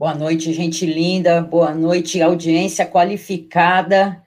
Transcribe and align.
Boa 0.00 0.14
noite, 0.14 0.50
gente 0.54 0.86
linda. 0.86 1.42
Boa 1.42 1.74
noite, 1.74 2.22
audiência 2.22 2.86
qualificada. 2.86 4.24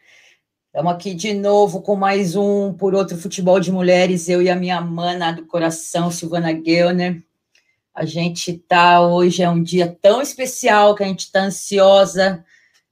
Estamos 0.68 0.94
aqui 0.94 1.16
de 1.16 1.34
novo 1.34 1.82
com 1.82 1.96
mais 1.96 2.36
um 2.36 2.72
Por 2.72 2.94
Outro 2.94 3.18
Futebol 3.18 3.60
de 3.60 3.72
Mulheres, 3.72 4.30
eu 4.30 4.40
e 4.40 4.52
a 4.52 4.56
minha 4.56 4.80
mana 4.80 5.32
do 5.32 5.48
coração, 5.48 6.12
Silvana 6.12 6.54
Gellner. 6.64 7.24
A 7.92 8.06
gente 8.06 8.54
tá 8.54 9.02
hoje, 9.02 9.42
é 9.42 9.50
um 9.50 9.64
dia 9.64 9.98
tão 10.00 10.22
especial 10.22 10.94
que 10.94 11.02
a 11.02 11.08
gente 11.08 11.22
está 11.22 11.46
ansiosa. 11.46 12.46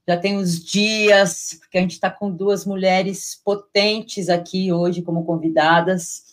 Já 0.08 0.16
tem 0.16 0.36
uns 0.36 0.58
dias, 0.58 1.56
porque 1.60 1.78
a 1.78 1.82
gente 1.82 1.92
está 1.92 2.10
com 2.10 2.32
duas 2.32 2.66
mulheres 2.66 3.40
potentes 3.44 4.28
aqui 4.28 4.72
hoje 4.72 5.02
como 5.02 5.24
convidadas. 5.24 6.24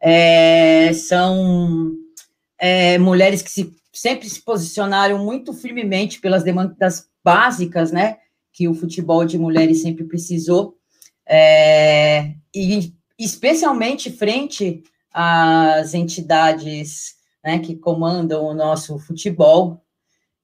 É, 0.00 0.92
são 0.94 1.92
é, 2.58 2.98
mulheres 2.98 3.40
que 3.40 3.50
se 3.52 3.81
sempre 3.92 4.28
se 4.28 4.40
posicionaram 4.40 5.22
muito 5.24 5.52
firmemente 5.52 6.20
pelas 6.20 6.42
demandas 6.42 7.08
básicas, 7.22 7.92
né, 7.92 8.18
que 8.52 8.68
o 8.68 8.74
futebol 8.74 9.24
de 9.24 9.38
mulheres 9.38 9.82
sempre 9.82 10.04
precisou, 10.04 10.76
é, 11.26 12.34
e 12.54 12.92
especialmente 13.18 14.10
frente 14.10 14.82
às 15.12 15.94
entidades 15.94 17.14
né, 17.44 17.58
que 17.58 17.76
comandam 17.76 18.44
o 18.44 18.54
nosso 18.54 18.98
futebol. 18.98 19.82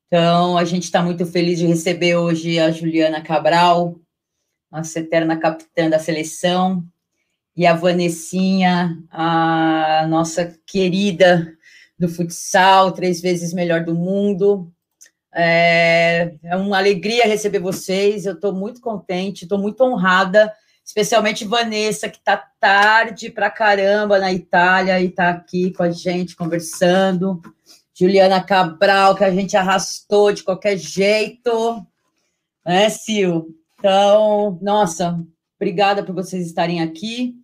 Então, 0.06 0.56
a 0.56 0.64
gente 0.64 0.84
está 0.84 1.02
muito 1.02 1.26
feliz 1.26 1.58
de 1.58 1.66
receber 1.66 2.16
hoje 2.16 2.58
a 2.58 2.70
Juliana 2.70 3.20
Cabral, 3.20 3.96
nossa 4.70 5.00
eterna 5.00 5.36
capitã 5.36 5.88
da 5.88 5.98
seleção, 5.98 6.84
e 7.56 7.66
a 7.66 7.74
Vanessinha, 7.74 8.96
a 9.10 10.06
nossa 10.08 10.56
querida 10.64 11.57
do 11.98 12.08
futsal, 12.08 12.92
três 12.92 13.20
vezes 13.20 13.52
melhor 13.52 13.84
do 13.84 13.94
mundo. 13.94 14.72
É, 15.34 16.34
é 16.42 16.56
uma 16.56 16.78
alegria 16.78 17.24
receber 17.24 17.58
vocês, 17.58 18.24
eu 18.24 18.34
estou 18.34 18.52
muito 18.52 18.80
contente, 18.80 19.42
estou 19.42 19.58
muito 19.58 19.82
honrada, 19.82 20.52
especialmente 20.84 21.44
Vanessa, 21.44 22.08
que 22.08 22.18
está 22.18 22.36
tarde 22.58 23.30
pra 23.30 23.50
caramba 23.50 24.18
na 24.18 24.32
Itália 24.32 25.00
e 25.00 25.06
está 25.06 25.30
aqui 25.30 25.72
com 25.72 25.82
a 25.82 25.90
gente 25.90 26.36
conversando. 26.36 27.42
Juliana 27.94 28.42
Cabral, 28.42 29.16
que 29.16 29.24
a 29.24 29.30
gente 29.30 29.56
arrastou 29.56 30.32
de 30.32 30.44
qualquer 30.44 30.76
jeito, 30.78 31.84
né, 32.64 32.88
Sil? 32.94 33.58
Então, 33.78 34.58
nossa, 34.62 35.20
obrigada 35.56 36.02
por 36.02 36.14
vocês 36.14 36.46
estarem 36.46 36.80
aqui. 36.80 37.34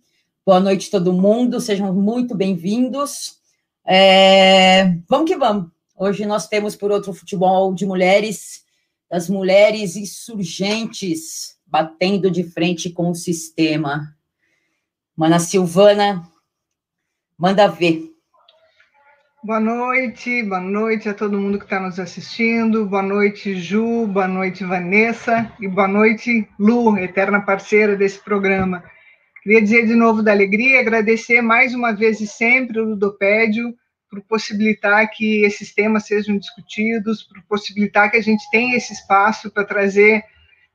Boa 0.45 0.59
noite, 0.59 0.89
todo 0.89 1.13
mundo, 1.13 1.59
sejam 1.59 1.93
muito 1.93 2.35
bem-vindos. 2.35 3.44
É, 3.85 4.97
vamos 5.07 5.29
que 5.29 5.37
vamos. 5.37 5.69
Hoje 5.95 6.25
nós 6.25 6.47
temos 6.47 6.75
por 6.75 6.91
outro 6.91 7.13
futebol 7.13 7.73
de 7.73 7.85
mulheres, 7.85 8.65
das 9.09 9.29
mulheres 9.29 9.95
insurgentes 9.95 11.55
batendo 11.65 12.31
de 12.31 12.43
frente 12.43 12.89
com 12.89 13.09
o 13.09 13.15
sistema. 13.15 14.15
Mana 15.15 15.39
Silvana, 15.39 16.27
manda 17.37 17.67
ver. 17.67 18.11
Boa 19.43 19.59
noite, 19.59 20.41
boa 20.41 20.59
noite 20.59 21.07
a 21.07 21.13
todo 21.13 21.37
mundo 21.37 21.59
que 21.59 21.65
está 21.65 21.79
nos 21.79 21.99
assistindo. 21.99 22.87
Boa 22.87 23.03
noite, 23.03 23.55
Ju, 23.55 24.07
boa 24.07 24.27
noite, 24.27 24.63
Vanessa, 24.63 25.53
e 25.59 25.67
boa 25.67 25.87
noite, 25.87 26.49
Lu, 26.57 26.97
eterna 26.97 27.41
parceira 27.41 27.95
desse 27.95 28.19
programa. 28.23 28.83
Queria 29.45 29.61
dizer 29.61 29.85
de 29.85 29.93
novo 29.93 30.23
da 30.23 30.31
alegria, 30.31 30.79
agradecer 30.79 31.39
mais 31.39 31.75
uma 31.75 31.91
vez 31.91 32.19
e 32.19 32.25
sempre 32.25 32.79
o 32.79 32.83
Ludopédio 32.83 33.75
por 34.09 34.19
possibilitar 34.21 35.07
que 35.11 35.45
esses 35.45 35.71
temas 35.71 36.07
sejam 36.07 36.35
discutidos, 36.39 37.21
por 37.21 37.43
possibilitar 37.43 38.09
que 38.09 38.17
a 38.17 38.23
gente 38.23 38.43
tenha 38.49 38.75
esse 38.75 38.91
espaço 38.93 39.51
para 39.51 39.63
trazer 39.63 40.23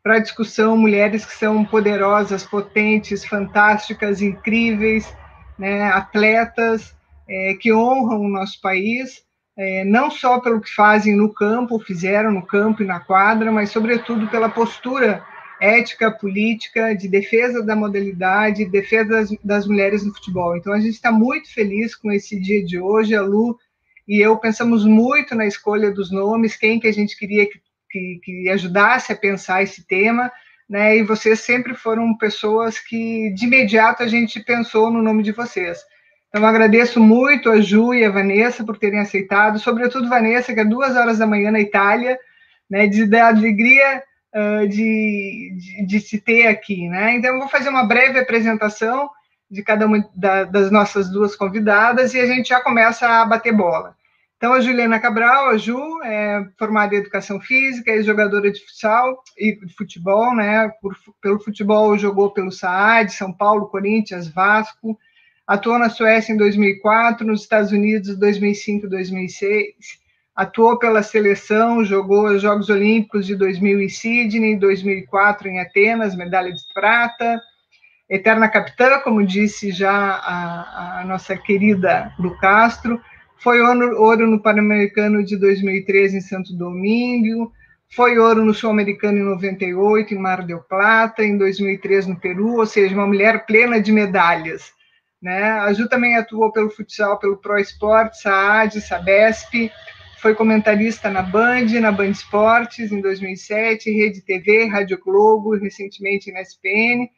para 0.04 0.14
a 0.14 0.18
discussão 0.20 0.76
mulheres 0.76 1.26
que 1.26 1.34
são 1.34 1.64
poderosas, 1.64 2.44
potentes, 2.44 3.24
fantásticas, 3.24 4.22
incríveis, 4.22 5.12
né, 5.58 5.90
atletas 5.90 6.94
é, 7.28 7.54
que 7.54 7.72
honram 7.72 8.20
o 8.20 8.28
nosso 8.28 8.60
país, 8.60 9.24
é, 9.58 9.84
não 9.84 10.12
só 10.12 10.38
pelo 10.38 10.60
que 10.60 10.72
fazem 10.72 11.16
no 11.16 11.34
campo, 11.34 11.80
fizeram 11.80 12.30
no 12.30 12.46
campo 12.46 12.84
e 12.84 12.86
na 12.86 13.00
quadra, 13.00 13.50
mas 13.50 13.70
sobretudo 13.70 14.28
pela 14.28 14.48
postura 14.48 15.24
ética, 15.60 16.10
política, 16.10 16.94
de 16.94 17.06
defesa 17.06 17.62
da 17.62 17.76
modalidade, 17.76 18.64
defesa 18.64 19.10
das, 19.10 19.30
das 19.44 19.66
mulheres 19.66 20.04
no 20.04 20.14
futebol. 20.14 20.56
Então, 20.56 20.72
a 20.72 20.80
gente 20.80 20.94
está 20.94 21.12
muito 21.12 21.52
feliz 21.52 21.94
com 21.94 22.10
esse 22.10 22.40
dia 22.40 22.64
de 22.64 22.78
hoje. 22.78 23.14
A 23.14 23.20
Lu 23.20 23.58
e 24.08 24.18
eu 24.18 24.36
pensamos 24.38 24.84
muito 24.84 25.34
na 25.34 25.46
escolha 25.46 25.90
dos 25.90 26.10
nomes, 26.10 26.56
quem 26.56 26.80
que 26.80 26.88
a 26.88 26.92
gente 26.92 27.16
queria 27.16 27.46
que, 27.46 27.60
que, 27.90 28.20
que 28.24 28.48
ajudasse 28.48 29.12
a 29.12 29.16
pensar 29.16 29.62
esse 29.62 29.86
tema, 29.86 30.32
né? 30.68 30.96
E 30.96 31.02
vocês 31.02 31.40
sempre 31.40 31.74
foram 31.74 32.16
pessoas 32.16 32.78
que, 32.78 33.30
de 33.34 33.44
imediato, 33.44 34.02
a 34.02 34.08
gente 34.08 34.40
pensou 34.40 34.90
no 34.90 35.02
nome 35.02 35.22
de 35.22 35.30
vocês. 35.30 35.78
Então, 36.28 36.46
agradeço 36.46 36.98
muito 36.98 37.50
a 37.50 37.60
Ju 37.60 37.92
e 37.92 38.04
a 38.04 38.10
Vanessa 38.10 38.64
por 38.64 38.78
terem 38.78 39.00
aceitado, 39.00 39.58
sobretudo 39.58 40.08
Vanessa, 40.08 40.54
que 40.54 40.60
é 40.60 40.64
duas 40.64 40.96
horas 40.96 41.18
da 41.18 41.26
manhã 41.26 41.50
na 41.50 41.60
Itália, 41.60 42.18
né, 42.68 42.86
de 42.86 43.04
dar 43.04 43.28
alegria 43.28 44.02
uh, 44.34 44.68
de, 44.68 45.56
de, 45.56 45.86
de, 45.86 46.00
se 46.00 46.20
ter 46.20 46.46
aqui, 46.46 46.88
né? 46.88 47.14
Então, 47.14 47.34
eu 47.34 47.40
vou 47.40 47.48
fazer 47.48 47.68
uma 47.68 47.84
breve 47.84 48.18
apresentação 48.18 49.10
de 49.50 49.62
cada 49.62 49.86
uma 49.86 50.08
da, 50.14 50.44
das 50.44 50.70
nossas 50.70 51.10
duas 51.10 51.34
convidadas 51.34 52.14
e 52.14 52.20
a 52.20 52.26
gente 52.26 52.50
já 52.50 52.60
começa 52.60 53.06
a 53.06 53.24
bater 53.24 53.52
bola. 53.52 53.96
Então, 54.36 54.54
a 54.54 54.60
Juliana 54.60 54.98
Cabral, 54.98 55.50
a 55.50 55.58
Ju, 55.58 56.02
é 56.02 56.46
formada 56.58 56.94
em 56.94 56.98
Educação 56.98 57.38
Física, 57.38 57.90
é 57.90 58.02
jogadora 58.02 58.50
de 58.50 58.58
futsal 58.60 59.22
e 59.36 59.54
de 59.66 59.74
futebol, 59.74 60.34
né? 60.34 60.70
Por, 60.80 60.96
pelo 61.20 61.38
futebol, 61.38 61.98
jogou 61.98 62.30
pelo 62.30 62.50
Saad, 62.50 63.12
São 63.12 63.32
Paulo, 63.32 63.68
Corinthians, 63.68 64.28
Vasco, 64.28 64.98
atuou 65.46 65.78
na 65.78 65.90
Suécia 65.90 66.32
em 66.32 66.38
2004, 66.38 67.26
nos 67.26 67.42
Estados 67.42 67.70
Unidos 67.70 68.16
2005 68.16 68.86
e 68.86 68.88
2006, 68.88 69.99
atuou 70.40 70.78
pela 70.78 71.02
seleção, 71.02 71.84
jogou 71.84 72.24
os 72.24 72.40
Jogos 72.40 72.70
Olímpicos 72.70 73.26
de 73.26 73.36
2000 73.36 73.82
em 73.82 73.88
Sydney, 73.90 74.58
2004 74.58 75.46
em 75.48 75.60
Atenas, 75.60 76.16
medalha 76.16 76.50
de 76.50 76.62
prata, 76.72 77.38
eterna 78.08 78.48
capitã, 78.48 79.00
como 79.00 79.26
disse 79.26 79.70
já 79.70 79.92
a, 79.92 81.00
a 81.00 81.04
nossa 81.04 81.36
querida 81.36 82.10
Lu 82.18 82.38
Castro, 82.38 82.98
foi 83.36 83.60
ouro, 83.60 84.26
no 84.26 84.40
Pan-Americano 84.40 85.22
de 85.22 85.36
2013 85.36 86.16
em 86.16 86.20
Santo 86.22 86.56
Domingo, 86.56 87.52
foi 87.94 88.18
ouro 88.18 88.42
no 88.42 88.54
Sul-Americano 88.54 89.18
em 89.18 89.24
98 89.24 90.14
em 90.14 90.18
Mar 90.18 90.42
del 90.42 90.60
Plata, 90.60 91.22
em 91.22 91.36
2003 91.36 92.06
no 92.06 92.18
Peru, 92.18 92.56
ou 92.56 92.66
seja, 92.66 92.94
uma 92.94 93.06
mulher 93.06 93.44
plena 93.44 93.78
de 93.78 93.92
medalhas. 93.92 94.72
Né? 95.20 95.42
A 95.42 95.70
Ju 95.74 95.86
também 95.86 96.16
atuou 96.16 96.50
pelo 96.50 96.70
futsal, 96.70 97.18
pelo 97.18 97.36
Pro 97.36 97.58
Esporte, 97.58 98.22
Saad, 98.22 98.80
Sabesp, 98.80 99.70
foi 100.20 100.34
comentarista 100.34 101.08
na 101.08 101.22
Band, 101.22 101.66
na 101.80 101.90
Band 101.90 102.10
Esportes, 102.10 102.92
em 102.92 103.00
2007, 103.00 103.90
Rede 103.90 104.20
TV, 104.20 104.66
Rádio 104.66 105.00
Globo, 105.02 105.56
recentemente 105.56 106.30
na 106.30 106.42
SPN, 106.42 107.08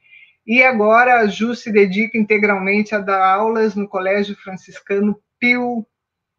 e 0.46 0.62
agora 0.62 1.18
a 1.18 1.26
Ju 1.26 1.54
se 1.54 1.72
dedica 1.72 2.16
integralmente 2.16 2.94
a 2.94 2.98
dar 2.98 3.22
aulas 3.24 3.74
no 3.74 3.88
Colégio 3.88 4.36
Franciscano 4.36 5.20
Pio 5.38 5.84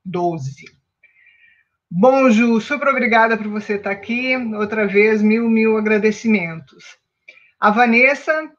XII. 0.08 0.66
Bom, 1.92 2.30
Ju, 2.30 2.60
super 2.62 2.88
obrigada 2.88 3.38
por 3.38 3.48
você 3.50 3.76
estar 3.76 3.92
aqui. 3.92 4.36
Outra 4.56 4.88
vez, 4.88 5.22
mil, 5.22 5.50
mil 5.50 5.78
agradecimentos. 5.78 6.98
A 7.60 7.72
Vanessa 7.72 8.50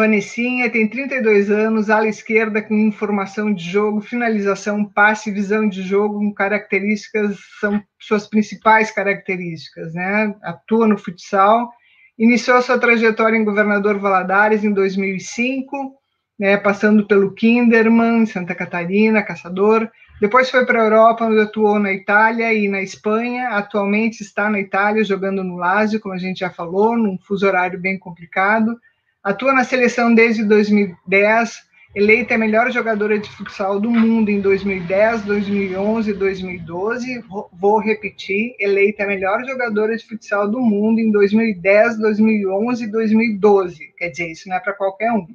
Vanessinha 0.00 0.70
tem 0.70 0.88
32 0.88 1.50
anos, 1.50 1.90
ala 1.90 2.08
esquerda 2.08 2.62
com 2.62 2.74
informação 2.74 3.52
de 3.52 3.62
jogo, 3.62 4.00
finalização, 4.00 4.82
passe, 4.82 5.30
visão 5.30 5.68
de 5.68 5.82
jogo, 5.82 6.18
com 6.18 6.32
características, 6.32 7.38
são 7.60 7.82
suas 7.98 8.26
principais 8.26 8.90
características, 8.90 9.92
né? 9.92 10.34
Atua 10.42 10.88
no 10.88 10.96
futsal, 10.96 11.70
iniciou 12.18 12.62
sua 12.62 12.78
trajetória 12.78 13.36
em 13.36 13.44
Governador 13.44 13.98
Valadares 13.98 14.64
em 14.64 14.72
2005, 14.72 15.94
né, 16.38 16.56
passando 16.56 17.06
pelo 17.06 17.34
Kinderman, 17.34 18.24
Santa 18.24 18.54
Catarina, 18.54 19.22
Caçador, 19.22 19.86
depois 20.18 20.50
foi 20.50 20.64
para 20.64 20.80
a 20.80 20.84
Europa, 20.84 21.26
onde 21.26 21.40
atuou 21.40 21.78
na 21.78 21.92
Itália 21.92 22.52
e 22.52 22.68
na 22.68 22.82
Espanha. 22.82 23.48
Atualmente 23.50 24.22
está 24.22 24.50
na 24.50 24.60
Itália 24.60 25.02
jogando 25.02 25.42
no 25.42 25.56
Lazio, 25.56 25.98
como 25.98 26.14
a 26.14 26.18
gente 26.18 26.40
já 26.40 26.50
falou, 26.50 26.94
num 26.94 27.18
fuso 27.18 27.46
horário 27.46 27.80
bem 27.80 27.98
complicado. 27.98 28.78
Atua 29.22 29.52
na 29.52 29.64
seleção 29.64 30.14
desde 30.14 30.42
2010, 30.44 31.58
eleita 31.94 32.36
a 32.36 32.38
melhor 32.38 32.72
jogadora 32.72 33.18
de 33.18 33.28
futsal 33.28 33.78
do 33.78 33.90
mundo 33.90 34.30
em 34.30 34.40
2010, 34.40 35.24
2011 35.24 36.10
e 36.10 36.14
2012. 36.14 37.24
Vou 37.52 37.78
repetir, 37.78 38.56
eleita 38.58 39.04
a 39.04 39.06
melhor 39.06 39.44
jogadora 39.44 39.94
de 39.94 40.06
futsal 40.06 40.50
do 40.50 40.58
mundo 40.58 41.00
em 41.00 41.10
2010, 41.10 41.98
2011 41.98 42.84
e 42.84 42.90
2012. 42.90 43.92
Quer 43.98 44.08
dizer, 44.08 44.30
isso 44.30 44.48
não 44.48 44.56
é 44.56 44.60
para 44.60 44.72
qualquer 44.72 45.12
um. 45.12 45.26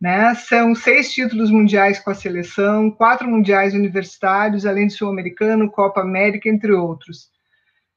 Né? 0.00 0.32
São 0.36 0.72
seis 0.76 1.12
títulos 1.12 1.50
mundiais 1.50 1.98
com 1.98 2.12
a 2.12 2.14
seleção, 2.14 2.88
quatro 2.88 3.28
mundiais 3.28 3.74
universitários, 3.74 4.64
além 4.64 4.86
de 4.86 4.92
Sul-Americano, 4.92 5.68
Copa 5.68 6.02
América, 6.02 6.48
entre 6.48 6.70
outros. 6.70 7.36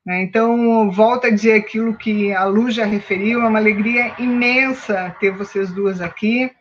Né? 0.05 0.23
Então, 0.23 0.89
volto 0.91 1.27
a 1.27 1.29
dizer 1.29 1.53
aquilo 1.53 1.95
que 1.95 2.33
a 2.33 2.45
Lu 2.45 2.71
já 2.71 2.85
referiu, 2.85 3.43
é 3.43 3.47
uma 3.47 3.59
alegria 3.59 4.13
imensa 4.17 5.15
ter 5.19 5.31
vocês 5.31 5.71
duas 5.71 6.01
aqui. 6.01 6.51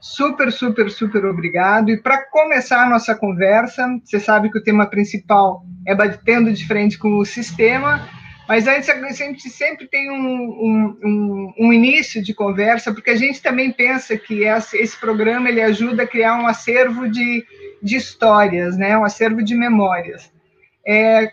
Super, 0.00 0.52
super, 0.52 0.90
super 0.90 1.24
obrigado. 1.24 1.90
E 1.90 2.00
para 2.00 2.24
começar 2.30 2.84
a 2.84 2.88
nossa 2.88 3.14
conversa, 3.14 3.86
você 4.04 4.20
sabe 4.20 4.50
que 4.50 4.58
o 4.58 4.62
tema 4.62 4.86
principal 4.86 5.64
é 5.86 5.94
batendo 5.94 6.52
de 6.52 6.66
frente 6.66 6.96
com 6.96 7.18
o 7.18 7.26
sistema, 7.26 8.08
mas 8.48 8.66
antes 8.66 8.88
a 8.88 9.12
gente 9.12 9.50
sempre 9.50 9.86
tem 9.88 10.10
um, 10.10 10.14
um, 10.14 10.98
um, 11.04 11.54
um 11.58 11.72
início 11.72 12.22
de 12.22 12.32
conversa, 12.32 12.94
porque 12.94 13.10
a 13.10 13.16
gente 13.16 13.42
também 13.42 13.72
pensa 13.72 14.16
que 14.16 14.44
esse, 14.44 14.96
programa 14.98 15.48
ele 15.48 15.60
ajuda 15.60 16.04
a 16.04 16.06
criar 16.06 16.36
um 16.36 16.46
acervo 16.46 17.08
de, 17.08 17.44
de 17.82 17.96
histórias, 17.96 18.78
né? 18.78 18.96
um 18.96 19.04
acervo 19.04 19.42
de 19.42 19.54
memórias. 19.54 20.32
É, 20.86 21.30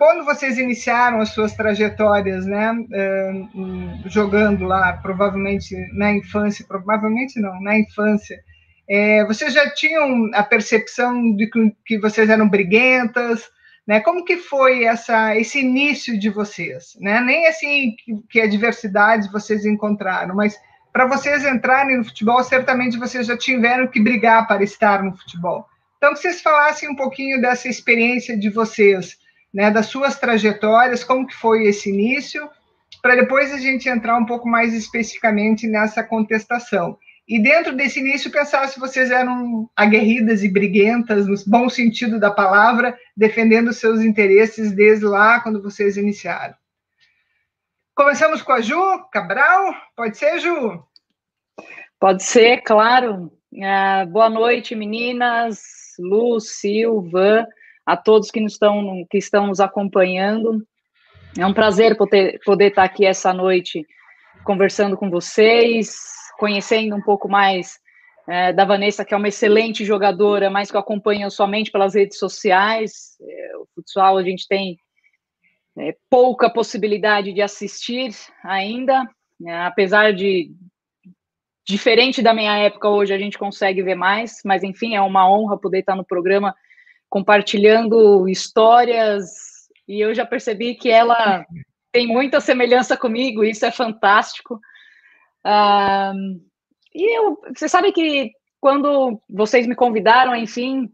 quando 0.00 0.24
vocês 0.24 0.56
iniciaram 0.56 1.20
as 1.20 1.28
suas 1.28 1.52
trajetórias, 1.52 2.46
né, 2.46 2.74
jogando 4.06 4.64
lá, 4.64 4.94
provavelmente 4.94 5.76
na 5.92 6.10
infância, 6.10 6.64
provavelmente 6.66 7.38
não, 7.38 7.60
na 7.60 7.78
infância, 7.78 8.40
é, 8.88 9.26
vocês 9.26 9.52
já 9.52 9.68
tinham 9.68 10.30
a 10.32 10.42
percepção 10.42 11.36
de 11.36 11.50
que, 11.84 11.98
vocês 11.98 12.30
eram 12.30 12.48
briguentas, 12.48 13.46
né? 13.86 14.00
Como 14.00 14.24
que 14.24 14.38
foi 14.38 14.84
essa, 14.84 15.36
esse 15.36 15.60
início 15.60 16.18
de 16.18 16.30
vocês, 16.30 16.96
né? 16.98 17.20
Nem 17.20 17.46
assim 17.46 17.94
que, 18.02 18.14
que 18.30 18.40
adversidades 18.40 19.30
vocês 19.30 19.66
encontraram, 19.66 20.34
mas 20.34 20.58
para 20.90 21.04
vocês 21.04 21.44
entrarem 21.44 21.98
no 21.98 22.04
futebol, 22.04 22.42
certamente 22.42 22.96
vocês 22.96 23.26
já 23.26 23.36
tiveram 23.36 23.86
que 23.86 24.00
brigar 24.00 24.48
para 24.48 24.64
estar 24.64 25.02
no 25.02 25.14
futebol. 25.14 25.66
Então, 25.98 26.14
que 26.14 26.20
vocês 26.20 26.40
falassem 26.40 26.88
um 26.88 26.96
pouquinho 26.96 27.38
dessa 27.38 27.68
experiência 27.68 28.34
de 28.34 28.48
vocês, 28.48 29.19
né, 29.52 29.70
das 29.70 29.86
suas 29.86 30.18
trajetórias, 30.18 31.04
como 31.04 31.26
que 31.26 31.34
foi 31.34 31.64
esse 31.64 31.90
início, 31.90 32.48
para 33.02 33.16
depois 33.16 33.52
a 33.52 33.58
gente 33.58 33.88
entrar 33.88 34.16
um 34.16 34.26
pouco 34.26 34.48
mais 34.48 34.74
especificamente 34.74 35.66
nessa 35.66 36.02
contestação. 36.02 36.98
E 37.26 37.40
dentro 37.40 37.74
desse 37.74 38.00
início, 38.00 38.30
pensar 38.30 38.66
se 38.68 38.80
vocês 38.80 39.10
eram 39.10 39.70
aguerridas 39.76 40.42
e 40.42 40.48
briguentas, 40.48 41.26
no 41.26 41.36
bom 41.46 41.68
sentido 41.68 42.18
da 42.18 42.30
palavra, 42.30 42.96
defendendo 43.16 43.72
seus 43.72 44.00
interesses 44.00 44.72
desde 44.72 45.04
lá, 45.04 45.40
quando 45.40 45.62
vocês 45.62 45.96
iniciaram. 45.96 46.54
Começamos 47.94 48.42
com 48.42 48.52
a 48.52 48.60
Ju 48.60 49.04
Cabral. 49.12 49.74
Pode 49.94 50.16
ser, 50.16 50.40
Ju? 50.40 50.82
Pode 52.00 52.22
ser, 52.22 52.62
claro. 52.62 53.30
Uh, 53.52 54.06
boa 54.10 54.28
noite, 54.28 54.74
meninas, 54.74 55.60
Lu, 55.98 56.40
Silva 56.40 57.46
a 57.86 57.96
todos 57.96 58.30
que, 58.30 58.40
nos 58.40 58.52
estão, 58.52 59.04
que 59.10 59.18
estão 59.18 59.46
nos 59.46 59.60
acompanhando. 59.60 60.64
É 61.38 61.46
um 61.46 61.54
prazer 61.54 61.96
poder, 61.96 62.40
poder 62.44 62.68
estar 62.68 62.84
aqui 62.84 63.04
essa 63.04 63.32
noite 63.32 63.86
conversando 64.44 64.96
com 64.96 65.10
vocês, 65.10 65.96
conhecendo 66.38 66.96
um 66.96 67.02
pouco 67.02 67.28
mais 67.28 67.78
é, 68.28 68.52
da 68.52 68.64
Vanessa, 68.64 69.04
que 69.04 69.14
é 69.14 69.16
uma 69.16 69.28
excelente 69.28 69.84
jogadora, 69.84 70.50
mas 70.50 70.70
que 70.70 70.76
eu 70.76 70.80
acompanho 70.80 71.30
somente 71.30 71.70
pelas 71.70 71.94
redes 71.94 72.18
sociais. 72.18 73.16
É, 73.20 73.56
o 73.56 73.66
futsal 73.74 74.16
a 74.16 74.22
gente 74.22 74.46
tem 74.48 74.78
é, 75.78 75.96
pouca 76.08 76.50
possibilidade 76.50 77.32
de 77.32 77.42
assistir 77.42 78.10
ainda, 78.44 79.08
né, 79.38 79.64
apesar 79.64 80.12
de 80.12 80.52
diferente 81.66 82.20
da 82.20 82.34
minha 82.34 82.56
época 82.58 82.88
hoje 82.88 83.14
a 83.14 83.18
gente 83.18 83.38
consegue 83.38 83.82
ver 83.82 83.94
mais, 83.94 84.40
mas 84.44 84.64
enfim 84.64 84.96
é 84.96 85.00
uma 85.00 85.30
honra 85.30 85.58
poder 85.58 85.80
estar 85.80 85.94
no 85.94 86.04
programa 86.04 86.54
compartilhando 87.10 88.28
histórias, 88.28 89.68
e 89.86 90.00
eu 90.00 90.14
já 90.14 90.24
percebi 90.24 90.76
que 90.76 90.88
ela 90.88 91.44
tem 91.90 92.06
muita 92.06 92.40
semelhança 92.40 92.96
comigo, 92.96 93.42
isso 93.42 93.66
é 93.66 93.72
fantástico. 93.72 94.60
e 96.94 97.18
eu, 97.18 97.36
você 97.54 97.68
sabe 97.68 97.92
que 97.92 98.30
quando 98.60 99.20
vocês 99.28 99.66
me 99.66 99.74
convidaram, 99.74 100.36
enfim, 100.36 100.88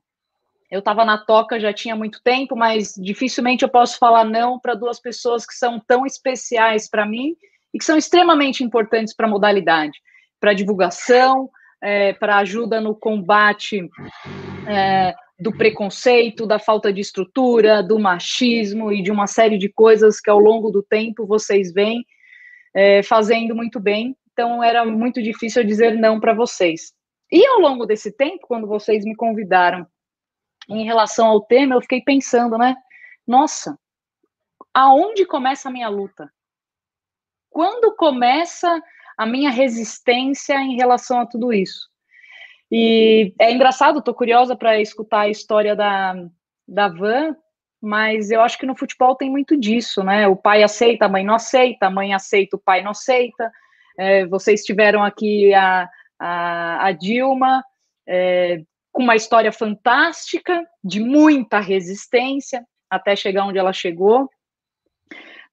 eu 0.70 0.78
estava 0.78 1.04
na 1.04 1.18
toca 1.18 1.60
já 1.60 1.72
tinha 1.72 1.94
muito 1.94 2.22
tempo, 2.22 2.56
mas 2.56 2.94
dificilmente 2.96 3.62
eu 3.62 3.68
posso 3.68 3.98
falar 3.98 4.24
não 4.24 4.58
para 4.58 4.74
duas 4.74 4.98
pessoas 4.98 5.44
que 5.44 5.54
são 5.54 5.78
tão 5.78 6.06
especiais 6.06 6.88
para 6.88 7.06
mim 7.06 7.36
e 7.74 7.78
que 7.78 7.84
são 7.84 7.98
extremamente 7.98 8.64
importantes 8.64 9.14
para 9.14 9.26
a 9.26 9.30
modalidade, 9.30 9.98
para 10.40 10.54
divulgação, 10.54 11.50
é, 11.86 12.12
para 12.14 12.38
ajuda 12.38 12.80
no 12.80 12.96
combate 12.96 13.88
é, 14.66 15.14
do 15.38 15.56
preconceito, 15.56 16.44
da 16.44 16.58
falta 16.58 16.92
de 16.92 17.00
estrutura, 17.00 17.80
do 17.80 17.96
machismo 17.96 18.92
e 18.92 19.00
de 19.00 19.12
uma 19.12 19.28
série 19.28 19.56
de 19.56 19.68
coisas 19.68 20.20
que 20.20 20.28
ao 20.28 20.40
longo 20.40 20.68
do 20.72 20.82
tempo 20.82 21.24
vocês 21.24 21.72
vêm 21.72 22.04
é, 22.74 23.04
fazendo 23.04 23.54
muito 23.54 23.78
bem. 23.78 24.16
Então 24.32 24.64
era 24.64 24.84
muito 24.84 25.22
difícil 25.22 25.62
dizer 25.62 25.96
não 25.96 26.18
para 26.18 26.34
vocês. 26.34 26.92
E 27.30 27.46
ao 27.46 27.60
longo 27.60 27.86
desse 27.86 28.10
tempo, 28.10 28.48
quando 28.48 28.66
vocês 28.66 29.04
me 29.04 29.14
convidaram 29.14 29.86
em 30.68 30.84
relação 30.84 31.26
ao 31.28 31.40
tema, 31.40 31.76
eu 31.76 31.82
fiquei 31.82 32.00
pensando, 32.00 32.58
né? 32.58 32.74
Nossa, 33.24 33.78
aonde 34.74 35.24
começa 35.24 35.68
a 35.68 35.72
minha 35.72 35.88
luta? 35.88 36.28
Quando 37.48 37.94
começa 37.94 38.82
a 39.16 39.26
minha 39.26 39.50
resistência 39.50 40.54
em 40.54 40.76
relação 40.76 41.20
a 41.20 41.26
tudo 41.26 41.52
isso? 41.52 41.88
E 42.70 43.32
é 43.38 43.52
engraçado, 43.52 44.02
tô 44.02 44.12
curiosa 44.12 44.56
para 44.56 44.80
escutar 44.80 45.20
a 45.20 45.28
história 45.28 45.76
da, 45.76 46.14
da 46.66 46.88
Van, 46.88 47.36
mas 47.80 48.30
eu 48.30 48.40
acho 48.40 48.58
que 48.58 48.66
no 48.66 48.76
futebol 48.76 49.14
tem 49.14 49.30
muito 49.30 49.56
disso, 49.56 50.02
né? 50.02 50.26
O 50.26 50.34
pai 50.34 50.62
aceita, 50.62 51.06
a 51.06 51.08
mãe 51.08 51.24
não 51.24 51.34
aceita, 51.34 51.86
a 51.86 51.90
mãe 51.90 52.12
aceita, 52.12 52.56
o 52.56 52.60
pai 52.60 52.82
não 52.82 52.90
aceita. 52.90 53.52
É, 53.98 54.26
vocês 54.26 54.64
tiveram 54.64 55.04
aqui 55.04 55.54
a, 55.54 55.88
a, 56.18 56.86
a 56.86 56.92
Dilma, 56.92 57.64
é, 58.06 58.62
com 58.92 59.02
uma 59.02 59.14
história 59.14 59.52
fantástica, 59.52 60.66
de 60.82 61.00
muita 61.00 61.60
resistência, 61.60 62.66
até 62.90 63.14
chegar 63.14 63.44
onde 63.44 63.58
ela 63.58 63.72
chegou. 63.72 64.28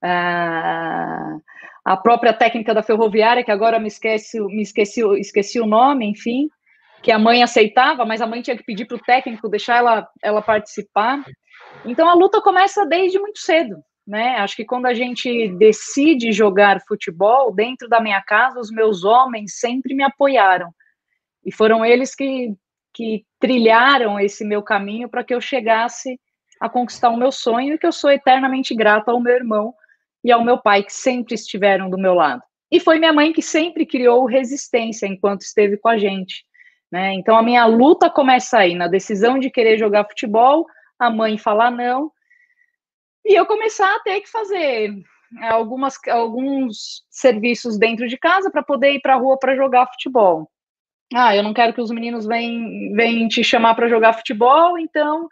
Ah, 0.02 1.38
a 1.84 1.98
própria 1.98 2.34
técnica 2.34 2.74
da 2.74 2.82
ferroviária, 2.82 3.44
que 3.44 3.52
agora 3.52 3.80
me 3.80 3.88
esqueci, 3.88 4.40
me 4.40 4.62
esqueci, 4.62 5.02
esqueci 5.20 5.60
o 5.60 5.66
nome, 5.66 6.06
enfim, 6.06 6.48
que 7.02 7.12
a 7.12 7.20
mãe 7.20 7.44
aceitava, 7.44 8.06
mas 8.06 8.22
a 8.22 8.28
mãe 8.28 8.42
tinha 8.42 8.56
que 8.56 8.64
pedir 8.64 8.86
para 8.86 8.96
o 8.96 9.02
técnico 9.02 9.50
deixar 9.50 9.78
ela, 9.78 10.08
ela 10.22 10.42
participar. 10.42 11.22
Então 11.86 12.08
a 12.08 12.14
luta 12.14 12.42
começa 12.42 12.86
desde 12.86 13.20
muito 13.20 13.40
cedo, 13.40 13.76
né? 14.08 14.38
Acho 14.38 14.56
que 14.56 14.64
quando 14.64 14.86
a 14.86 14.94
gente 14.94 15.50
decide 15.58 16.32
jogar 16.32 16.82
futebol 16.88 17.54
dentro 17.54 17.90
da 17.90 18.00
minha 18.00 18.22
casa, 18.22 18.60
os 18.60 18.72
meus 18.72 19.04
homens 19.04 19.60
sempre 19.60 19.94
me 19.94 20.04
apoiaram 20.04 20.74
e 21.46 21.52
foram 21.52 21.86
eles 21.86 22.16
que, 22.16 22.54
que 22.94 23.26
trilharam 23.40 24.18
esse 24.18 24.46
meu 24.46 24.64
caminho 24.64 25.10
para 25.10 25.24
que 25.24 25.34
eu 25.34 25.42
chegasse 25.42 26.18
a 26.62 26.70
conquistar 26.70 27.10
o 27.10 27.18
meu 27.18 27.32
sonho 27.32 27.74
e 27.74 27.78
que 27.78 27.86
eu 27.86 27.92
sou 27.92 28.10
eternamente 28.10 28.74
grata 28.74 29.12
ao 29.12 29.20
meu 29.20 29.36
irmão 29.36 29.74
e 30.24 30.32
ao 30.32 30.44
meu 30.44 30.58
pai 30.58 30.84
que 30.84 30.94
sempre 30.94 31.36
estiveram 31.36 31.90
do 31.90 31.98
meu 31.98 32.14
lado. 32.14 32.42
E 32.72 32.80
foi 32.80 32.98
minha 32.98 33.14
mãe 33.14 33.34
que 33.34 33.42
sempre 33.42 33.86
criou 33.86 34.26
resistência 34.26 35.06
enquanto 35.06 35.42
esteve 35.42 35.78
com 35.78 35.90
a 35.90 35.98
gente. 35.98 36.44
Né? 36.92 37.14
Então 37.14 37.36
a 37.36 37.44
minha 37.44 37.66
luta 37.66 38.10
começa 38.10 38.60
aí, 38.60 38.76
na 38.76 38.88
decisão 38.88 39.38
de 39.38 39.50
querer 39.50 39.78
jogar 39.78 40.06
futebol, 40.06 40.66
a 40.98 41.10
mãe 41.10 41.38
falar 41.38 41.72
não, 41.72 42.12
e 43.26 43.34
eu 43.34 43.46
começar 43.46 43.96
a 43.96 44.00
ter 44.00 44.22
que 44.22 44.30
fazer 44.30 44.94
é, 45.42 45.48
algumas, 45.48 45.96
alguns 46.08 47.04
serviços 47.10 47.78
dentro 47.78 48.08
de 48.08 48.18
casa 48.18 48.52
para 48.52 48.62
poder 48.62 48.94
ir 48.94 49.02
para 49.02 49.16
a 49.16 49.18
rua 49.18 49.38
para 49.40 49.56
jogar 49.56 49.88
futebol. 49.88 50.50
Ah, 51.14 51.36
eu 51.36 51.44
não 51.44 51.54
quero 51.54 51.74
que 51.74 51.82
os 51.82 51.92
meninos 51.92 52.26
venham, 52.26 52.96
venham 52.96 53.28
te 53.28 53.44
chamar 53.44 53.76
para 53.76 53.88
jogar 53.88 54.14
futebol, 54.14 54.78
então 54.78 55.28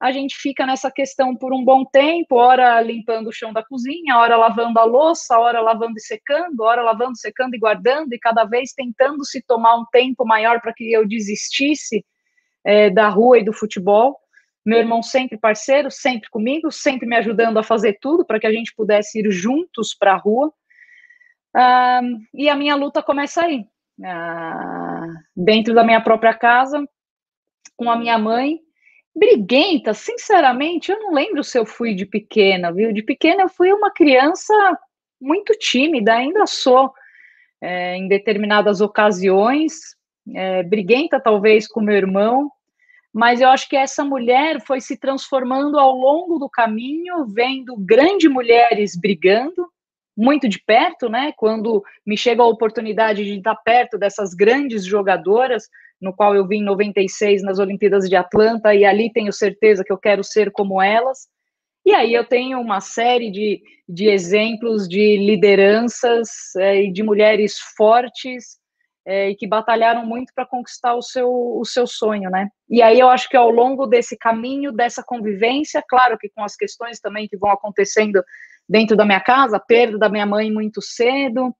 a 0.00 0.10
gente 0.12 0.36
fica 0.38 0.64
nessa 0.64 0.90
questão 0.90 1.36
por 1.36 1.52
um 1.52 1.62
bom 1.62 1.84
tempo, 1.84 2.36
hora 2.36 2.80
limpando 2.80 3.28
o 3.28 3.32
chão 3.32 3.52
da 3.52 3.62
cozinha, 3.62 4.16
hora 4.16 4.34
lavando 4.34 4.78
a 4.78 4.84
louça, 4.84 5.38
hora 5.38 5.60
lavando 5.60 5.98
e 5.98 6.00
secando, 6.00 6.62
hora 6.62 6.82
lavando, 6.82 7.18
secando 7.18 7.54
e 7.54 7.58
guardando, 7.58 8.14
e 8.14 8.18
cada 8.18 8.44
vez 8.44 8.72
tentando 8.72 9.22
se 9.26 9.42
tomar 9.42 9.76
um 9.76 9.84
tempo 9.92 10.24
maior 10.24 10.58
para 10.62 10.72
que 10.72 10.90
eu 10.90 11.06
desistisse 11.06 12.02
é, 12.64 12.88
da 12.88 13.10
rua 13.10 13.40
e 13.40 13.44
do 13.44 13.52
futebol. 13.52 14.18
Meu 14.64 14.78
irmão 14.78 15.02
sempre 15.02 15.36
parceiro, 15.36 15.90
sempre 15.90 16.30
comigo, 16.30 16.72
sempre 16.72 17.06
me 17.06 17.16
ajudando 17.16 17.58
a 17.58 17.62
fazer 17.62 17.98
tudo 18.00 18.24
para 18.24 18.40
que 18.40 18.46
a 18.46 18.52
gente 18.52 18.74
pudesse 18.74 19.20
ir 19.20 19.30
juntos 19.30 19.94
para 19.94 20.14
a 20.14 20.16
rua. 20.16 20.50
Ah, 21.54 22.00
e 22.32 22.48
a 22.48 22.56
minha 22.56 22.74
luta 22.74 23.02
começa 23.02 23.44
aí, 23.44 23.66
ah, 24.02 25.06
dentro 25.36 25.74
da 25.74 25.84
minha 25.84 26.00
própria 26.00 26.32
casa, 26.32 26.82
com 27.76 27.90
a 27.90 27.96
minha 27.96 28.18
mãe, 28.18 28.60
Briguenta, 29.14 29.92
sinceramente, 29.92 30.92
eu 30.92 30.98
não 31.00 31.12
lembro 31.12 31.42
se 31.42 31.58
eu 31.58 31.66
fui 31.66 31.94
de 31.94 32.06
pequena, 32.06 32.72
viu? 32.72 32.92
De 32.92 33.02
pequena 33.02 33.42
eu 33.42 33.48
fui 33.48 33.72
uma 33.72 33.90
criança 33.90 34.54
muito 35.20 35.52
tímida, 35.58 36.14
ainda 36.14 36.46
sou 36.46 36.92
é, 37.60 37.96
em 37.96 38.08
determinadas 38.08 38.80
ocasiões, 38.80 39.96
é, 40.34 40.62
briguenta 40.62 41.20
talvez 41.20 41.66
com 41.66 41.80
meu 41.80 41.96
irmão, 41.96 42.50
mas 43.12 43.40
eu 43.40 43.48
acho 43.48 43.68
que 43.68 43.76
essa 43.76 44.04
mulher 44.04 44.60
foi 44.60 44.80
se 44.80 44.96
transformando 44.96 45.78
ao 45.78 45.92
longo 45.92 46.38
do 46.38 46.48
caminho, 46.48 47.26
vendo 47.26 47.76
grandes 47.76 48.30
mulheres 48.30 48.96
brigando, 48.96 49.68
muito 50.16 50.48
de 50.48 50.62
perto, 50.62 51.08
né? 51.08 51.32
Quando 51.36 51.82
me 52.06 52.16
chega 52.16 52.42
a 52.42 52.46
oportunidade 52.46 53.24
de 53.24 53.38
estar 53.38 53.56
perto 53.56 53.98
dessas 53.98 54.34
grandes 54.34 54.84
jogadoras, 54.84 55.68
no 56.00 56.14
qual 56.14 56.34
eu 56.34 56.46
vi 56.46 56.56
em 56.56 56.64
96 56.64 57.42
nas 57.42 57.58
Olimpíadas 57.58 58.08
de 58.08 58.16
Atlanta, 58.16 58.74
e 58.74 58.84
ali 58.84 59.12
tenho 59.12 59.32
certeza 59.32 59.84
que 59.84 59.92
eu 59.92 59.98
quero 59.98 60.24
ser 60.24 60.50
como 60.50 60.80
elas. 60.80 61.28
E 61.84 61.92
aí 61.92 62.12
eu 62.12 62.24
tenho 62.24 62.60
uma 62.60 62.80
série 62.80 63.30
de, 63.30 63.62
de 63.88 64.08
exemplos 64.08 64.88
de 64.88 65.16
lideranças 65.16 66.28
é, 66.56 66.82
e 66.84 66.92
de 66.92 67.02
mulheres 67.02 67.58
fortes 67.76 68.60
é, 69.06 69.30
e 69.30 69.34
que 69.34 69.46
batalharam 69.46 70.04
muito 70.06 70.32
para 70.34 70.46
conquistar 70.46 70.94
o 70.94 71.02
seu, 71.02 71.28
o 71.30 71.64
seu 71.64 71.86
sonho, 71.86 72.30
né? 72.30 72.48
E 72.68 72.82
aí 72.82 73.00
eu 73.00 73.08
acho 73.08 73.28
que 73.28 73.36
ao 73.36 73.50
longo 73.50 73.86
desse 73.86 74.16
caminho, 74.16 74.72
dessa 74.72 75.02
convivência, 75.02 75.82
claro 75.88 76.18
que 76.18 76.28
com 76.28 76.44
as 76.44 76.54
questões 76.54 77.00
também 77.00 77.26
que 77.26 77.36
vão 77.36 77.50
acontecendo 77.50 78.22
dentro 78.68 78.96
da 78.96 79.04
minha 79.04 79.20
casa, 79.20 79.56
a 79.56 79.60
perda 79.60 79.98
da 79.98 80.08
minha 80.08 80.26
mãe 80.26 80.52
muito 80.52 80.80
cedo, 80.82 81.54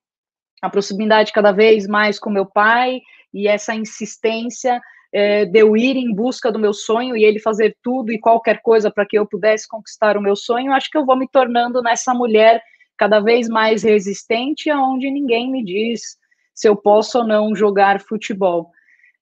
a 0.63 0.69
proximidade 0.69 1.33
cada 1.33 1.51
vez 1.51 1.87
mais 1.87 2.19
com 2.19 2.31
meu 2.31 2.45
pai 2.45 3.01
e 3.33 3.49
essa 3.49 3.75
insistência 3.75 4.81
é, 5.13 5.45
de 5.45 5.59
eu 5.59 5.77
ir 5.77 5.97
em 5.97 6.15
busca 6.15 6.53
do 6.53 6.59
meu 6.59 6.73
sonho 6.73 7.17
e 7.17 7.25
ele 7.25 7.41
fazer 7.41 7.77
tudo 7.83 8.13
e 8.13 8.19
qualquer 8.19 8.61
coisa 8.63 8.91
para 8.91 9.07
que 9.07 9.19
eu 9.19 9.27
pudesse 9.27 9.67
conquistar 9.69 10.17
o 10.17 10.23
meu 10.23 10.37
sonho, 10.37 10.73
acho 10.73 10.89
que 10.91 10.97
eu 10.97 11.05
vou 11.05 11.17
me 11.17 11.29
tornando 11.29 11.83
nessa 11.83 12.15
mulher 12.15 12.63
cada 12.97 13.19
vez 13.19 13.49
mais 13.49 13.83
resistente, 13.83 14.71
aonde 14.71 15.11
ninguém 15.11 15.51
me 15.51 15.65
diz 15.65 16.19
se 16.55 16.69
eu 16.69 16.77
posso 16.77 17.19
ou 17.19 17.27
não 17.27 17.55
jogar 17.57 18.01
futebol. 18.01 18.71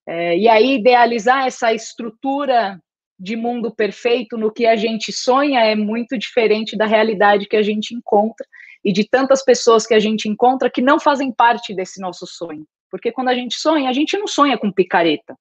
É, 0.07 0.37
e 0.37 0.49
aí, 0.49 0.77
idealizar 0.77 1.47
essa 1.47 1.73
estrutura 1.73 2.81
de 3.19 3.37
mundo 3.37 3.75
perfeito 3.75 4.37
no 4.37 4.53
que 4.53 4.67
a 4.67 4.75
gente 4.75 5.13
sonha 5.13 5.61
é 5.61 5.75
muito 5.75 6.17
diferente 6.19 6.77
da 6.77 6.87
realidade 6.87 7.47
que 7.47 7.57
a 7.57 7.63
gente 7.63 7.95
encontra 7.95 8.47
e 8.85 8.93
de 8.93 9.09
tantas 9.09 9.45
pessoas 9.45 9.87
que 9.87 9.95
a 9.95 9.99
gente 9.99 10.29
encontra 10.29 10.71
que 10.71 10.81
não 10.81 10.99
fazem 10.99 11.33
parte 11.33 11.75
desse 11.75 12.01
nosso 12.01 12.27
sonho. 12.27 12.67
Porque 12.91 13.13
quando 13.13 13.29
a 13.29 13.35
gente 13.35 13.55
sonha, 13.55 13.89
a 13.89 13.93
gente 13.93 14.17
não 14.17 14.27
sonha 14.27 14.59
com 14.59 14.73
picareta. 14.73 15.39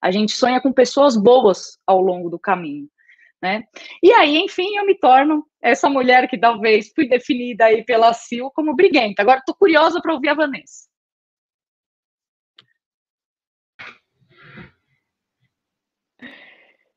A 0.00 0.10
gente 0.10 0.32
sonha 0.32 0.60
com 0.60 0.72
pessoas 0.72 1.16
boas 1.16 1.78
ao 1.86 2.00
longo 2.00 2.30
do 2.30 2.38
caminho. 2.38 2.88
Né? 3.40 3.64
E 4.02 4.12
aí, 4.12 4.36
enfim, 4.38 4.76
eu 4.76 4.84
me 4.84 4.96
torno 4.96 5.46
essa 5.62 5.88
mulher 5.88 6.28
que 6.28 6.38
talvez 6.38 6.92
fui 6.92 7.08
definida 7.08 7.66
aí 7.66 7.84
pela 7.84 8.12
Sil 8.12 8.50
como 8.50 8.74
briguenta. 8.74 9.22
Agora, 9.22 9.38
estou 9.38 9.54
curiosa 9.54 10.00
para 10.00 10.12
ouvir 10.12 10.30
a 10.30 10.34
Vanessa. 10.34 10.88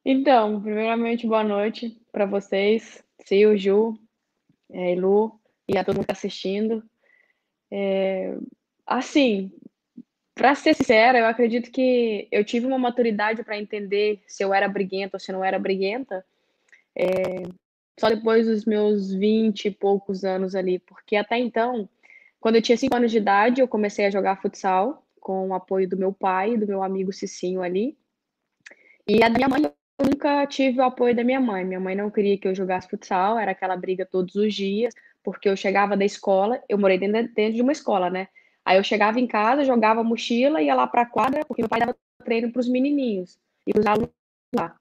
Então, 0.03 0.59
primeiramente, 0.59 1.27
boa 1.27 1.43
noite 1.43 1.95
para 2.11 2.25
vocês, 2.25 3.03
Sil, 3.21 3.53
Ju, 3.55 3.93
é, 4.71 4.95
Lu 4.95 5.39
e 5.67 5.77
a 5.77 5.83
todo 5.83 5.95
mundo 5.95 6.07
que 6.07 6.11
está 6.11 6.27
assistindo. 6.27 6.83
É, 7.71 8.35
assim, 8.83 9.51
para 10.33 10.55
ser 10.55 10.73
sincera, 10.73 11.19
eu 11.19 11.25
acredito 11.25 11.71
que 11.71 12.27
eu 12.31 12.43
tive 12.43 12.65
uma 12.65 12.79
maturidade 12.79 13.43
para 13.43 13.57
entender 13.57 14.21
se 14.27 14.43
eu 14.43 14.53
era 14.53 14.67
briguenta 14.67 15.17
ou 15.17 15.19
se 15.19 15.31
não 15.31 15.43
era 15.43 15.59
briguenta 15.59 16.25
é, 16.95 17.43
só 17.99 18.09
depois 18.09 18.47
dos 18.47 18.65
meus 18.65 19.13
20 19.13 19.65
e 19.65 19.71
poucos 19.71 20.23
anos 20.23 20.55
ali, 20.55 20.79
porque 20.79 21.15
até 21.15 21.37
então, 21.37 21.87
quando 22.39 22.55
eu 22.55 22.61
tinha 22.61 22.77
5 22.77 22.95
anos 22.95 23.11
de 23.11 23.17
idade, 23.17 23.61
eu 23.61 23.67
comecei 23.67 24.05
a 24.05 24.11
jogar 24.11 24.41
futsal 24.41 25.05
com 25.19 25.49
o 25.49 25.53
apoio 25.53 25.87
do 25.87 25.97
meu 25.97 26.11
pai 26.11 26.57
do 26.57 26.67
meu 26.67 26.83
amigo 26.83 27.13
Cicinho 27.13 27.61
ali. 27.61 27.97
E 29.07 29.23
a 29.23 29.29
minha 29.29 29.47
mãe 29.47 29.63
eu 29.63 30.05
nunca 30.05 30.45
tive 30.47 30.79
o 30.79 30.83
apoio 30.83 31.15
da 31.15 31.23
minha 31.23 31.39
mãe. 31.39 31.63
Minha 31.63 31.79
mãe 31.79 31.95
não 31.95 32.09
queria 32.09 32.37
que 32.37 32.47
eu 32.47 32.55
jogasse 32.55 32.89
futsal, 32.89 33.37
era 33.37 33.51
aquela 33.51 33.77
briga 33.77 34.05
todos 34.05 34.35
os 34.35 34.53
dias, 34.53 34.93
porque 35.23 35.47
eu 35.47 35.55
chegava 35.55 35.95
da 35.95 36.03
escola, 36.05 36.61
eu 36.67 36.77
morei 36.77 36.97
dentro, 36.97 37.31
dentro 37.33 37.53
de 37.53 37.61
uma 37.61 37.71
escola, 37.71 38.09
né? 38.09 38.27
Aí 38.65 38.77
eu 38.77 38.83
chegava 38.83 39.19
em 39.19 39.27
casa, 39.27 39.65
jogava 39.65 40.03
mochila, 40.03 40.61
ia 40.61 40.75
lá 40.75 40.87
para 40.87 41.01
a 41.03 41.05
quadra, 41.05 41.45
porque 41.45 41.61
meu 41.61 41.69
pai 41.69 41.79
dava 41.79 41.95
treino 42.23 42.51
para 42.51 42.59
os 42.59 42.69
menininhos 42.69 43.39
e 43.65 43.77
os 43.77 43.85
alunos 43.85 44.11
lá. 44.55 44.75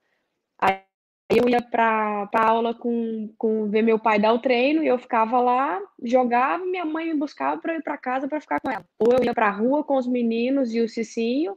Aí 0.60 0.82
eu 1.30 1.48
ia 1.48 1.62
para 1.62 2.28
a 2.34 2.48
aula 2.48 2.74
com, 2.74 3.32
com 3.38 3.68
ver 3.70 3.82
meu 3.82 3.98
pai 3.98 4.18
dar 4.18 4.32
o 4.32 4.40
treino 4.40 4.82
e 4.82 4.88
eu 4.88 4.98
ficava 4.98 5.40
lá, 5.40 5.80
jogava, 6.02 6.64
minha 6.64 6.84
mãe 6.84 7.06
me 7.06 7.14
buscava 7.18 7.60
para 7.60 7.76
ir 7.76 7.82
para 7.82 7.96
casa 7.96 8.28
para 8.28 8.40
ficar 8.40 8.60
com 8.60 8.70
ela. 8.70 8.84
Ou 8.98 9.12
eu 9.12 9.24
ia 9.24 9.32
para 9.34 9.48
a 9.48 9.52
rua 9.52 9.84
com 9.84 9.96
os 9.96 10.06
meninos 10.06 10.74
e 10.74 10.80
o 10.80 10.88
Cicinho, 10.88 11.56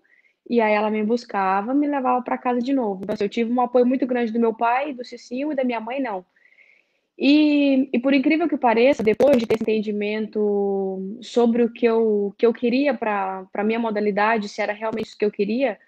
e 0.50 0.62
aí 0.62 0.74
ela 0.74 0.90
me 0.92 1.04
buscava, 1.04 1.74
me 1.74 1.88
levava 1.88 2.22
para 2.22 2.38
casa 2.38 2.60
de 2.60 2.74
novo. 2.74 3.02
Então, 3.04 3.14
assim, 3.14 3.24
eu 3.24 3.30
tive 3.30 3.52
um 3.52 3.62
apoio 3.62 3.86
muito 3.86 4.06
grande 4.06 4.32
do 4.32 4.40
meu 4.40 4.54
pai, 4.54 4.94
do 4.94 5.04
Cicinho 5.04 5.52
e 5.52 5.56
da 5.56 5.64
minha 5.64 5.80
mãe, 5.80 6.02
não. 6.02 6.26
E, 7.18 7.90
e 7.94 8.00
por 8.00 8.14
incrível 8.14 8.50
que 8.50 8.58
pareça, 8.58 9.04
depois 9.04 9.38
de 9.38 9.46
ter 9.46 9.56
esse 9.56 9.64
entendimento 9.64 11.18
sobre 11.22 11.64
o 11.64 11.72
que 11.72 11.86
eu, 11.86 12.34
que 12.38 12.46
eu 12.46 12.54
queria 12.54 12.94
para 12.94 13.48
a 13.54 13.64
minha 13.64 13.80
modalidade, 13.80 14.50
se 14.50 14.62
era 14.62 14.74
realmente 14.74 15.08
isso 15.08 15.18
que 15.18 15.26
eu 15.26 15.32
queria, 15.32 15.80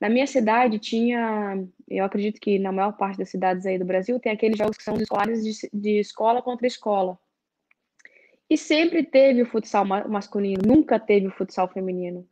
na 0.00 0.08
minha 0.08 0.26
cidade 0.26 0.80
tinha, 0.80 1.64
eu 1.88 2.04
acredito 2.04 2.40
que 2.40 2.58
na 2.58 2.72
maior 2.72 2.92
parte 2.96 3.18
das 3.18 3.28
cidades 3.28 3.64
aí 3.64 3.78
do 3.78 3.84
Brasil, 3.84 4.18
tem 4.18 4.32
aqueles 4.32 4.58
jogos 4.58 4.76
que 4.76 4.82
são 4.82 4.96
escolares 4.96 5.44
de, 5.44 5.70
de 5.72 6.00
escola 6.00 6.42
contra 6.42 6.66
escola. 6.66 7.16
E 8.50 8.58
sempre 8.58 9.04
teve 9.04 9.42
o 9.42 9.46
futsal 9.46 9.84
masculino, 9.84 10.62
nunca 10.66 10.98
teve 10.98 11.28
o 11.28 11.30
futsal 11.30 11.68
feminino. 11.68 12.26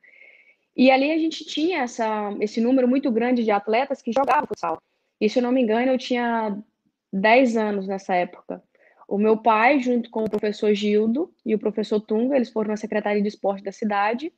E 0.76 0.90
ali 0.90 1.12
a 1.12 1.18
gente 1.18 1.44
tinha 1.44 1.82
essa, 1.82 2.36
esse 2.40 2.60
número 2.60 2.88
muito 2.88 3.10
grande 3.10 3.44
de 3.44 3.52
atletas 3.52 4.02
que 4.02 4.12
jogavam 4.12 4.48
futsal. 4.48 4.82
E 5.20 5.28
se 5.28 5.38
eu 5.38 5.42
não 5.42 5.52
me 5.52 5.62
engano, 5.62 5.92
eu 5.92 5.98
tinha 5.98 6.60
10 7.12 7.56
anos 7.56 7.86
nessa 7.86 8.14
época. 8.14 8.62
O 9.08 9.18
meu 9.18 9.36
pai, 9.36 9.80
junto 9.80 10.08
com 10.10 10.24
o 10.24 10.30
professor 10.30 10.72
Gildo 10.72 11.32
e 11.44 11.54
o 11.54 11.58
professor 11.58 12.00
Tunga, 12.00 12.36
eles 12.36 12.50
foram 12.50 12.68
na 12.68 12.76
Secretaria 12.76 13.20
de 13.20 13.28
Esporte 13.28 13.64
da 13.64 13.72
cidade, 13.72 14.32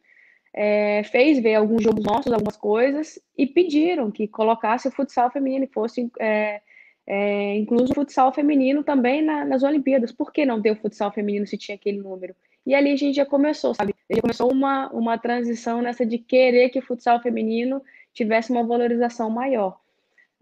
é, 0.55 1.03
fez 1.05 1.39
ver 1.39 1.57
alguns 1.57 1.83
jogos 1.83 2.05
nossos, 2.05 2.33
algumas 2.33 2.57
coisas, 2.57 3.19
e 3.37 3.47
pediram 3.47 4.11
que 4.11 4.27
colocasse 4.27 4.89
o 4.89 4.91
futsal 4.91 5.31
feminino 5.31 5.65
e 5.65 5.73
fosse 5.73 6.11
é, 6.19 6.63
é, 7.07 7.57
incluso 7.57 7.93
o 7.93 7.95
futsal 7.95 8.33
feminino 8.33 8.83
também 8.83 9.23
na, 9.23 9.45
nas 9.45 9.63
Olimpíadas. 9.63 10.13
Por 10.13 10.33
que 10.33 10.47
não 10.47 10.63
ter 10.63 10.71
o 10.71 10.77
futsal 10.77 11.13
feminino 11.13 11.47
se 11.47 11.59
tinha 11.59 11.75
aquele 11.75 11.99
número? 11.99 12.35
E 12.65 12.75
ali 12.75 12.93
a 12.93 12.97
gente 12.97 13.17
já 13.17 13.27
começou, 13.27 13.75
sabe? 13.75 13.95
Já 14.09 14.21
começou 14.21 14.51
uma, 14.53 14.89
uma 14.91 15.19
transição 15.19 15.83
nessa 15.83 16.07
de 16.07 16.19
querer 16.19 16.69
que 16.69 16.79
o 16.79 16.83
futsal 16.83 17.21
feminino 17.21 17.83
tivesse 18.15 18.53
uma 18.53 18.63
valorização 18.63 19.29
maior. 19.29 19.82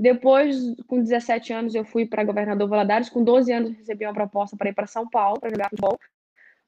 Depois, 0.00 0.56
com 0.86 1.02
17 1.02 1.52
anos, 1.52 1.74
eu 1.74 1.84
fui 1.84 2.06
para 2.06 2.24
Governador 2.24 2.66
Valadares. 2.66 3.10
Com 3.10 3.22
12 3.22 3.52
anos, 3.52 3.76
recebi 3.76 4.06
uma 4.06 4.14
proposta 4.14 4.56
para 4.56 4.70
ir 4.70 4.74
para 4.74 4.86
São 4.86 5.06
Paulo 5.06 5.38
para 5.38 5.50
jogar 5.50 5.68
futebol. 5.68 5.98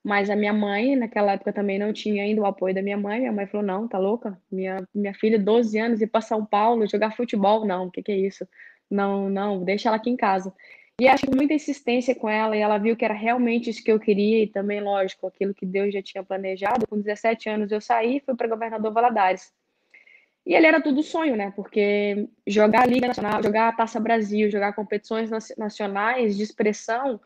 Mas 0.05 0.29
a 0.29 0.37
minha 0.37 0.53
mãe, 0.53 0.95
naquela 0.97 1.33
época, 1.33 1.51
também 1.51 1.79
não 1.79 1.95
tinha 1.95 2.25
ainda 2.25 2.43
o 2.43 2.45
apoio 2.45 2.75
da 2.75 2.83
minha 2.83 2.99
mãe. 2.99 3.21
Minha 3.21 3.33
mãe 3.33 3.47
falou: 3.47 3.67
Não, 3.67 3.89
tá 3.89 3.99
louca? 3.99 4.39
Minha, 4.51 4.87
minha 4.95 5.15
filha, 5.15 5.39
12 5.39 5.79
anos, 5.79 6.03
ir 6.03 6.09
para 6.09 6.21
São 6.21 6.45
Paulo 6.45 6.87
jogar 6.87 7.17
futebol? 7.17 7.65
Não, 7.65 7.87
o 7.87 7.91
que, 7.91 8.03
que 8.03 8.12
é 8.12 8.17
isso? 8.17 8.47
Não, 8.91 9.31
não, 9.31 9.65
deixa 9.65 9.89
ela 9.89 9.97
aqui 9.97 10.11
em 10.11 10.17
casa. 10.17 10.53
E 11.01 11.09
acho 11.09 11.25
que 11.27 11.35
muita 11.35 11.55
insistência 11.55 12.15
com 12.15 12.29
ela, 12.29 12.55
e 12.55 12.61
ela 12.61 12.77
viu 12.77 12.95
que 12.95 13.05
era 13.05 13.15
realmente 13.15 13.71
isso 13.71 13.83
que 13.83 13.91
eu 13.91 13.99
queria, 13.99 14.43
e 14.43 14.47
também, 14.47 14.81
lógico, 14.83 15.27
aquilo 15.27 15.55
que 15.55 15.65
Deus 15.65 15.95
já 15.95 16.03
tinha 16.03 16.23
planejado. 16.23 16.87
Com 16.87 17.01
17 17.01 17.49
anos 17.49 17.73
eu 17.73 17.81
saí 17.81 18.19
e 18.19 18.21
fui 18.21 18.35
para 18.37 18.47
Governador 18.47 18.93
Valadares. 18.93 19.51
E 20.45 20.55
ele 20.55 20.67
era 20.67 20.81
tudo 20.81 21.03
sonho, 21.03 21.37
né? 21.37 21.53
Porque 21.55 22.29
jogar 22.47 22.83
a 22.83 22.87
Liga 22.87 23.07
Nacional, 23.07 23.43
jogar 23.43 23.69
a 23.69 23.73
Taça 23.73 24.01
Brasil, 24.01 24.51
jogar 24.51 24.75
competições 24.75 25.31
nacionais 25.57 26.37
de 26.37 26.43
expressão 26.43 27.21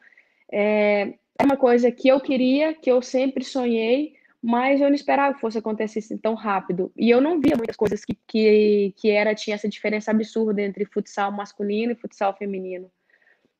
é, 0.52 1.14
é 1.38 1.44
uma 1.44 1.56
coisa 1.56 1.90
que 1.90 2.08
eu 2.08 2.20
queria, 2.20 2.74
que 2.74 2.90
eu 2.90 3.00
sempre 3.02 3.44
sonhei, 3.44 4.14
mas 4.42 4.80
eu 4.80 4.88
não 4.88 4.94
esperava 4.94 5.34
que 5.34 5.40
fosse 5.40 5.58
acontecer 5.58 6.00
assim 6.00 6.16
tão 6.18 6.34
rápido. 6.34 6.92
E 6.96 7.10
eu 7.10 7.20
não 7.20 7.40
via 7.40 7.56
muitas 7.56 7.76
coisas 7.76 8.04
que, 8.04 8.16
que, 8.26 8.94
que 8.96 9.10
era, 9.10 9.34
tinha 9.34 9.54
essa 9.54 9.68
diferença 9.68 10.10
absurda 10.10 10.62
entre 10.62 10.84
futsal 10.84 11.32
masculino 11.32 11.92
e 11.92 11.96
futsal 11.96 12.36
feminino. 12.36 12.90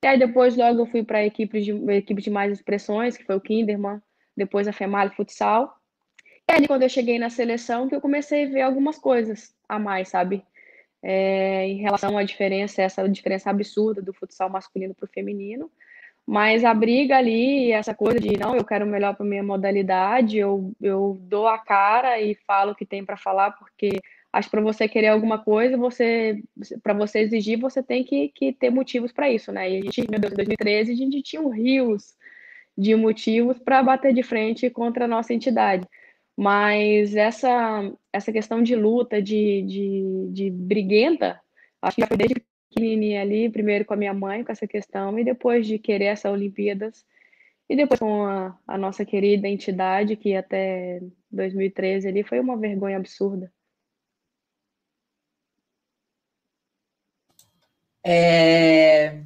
E 0.03 0.07
aí 0.07 0.19
depois 0.19 0.55
logo 0.55 0.81
eu 0.81 0.85
fui 0.85 1.03
para 1.03 1.19
a 1.19 1.25
equipe 1.25 1.59
de, 1.59 1.71
equipe 1.91 2.21
de 2.21 2.29
mais 2.29 2.53
expressões, 2.53 3.17
que 3.17 3.25
foi 3.25 3.35
o 3.35 3.41
Kinderman, 3.41 4.01
depois 4.35 4.67
a 4.67 4.71
Female 4.71 5.09
Futsal. 5.09 5.75
Aí 6.49 6.67
quando 6.67 6.83
eu 6.83 6.89
cheguei 6.89 7.19
na 7.19 7.29
seleção 7.29 7.87
que 7.87 7.95
eu 7.95 8.01
comecei 8.01 8.45
a 8.45 8.49
ver 8.49 8.61
algumas 8.61 8.97
coisas 8.97 9.53
a 9.67 9.77
mais, 9.77 10.09
sabe? 10.09 10.43
É, 11.03 11.67
em 11.67 11.77
relação 11.77 12.17
à 12.17 12.23
diferença, 12.23 12.81
essa 12.81 13.07
diferença 13.07 13.49
absurda 13.49 14.01
do 14.01 14.13
futsal 14.13 14.49
masculino 14.49 14.95
para 14.95 15.05
o 15.05 15.09
feminino. 15.09 15.69
Mas 16.25 16.65
a 16.65 16.73
briga 16.73 17.17
ali, 17.17 17.71
essa 17.71 17.93
coisa 17.93 18.19
de 18.19 18.37
não, 18.37 18.55
eu 18.55 18.65
quero 18.65 18.85
melhor 18.85 19.15
para 19.15 19.25
minha 19.25 19.43
modalidade, 19.43 20.37
eu, 20.37 20.73
eu 20.81 21.17
dou 21.21 21.47
a 21.47 21.57
cara 21.57 22.19
e 22.19 22.35
falo 22.45 22.71
o 22.71 22.75
que 22.75 22.85
tem 22.85 23.05
para 23.05 23.15
falar, 23.15 23.51
porque 23.51 24.01
Acho 24.37 24.49
que 24.49 24.51
para 24.51 24.61
você 24.61 24.87
querer 24.87 25.07
alguma 25.07 25.39
coisa, 25.39 25.77
você 25.77 26.43
para 26.83 26.93
você 26.93 27.19
exigir, 27.19 27.59
você 27.59 27.81
tem 27.81 28.03
que, 28.03 28.29
que 28.29 28.53
ter 28.53 28.69
motivos 28.69 29.11
para 29.11 29.31
isso, 29.31 29.51
né? 29.51 29.69
E 29.69 29.77
a 29.77 29.81
gente, 29.81 30.09
meu 30.09 30.19
Deus, 30.19 30.33
em 30.33 30.35
2013, 30.35 30.91
a 30.91 30.95
gente 30.95 31.21
tinha 31.23 31.41
um 31.41 31.49
rios 31.49 32.15
de 32.77 32.95
motivos 32.95 33.57
para 33.57 33.81
bater 33.81 34.13
de 34.13 34.21
frente 34.21 34.69
contra 34.69 35.05
a 35.05 35.07
nossa 35.07 35.33
entidade. 35.33 35.87
Mas 36.37 37.15
essa, 37.15 37.91
essa 38.13 38.31
questão 38.31 38.61
de 38.61 38.75
luta, 38.75 39.19
de, 39.19 39.63
de, 39.63 40.29
de 40.31 40.51
briguenta, 40.51 41.41
acho 41.81 41.95
que 41.95 42.01
já 42.01 42.07
foi 42.07 42.17
desde 42.17 42.45
pequenininha 42.69 43.21
ali, 43.23 43.49
primeiro 43.49 43.85
com 43.85 43.95
a 43.95 43.97
minha 43.97 44.13
mãe, 44.13 44.43
com 44.43 44.51
essa 44.51 44.67
questão, 44.67 45.17
e 45.17 45.23
depois 45.23 45.65
de 45.65 45.79
querer 45.79 46.05
essa 46.05 46.29
Olimpíadas, 46.29 47.03
e 47.67 47.75
depois 47.75 47.99
com 47.99 48.23
a, 48.23 48.55
a 48.67 48.77
nossa 48.77 49.03
querida 49.03 49.47
entidade, 49.47 50.15
que 50.15 50.35
até 50.35 51.01
2013 51.31 52.07
ali 52.07 52.23
foi 52.23 52.39
uma 52.39 52.55
vergonha 52.55 52.97
absurda. 52.97 53.51
É, 58.05 59.21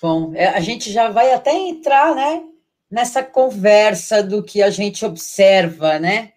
bom, 0.00 0.32
é, 0.34 0.46
a 0.46 0.60
gente 0.60 0.90
já 0.92 1.10
vai 1.10 1.32
até 1.32 1.52
entrar, 1.52 2.14
né, 2.14 2.44
nessa 2.90 3.22
conversa 3.22 4.22
do 4.22 4.42
que 4.44 4.62
a 4.62 4.70
gente 4.70 5.04
observa, 5.04 5.98
né? 5.98 6.32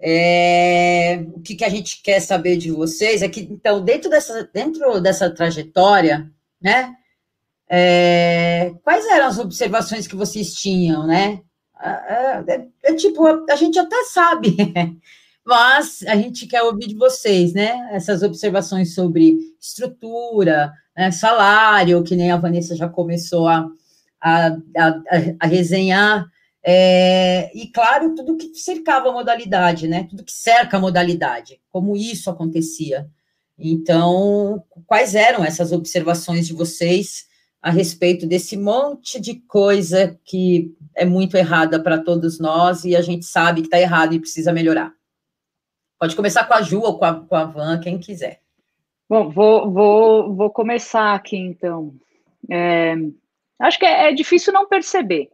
É, 0.00 1.24
o 1.34 1.40
que, 1.40 1.54
que 1.54 1.64
a 1.64 1.68
gente 1.68 2.02
quer 2.02 2.20
saber 2.20 2.56
de 2.56 2.70
vocês 2.70 3.22
é 3.22 3.28
que, 3.28 3.40
então, 3.40 3.82
dentro 3.82 4.10
dessa, 4.10 4.48
dentro 4.52 5.00
dessa 5.00 5.30
trajetória, 5.30 6.30
né? 6.60 6.94
É, 7.68 8.72
quais 8.84 9.04
eram 9.06 9.26
as 9.26 9.38
observações 9.38 10.06
que 10.06 10.14
vocês 10.14 10.54
tinham, 10.54 11.06
né? 11.06 11.40
É, 11.80 12.44
é, 12.54 12.66
é 12.84 12.94
tipo, 12.94 13.26
a 13.26 13.56
gente 13.56 13.78
até 13.78 14.04
sabe, 14.04 14.56
mas 15.44 16.04
a 16.06 16.16
gente 16.16 16.46
quer 16.46 16.62
ouvir 16.62 16.88
de 16.88 16.94
vocês, 16.94 17.52
né? 17.52 17.88
Essas 17.92 18.22
observações 18.22 18.94
sobre 18.94 19.36
estrutura, 19.60 20.72
né, 20.96 21.10
salário, 21.10 22.02
que 22.02 22.16
nem 22.16 22.30
a 22.30 22.36
Vanessa 22.36 22.74
já 22.76 22.88
começou 22.88 23.46
a, 23.46 23.68
a, 24.20 24.46
a, 24.48 25.02
a 25.40 25.46
resenhar, 25.46 26.26
é, 26.68 27.56
e, 27.56 27.68
claro, 27.68 28.16
tudo 28.16 28.36
que 28.36 28.52
cercava 28.56 29.08
a 29.08 29.12
modalidade, 29.12 29.86
né? 29.86 30.04
Tudo 30.10 30.24
que 30.24 30.32
cerca 30.32 30.76
a 30.76 30.80
modalidade, 30.80 31.60
como 31.70 31.96
isso 31.96 32.28
acontecia. 32.28 33.08
Então, 33.56 34.64
quais 34.84 35.14
eram 35.14 35.44
essas 35.44 35.70
observações 35.70 36.44
de 36.44 36.52
vocês 36.52 37.28
a 37.62 37.70
respeito 37.70 38.26
desse 38.26 38.56
monte 38.56 39.20
de 39.20 39.36
coisa 39.36 40.18
que 40.24 40.74
é 40.94 41.04
muito 41.04 41.36
errada 41.36 41.80
para 41.80 42.02
todos 42.02 42.40
nós 42.40 42.84
e 42.84 42.96
a 42.96 43.00
gente 43.00 43.24
sabe 43.24 43.60
que 43.60 43.68
está 43.68 43.80
errado 43.80 44.14
e 44.14 44.20
precisa 44.20 44.52
melhorar? 44.52 44.92
Pode 46.00 46.16
começar 46.16 46.44
com 46.44 46.54
a 46.54 46.62
Ju 46.62 46.80
ou 46.80 46.98
com 46.98 47.04
a, 47.04 47.14
com 47.14 47.36
a 47.36 47.44
Van, 47.44 47.78
quem 47.78 47.96
quiser. 47.96 48.40
Bom, 49.08 49.30
vou, 49.30 49.70
vou, 49.70 50.34
vou 50.34 50.50
começar 50.50 51.14
aqui 51.14 51.36
então. 51.36 51.94
É, 52.50 52.96
acho 53.60 53.78
que 53.78 53.86
é, 53.86 54.10
é, 54.10 54.12
difícil 54.12 54.52
não 54.52 54.68
perceber. 54.68 55.30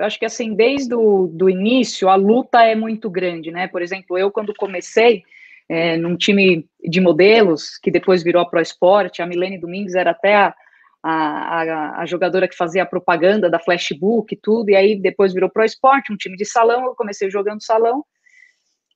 Eu 0.00 0.06
acho 0.06 0.18
que 0.18 0.24
assim, 0.24 0.54
desde 0.54 0.94
o 0.94 1.26
do 1.26 1.50
início, 1.50 2.08
a 2.08 2.14
luta 2.14 2.64
é 2.64 2.74
muito 2.74 3.10
grande, 3.10 3.50
né? 3.50 3.68
Por 3.68 3.82
exemplo, 3.82 4.16
eu 4.16 4.30
quando 4.30 4.54
comecei 4.54 5.22
é, 5.68 5.98
num 5.98 6.16
time 6.16 6.66
de 6.82 7.00
modelos, 7.02 7.76
que 7.76 7.90
depois 7.90 8.22
virou 8.22 8.40
a 8.40 8.46
Pro 8.46 8.62
Sport, 8.62 9.20
a 9.20 9.26
Milene 9.26 9.60
Domingues 9.60 9.94
era 9.94 10.12
até 10.12 10.34
a, 10.34 10.54
a, 11.02 12.00
a, 12.00 12.06
jogadora 12.06 12.48
que 12.48 12.56
fazia 12.56 12.82
a 12.82 12.86
propaganda 12.86 13.50
da 13.50 13.60
Flashbook 13.60 14.34
e 14.34 14.38
tudo, 14.38 14.70
e 14.70 14.74
aí 14.74 14.98
depois 14.98 15.34
virou 15.34 15.50
Pro 15.50 15.64
Sport, 15.66 16.10
um 16.10 16.16
time 16.16 16.36
de 16.36 16.46
salão, 16.46 16.86
eu 16.86 16.94
comecei 16.94 17.30
jogando 17.30 17.62
salão, 17.62 18.02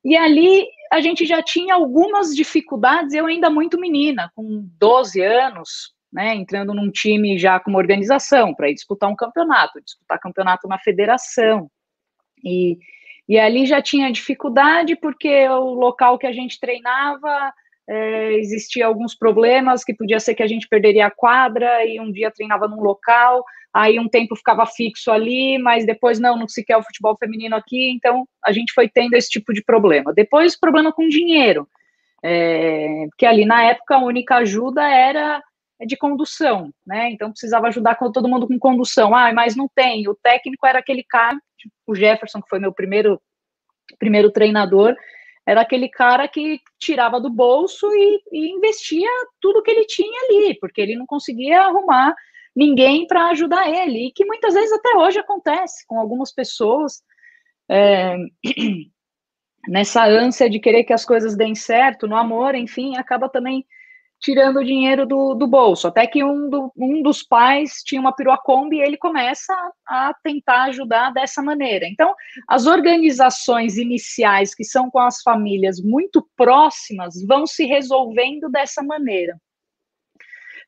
e 0.03 0.17
ali 0.17 0.67
a 0.91 1.01
gente 1.01 1.27
já 1.27 1.43
tinha 1.43 1.75
algumas 1.75 2.35
dificuldades, 2.35 3.13
eu 3.13 3.27
ainda 3.27 3.51
muito 3.51 3.79
menina, 3.79 4.33
com 4.35 4.67
12 4.79 5.21
anos, 5.21 5.93
né, 6.15 6.33
entrando 6.33 6.73
num 6.73 6.93
time 6.93 7.37
já 7.37 7.59
com 7.59 7.71
uma 7.71 7.81
organização 7.81 8.55
para 8.55 8.71
ir 8.71 8.75
disputar 8.75 9.11
um 9.11 9.17
campeonato, 9.17 9.83
disputar 9.83 10.21
campeonato 10.21 10.69
na 10.69 10.79
federação. 10.79 11.69
E, 12.43 12.79
e 13.29 13.37
ali 13.37 13.67
já 13.67 13.83
tinha 13.83 14.13
dificuldade 14.13 14.95
porque 14.95 15.49
o 15.49 15.75
local 15.75 16.17
que 16.17 16.27
a 16.27 16.33
gente 16.33 16.61
treinava 16.61 17.53
é, 17.89 18.35
existia 18.35 18.87
alguns 18.87 19.17
problemas 19.17 19.83
que 19.83 19.93
podia 19.93 20.21
ser 20.21 20.37
que 20.37 20.43
a 20.43 20.47
gente 20.47 20.69
perderia 20.69 21.07
a 21.07 21.11
quadra 21.11 21.85
e 21.85 21.99
um 21.99 22.13
dia 22.13 22.31
treinava 22.31 22.69
num 22.69 22.81
local, 22.81 23.45
aí 23.73 23.99
um 23.99 24.09
tempo 24.09 24.37
ficava 24.37 24.65
fixo 24.67 25.11
ali, 25.11 25.59
mas 25.59 25.85
depois 25.85 26.21
não, 26.21 26.39
não 26.39 26.47
se 26.47 26.65
quer 26.65 26.77
o 26.77 26.83
futebol 26.85 27.17
feminino 27.19 27.57
aqui, 27.57 27.91
então 27.91 28.25
a 28.45 28.53
gente 28.53 28.73
foi 28.73 28.89
tendo 28.89 29.15
esse 29.15 29.29
tipo 29.29 29.53
de 29.53 29.65
problema. 29.65 30.15
Depois 30.15 30.59
problema 30.59 30.93
com 30.93 31.09
dinheiro, 31.09 31.67
é, 32.23 33.07
porque 33.09 33.27
ali 33.27 33.45
na 33.45 33.65
época 33.65 33.97
a 33.97 34.05
única 34.05 34.37
ajuda 34.37 34.89
era 34.89 35.43
de 35.81 35.97
condução, 35.97 36.73
né? 36.87 37.11
Então 37.11 37.31
precisava 37.31 37.69
ajudar 37.69 37.97
todo 37.97 38.29
mundo 38.29 38.47
com 38.47 38.59
condução. 38.59 39.15
Ah, 39.15 39.33
mas 39.33 39.57
não 39.57 39.69
tem. 39.75 40.09
O 40.09 40.15
técnico 40.15 40.67
era 40.67 40.79
aquele 40.79 41.03
cara, 41.03 41.37
tipo, 41.59 41.75
o 41.87 41.95
Jefferson, 41.95 42.41
que 42.41 42.49
foi 42.49 42.59
meu 42.59 42.73
primeiro 42.73 43.21
primeiro 43.99 44.31
treinador, 44.31 44.97
era 45.47 45.61
aquele 45.61 45.89
cara 45.89 46.27
que 46.27 46.61
tirava 46.79 47.21
do 47.21 47.31
bolso 47.31 47.87
e, 47.93 48.23
e 48.33 48.51
investia 48.51 49.09
tudo 49.41 49.63
que 49.63 49.71
ele 49.71 49.85
tinha 49.85 50.21
ali, 50.23 50.59
porque 50.59 50.81
ele 50.81 50.97
não 50.97 51.07
conseguia 51.07 51.63
arrumar 51.63 52.15
ninguém 52.57 53.07
para 53.07 53.29
ajudar 53.31 53.69
ele, 53.69 54.07
e 54.07 54.13
que 54.13 54.25
muitas 54.25 54.55
vezes 54.55 54.73
até 54.73 54.97
hoje 54.97 55.19
acontece 55.19 55.85
com 55.87 55.99
algumas 55.99 56.33
pessoas, 56.33 57.03
é, 57.69 58.17
nessa 59.69 60.07
ânsia 60.07 60.49
de 60.49 60.61
querer 60.61 60.85
que 60.85 60.93
as 60.93 61.05
coisas 61.05 61.37
deem 61.37 61.55
certo, 61.55 62.07
no 62.07 62.17
amor, 62.17 62.55
enfim, 62.55 62.97
acaba 62.97 63.29
também 63.29 63.67
tirando 64.25 64.57
o 64.57 64.65
dinheiro 64.65 65.05
do, 65.05 65.35
do 65.35 65.47
bolso. 65.47 65.87
Até 65.87 66.07
que 66.07 66.25
um, 66.25 66.49
do, 66.49 66.73
um 66.79 67.03
dos 67.03 67.23
pais 67.23 67.83
tinha 67.85 68.01
uma 68.01 68.15
perua 68.15 68.39
Kombi 68.39 68.79
e 68.79 68.81
ele 68.81 68.97
começa 68.97 69.53
a, 69.87 70.09
a 70.09 70.15
tentar 70.15 70.65
ajudar 70.65 71.13
dessa 71.13 71.43
maneira. 71.43 71.87
Então, 71.87 72.15
as 72.49 72.65
organizações 72.65 73.77
iniciais, 73.77 74.55
que 74.55 74.65
são 74.65 74.91
com 74.91 74.99
as 74.99 75.21
famílias 75.21 75.79
muito 75.79 76.27
próximas, 76.35 77.23
vão 77.27 77.47
se 77.47 77.67
resolvendo 77.67 78.49
dessa 78.51 78.83
maneira. 78.83 79.37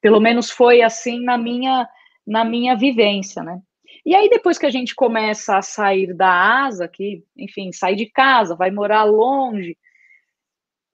Pelo 0.03 0.21
menos 0.21 0.51
foi 0.51 0.83
assim 0.83 1.25
na 1.25 1.39
minha, 1.39 1.89
na 2.27 2.45
minha 2.45 2.77
vivência, 2.77 3.43
né? 3.43 3.59
E 4.05 4.15
aí, 4.15 4.29
depois 4.29 4.59
que 4.59 4.67
a 4.67 4.71
gente 4.71 4.95
começa 4.95 5.57
a 5.57 5.63
sair 5.63 6.15
da 6.15 6.31
asa, 6.67 6.87
que, 6.87 7.25
enfim, 7.35 7.73
sai 7.73 7.95
de 7.95 8.05
casa, 8.05 8.55
vai 8.55 8.71
morar 8.71 9.05
longe, 9.05 9.77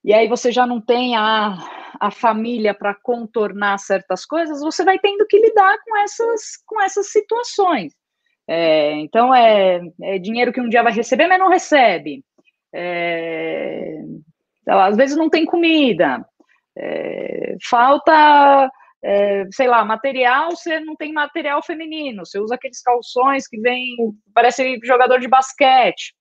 e 0.05 0.13
aí 0.13 0.29
você 0.29 0.51
já 0.51 0.67
não 0.67 0.81
tem 0.81 1.17
a, 1.17 1.57
a 2.01 2.11
família 2.11 2.75
para 2.75 2.95
contornar 2.95 3.79
certas 3.79 4.25
coisas, 4.25 4.61
você 4.61 4.85
vai 4.85 4.99
tendo 4.99 5.27
que 5.27 5.39
lidar 5.39 5.77
com 5.85 5.97
essas, 5.99 6.41
com 6.67 6.81
essas 6.81 7.13
situações. 7.13 7.93
É, 8.49 8.93
então, 8.95 9.35
é, 9.35 9.81
é, 10.03 10.19
dinheiro 10.19 10.53
que 10.53 10.61
um 10.61 10.69
dia 10.69 10.83
vai 10.83 10.93
receber, 10.93 11.27
mas 11.29 11.39
não 11.39 11.49
recebe. 11.49 12.25
É, 12.75 13.99
às 14.67 14.97
vezes 14.97 15.17
não 15.17 15.31
tem 15.31 15.45
comida. 15.45 16.25
É, 16.77 17.57
falta, 17.69 18.71
é, 19.05 19.45
sei 19.53 19.69
lá, 19.69 19.85
material, 19.85 20.51
você 20.51 20.81
não 20.81 20.97
tem 20.97 21.13
material 21.13 21.63
feminino. 21.63 22.27
Você 22.27 22.39
usa 22.39 22.57
aqueles 22.57 22.83
calções 22.83 23.47
que 23.47 23.61
vem, 23.61 23.97
parece 24.35 24.81
jogador 24.83 25.21
de 25.21 25.29
basquete. 25.29 26.15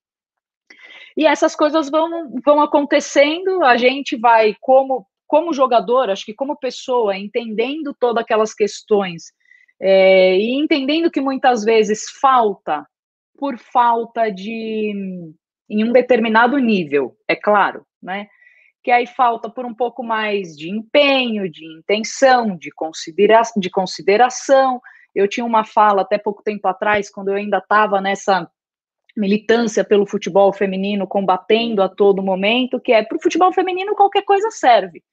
E 1.15 1.25
essas 1.25 1.55
coisas 1.55 1.89
vão, 1.89 2.31
vão 2.45 2.61
acontecendo, 2.61 3.63
a 3.63 3.77
gente 3.77 4.17
vai, 4.17 4.55
como, 4.59 5.05
como 5.27 5.53
jogador, 5.53 6.09
acho 6.09 6.25
que 6.25 6.33
como 6.33 6.57
pessoa, 6.57 7.17
entendendo 7.17 7.95
todas 7.99 8.23
aquelas 8.23 8.53
questões 8.53 9.25
é, 9.81 10.37
e 10.37 10.53
entendendo 10.53 11.09
que 11.09 11.19
muitas 11.19 11.63
vezes 11.63 12.05
falta 12.21 12.85
por 13.35 13.57
falta 13.57 14.29
de 14.29 14.93
em 15.67 15.83
um 15.83 15.91
determinado 15.91 16.57
nível, 16.57 17.15
é 17.27 17.35
claro, 17.35 17.85
né? 18.01 18.27
Que 18.83 18.91
aí 18.91 19.07
falta 19.07 19.49
por 19.49 19.65
um 19.65 19.73
pouco 19.73 20.03
mais 20.03 20.55
de 20.55 20.69
empenho, 20.69 21.49
de 21.49 21.65
intenção, 21.65 22.57
de, 22.57 22.69
considera 22.71 23.41
de 23.57 23.69
consideração. 23.69 24.81
Eu 25.15 25.27
tinha 25.27 25.45
uma 25.45 25.63
fala 25.63 26.01
até 26.01 26.17
pouco 26.17 26.43
tempo 26.43 26.67
atrás, 26.67 27.09
quando 27.09 27.29
eu 27.29 27.35
ainda 27.35 27.57
estava 27.57 28.01
nessa 28.01 28.47
militância 29.15 29.83
pelo 29.83 30.05
futebol 30.05 30.51
feminino, 30.53 31.07
combatendo 31.07 31.81
a 31.81 31.89
todo 31.89 32.23
momento, 32.23 32.79
que 32.79 32.91
é 32.91 33.03
para 33.03 33.17
o 33.17 33.21
futebol 33.21 33.51
feminino 33.53 33.95
qualquer 33.95 34.23
coisa 34.23 34.49
serve. 34.51 35.03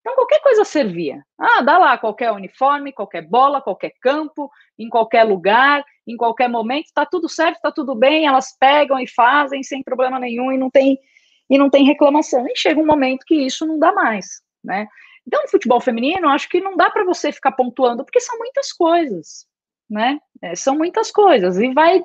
Então, 0.00 0.14
qualquer 0.16 0.40
coisa 0.40 0.64
servia. 0.64 1.24
Ah, 1.38 1.62
dá 1.62 1.78
lá 1.78 1.96
qualquer 1.96 2.30
uniforme, 2.30 2.92
qualquer 2.92 3.22
bola, 3.22 3.62
qualquer 3.62 3.90
campo, 4.02 4.50
em 4.78 4.86
qualquer 4.90 5.24
lugar, 5.24 5.82
em 6.06 6.14
qualquer 6.14 6.46
momento, 6.46 6.84
está 6.84 7.06
tudo 7.06 7.26
certo, 7.26 7.56
está 7.56 7.72
tudo 7.72 7.94
bem, 7.94 8.26
elas 8.26 8.54
pegam 8.58 9.00
e 9.00 9.06
fazem 9.08 9.62
sem 9.62 9.82
problema 9.82 10.20
nenhum 10.20 10.52
e 10.52 10.58
não 10.58 10.70
tem, 10.70 10.98
e 11.48 11.56
não 11.56 11.70
tem 11.70 11.86
reclamação. 11.86 12.46
E 12.46 12.54
chega 12.54 12.78
um 12.78 12.86
momento 12.86 13.24
que 13.26 13.34
isso 13.34 13.66
não 13.66 13.78
dá 13.78 13.94
mais, 13.94 14.42
né? 14.62 14.86
Então, 15.26 15.42
no 15.42 15.48
futebol 15.48 15.80
feminino, 15.80 16.28
acho 16.28 16.50
que 16.50 16.60
não 16.60 16.76
dá 16.76 16.90
para 16.90 17.04
você 17.04 17.32
ficar 17.32 17.52
pontuando, 17.52 18.04
porque 18.04 18.20
são 18.20 18.38
muitas 18.38 18.72
coisas, 18.72 19.46
né? 19.88 20.18
É, 20.42 20.54
são 20.54 20.76
muitas 20.76 21.10
coisas, 21.10 21.58
e 21.58 21.72
vai 21.72 22.02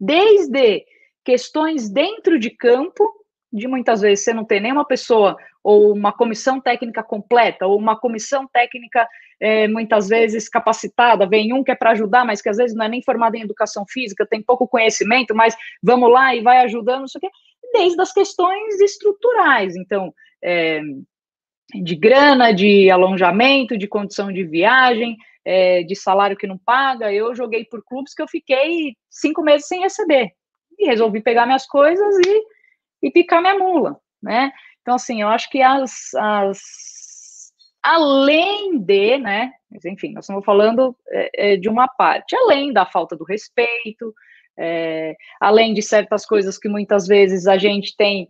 desde 0.00 0.84
questões 1.24 1.90
dentro 1.90 2.38
de 2.38 2.50
campo, 2.50 3.04
de 3.52 3.68
muitas 3.68 4.00
vezes 4.00 4.24
você 4.24 4.32
não 4.32 4.44
ter 4.44 4.60
nenhuma 4.60 4.86
pessoa 4.86 5.36
ou 5.62 5.92
uma 5.92 6.12
comissão 6.12 6.60
técnica 6.60 7.02
completa, 7.02 7.66
ou 7.66 7.78
uma 7.78 7.98
comissão 7.98 8.48
técnica 8.48 9.06
é, 9.38 9.68
muitas 9.68 10.08
vezes 10.08 10.48
capacitada, 10.48 11.26
vem 11.26 11.52
um 11.52 11.62
que 11.62 11.70
é 11.70 11.74
para 11.74 11.90
ajudar, 11.90 12.24
mas 12.24 12.40
que 12.40 12.48
às 12.48 12.56
vezes 12.56 12.74
não 12.74 12.84
é 12.84 12.88
nem 12.88 13.02
formado 13.02 13.34
em 13.34 13.42
educação 13.42 13.84
física, 13.86 14.26
tem 14.26 14.42
pouco 14.42 14.66
conhecimento, 14.66 15.34
mas 15.34 15.54
vamos 15.82 16.10
lá 16.10 16.34
e 16.34 16.40
vai 16.40 16.58
ajudando, 16.58 17.00
não 17.00 17.08
sei 17.08 17.18
o 17.18 17.22
quê, 17.22 17.30
desde 17.72 18.00
as 18.00 18.12
questões 18.12 18.80
estruturais. 18.80 19.76
Então, 19.76 20.14
é, 20.42 20.80
de 21.74 21.94
grana, 21.94 22.52
de 22.52 22.90
alongamento, 22.90 23.76
de 23.76 23.86
condição 23.86 24.32
de 24.32 24.44
viagem, 24.44 25.16
é, 25.44 25.82
de 25.82 25.94
salário 25.94 26.36
que 26.36 26.46
não 26.46 26.58
paga. 26.58 27.12
Eu 27.12 27.34
joguei 27.34 27.64
por 27.64 27.82
clubes 27.84 28.14
que 28.14 28.22
eu 28.22 28.28
fiquei 28.28 28.94
cinco 29.08 29.42
meses 29.42 29.66
sem 29.66 29.80
receber. 29.80 30.32
E 30.78 30.86
resolvi 30.86 31.20
pegar 31.20 31.46
minhas 31.46 31.66
coisas 31.66 32.16
e, 32.26 33.06
e 33.06 33.10
picar 33.10 33.40
minha 33.40 33.58
mula, 33.58 34.00
né? 34.22 34.50
Então, 34.80 34.94
assim, 34.94 35.20
eu 35.20 35.28
acho 35.28 35.50
que 35.50 35.60
as, 35.60 36.14
as 36.14 36.60
além 37.82 38.78
de, 38.78 39.18
né? 39.18 39.52
Mas, 39.70 39.84
enfim, 39.84 40.12
nós 40.12 40.24
estamos 40.24 40.44
falando 40.44 40.96
é, 41.08 41.52
é, 41.52 41.56
de 41.56 41.68
uma 41.68 41.86
parte, 41.86 42.34
além 42.34 42.72
da 42.72 42.86
falta 42.86 43.16
do 43.16 43.24
respeito, 43.24 44.14
é, 44.58 45.14
além 45.40 45.72
de 45.74 45.82
certas 45.82 46.26
coisas 46.26 46.58
que 46.58 46.68
muitas 46.68 47.06
vezes 47.06 47.46
a 47.46 47.56
gente 47.56 47.96
tem 47.96 48.28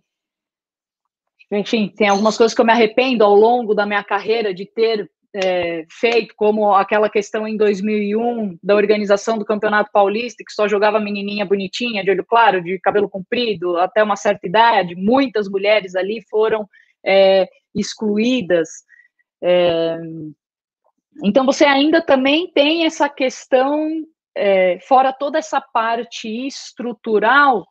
enfim, 1.53 1.89
tem 1.89 2.09
algumas 2.09 2.37
coisas 2.37 2.55
que 2.55 2.61
eu 2.61 2.65
me 2.65 2.73
arrependo 2.73 3.25
ao 3.25 3.35
longo 3.35 3.75
da 3.75 3.85
minha 3.85 4.05
carreira 4.05 4.55
de 4.55 4.65
ter 4.65 5.11
é, 5.35 5.85
feito, 5.89 6.35
como 6.37 6.75
aquela 6.75 7.09
questão 7.09 7.47
em 7.47 7.57
2001 7.57 8.59
da 8.63 8.75
organização 8.75 9.39
do 9.39 9.45
Campeonato 9.45 9.91
Paulista, 9.93 10.43
que 10.45 10.53
só 10.53 10.67
jogava 10.67 10.99
menininha 10.99 11.45
bonitinha, 11.45 12.03
de 12.03 12.11
olho 12.11 12.25
claro, 12.25 12.63
de 12.63 12.79
cabelo 12.81 13.09
comprido, 13.09 13.77
até 13.79 14.03
uma 14.03 14.17
certa 14.17 14.47
idade. 14.47 14.95
Muitas 14.95 15.49
mulheres 15.49 15.95
ali 15.95 16.23
foram 16.29 16.69
é, 17.05 17.49
excluídas. 17.75 18.69
É, 19.43 19.99
então, 21.25 21.45
você 21.45 21.65
ainda 21.65 22.01
também 22.03 22.51
tem 22.53 22.85
essa 22.85 23.09
questão, 23.09 24.05
é, 24.35 24.79
fora 24.81 25.13
toda 25.13 25.39
essa 25.39 25.61
parte 25.61 26.29
estrutural, 26.47 27.67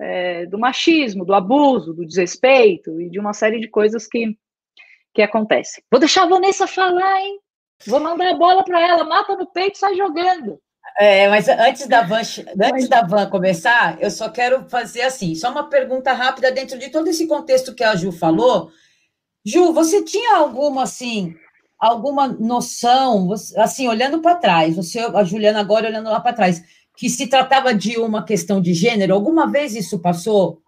é, 0.00 0.46
do 0.46 0.58
machismo, 0.58 1.24
do 1.24 1.34
abuso, 1.34 1.94
do 1.94 2.04
desrespeito 2.04 3.00
e 3.00 3.08
de 3.08 3.20
uma 3.20 3.32
série 3.32 3.60
de 3.60 3.68
coisas 3.68 4.06
que, 4.06 4.36
que 5.14 5.22
acontecem. 5.22 5.82
Vou 5.90 6.00
deixar 6.00 6.24
a 6.24 6.28
Vanessa 6.28 6.66
falar, 6.66 7.20
hein? 7.20 7.38
Vou 7.86 8.00
mandar 8.00 8.30
a 8.30 8.36
bola 8.36 8.64
para 8.64 8.80
ela, 8.80 9.04
mata 9.04 9.36
no 9.36 9.46
peito 9.46 9.76
e 9.76 9.78
sai 9.78 9.94
jogando. 9.94 10.58
É, 10.98 11.28
mas 11.28 11.48
antes 11.48 11.86
da 11.86 12.02
Van, 12.02 12.20
antes 12.62 12.88
da 12.88 13.02
Van 13.02 13.28
começar, 13.28 13.96
eu 14.00 14.10
só 14.10 14.28
quero 14.28 14.68
fazer 14.68 15.02
assim, 15.02 15.34
só 15.34 15.50
uma 15.50 15.68
pergunta 15.68 16.12
rápida 16.12 16.52
dentro 16.52 16.78
de 16.78 16.88
todo 16.90 17.08
esse 17.08 17.26
contexto 17.26 17.74
que 17.74 17.82
a 17.82 17.96
Ju 17.96 18.12
falou. 18.12 18.70
Ju, 19.44 19.72
você 19.72 20.04
tinha 20.04 20.36
alguma 20.36 20.84
assim, 20.84 21.34
alguma 21.78 22.28
noção, 22.28 23.32
assim, 23.56 23.88
olhando 23.88 24.20
para 24.20 24.36
trás, 24.36 24.76
você, 24.76 25.00
a 25.00 25.24
Juliana 25.24 25.60
agora 25.60 25.88
olhando 25.88 26.10
lá 26.10 26.20
para 26.20 26.32
trás, 26.32 26.62
que 26.96 27.10
se 27.10 27.26
tratava 27.26 27.74
de 27.74 27.98
uma 27.98 28.24
questão 28.24 28.60
de 28.60 28.72
gênero? 28.72 29.14
Alguma 29.14 29.50
vez 29.50 29.74
isso 29.74 29.98
passou 29.98 30.62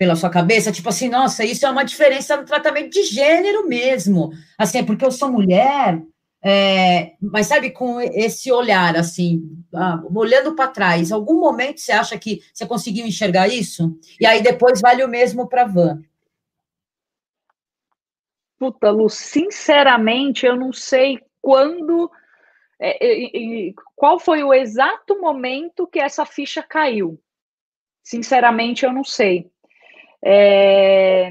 pela 0.00 0.16
sua 0.16 0.30
cabeça? 0.30 0.72
Tipo 0.72 0.88
assim, 0.88 1.10
nossa, 1.10 1.44
isso 1.44 1.66
é 1.66 1.70
uma 1.70 1.84
diferença 1.84 2.34
no 2.34 2.46
tratamento 2.46 2.88
de 2.88 3.02
gênero 3.02 3.68
mesmo. 3.68 4.30
Assim, 4.56 4.78
é 4.78 4.82
porque 4.82 5.04
eu 5.04 5.12
sou 5.12 5.30
mulher, 5.30 6.02
é, 6.42 7.12
mas 7.20 7.48
sabe, 7.48 7.70
com 7.70 8.00
esse 8.00 8.50
olhar, 8.50 8.96
assim, 8.96 9.42
ah, 9.74 10.02
olhando 10.14 10.54
para 10.54 10.70
trás, 10.70 11.12
algum 11.12 11.38
momento 11.38 11.80
você 11.80 11.92
acha 11.92 12.18
que 12.18 12.40
você 12.50 12.66
conseguiu 12.66 13.06
enxergar 13.06 13.48
isso? 13.48 13.94
E 14.18 14.24
aí 14.24 14.42
depois 14.42 14.80
vale 14.80 15.04
o 15.04 15.08
mesmo 15.08 15.46
para 15.46 15.66
Van. 15.66 16.00
Puta, 18.58 18.90
Lu, 18.90 19.10
sinceramente, 19.10 20.46
eu 20.46 20.56
não 20.56 20.72
sei 20.72 21.20
quando 21.42 22.10
é, 22.80 23.74
qual 23.94 24.18
foi 24.18 24.42
o 24.42 24.54
exato 24.54 25.20
momento 25.20 25.86
que 25.86 26.00
essa 26.00 26.24
ficha 26.24 26.62
caiu? 26.62 27.20
Sinceramente, 28.02 28.86
eu 28.86 28.94
não 28.94 29.04
sei. 29.04 29.50
É, 30.24 31.30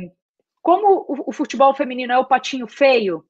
como 0.62 1.06
o, 1.08 1.30
o, 1.30 1.32
futebol 1.32 1.74
feminino 1.74 2.12
é 2.12 2.18
o 2.18 2.26
patinho 2.26 2.68
feio 2.68 3.24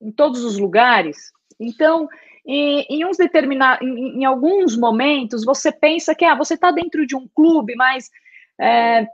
em 0.00 0.12
todos 0.12 0.44
os 0.44 0.58
lugares, 0.58 1.32
então, 1.58 2.08
em, 2.44 3.04
uns 3.04 3.16
determinados, 3.16 3.86
em, 3.86 4.20
em, 4.20 4.24
alguns 4.24 4.76
momentos, 4.76 5.44
você 5.44 5.72
pensa 5.72 6.14
que 6.14 6.24
ah, 6.24 6.34
você 6.34 6.54
está 6.54 6.70
dentro 6.70 7.06
de 7.06 7.16
um 7.16 7.26
clube, 7.34 7.74
mas 7.74 8.10
é, 8.60 9.06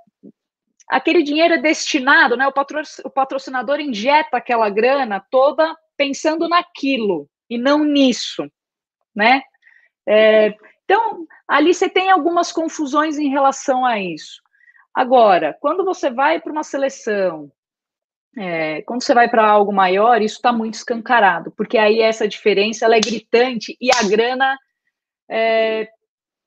aquele 0.89 1.23
dinheiro 1.23 1.55
é 1.55 1.59
destinado, 1.59 2.37
né? 2.37 2.47
O, 2.47 2.53
patro, 2.53 2.83
o 3.05 3.11
patrocinador 3.11 3.81
injeta 3.81 4.37
aquela 4.37 4.69
grana 4.69 5.25
toda 5.31 5.75
pensando 5.97 6.49
naquilo 6.49 7.29
e 7.49 7.57
não 7.57 7.85
nisso, 7.85 8.47
né? 9.15 9.43
É, 10.07 10.55
então, 10.85 11.27
ali 11.47 11.73
você 11.73 11.89
tem 11.89 12.11
algumas 12.11 12.53
confusões 12.53 13.19
em 13.19 13.29
relação 13.31 13.87
a 13.87 13.99
isso. 13.99 14.42
Agora, 14.95 15.57
quando 15.61 15.85
você 15.85 16.11
vai 16.11 16.41
para 16.41 16.53
uma 16.53 16.63
seleção, 16.63 17.51
é, 18.37 18.83
quando 18.83 19.03
você 19.03 19.15
vai 19.15 19.29
para 19.29 19.47
algo 19.47 19.73
maior, 19.73 20.21
isso 20.21 20.37
está 20.37 20.53
muito 20.53 20.75
escancarado, 20.75 21.51
porque 21.53 21.79
aí 21.79 22.01
essa 22.01 22.29
diferença 22.29 22.85
ela 22.85 22.97
é 22.97 23.01
gritante 23.01 23.77
e 23.81 23.91
a 23.91 24.03
grana, 24.09 24.57
é, 25.31 25.89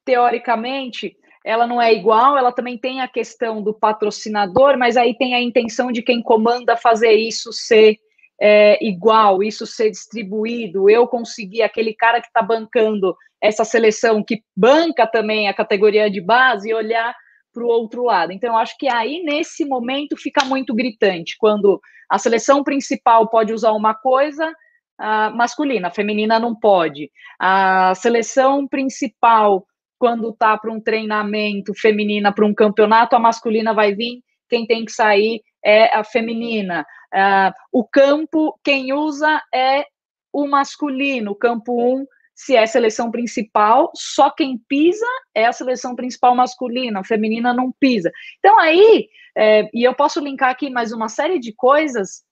teoricamente, 0.03 1.15
ela 1.43 1.67
não 1.67 1.81
é 1.81 1.93
igual, 1.93 2.37
ela 2.37 2.51
também 2.51 2.77
tem 2.77 3.01
a 3.01 3.07
questão 3.07 3.61
do 3.61 3.73
patrocinador, 3.73 4.77
mas 4.77 4.97
aí 4.97 5.15
tem 5.15 5.35
a 5.35 5.41
intenção 5.41 5.91
de 5.91 6.01
quem 6.01 6.21
comanda 6.21 6.77
fazer 6.77 7.13
isso 7.13 7.51
ser 7.53 7.99
é, 8.39 8.83
igual, 8.83 9.41
isso 9.41 9.65
ser 9.65 9.89
distribuído, 9.91 10.89
eu 10.89 11.07
conseguir 11.07 11.61
aquele 11.61 11.93
cara 11.93 12.19
que 12.19 12.27
está 12.27 12.41
bancando 12.41 13.15
essa 13.41 13.63
seleção 13.63 14.23
que 14.23 14.43
banca 14.55 15.05
também 15.05 15.47
a 15.47 15.53
categoria 15.53 16.09
de 16.09 16.19
base 16.19 16.73
olhar 16.73 17.15
para 17.55 17.63
o 17.63 17.67
outro 17.67 18.03
lado. 18.03 18.33
Então, 18.33 18.49
eu 18.51 18.57
acho 18.57 18.77
que 18.77 18.87
aí, 18.87 19.23
nesse 19.23 19.63
momento, 19.63 20.17
fica 20.17 20.43
muito 20.43 20.75
gritante, 20.75 21.37
quando 21.39 21.79
a 22.09 22.19
seleção 22.19 22.63
principal 22.63 23.29
pode 23.29 23.53
usar 23.53 23.71
uma 23.71 23.95
coisa 23.95 24.53
a 24.97 25.29
masculina, 25.29 25.89
a 25.89 25.91
feminina 25.91 26.39
não 26.39 26.55
pode. 26.55 27.11
A 27.39 27.93
seleção 27.95 28.67
principal, 28.67 29.65
quando 29.99 30.29
está 30.29 30.57
para 30.57 30.71
um 30.71 30.79
treinamento 30.79 31.73
feminina, 31.73 32.33
para 32.33 32.45
um 32.45 32.53
campeonato, 32.53 33.15
a 33.15 33.19
masculina 33.19 33.73
vai 33.73 33.93
vir, 33.93 34.21
quem 34.49 34.65
tem 34.65 34.85
que 34.85 34.91
sair 34.91 35.41
é 35.63 35.95
a 35.95 36.03
feminina. 36.03 36.85
Uh, 37.13 37.51
o 37.71 37.83
campo, 37.83 38.57
quem 38.63 38.93
usa 38.93 39.41
é 39.53 39.85
o 40.31 40.47
masculino. 40.47 41.35
Campo 41.35 41.73
1, 41.73 41.95
um, 41.95 42.05
se 42.35 42.55
é 42.55 42.65
seleção 42.65 43.09
principal, 43.09 43.91
só 43.95 44.29
quem 44.29 44.57
pisa 44.67 45.05
é 45.33 45.45
a 45.45 45.53
seleção 45.53 45.95
principal 45.95 46.35
masculina, 46.35 46.99
a 46.99 47.03
feminina 47.05 47.53
não 47.53 47.71
pisa. 47.71 48.11
Então 48.39 48.59
aí, 48.59 49.07
é, 49.37 49.69
e 49.73 49.83
eu 49.87 49.95
posso 49.95 50.19
linkar 50.19 50.49
aqui 50.49 50.69
mais 50.69 50.91
uma 50.91 51.07
série 51.07 51.39
de 51.39 51.53
coisas 51.53 52.23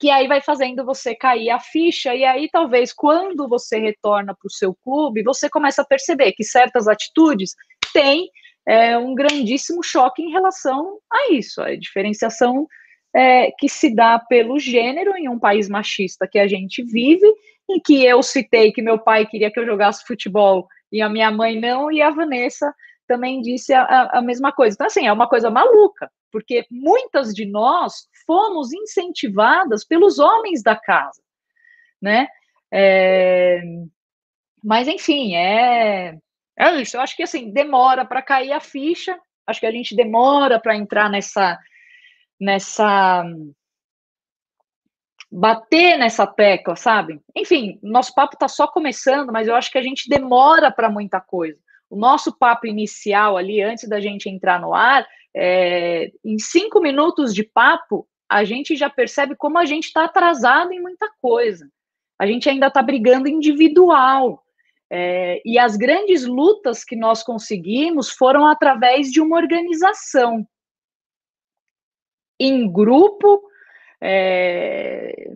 que 0.00 0.10
aí 0.10 0.28
vai 0.28 0.40
fazendo 0.40 0.84
você 0.84 1.14
cair 1.14 1.50
a 1.50 1.58
ficha, 1.58 2.14
e 2.14 2.24
aí 2.24 2.48
talvez 2.50 2.92
quando 2.92 3.48
você 3.48 3.78
retorna 3.78 4.32
para 4.32 4.46
o 4.46 4.50
seu 4.50 4.74
clube, 4.82 5.24
você 5.24 5.50
começa 5.50 5.82
a 5.82 5.86
perceber 5.86 6.32
que 6.32 6.44
certas 6.44 6.86
atitudes 6.86 7.50
têm 7.92 8.30
é, 8.66 8.96
um 8.96 9.14
grandíssimo 9.14 9.82
choque 9.82 10.22
em 10.22 10.30
relação 10.30 10.98
a 11.12 11.32
isso, 11.32 11.60
a 11.60 11.74
diferenciação 11.74 12.66
é, 13.18 13.50
que 13.58 13.68
se 13.68 13.92
dá 13.92 14.16
pelo 14.16 14.60
gênero 14.60 15.16
em 15.16 15.28
um 15.28 15.40
país 15.40 15.68
machista 15.68 16.28
que 16.30 16.38
a 16.38 16.46
gente 16.46 16.84
vive, 16.84 17.26
em 17.68 17.80
que 17.80 18.04
eu 18.04 18.22
citei 18.22 18.70
que 18.70 18.80
meu 18.80 18.96
pai 18.96 19.26
queria 19.26 19.50
que 19.50 19.58
eu 19.58 19.66
jogasse 19.66 20.06
futebol 20.06 20.68
e 20.92 21.02
a 21.02 21.08
minha 21.08 21.28
mãe 21.28 21.58
não, 21.58 21.90
e 21.90 22.00
a 22.00 22.10
Vanessa 22.10 22.72
também 23.08 23.42
disse 23.42 23.74
a, 23.74 24.10
a 24.12 24.22
mesma 24.22 24.52
coisa. 24.52 24.74
Então, 24.74 24.86
assim, 24.86 25.04
é 25.04 25.12
uma 25.12 25.28
coisa 25.28 25.50
maluca, 25.50 26.08
porque 26.30 26.64
muitas 26.70 27.34
de 27.34 27.44
nós 27.44 28.06
fomos 28.24 28.72
incentivadas 28.72 29.84
pelos 29.84 30.20
homens 30.20 30.62
da 30.62 30.76
casa, 30.76 31.20
né? 32.00 32.28
É, 32.72 33.60
mas, 34.62 34.86
enfim, 34.86 35.34
é, 35.34 36.16
é 36.56 36.80
isso, 36.80 36.96
eu 36.96 37.00
acho 37.00 37.16
que 37.16 37.24
assim, 37.24 37.50
demora 37.52 38.04
para 38.04 38.22
cair 38.22 38.52
a 38.52 38.60
ficha, 38.60 39.18
acho 39.44 39.58
que 39.58 39.66
a 39.66 39.72
gente 39.72 39.96
demora 39.96 40.60
para 40.60 40.76
entrar 40.76 41.10
nessa 41.10 41.58
nessa 42.40 43.24
bater 45.30 45.98
nessa 45.98 46.26
tecla, 46.26 46.74
sabe? 46.74 47.20
Enfim, 47.36 47.78
nosso 47.82 48.14
papo 48.14 48.34
está 48.34 48.48
só 48.48 48.66
começando, 48.66 49.30
mas 49.30 49.46
eu 49.46 49.54
acho 49.54 49.70
que 49.70 49.78
a 49.78 49.82
gente 49.82 50.08
demora 50.08 50.70
para 50.70 50.90
muita 50.90 51.20
coisa. 51.20 51.58
O 51.90 51.96
nosso 51.96 52.36
papo 52.36 52.66
inicial 52.66 53.36
ali, 53.36 53.62
antes 53.62 53.88
da 53.88 54.00
gente 54.00 54.28
entrar 54.28 54.60
no 54.60 54.74
ar, 54.74 55.06
é, 55.34 56.10
em 56.24 56.38
cinco 56.38 56.80
minutos 56.80 57.34
de 57.34 57.44
papo, 57.44 58.06
a 58.28 58.44
gente 58.44 58.76
já 58.76 58.90
percebe 58.90 59.34
como 59.36 59.58
a 59.58 59.64
gente 59.64 59.84
está 59.84 60.04
atrasado 60.04 60.72
em 60.72 60.80
muita 60.80 61.10
coisa. 61.20 61.68
A 62.18 62.26
gente 62.26 62.48
ainda 62.48 62.66
está 62.66 62.82
brigando 62.82 63.28
individual. 63.28 64.42
É, 64.90 65.42
e 65.44 65.58
as 65.58 65.76
grandes 65.76 66.24
lutas 66.24 66.82
que 66.82 66.96
nós 66.96 67.22
conseguimos 67.22 68.10
foram 68.10 68.46
através 68.46 69.10
de 69.10 69.20
uma 69.20 69.36
organização 69.36 70.46
em 72.38 72.70
grupo, 72.70 73.42
é, 74.00 75.30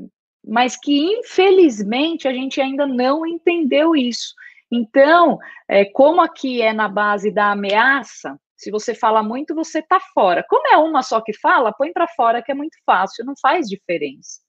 mas 0.45 0.77
que 0.77 0.99
infelizmente 1.19 2.29
a 2.29 2.33
gente 2.33 2.61
ainda 2.61 2.87
não 2.87 3.27
entendeu 3.27 3.95
isso. 3.97 4.35
Então, 4.71 5.39
é, 5.69 5.85
como 5.85 6.23
aqui 6.23 6.63
é 6.63 6.73
na 6.73 6.89
base 6.89 7.31
da 7.31 7.53
ameaça, 7.53 8.39
Se 8.57 8.71
você 8.71 8.95
fala 8.95 9.25
muito, 9.25 9.57
você 9.57 9.83
tá 9.83 9.99
fora. 10.15 10.45
Como 10.49 10.69
é 10.69 10.77
uma 10.77 11.03
só 11.03 11.21
que 11.21 11.37
fala, 11.37 11.73
põe 11.73 11.93
para 11.93 12.07
fora 12.07 12.41
que 12.41 12.53
é 12.53 12.55
muito 12.55 12.77
fácil, 12.87 13.25
não 13.25 13.35
faz 13.43 13.67
diferença, 13.67 14.41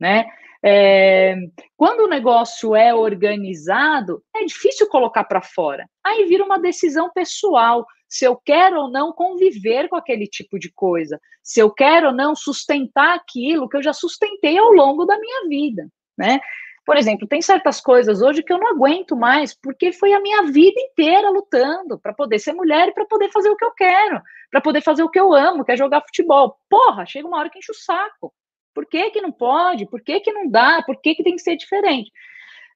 né? 0.00 0.26
É, 0.62 1.36
quando 1.76 2.00
o 2.00 2.08
negócio 2.08 2.74
é 2.76 2.94
organizado, 2.94 4.22
é 4.34 4.44
difícil 4.44 4.88
colocar 4.88 5.24
para 5.24 5.42
fora. 5.42 5.88
Aí 6.04 6.24
vira 6.26 6.44
uma 6.44 6.58
decisão 6.60 7.10
pessoal 7.12 7.84
se 8.08 8.24
eu 8.24 8.36
quero 8.36 8.80
ou 8.80 8.90
não 8.90 9.12
conviver 9.12 9.88
com 9.88 9.96
aquele 9.96 10.26
tipo 10.26 10.58
de 10.58 10.72
coisa, 10.72 11.20
se 11.42 11.60
eu 11.60 11.70
quero 11.70 12.08
ou 12.08 12.12
não 12.12 12.34
sustentar 12.34 13.16
aquilo 13.16 13.68
que 13.68 13.76
eu 13.76 13.82
já 13.82 13.92
sustentei 13.92 14.56
ao 14.56 14.72
longo 14.72 15.04
da 15.04 15.18
minha 15.18 15.48
vida, 15.48 15.88
né? 16.16 16.40
Por 16.88 16.96
exemplo, 16.96 17.28
tem 17.28 17.42
certas 17.42 17.82
coisas 17.82 18.22
hoje 18.22 18.42
que 18.42 18.50
eu 18.50 18.56
não 18.56 18.68
aguento 18.68 19.14
mais, 19.14 19.54
porque 19.54 19.92
foi 19.92 20.14
a 20.14 20.20
minha 20.20 20.44
vida 20.44 20.80
inteira 20.80 21.28
lutando 21.28 21.98
para 21.98 22.14
poder 22.14 22.38
ser 22.38 22.54
mulher 22.54 22.88
e 22.88 22.94
para 22.94 23.04
poder 23.04 23.30
fazer 23.30 23.50
o 23.50 23.56
que 23.56 23.64
eu 23.64 23.72
quero, 23.72 24.22
para 24.50 24.62
poder 24.62 24.80
fazer 24.80 25.02
o 25.02 25.10
que 25.10 25.20
eu 25.20 25.34
amo, 25.34 25.66
que 25.66 25.72
é 25.72 25.76
jogar 25.76 26.00
futebol. 26.00 26.56
Porra, 26.66 27.04
chega 27.04 27.28
uma 27.28 27.36
hora 27.36 27.50
que 27.50 27.58
enche 27.58 27.70
o 27.70 27.74
saco. 27.74 28.32
Por 28.74 28.86
que, 28.86 29.10
que 29.10 29.20
não 29.20 29.30
pode? 29.30 29.84
Por 29.84 30.00
que, 30.00 30.18
que 30.20 30.32
não 30.32 30.48
dá? 30.48 30.82
Por 30.82 30.98
que, 30.98 31.14
que 31.14 31.22
tem 31.22 31.36
que 31.36 31.42
ser 31.42 31.56
diferente? 31.56 32.10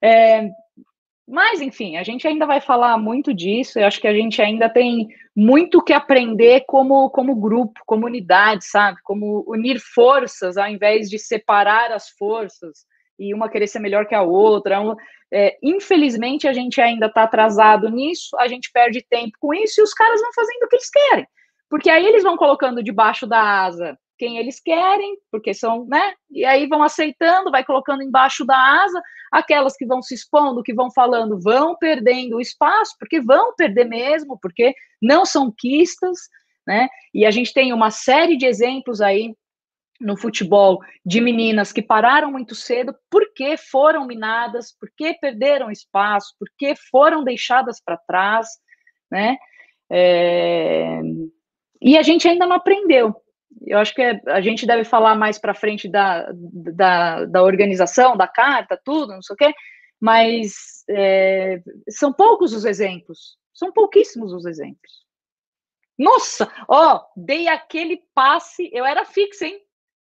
É, 0.04 0.50
mas, 1.32 1.62
enfim, 1.62 1.96
a 1.96 2.02
gente 2.02 2.28
ainda 2.28 2.44
vai 2.44 2.60
falar 2.60 2.98
muito 2.98 3.32
disso. 3.32 3.78
Eu 3.78 3.86
acho 3.86 3.98
que 3.98 4.06
a 4.06 4.12
gente 4.12 4.42
ainda 4.42 4.68
tem 4.68 5.08
muito 5.34 5.82
que 5.82 5.94
aprender 5.94 6.64
como, 6.66 7.08
como 7.08 7.34
grupo, 7.34 7.80
comunidade, 7.86 8.66
sabe? 8.66 8.98
Como 9.02 9.42
unir 9.48 9.80
forças 9.80 10.58
ao 10.58 10.68
invés 10.68 11.08
de 11.08 11.18
separar 11.18 11.90
as 11.90 12.10
forças 12.10 12.84
e 13.18 13.32
uma 13.32 13.48
querer 13.48 13.66
ser 13.66 13.78
melhor 13.78 14.06
que 14.06 14.14
a 14.14 14.20
outra. 14.20 14.78
É, 15.32 15.56
infelizmente, 15.62 16.46
a 16.46 16.52
gente 16.52 16.82
ainda 16.82 17.06
está 17.06 17.22
atrasado 17.22 17.88
nisso, 17.88 18.36
a 18.38 18.46
gente 18.46 18.70
perde 18.70 19.02
tempo 19.08 19.32
com 19.40 19.54
isso 19.54 19.80
e 19.80 19.82
os 19.82 19.94
caras 19.94 20.20
vão 20.20 20.34
fazendo 20.34 20.64
o 20.64 20.68
que 20.68 20.76
eles 20.76 20.90
querem. 20.90 21.26
Porque 21.70 21.88
aí 21.88 22.06
eles 22.06 22.22
vão 22.22 22.36
colocando 22.36 22.82
debaixo 22.82 23.26
da 23.26 23.40
asa 23.64 23.98
quem 24.22 24.38
eles 24.38 24.60
querem, 24.60 25.16
porque 25.32 25.52
são, 25.52 25.84
né? 25.84 26.14
E 26.30 26.44
aí 26.44 26.68
vão 26.68 26.80
aceitando, 26.80 27.50
vai 27.50 27.64
colocando 27.64 28.04
embaixo 28.04 28.44
da 28.46 28.56
asa, 28.56 29.02
aquelas 29.32 29.76
que 29.76 29.84
vão 29.84 30.00
se 30.00 30.14
expondo, 30.14 30.62
que 30.62 30.72
vão 30.72 30.92
falando, 30.92 31.40
vão 31.40 31.76
perdendo 31.76 32.36
o 32.36 32.40
espaço, 32.40 32.94
porque 33.00 33.20
vão 33.20 33.52
perder 33.56 33.84
mesmo, 33.84 34.38
porque 34.40 34.76
não 35.02 35.26
são 35.26 35.52
quistas, 35.58 36.16
né? 36.64 36.88
E 37.12 37.26
a 37.26 37.32
gente 37.32 37.52
tem 37.52 37.72
uma 37.72 37.90
série 37.90 38.36
de 38.36 38.46
exemplos 38.46 39.00
aí 39.00 39.34
no 40.00 40.16
futebol 40.16 40.78
de 41.04 41.20
meninas 41.20 41.72
que 41.72 41.82
pararam 41.82 42.30
muito 42.30 42.54
cedo 42.54 42.94
porque 43.10 43.56
foram 43.56 44.06
minadas, 44.06 44.72
porque 44.78 45.14
perderam 45.20 45.68
espaço, 45.68 46.32
porque 46.38 46.74
foram 46.92 47.24
deixadas 47.24 47.82
para 47.84 47.96
trás, 47.96 48.46
né? 49.10 49.36
É... 49.90 51.00
E 51.80 51.98
a 51.98 52.02
gente 52.02 52.28
ainda 52.28 52.46
não 52.46 52.54
aprendeu 52.54 53.20
eu 53.66 53.78
acho 53.78 53.94
que 53.94 54.02
a 54.26 54.40
gente 54.40 54.66
deve 54.66 54.84
falar 54.84 55.14
mais 55.14 55.38
para 55.38 55.54
frente 55.54 55.88
da, 55.88 56.28
da, 56.32 57.24
da, 57.24 57.42
organização, 57.42 58.16
da 58.16 58.26
carta, 58.26 58.80
tudo, 58.84 59.12
não 59.12 59.22
sei 59.22 59.34
o 59.34 59.36
quê, 59.36 59.52
mas 60.00 60.84
é, 60.88 61.62
são 61.88 62.12
poucos 62.12 62.52
os 62.52 62.64
exemplos, 62.64 63.36
são 63.54 63.72
pouquíssimos 63.72 64.32
os 64.32 64.44
exemplos. 64.46 65.02
Nossa, 65.98 66.50
ó, 66.68 67.04
dei 67.16 67.48
aquele 67.48 68.02
passe, 68.14 68.68
eu 68.72 68.84
era 68.84 69.04
fixa, 69.04 69.46
hein? 69.46 69.60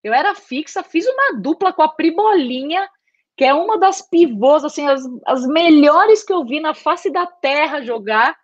Eu 0.03 0.13
era 0.13 0.35
fixa, 0.35 0.83
fiz 0.83 1.05
uma 1.07 1.39
dupla 1.39 1.71
com 1.71 1.81
a 1.81 1.89
Pribolinha, 1.89 2.89
que 3.37 3.43
é 3.43 3.53
uma 3.53 3.77
das 3.77 4.01
pivôs, 4.01 4.63
assim, 4.63 4.87
as, 4.87 5.03
as 5.25 5.45
melhores 5.45 6.23
que 6.23 6.33
eu 6.33 6.45
vi 6.45 6.59
na 6.59 6.73
face 6.73 7.09
da 7.11 7.25
terra 7.25 7.81
jogar, 7.81 8.35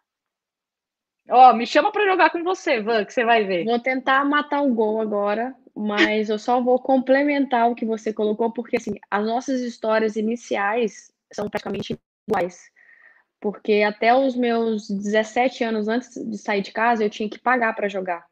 Ó, 1.29 1.53
me 1.53 1.65
chama 1.67 1.91
para 1.91 2.05
jogar 2.05 2.31
com 2.31 2.43
você, 2.43 2.81
Van, 2.81 3.05
que 3.05 3.13
você 3.13 3.23
vai 3.23 3.43
ver. 3.45 3.65
Vou 3.65 3.79
tentar 3.79 4.25
matar 4.25 4.61
o 4.61 4.73
gol 4.73 4.99
agora, 4.99 5.55
mas 5.75 6.29
eu 6.29 6.39
só 6.39 6.59
vou 6.61 6.79
complementar 6.79 7.69
o 7.69 7.75
que 7.75 7.85
você 7.85 8.11
colocou, 8.11 8.51
porque 8.51 8.77
assim, 8.77 8.95
as 9.09 9.25
nossas 9.25 9.61
histórias 9.61 10.15
iniciais 10.15 11.11
são 11.31 11.49
praticamente 11.49 11.97
iguais. 12.27 12.71
Porque 13.39 13.83
até 13.83 14.13
os 14.13 14.35
meus 14.35 14.89
17 14.89 15.63
anos 15.63 15.87
antes 15.87 16.13
de 16.13 16.37
sair 16.37 16.61
de 16.61 16.71
casa, 16.71 17.03
eu 17.03 17.09
tinha 17.09 17.29
que 17.29 17.39
pagar 17.39 17.73
para 17.75 17.87
jogar. 17.87 18.25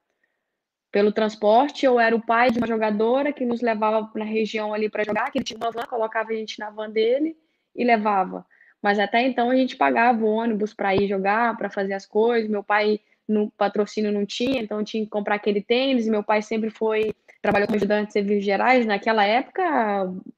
Pelo 0.91 1.12
transporte, 1.12 1.86
eu 1.86 1.99
era 1.99 2.15
o 2.15 2.25
pai 2.25 2.49
de 2.49 2.57
uma 2.57 2.67
jogadora 2.67 3.31
que 3.31 3.45
nos 3.45 3.62
levava 3.62 4.10
na 4.15 4.25
região 4.25 4.73
ali 4.73 4.89
para 4.89 5.03
jogar, 5.03 5.31
que 5.31 5.38
ele 5.38 5.45
tinha 5.45 5.57
uma 5.57 5.71
van, 5.71 5.86
colocava 5.86 6.31
a 6.31 6.33
gente 6.33 6.60
na 6.60 6.69
van 6.69 6.89
dele 6.89 7.38
e 7.75 7.83
levava. 7.83 8.45
Mas 8.82 9.00
até 9.00 9.22
então 9.22 9.50
a 9.50 9.56
gente 9.56 9.76
pagava 9.76 10.24
o 10.24 10.30
ônibus 10.30 10.74
para 10.74 10.96
ir 10.96 11.08
jogar, 11.08 11.58
para 11.58 11.70
fazer 11.70 11.94
as 11.94 12.06
coisas. 12.06 12.50
Meu 12.50 12.63
pai 12.63 13.00
no 13.28 13.52
patrocínio 13.52 14.12
não 14.12 14.26
tinha, 14.26 14.62
então 14.62 14.84
tinha 14.84 15.04
que 15.04 15.10
comprar 15.10 15.36
aquele 15.36 15.62
tênis. 15.62 16.08
Meu 16.08 16.24
pai 16.24 16.42
sempre 16.42 16.70
foi 16.70 17.13
trabalhou 17.42 17.68
como 17.68 17.78
ajudante 17.78 18.08
de 18.08 18.13
serviços 18.13 18.46
gerais. 18.46 18.86
Naquela 18.86 19.26
época 19.26 19.63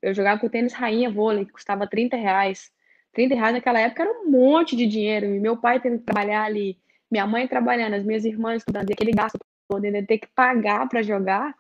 eu 0.02 0.14
jogava 0.14 0.40
com 0.40 0.48
o 0.48 0.50
tênis 0.50 0.74
rainha 0.74 1.10
vôlei, 1.10 1.46
que 1.46 1.52
custava 1.52 1.88
30 1.88 2.16
reais. 2.16 2.72
30 3.14 3.36
reais 3.36 3.54
naquela 3.54 3.80
época 3.80 4.04
era 4.04 4.12
um 4.12 4.30
monte 4.30 4.76
de 4.76 4.86
dinheiro. 4.86 5.26
E 5.28 5.40
meu 5.40 5.58
pai 5.58 5.80
tendo 5.80 6.00
que 6.00 6.06
trabalhar 6.06 6.44
ali, 6.44 6.78
minha 7.10 7.26
mãe 7.26 7.48
trabalhando, 7.48 7.96
as 7.96 8.04
minhas 8.04 8.26
irmãs 8.26 8.58
estudando, 8.58 8.92
aquele 8.92 9.12
gasto 9.12 9.38
podendo 9.68 10.06
ter 10.06 10.18
que 10.20 10.28
pagar 10.28 10.88
para 10.88 11.02
jogar. 11.02 11.56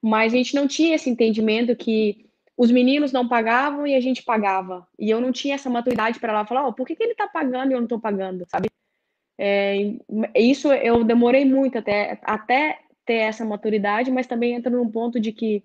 Mas 0.00 0.32
a 0.32 0.36
gente 0.36 0.54
não 0.54 0.68
tinha 0.68 0.94
esse 0.94 1.10
entendimento 1.10 1.74
que 1.74 2.27
os 2.58 2.72
meninos 2.72 3.12
não 3.12 3.28
pagavam 3.28 3.86
e 3.86 3.94
a 3.94 4.00
gente 4.00 4.24
pagava. 4.24 4.84
E 4.98 5.08
eu 5.08 5.20
não 5.20 5.30
tinha 5.30 5.54
essa 5.54 5.70
maturidade 5.70 6.18
para 6.18 6.32
lá 6.32 6.44
falar, 6.44 6.66
oh, 6.66 6.72
por 6.72 6.84
que, 6.84 6.96
que 6.96 7.04
ele 7.04 7.12
está 7.12 7.28
pagando 7.28 7.70
e 7.70 7.74
eu 7.74 7.78
não 7.78 7.84
estou 7.84 8.00
pagando, 8.00 8.44
sabe? 8.50 8.68
É, 9.38 9.76
isso 10.34 10.72
eu 10.72 11.04
demorei 11.04 11.44
muito 11.44 11.78
até, 11.78 12.18
até 12.24 12.80
ter 13.06 13.14
essa 13.14 13.44
maturidade, 13.44 14.10
mas 14.10 14.26
também 14.26 14.54
entra 14.54 14.72
num 14.72 14.90
ponto 14.90 15.20
de 15.20 15.30
que 15.30 15.62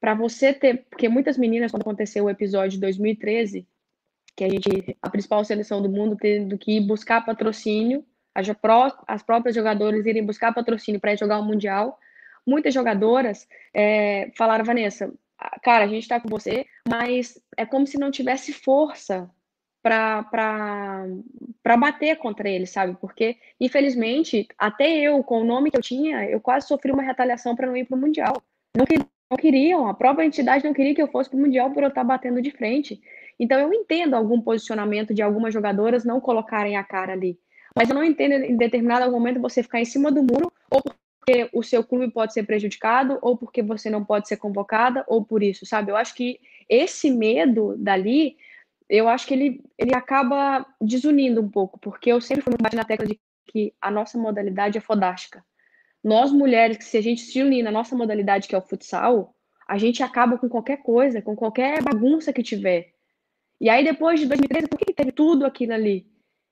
para 0.00 0.14
você 0.14 0.54
ter, 0.54 0.86
porque 0.88 1.10
muitas 1.10 1.36
meninas, 1.36 1.70
quando 1.70 1.82
aconteceu 1.82 2.24
o 2.24 2.30
episódio 2.30 2.70
de 2.70 2.80
2013, 2.80 3.68
que 4.34 4.42
a 4.42 4.48
gente, 4.48 4.96
a 5.02 5.10
principal 5.10 5.44
seleção 5.44 5.82
do 5.82 5.90
mundo 5.90 6.16
tendo 6.16 6.56
que 6.56 6.78
ir 6.78 6.80
buscar 6.80 7.22
patrocínio, 7.26 8.02
as, 8.34 8.46
as 9.06 9.22
próprias 9.22 9.54
jogadoras 9.54 10.06
irem 10.06 10.24
buscar 10.24 10.54
patrocínio 10.54 10.98
para 10.98 11.14
jogar 11.16 11.38
o 11.38 11.44
Mundial, 11.44 11.98
muitas 12.46 12.72
jogadoras 12.72 13.46
é, 13.74 14.30
falaram, 14.38 14.64
Vanessa, 14.64 15.12
cara, 15.62 15.84
a 15.84 15.88
gente 15.88 16.08
tá 16.08 16.20
com 16.20 16.28
você, 16.28 16.66
mas 16.88 17.40
é 17.56 17.64
como 17.64 17.86
se 17.86 17.98
não 17.98 18.10
tivesse 18.10 18.52
força 18.52 19.30
para 19.82 21.06
bater 21.78 22.16
contra 22.16 22.48
ele, 22.48 22.66
sabe? 22.66 22.96
Porque, 23.00 23.36
infelizmente, 23.58 24.46
até 24.58 24.90
eu, 24.98 25.22
com 25.24 25.40
o 25.40 25.44
nome 25.44 25.70
que 25.70 25.76
eu 25.76 25.82
tinha, 25.82 26.24
eu 26.24 26.40
quase 26.40 26.66
sofri 26.68 26.92
uma 26.92 27.02
retaliação 27.02 27.56
para 27.56 27.66
não 27.66 27.76
ir 27.76 27.86
para 27.86 27.96
o 27.96 28.00
Mundial. 28.00 28.42
Não, 28.76 28.84
que, 28.84 28.98
não 28.98 29.38
queriam, 29.38 29.88
a 29.88 29.94
própria 29.94 30.26
entidade 30.26 30.64
não 30.64 30.74
queria 30.74 30.94
que 30.94 31.00
eu 31.00 31.08
fosse 31.08 31.30
para 31.30 31.38
o 31.38 31.40
Mundial 31.40 31.70
por 31.72 31.82
eu 31.82 31.88
estar 31.88 32.04
batendo 32.04 32.42
de 32.42 32.50
frente. 32.50 33.00
Então, 33.38 33.58
eu 33.58 33.72
entendo 33.72 34.14
algum 34.14 34.40
posicionamento 34.40 35.14
de 35.14 35.22
algumas 35.22 35.54
jogadoras 35.54 36.04
não 36.04 36.20
colocarem 36.20 36.76
a 36.76 36.84
cara 36.84 37.14
ali. 37.14 37.38
Mas 37.74 37.88
eu 37.88 37.94
não 37.94 38.04
entendo 38.04 38.32
em 38.32 38.56
determinado 38.56 39.10
momento 39.10 39.40
você 39.40 39.62
ficar 39.62 39.80
em 39.80 39.84
cima 39.86 40.12
do 40.12 40.22
muro 40.22 40.52
ou 40.70 40.82
porque 41.30 41.48
o 41.52 41.62
seu 41.62 41.84
clube 41.84 42.10
pode 42.10 42.32
ser 42.32 42.44
prejudicado, 42.44 43.18
ou 43.22 43.36
porque 43.36 43.62
você 43.62 43.88
não 43.88 44.04
pode 44.04 44.26
ser 44.26 44.36
convocada, 44.36 45.04
ou 45.06 45.24
por 45.24 45.42
isso, 45.42 45.64
sabe? 45.64 45.90
Eu 45.90 45.96
acho 45.96 46.14
que 46.14 46.40
esse 46.68 47.10
medo 47.10 47.76
dali, 47.78 48.36
eu 48.88 49.08
acho 49.08 49.26
que 49.26 49.34
ele, 49.34 49.62
ele 49.78 49.94
acaba 49.94 50.66
desunindo 50.80 51.40
um 51.40 51.48
pouco, 51.48 51.78
porque 51.78 52.10
eu 52.10 52.20
sempre 52.20 52.42
fui 52.42 52.54
muito 52.60 52.76
na 52.76 52.84
tecla 52.84 53.06
de 53.06 53.20
que 53.46 53.72
a 53.80 53.90
nossa 53.90 54.18
modalidade 54.18 54.78
é 54.78 54.80
fodástica. 54.80 55.44
Nós, 56.02 56.32
mulheres, 56.32 56.84
se 56.84 56.96
a 56.96 57.02
gente 57.02 57.20
se 57.20 57.42
unir 57.42 57.62
na 57.62 57.70
nossa 57.70 57.94
modalidade, 57.94 58.48
que 58.48 58.54
é 58.54 58.58
o 58.58 58.62
futsal, 58.62 59.34
a 59.68 59.78
gente 59.78 60.02
acaba 60.02 60.38
com 60.38 60.48
qualquer 60.48 60.78
coisa, 60.82 61.22
com 61.22 61.36
qualquer 61.36 61.82
bagunça 61.82 62.32
que 62.32 62.42
tiver. 62.42 62.92
E 63.60 63.68
aí, 63.68 63.84
depois 63.84 64.18
de 64.18 64.26
2013, 64.26 64.68
por 64.68 64.78
que 64.78 64.92
teve 64.92 65.12
tudo 65.12 65.44
aquilo 65.44 65.74
ali? 65.74 66.09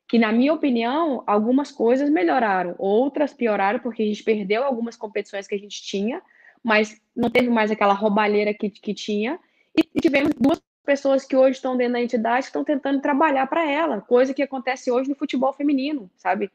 Que, 0.09 0.19
na 0.19 0.33
minha 0.33 0.55
opinião, 0.55 1.23
algumas 1.27 1.71
coisas 1.71 2.09
melhoraram, 2.09 2.75
outras 2.79 3.35
pioraram, 3.35 3.79
porque 3.79 4.03
a 4.03 4.07
gente 4.07 4.25
perdeu 4.25 4.65
algumas 4.65 4.97
competições 4.97 5.47
que 5.47 5.55
a 5.55 5.59
gente 5.59 5.83
tinha, 5.83 6.23
mas 6.65 7.01
não 7.15 7.29
teve 7.31 7.51
mais 7.51 7.71
aquela 7.71 7.93
roubalheira 7.93 8.55
que, 8.55 8.71
que 8.71 8.95
tinha, 8.95 9.39
e 9.77 10.01
tivemos 10.01 10.33
duas 10.41 10.61
pessoas 10.85 11.27
que 11.27 11.37
hoje 11.37 11.57
estão 11.57 11.77
dentro 11.77 11.93
da 11.93 12.01
entidade 12.01 12.45
que 12.45 12.49
estão 12.49 12.65
tentando 12.65 13.03
trabalhar 13.03 13.47
para 13.47 13.71
ela, 13.71 14.01
coisa 14.01 14.33
que 14.33 14.43
acontece 14.43 14.91
hoje 14.91 15.11
no 15.11 15.15
futebol 15.15 15.53
feminino, 15.53 16.11
sabe? 16.17 16.51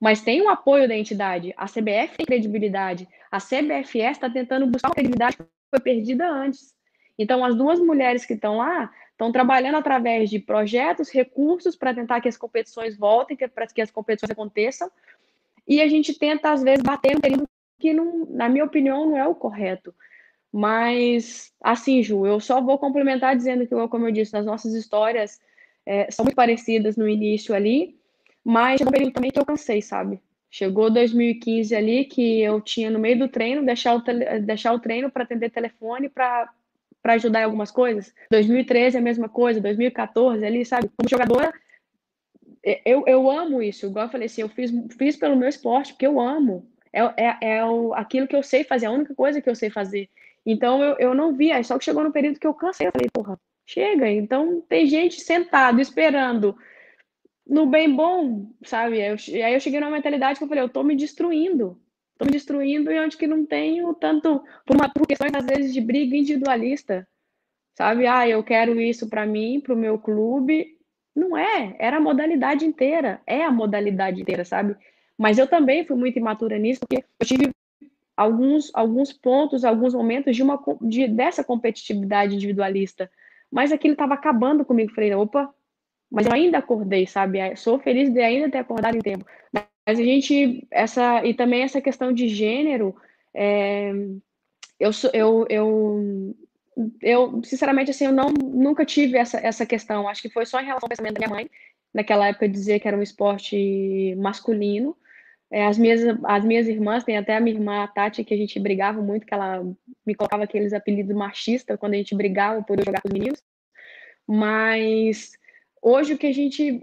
Mas 0.00 0.22
tem 0.22 0.40
um 0.40 0.48
apoio 0.48 0.86
da 0.86 0.96
entidade, 0.96 1.52
a 1.56 1.66
CBF 1.66 2.16
tem 2.16 2.26
credibilidade, 2.26 3.08
a 3.30 3.38
CBFS 3.38 4.12
está 4.12 4.30
tentando 4.30 4.66
buscar 4.68 4.88
uma 4.88 4.94
credibilidade 4.94 5.36
que 5.36 5.44
foi 5.70 5.80
perdida 5.80 6.28
antes. 6.28 6.72
Então, 7.18 7.44
as 7.44 7.54
duas 7.56 7.80
mulheres 7.80 8.24
que 8.24 8.34
estão 8.34 8.58
lá 8.58 8.90
Estão 9.12 9.30
trabalhando 9.30 9.76
através 9.76 10.28
de 10.28 10.38
projetos, 10.38 11.10
recursos 11.10 11.76
para 11.76 11.94
tentar 11.94 12.20
que 12.20 12.28
as 12.28 12.36
competições 12.36 12.96
voltem, 12.96 13.36
para 13.36 13.66
que 13.66 13.80
as 13.80 13.90
competições 13.90 14.30
aconteçam. 14.30 14.90
E 15.66 15.80
a 15.80 15.86
gente 15.86 16.18
tenta, 16.18 16.50
às 16.50 16.62
vezes, 16.62 16.82
bater 16.82 17.16
um 17.16 17.20
período 17.20 17.48
que, 17.78 17.92
não, 17.92 18.26
na 18.26 18.48
minha 18.48 18.64
opinião, 18.64 19.06
não 19.06 19.16
é 19.16 19.26
o 19.26 19.34
correto. 19.34 19.94
Mas, 20.52 21.52
assim, 21.62 22.02
Ju, 22.02 22.26
eu 22.26 22.38
só 22.40 22.60
vou 22.60 22.78
complementar 22.78 23.36
dizendo 23.36 23.66
que, 23.66 23.88
como 23.88 24.06
eu 24.06 24.12
disse, 24.12 24.36
as 24.36 24.44
nossas 24.44 24.74
histórias 24.74 25.40
é, 25.86 26.10
são 26.10 26.24
muito 26.24 26.36
parecidas 26.36 26.96
no 26.96 27.08
início 27.08 27.54
ali, 27.54 27.98
mas 28.44 28.78
chegou 28.78 28.90
um 28.90 28.92
período 28.92 29.14
também 29.14 29.30
que 29.30 29.38
eu 29.38 29.46
cansei, 29.46 29.80
sabe? 29.80 30.20
Chegou 30.50 30.90
2015 30.90 31.74
ali 31.74 32.04
que 32.04 32.42
eu 32.42 32.60
tinha 32.60 32.90
no 32.90 32.98
meio 32.98 33.18
do 33.18 33.28
treino 33.28 33.64
deixar 33.64 33.94
o, 33.94 34.02
deixar 34.42 34.74
o 34.74 34.78
treino 34.78 35.10
para 35.10 35.22
atender 35.22 35.50
telefone 35.50 36.10
para 36.10 36.52
para 37.02 37.14
ajudar 37.14 37.40
em 37.40 37.44
algumas 37.44 37.70
coisas. 37.70 38.14
2013 38.30 38.96
é 38.96 39.00
a 39.00 39.02
mesma 39.02 39.28
coisa, 39.28 39.60
2014 39.60 40.44
ali, 40.44 40.64
sabe? 40.64 40.88
Como 40.96 41.08
jogadora, 41.08 41.52
eu, 42.84 43.04
eu 43.06 43.30
amo 43.30 43.62
isso. 43.62 43.86
Igual 43.86 44.06
eu 44.06 44.10
falei 44.10 44.26
assim, 44.26 44.42
eu 44.42 44.48
fiz, 44.48 44.70
fiz 44.96 45.16
pelo 45.16 45.36
meu 45.36 45.48
esporte, 45.48 45.92
porque 45.92 46.06
eu 46.06 46.20
amo. 46.20 46.66
É, 46.92 47.00
é, 47.00 47.38
é 47.56 47.64
o, 47.64 47.92
aquilo 47.94 48.28
que 48.28 48.36
eu 48.36 48.42
sei 48.42 48.64
fazer, 48.64 48.86
a 48.86 48.90
única 48.90 49.14
coisa 49.14 49.40
que 49.40 49.50
eu 49.50 49.54
sei 49.54 49.70
fazer. 49.70 50.08
Então 50.44 50.82
eu, 50.82 50.96
eu 50.98 51.14
não 51.14 51.34
via, 51.34 51.62
só 51.64 51.78
que 51.78 51.84
chegou 51.84 52.04
no 52.04 52.12
período 52.12 52.38
que 52.38 52.46
eu 52.46 52.54
cansei, 52.54 52.86
eu 52.86 52.92
falei, 52.92 53.08
porra, 53.12 53.38
chega. 53.66 54.10
Então 54.10 54.60
tem 54.68 54.86
gente 54.86 55.20
sentado, 55.20 55.80
esperando 55.80 56.56
no 57.46 57.66
bem 57.66 57.94
bom, 57.94 58.50
sabe? 58.64 59.00
Eu, 59.00 59.16
aí 59.44 59.54
eu 59.54 59.60
cheguei 59.60 59.80
numa 59.80 59.90
mentalidade 59.90 60.38
que 60.38 60.44
eu 60.44 60.48
falei, 60.48 60.62
eu 60.62 60.68
tô 60.68 60.82
me 60.82 60.94
destruindo. 60.94 61.80
Tô 62.22 62.26
me 62.26 62.30
destruindo 62.30 62.92
e 62.92 63.00
onde 63.00 63.16
que 63.16 63.26
não 63.26 63.44
tenho 63.44 63.92
tanto, 63.94 64.44
por, 64.64 64.76
uma, 64.76 64.88
por 64.88 65.04
questões 65.08 65.34
às 65.34 65.44
vezes 65.44 65.74
de 65.74 65.80
briga 65.80 66.16
individualista, 66.16 67.04
sabe? 67.76 68.06
Ah, 68.06 68.28
eu 68.28 68.44
quero 68.44 68.80
isso 68.80 69.08
para 69.08 69.26
mim, 69.26 69.60
para 69.60 69.74
o 69.74 69.76
meu 69.76 69.98
clube. 69.98 70.78
Não 71.16 71.36
é, 71.36 71.74
era 71.80 71.96
a 71.96 72.00
modalidade 72.00 72.64
inteira, 72.64 73.20
é 73.26 73.42
a 73.42 73.50
modalidade 73.50 74.22
inteira, 74.22 74.44
sabe? 74.44 74.76
Mas 75.18 75.36
eu 75.36 75.48
também 75.48 75.84
fui 75.84 75.96
muito 75.96 76.16
imatura 76.16 76.56
nisso, 76.60 76.82
porque 76.86 77.04
eu 77.18 77.26
tive 77.26 77.50
alguns, 78.16 78.70
alguns 78.72 79.12
pontos, 79.12 79.64
alguns 79.64 79.92
momentos 79.92 80.36
de 80.36 80.44
uma 80.44 80.62
de, 80.80 81.08
dessa 81.08 81.42
competitividade 81.42 82.36
individualista. 82.36 83.10
Mas 83.50 83.72
aquilo 83.72 83.94
estava 83.94 84.14
acabando 84.14 84.64
comigo. 84.64 84.94
Falei, 84.94 85.12
opa, 85.12 85.52
mas 86.08 86.26
eu 86.26 86.32
ainda 86.32 86.58
acordei, 86.58 87.04
sabe? 87.04 87.56
Sou 87.56 87.80
feliz 87.80 88.12
de 88.12 88.20
ainda 88.20 88.48
ter 88.48 88.58
acordado 88.58 88.96
em 88.96 89.00
tempo. 89.00 89.26
A 89.84 89.94
gente, 89.94 90.66
essa, 90.70 91.24
e 91.24 91.34
também 91.34 91.62
essa 91.62 91.80
questão 91.80 92.12
de 92.12 92.28
gênero, 92.28 92.94
é, 93.34 93.92
eu, 94.78 94.90
eu, 95.12 95.46
eu, 95.48 96.36
eu, 97.00 97.44
sinceramente, 97.44 97.90
assim, 97.90 98.06
eu 98.06 98.12
não, 98.12 98.30
nunca 98.30 98.84
tive 98.84 99.18
essa, 99.18 99.38
essa 99.38 99.66
questão. 99.66 100.08
Acho 100.08 100.22
que 100.22 100.30
foi 100.30 100.46
só 100.46 100.60
em 100.60 100.66
relação 100.66 100.86
ao 100.86 100.88
pensamento 100.88 101.14
da 101.14 101.26
minha 101.26 101.30
mãe, 101.30 101.50
naquela 101.92 102.28
época 102.28 102.48
dizer 102.48 102.80
que 102.80 102.88
era 102.88 102.96
um 102.96 103.02
esporte 103.02 104.14
masculino. 104.16 104.96
É, 105.50 105.66
as, 105.66 105.76
minhas, 105.76 106.00
as 106.24 106.44
minhas 106.44 106.66
irmãs, 106.66 107.04
tem 107.04 107.18
até 107.18 107.36
a 107.36 107.40
minha 107.40 107.56
irmã 107.56 107.84
a 107.84 107.88
Tati, 107.88 108.24
que 108.24 108.32
a 108.32 108.36
gente 108.36 108.58
brigava 108.58 109.02
muito, 109.02 109.26
que 109.26 109.34
ela 109.34 109.62
me 110.06 110.14
colocava 110.14 110.44
aqueles 110.44 110.72
apelidos 110.72 111.14
machistas 111.14 111.78
quando 111.78 111.94
a 111.94 111.96
gente 111.96 112.14
brigava 112.14 112.62
por 112.62 112.82
jogar 112.82 113.02
com 113.02 113.08
os 113.08 113.12
meninos. 113.12 113.42
Mas 114.26 115.32
hoje 115.82 116.14
o 116.14 116.18
que 116.18 116.28
a 116.28 116.32
gente, 116.32 116.80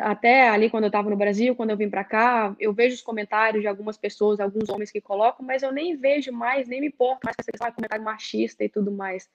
até 0.00 0.50
ali 0.50 0.68
quando 0.68 0.84
eu 0.84 0.88
estava 0.88 1.08
no 1.08 1.16
Brasil, 1.16 1.56
quando 1.56 1.70
eu 1.70 1.76
vim 1.76 1.88
para 1.88 2.04
cá, 2.04 2.54
eu 2.60 2.72
vejo 2.72 2.94
os 2.94 3.00
comentários 3.00 3.62
de 3.62 3.66
algumas 3.66 3.96
pessoas, 3.96 4.38
alguns 4.38 4.68
homens 4.68 4.90
que 4.90 5.00
colocam, 5.00 5.44
mas 5.44 5.62
eu 5.62 5.72
nem 5.72 5.96
vejo 5.96 6.30
mais, 6.30 6.68
nem 6.68 6.82
me 6.82 6.88
importo 6.88 7.20
mais 7.24 7.34
com 7.34 7.40
essa 7.40 7.50
questão 7.50 7.72
comentário 7.72 8.04
machista 8.04 8.62
e 8.62 8.68
tudo 8.68 8.92
mais. 8.92 9.28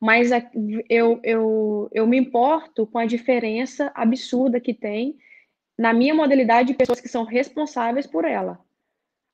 Mas 0.00 0.30
eu, 0.88 1.20
eu, 1.22 1.88
eu 1.92 2.06
me 2.06 2.16
importo 2.16 2.86
com 2.86 2.98
a 2.98 3.04
diferença 3.04 3.92
absurda 3.94 4.58
que 4.58 4.72
tem 4.72 5.18
na 5.78 5.92
minha 5.92 6.14
modalidade 6.14 6.68
de 6.68 6.74
pessoas 6.74 7.00
que 7.00 7.08
são 7.08 7.24
responsáveis 7.24 8.06
por 8.06 8.24
ela. 8.24 8.58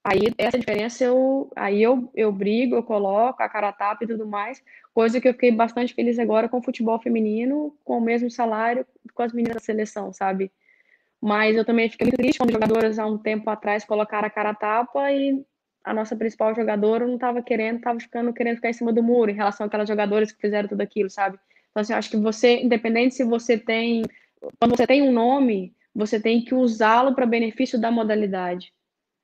Aí 0.03 0.33
essa 0.39 0.59
diferença 0.59 1.05
eu 1.05 1.51
aí 1.57 1.83
eu, 1.83 2.11
eu 2.15 2.31
brigo, 2.33 2.77
eu 2.77 2.83
coloco 2.83 3.43
a 3.43 3.49
cara 3.49 3.73
tapa 3.73 4.05
e 4.05 4.07
tudo 4.07 4.27
mais, 4.27 4.63
coisa 4.97 5.21
que 5.21 5.29
eu 5.29 5.35
fiquei 5.35 5.53
bastante 5.53 5.93
feliz 5.93 6.19
agora 6.19 6.49
com 6.49 6.57
o 6.57 6.63
futebol 6.63 6.99
feminino, 6.99 7.77
com 7.85 7.99
o 7.99 8.01
mesmo 8.01 8.31
salário 8.31 8.87
com 9.13 9.23
as 9.23 9.31
meninas 9.31 9.57
da 9.57 9.61
seleção, 9.61 10.11
sabe? 10.11 10.51
Mas 11.21 11.55
eu 11.55 11.67
também 11.67 11.91
fiquei 11.91 12.07
muito 12.07 12.17
triste 12.17 12.39
quando 12.39 12.51
jogadoras 12.51 12.99
há 12.99 13.05
um 13.05 13.19
tempo 13.19 13.51
atrás 13.51 13.85
colocaram 13.85 14.27
a 14.27 14.31
cara 14.31 14.55
tapa 14.55 15.13
e 15.13 15.45
a 15.85 15.93
nossa 15.93 16.17
principal 16.17 16.55
jogadora 16.55 17.07
não 17.07 17.17
estava 17.17 17.43
querendo, 17.43 17.77
estava 17.77 18.01
ficando 18.01 18.33
querendo 18.33 18.57
ficar 18.57 18.71
em 18.71 18.73
cima 18.73 18.91
do 18.91 19.03
muro 19.03 19.31
em 19.31 19.35
relação 19.35 19.67
àquelas 19.67 19.87
jogadoras 19.87 20.33
que 20.33 20.41
fizeram 20.41 20.67
tudo 20.67 20.81
aquilo, 20.81 21.11
sabe? 21.11 21.39
Então 21.71 21.83
assim, 21.83 21.93
eu 21.93 21.99
acho 21.99 22.11
que 22.11 22.17
você, 22.17 22.63
independente 22.63 23.17
se 23.17 23.23
você 23.23 23.59
tem, 23.59 24.03
quando 24.59 24.79
você 24.79 24.87
tem 24.87 25.03
um 25.03 25.13
nome, 25.13 25.75
você 25.95 26.19
tem 26.19 26.43
que 26.43 26.55
usá-lo 26.55 27.15
para 27.15 27.27
benefício 27.27 27.79
da 27.79 27.91
modalidade. 27.91 28.73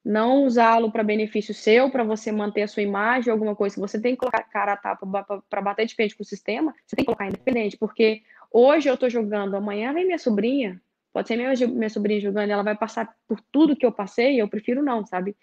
Não 0.05 0.45
usá-lo 0.45 0.91
para 0.91 1.05
benefício 1.05 1.55
seu, 1.55 1.88
para 1.88 2.03
você 2.03 2.33
manter 2.33 2.62
a 2.62 2.69
sua 2.69 2.83
imagem, 2.83 3.31
alguma 3.31 3.55
coisa. 3.55 3.81
Você 3.81 4.01
tem 4.01 4.15
que 4.15 4.21
colocar 4.21 4.43
cara 4.45 4.73
a 4.73 4.77
tapa 4.77 5.07
para 5.49 5.62
bater 5.62 5.87
de 5.87 5.95
frente 5.95 6.17
com 6.17 6.23
o 6.23 6.27
sistema, 6.27 6.75
você 6.85 6.97
tem 6.97 7.05
que 7.05 7.07
colocar 7.07 7.29
independente, 7.29 7.77
porque 7.77 8.23
hoje 8.51 8.88
eu 8.88 8.95
estou 8.95 9.09
jogando, 9.09 9.57
amanhã 9.57 9.93
vem 9.93 10.05
minha 10.05 10.19
sobrinha, 10.19 10.81
pode 11.12 11.29
ser 11.29 11.37
minha, 11.37 11.55
minha 11.69 11.91
sobrinha 11.91 12.21
jogando, 12.21 12.51
ela 12.51 12.65
vai 12.65 12.77
passar 12.77 13.15
por 13.29 13.41
tudo 13.53 13.77
que 13.77 13.87
eu 13.87 13.93
passei, 13.93 14.41
eu 14.41 14.49
prefiro 14.49 14.83
não, 14.83 15.07
sabe? 15.07 15.37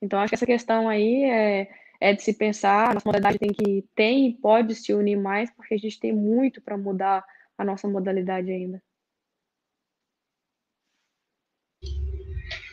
Então, 0.00 0.18
acho 0.20 0.30
que 0.30 0.34
essa 0.36 0.46
questão 0.46 0.88
aí 0.88 1.24
é, 1.24 1.68
é 2.00 2.12
de 2.14 2.22
se 2.22 2.32
pensar, 2.32 2.90
a 2.90 2.94
nossa 2.94 3.06
modalidade 3.06 3.38
tem 3.38 3.52
que, 3.52 3.84
tem 3.94 4.28
e 4.28 4.34
pode 4.34 4.74
se 4.74 4.94
unir 4.94 5.16
mais, 5.16 5.50
porque 5.50 5.74
a 5.74 5.78
gente 5.78 5.98
tem 5.98 6.12
muito 6.12 6.62
para 6.62 6.78
mudar 6.78 7.24
a 7.58 7.64
nossa 7.64 7.88
modalidade 7.88 8.50
ainda. 8.50 8.80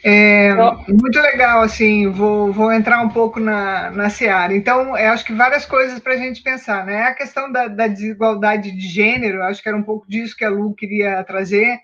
É, 0.07 0.53
muito 0.87 1.19
legal, 1.19 1.63
assim, 1.63 2.07
vou, 2.11 2.53
vou 2.53 2.71
entrar 2.71 3.01
um 3.01 3.09
pouco 3.09 3.39
na, 3.39 3.89
na 3.89 4.07
Seara. 4.07 4.55
Então, 4.55 4.95
eu 4.95 5.11
acho 5.11 5.25
que 5.25 5.33
várias 5.33 5.65
coisas 5.65 5.99
para 5.99 6.13
a 6.13 6.17
gente 6.17 6.43
pensar, 6.43 6.85
né? 6.85 7.05
A 7.05 7.13
questão 7.15 7.51
da, 7.51 7.67
da, 7.67 7.87
desigualdade 7.87 8.71
de 8.71 8.87
gênero, 8.87 9.41
acho 9.41 9.63
que 9.63 9.67
era 9.67 9.75
um 9.75 9.81
pouco 9.81 10.07
disso 10.07 10.37
que 10.37 10.45
a 10.45 10.49
Lu 10.49 10.75
queria 10.75 11.23
trazer. 11.23 11.79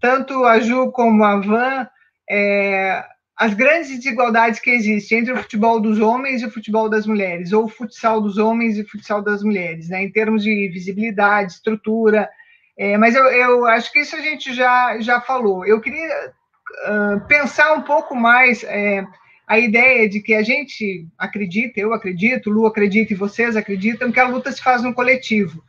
Tanto 0.00 0.44
a 0.44 0.58
Ju 0.58 0.90
como 0.90 1.22
a 1.22 1.36
Van, 1.36 1.86
é, 2.28 3.04
as 3.36 3.54
grandes 3.54 3.90
desigualdades 3.90 4.58
que 4.58 4.70
existem 4.70 5.20
entre 5.20 5.32
o 5.32 5.36
futebol 5.36 5.78
dos 5.78 6.00
homens 6.00 6.42
e 6.42 6.46
o 6.46 6.50
futebol 6.50 6.90
das 6.90 7.06
mulheres, 7.06 7.52
ou 7.52 7.66
o 7.66 7.68
futsal 7.68 8.20
dos 8.20 8.38
homens 8.38 8.76
e 8.76 8.80
o 8.80 8.88
futsal 8.88 9.22
das 9.22 9.40
mulheres, 9.40 9.88
né? 9.88 10.02
Em 10.02 10.10
termos 10.10 10.42
de 10.42 10.68
visibilidade, 10.68 11.52
estrutura. 11.52 12.28
É, 12.76 12.98
mas 12.98 13.14
eu, 13.14 13.24
eu 13.26 13.66
acho 13.66 13.92
que 13.92 14.00
isso 14.00 14.16
a 14.16 14.20
gente 14.20 14.52
já, 14.52 14.98
já 14.98 15.20
falou. 15.20 15.64
Eu 15.64 15.80
queria 15.80 16.32
pensar 17.28 17.72
um 17.74 17.82
pouco 17.82 18.14
mais 18.14 18.64
é, 18.64 19.04
a 19.46 19.58
ideia 19.58 20.08
de 20.08 20.20
que 20.20 20.34
a 20.34 20.42
gente 20.42 21.06
acredita, 21.18 21.78
eu 21.78 21.92
acredito, 21.92 22.50
Lu 22.50 22.66
acredita 22.66 23.12
e 23.12 23.16
vocês 23.16 23.56
acreditam 23.56 24.10
que 24.10 24.20
a 24.20 24.26
luta 24.26 24.50
se 24.50 24.62
faz 24.62 24.82
no 24.82 24.94
coletivo. 24.94 25.62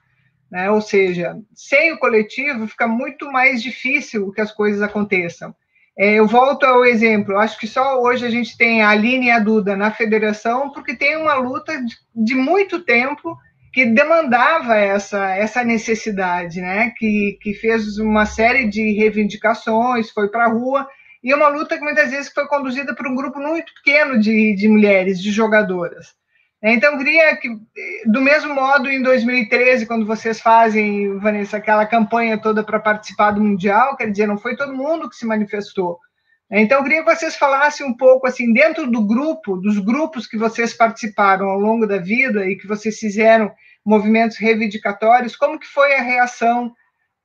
Né? 0.49 0.69
Ou 0.69 0.81
seja, 0.81 1.37
sem 1.53 1.91
o 1.91 1.97
coletivo 1.97 2.67
fica 2.67 2.87
muito 2.87 3.31
mais 3.31 3.61
difícil 3.61 4.31
que 4.31 4.41
as 4.41 4.51
coisas 4.51 4.81
aconteçam. 4.81 5.53
É, 5.97 6.13
eu 6.15 6.27
volto 6.27 6.63
ao 6.63 6.85
exemplo, 6.85 7.37
acho 7.37 7.59
que 7.59 7.67
só 7.67 8.01
hoje 8.01 8.25
a 8.25 8.29
gente 8.29 8.57
tem 8.57 8.81
a 8.81 8.89
Aline 8.89 9.27
e 9.27 9.31
a 9.31 9.39
Duda 9.39 9.75
na 9.75 9.91
federação, 9.91 10.71
porque 10.71 10.95
tem 10.95 11.17
uma 11.17 11.35
luta 11.35 11.83
de, 11.83 11.95
de 12.15 12.35
muito 12.35 12.79
tempo 12.83 13.37
que 13.73 13.87
demandava 13.87 14.75
essa, 14.75 15.35
essa 15.35 15.63
necessidade, 15.63 16.61
né? 16.61 16.93
que, 16.95 17.39
que 17.41 17.55
fez 17.55 17.97
uma 17.97 18.23
série 18.23 18.69
de 18.69 18.93
reivindicações, 18.93 20.11
foi 20.11 20.29
para 20.29 20.45
a 20.45 20.49
rua, 20.49 20.87
e 21.23 21.33
uma 21.33 21.47
luta 21.47 21.75
que 21.75 21.83
muitas 21.83 22.11
vezes 22.11 22.31
foi 22.31 22.45
conduzida 22.47 22.93
por 22.93 23.07
um 23.07 23.15
grupo 23.15 23.39
muito 23.39 23.73
pequeno 23.73 24.19
de, 24.19 24.53
de 24.55 24.67
mulheres, 24.67 25.19
de 25.19 25.31
jogadoras. 25.31 26.13
Então, 26.61 26.97
queria 26.97 27.35
que, 27.35 27.49
do 28.05 28.21
mesmo 28.21 28.53
modo, 28.53 28.89
em 28.89 29.01
2013, 29.01 29.85
quando 29.85 30.05
vocês 30.05 30.39
fazem, 30.39 31.17
Vanessa, 31.17 31.57
aquela 31.57 31.85
campanha 31.85 32.37
toda 32.37 32.63
para 32.63 32.79
participar 32.79 33.31
do 33.31 33.41
Mundial, 33.41 33.97
quer 33.97 34.09
dizer, 34.09 34.27
não 34.27 34.37
foi 34.37 34.55
todo 34.55 34.73
mundo 34.73 35.09
que 35.09 35.15
se 35.15 35.25
manifestou. 35.25 35.99
Então, 36.55 36.77
eu 36.77 36.83
queria 36.83 37.03
que 37.03 37.15
vocês 37.15 37.35
falassem 37.35 37.83
um 37.83 37.97
pouco, 37.97 38.27
assim, 38.27 38.53
dentro 38.53 38.85
do 38.85 39.03
grupo, 39.03 39.57
dos 39.57 39.79
grupos 39.79 40.27
que 40.27 40.37
vocês 40.37 40.71
participaram 40.71 41.49
ao 41.49 41.59
longo 41.59 41.87
da 41.87 41.97
vida 41.97 42.47
e 42.47 42.55
que 42.55 42.67
vocês 42.67 42.99
fizeram 42.99 43.51
movimentos 43.83 44.37
reivindicatórios, 44.37 45.35
como 45.35 45.59
que 45.59 45.65
foi 45.65 45.95
a 45.95 46.01
reação, 46.01 46.71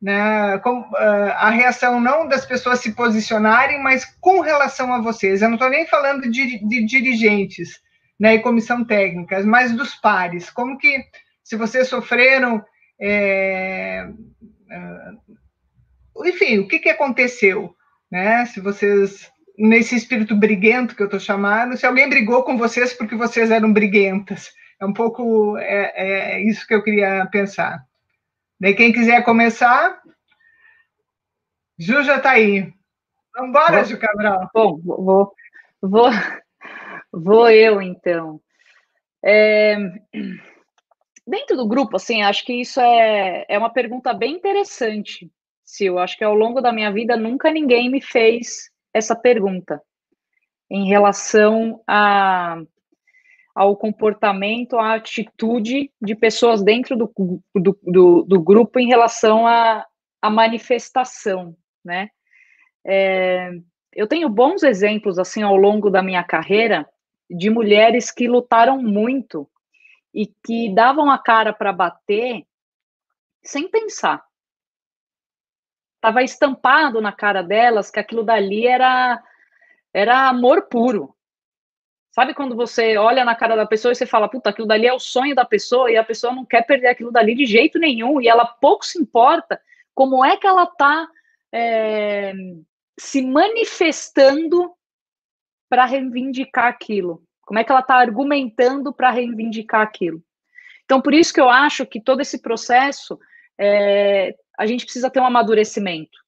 né, 0.00 0.56
com, 0.58 0.80
uh, 0.80 1.32
a 1.34 1.50
reação 1.50 2.00
não 2.00 2.26
das 2.26 2.46
pessoas 2.46 2.80
se 2.80 2.92
posicionarem, 2.92 3.82
mas 3.82 4.06
com 4.18 4.40
relação 4.40 4.94
a 4.94 5.02
vocês. 5.02 5.42
Eu 5.42 5.48
não 5.48 5.56
estou 5.56 5.68
nem 5.68 5.86
falando 5.86 6.30
de, 6.30 6.66
de 6.66 6.86
dirigentes 6.86 7.82
né, 8.18 8.36
e 8.36 8.40
comissão 8.40 8.82
técnica, 8.82 9.44
mas 9.44 9.72
dos 9.72 9.94
pares. 9.94 10.48
Como 10.48 10.78
que, 10.78 11.04
se 11.44 11.54
vocês 11.54 11.86
sofreram, 11.86 12.64
é, 12.98 14.08
uh, 14.70 16.24
enfim, 16.24 16.60
o 16.60 16.66
que, 16.66 16.78
que 16.78 16.88
aconteceu, 16.88 17.76
né? 18.10 18.46
Se 18.46 18.60
vocês 18.60 19.30
nesse 19.58 19.96
espírito 19.96 20.36
briguento 20.36 20.94
que 20.94 21.02
eu 21.02 21.06
estou 21.06 21.18
chamando, 21.18 21.76
se 21.76 21.84
alguém 21.84 22.08
brigou 22.08 22.44
com 22.44 22.56
vocês 22.56 22.92
porque 22.92 23.16
vocês 23.16 23.50
eram 23.50 23.72
briguentas. 23.72 24.52
É 24.80 24.86
um 24.86 24.92
pouco 24.92 25.58
é, 25.58 26.36
é 26.36 26.42
isso 26.42 26.66
que 26.66 26.74
eu 26.74 26.82
queria 26.82 27.26
pensar. 27.26 27.84
Daí, 28.60 28.74
quem 28.74 28.92
quiser 28.92 29.24
começar, 29.24 30.00
Ju 31.78 32.02
já 32.02 32.16
está 32.16 32.30
aí. 32.30 32.72
Vamos 33.34 33.50
embora, 33.50 33.84
Ju 33.84 33.98
Cabral. 33.98 34.48
Bom, 34.52 34.78
vou, 34.78 35.32
vou, 35.80 36.10
vou 37.12 37.50
eu, 37.50 37.80
então. 37.80 38.40
É, 39.24 39.76
dentro 41.26 41.56
do 41.56 41.68
grupo, 41.68 41.96
assim, 41.96 42.22
acho 42.22 42.44
que 42.44 42.52
isso 42.52 42.80
é, 42.80 43.44
é 43.48 43.58
uma 43.58 43.72
pergunta 43.72 44.12
bem 44.12 44.34
interessante, 44.34 45.30
Sil. 45.68 45.98
Acho 45.98 46.16
que 46.16 46.24
ao 46.24 46.34
longo 46.34 46.60
da 46.60 46.72
minha 46.72 46.90
vida 46.90 47.16
nunca 47.16 47.50
ninguém 47.50 47.90
me 47.90 48.00
fez 48.00 48.70
essa 48.92 49.14
pergunta. 49.14 49.80
em 50.70 50.86
relação 50.86 51.82
a, 51.86 52.60
ao 53.54 53.76
comportamento, 53.76 54.78
à 54.78 54.94
atitude 54.94 55.90
de 56.00 56.14
pessoas 56.14 56.62
dentro 56.62 56.96
do, 56.96 57.12
do, 57.54 57.78
do, 57.82 58.22
do 58.22 58.40
grupo 58.40 58.78
em 58.78 58.86
relação 58.86 59.46
à, 59.46 59.86
à 60.20 60.30
manifestação, 60.30 61.56
né? 61.84 62.10
É, 62.86 63.50
eu 63.94 64.06
tenho 64.06 64.28
bons 64.28 64.62
exemplos, 64.62 65.18
assim, 65.18 65.42
ao 65.42 65.56
longo 65.56 65.90
da 65.90 66.02
minha 66.02 66.22
carreira, 66.22 66.88
de 67.30 67.50
mulheres 67.50 68.10
que 68.10 68.28
lutaram 68.28 68.80
muito 68.80 69.48
e 70.14 70.26
que 70.26 70.72
davam 70.74 71.10
a 71.10 71.18
cara 71.18 71.52
para 71.52 71.72
bater 71.72 72.44
sem 73.42 73.68
pensar. 73.68 74.27
Estava 75.98 76.22
estampado 76.22 77.00
na 77.00 77.12
cara 77.12 77.42
delas 77.42 77.90
que 77.90 77.98
aquilo 77.98 78.22
dali 78.22 78.66
era, 78.66 79.22
era 79.92 80.28
amor 80.28 80.68
puro. 80.68 81.14
Sabe 82.10 82.34
quando 82.34 82.56
você 82.56 82.96
olha 82.96 83.24
na 83.24 83.34
cara 83.34 83.54
da 83.54 83.66
pessoa 83.66 83.92
e 83.92 83.96
você 83.96 84.06
fala, 84.06 84.28
puta, 84.28 84.50
aquilo 84.50 84.66
dali 84.66 84.86
é 84.86 84.92
o 84.92 84.98
sonho 84.98 85.34
da 85.34 85.44
pessoa 85.44 85.90
e 85.90 85.96
a 85.96 86.04
pessoa 86.04 86.32
não 86.32 86.44
quer 86.44 86.62
perder 86.66 86.88
aquilo 86.88 87.12
dali 87.12 87.34
de 87.34 87.46
jeito 87.46 87.78
nenhum 87.78 88.20
e 88.20 88.28
ela 88.28 88.46
pouco 88.46 88.84
se 88.86 89.00
importa 89.00 89.60
como 89.98 90.24
é 90.24 90.36
que 90.36 90.46
ela 90.46 90.62
está 90.62 91.08
é, 91.52 92.32
se 92.96 93.20
manifestando 93.20 94.72
para 95.68 95.84
reivindicar 95.84 96.66
aquilo? 96.66 97.20
Como 97.42 97.58
é 97.58 97.64
que 97.64 97.72
ela 97.72 97.80
está 97.80 97.96
argumentando 97.96 98.92
para 98.92 99.10
reivindicar 99.10 99.80
aquilo? 99.80 100.22
Então, 100.84 101.02
por 101.02 101.12
isso 101.12 101.34
que 101.34 101.40
eu 101.40 101.48
acho 101.48 101.84
que 101.84 102.00
todo 102.00 102.20
esse 102.20 102.40
processo 102.40 103.18
é, 103.58 104.36
a 104.58 104.66
gente 104.66 104.84
precisa 104.84 105.10
ter 105.10 105.20
um 105.20 105.26
amadurecimento. 105.26 106.18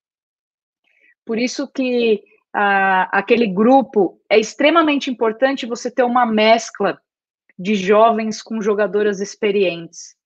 Por 1.24 1.38
isso 1.38 1.70
que 1.70 2.22
aquele 2.52 3.46
grupo 3.46 4.20
é 4.28 4.38
extremamente 4.38 5.10
importante 5.10 5.66
você 5.66 5.90
ter 5.90 6.02
uma 6.02 6.26
mescla 6.26 7.00
de 7.58 7.74
jovens 7.74 8.42
com 8.42 8.62
jogadoras 8.62 9.20
experientes. 9.20 10.16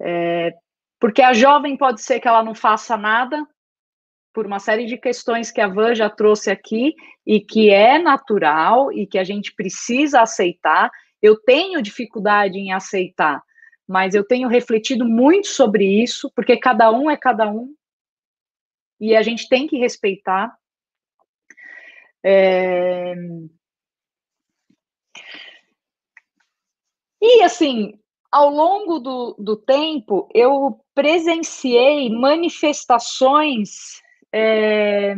É, 0.00 0.52
porque 1.00 1.22
a 1.22 1.32
jovem 1.32 1.76
pode 1.76 2.02
ser 2.02 2.20
que 2.20 2.28
ela 2.28 2.42
não 2.42 2.54
faça 2.54 2.96
nada, 2.96 3.46
por 4.36 4.44
uma 4.44 4.58
série 4.58 4.84
de 4.84 4.98
questões 4.98 5.50
que 5.50 5.62
a 5.62 5.66
Van 5.66 5.94
já 5.94 6.10
trouxe 6.10 6.50
aqui 6.50 6.94
e 7.26 7.40
que 7.40 7.70
é 7.70 7.98
natural 7.98 8.92
e 8.92 9.06
que 9.06 9.18
a 9.18 9.24
gente 9.24 9.54
precisa 9.54 10.20
aceitar. 10.20 10.90
Eu 11.22 11.40
tenho 11.40 11.80
dificuldade 11.80 12.58
em 12.58 12.70
aceitar, 12.70 13.42
mas 13.86 14.14
eu 14.14 14.26
tenho 14.26 14.48
refletido 14.48 15.04
muito 15.04 15.48
sobre 15.48 15.84
isso, 16.02 16.30
porque 16.34 16.56
cada 16.56 16.90
um 16.90 17.10
é 17.10 17.16
cada 17.16 17.50
um 17.50 17.74
e 19.00 19.14
a 19.14 19.22
gente 19.22 19.48
tem 19.48 19.66
que 19.66 19.78
respeitar. 19.78 20.56
É... 22.24 23.14
E 27.20 27.42
assim, 27.42 27.98
ao 28.30 28.50
longo 28.50 28.98
do, 28.98 29.34
do 29.38 29.56
tempo, 29.56 30.28
eu 30.34 30.80
presenciei 30.94 32.10
manifestações 32.10 34.00
é, 34.32 35.14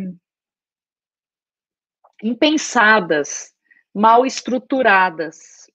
impensadas, 2.23 3.53
mal 3.95 4.25
estruturadas. 4.25 5.68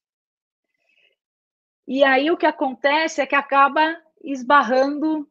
E 1.88 2.04
aí 2.04 2.32
o 2.32 2.38
que 2.38 2.46
acontece 2.46 3.22
é 3.22 3.26
que 3.26 3.36
acaba 3.36 3.96
esbarrando 4.24 5.28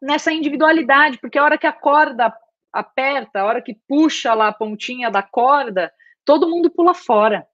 nessa 0.00 0.32
individualidade, 0.32 1.18
porque 1.18 1.38
a 1.38 1.44
hora 1.44 1.58
que 1.58 1.66
a 1.66 1.72
corda 1.72 2.34
aperta, 2.72 3.40
a 3.40 3.44
hora 3.44 3.62
que 3.62 3.74
puxa 3.86 4.32
lá 4.34 4.48
a 4.48 4.52
pontinha 4.52 5.10
da 5.10 5.22
corda, 5.22 5.92
todo 6.24 6.48
mundo 6.48 6.70
pula 6.70 6.94
fora. 6.94 7.46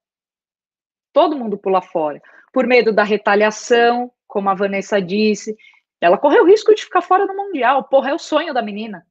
Todo 1.11 1.37
mundo 1.37 1.57
pula 1.57 1.81
fora. 1.81 2.21
Por 2.51 2.67
medo 2.67 2.93
da 2.93 3.03
retaliação, 3.03 4.11
como 4.27 4.49
a 4.49 4.53
Vanessa 4.53 5.01
disse. 5.01 5.55
Ela 5.99 6.17
correu 6.17 6.43
o 6.43 6.47
risco 6.47 6.75
de 6.75 6.83
ficar 6.83 7.01
fora 7.01 7.25
do 7.25 7.33
Mundial. 7.33 7.85
Porra, 7.85 8.11
é 8.11 8.13
o 8.13 8.19
sonho 8.19 8.53
da 8.53 8.61
menina. 8.61 9.05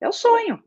É 0.00 0.08
o 0.08 0.12
sonho. 0.12 0.62